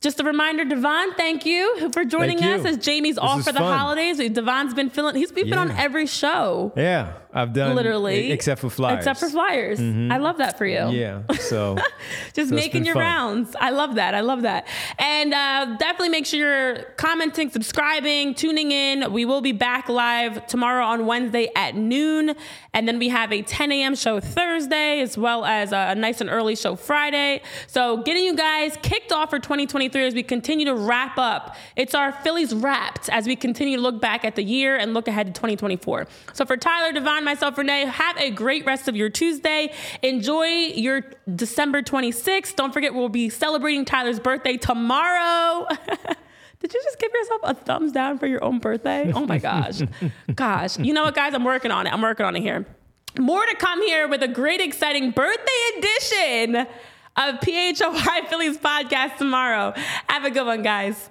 just 0.00 0.20
a 0.20 0.24
reminder, 0.24 0.64
Devon, 0.64 1.14
thank 1.14 1.46
you 1.46 1.90
for 1.92 2.04
joining 2.04 2.38
Thank 2.38 2.60
us 2.60 2.66
as 2.66 2.78
Jamie's 2.84 3.14
This 3.16 3.24
off 3.24 3.42
for 3.42 3.52
the 3.52 3.60
fun. 3.60 3.78
holidays. 3.78 4.18
Devon's 4.18 4.74
been 4.74 4.90
filling, 4.90 5.14
he's 5.16 5.32
we've 5.32 5.46
been 5.48 5.58
on 5.58 5.70
every 5.70 6.06
show. 6.06 6.72
Yeah, 6.76 7.14
I've 7.36 7.52
done 7.52 7.74
Literally, 7.74 8.30
except 8.30 8.60
for 8.60 8.70
flyers. 8.70 8.98
Except 8.98 9.18
for 9.18 9.28
flyers. 9.28 9.80
I 9.80 10.18
love 10.18 10.38
that 10.38 10.56
for 10.56 10.64
you. 10.66 10.88
Yeah, 10.90 11.22
so 11.40 11.76
Just 12.32 12.50
So 12.50 12.54
making 12.54 12.84
your 12.84 12.94
fun. 12.94 13.02
rounds. 13.02 13.56
I 13.60 13.70
love 13.70 13.96
that. 13.96 14.14
I 14.14 14.20
love 14.20 14.42
that. 14.42 14.68
And 14.98 15.34
uh, 15.34 15.76
definitely 15.78 16.10
make 16.10 16.26
sure 16.26 16.38
you're 16.38 16.82
commenting, 16.96 17.50
subscribing, 17.50 18.34
tuning 18.34 18.70
in. 18.70 19.12
We 19.12 19.24
will 19.24 19.40
be 19.40 19.50
back 19.52 19.88
live 19.88 20.46
tomorrow 20.46 20.84
on 20.84 21.06
Wednesday 21.06 21.50
at 21.56 21.74
noon. 21.74 22.34
And 22.72 22.86
then 22.86 22.98
we 23.00 23.08
have 23.08 23.32
a 23.32 23.42
10 23.42 23.72
a.m. 23.72 23.94
show 23.96 24.20
Thursday, 24.20 25.00
as 25.00 25.18
well 25.18 25.44
as 25.44 25.72
a, 25.72 25.88
a 25.90 25.94
nice 25.94 26.20
and 26.20 26.30
early 26.30 26.54
show 26.56 26.76
Friday. 26.76 27.42
So 27.66 27.98
getting 28.02 28.24
you 28.24 28.34
guys 28.36 28.76
kicked 28.82 29.12
off 29.12 29.30
for 29.30 29.38
2023 29.38 30.06
as 30.06 30.14
we 30.14 30.22
continue 30.22 30.66
to 30.66 30.74
wrap 30.74 31.18
up. 31.18 31.56
It's 31.76 31.94
our 31.94 32.12
Phillies 32.12 32.54
wrapped 32.54 33.08
as 33.10 33.26
we 33.26 33.34
continue 33.36 33.76
to 33.76 33.82
look 33.82 34.00
back 34.00 34.24
at 34.24 34.36
the 34.36 34.42
year 34.44 34.76
and 34.76 34.94
look 34.94 35.08
ahead 35.08 35.26
to 35.26 35.32
2024. 35.32 36.06
So 36.32 36.44
for 36.44 36.56
Tyler, 36.56 36.92
Devon, 36.92 37.23
myself, 37.24 37.58
Renee, 37.58 37.86
have 37.86 38.16
a 38.18 38.30
great 38.30 38.64
rest 38.66 38.88
of 38.88 38.96
your 38.96 39.08
Tuesday. 39.10 39.72
Enjoy 40.02 40.44
your 40.46 41.02
December 41.34 41.82
26th. 41.82 42.56
Don't 42.56 42.72
forget, 42.72 42.94
we'll 42.94 43.08
be 43.08 43.28
celebrating 43.28 43.84
Tyler's 43.84 44.20
birthday 44.20 44.56
tomorrow. 44.56 45.66
Did 46.60 46.72
you 46.72 46.80
just 46.82 46.98
give 46.98 47.10
yourself 47.12 47.40
a 47.44 47.54
thumbs 47.54 47.92
down 47.92 48.18
for 48.18 48.26
your 48.26 48.42
own 48.42 48.58
birthday? 48.58 49.12
Oh 49.12 49.26
my 49.26 49.38
gosh. 49.38 49.82
gosh. 50.34 50.78
You 50.78 50.94
know 50.94 51.04
what, 51.04 51.14
guys? 51.14 51.34
I'm 51.34 51.44
working 51.44 51.70
on 51.70 51.86
it. 51.86 51.92
I'm 51.92 52.00
working 52.00 52.24
on 52.24 52.36
it 52.36 52.40
here. 52.40 52.64
More 53.18 53.44
to 53.44 53.56
come 53.56 53.82
here 53.82 54.08
with 54.08 54.22
a 54.22 54.28
great, 54.28 54.60
exciting 54.60 55.10
birthday 55.10 55.78
edition 55.78 56.66
of 57.16 57.34
PHLY 57.40 58.28
Phillies 58.28 58.58
podcast 58.58 59.18
tomorrow. 59.18 59.72
Have 60.08 60.24
a 60.24 60.30
good 60.30 60.46
one, 60.46 60.62
guys. 60.62 61.10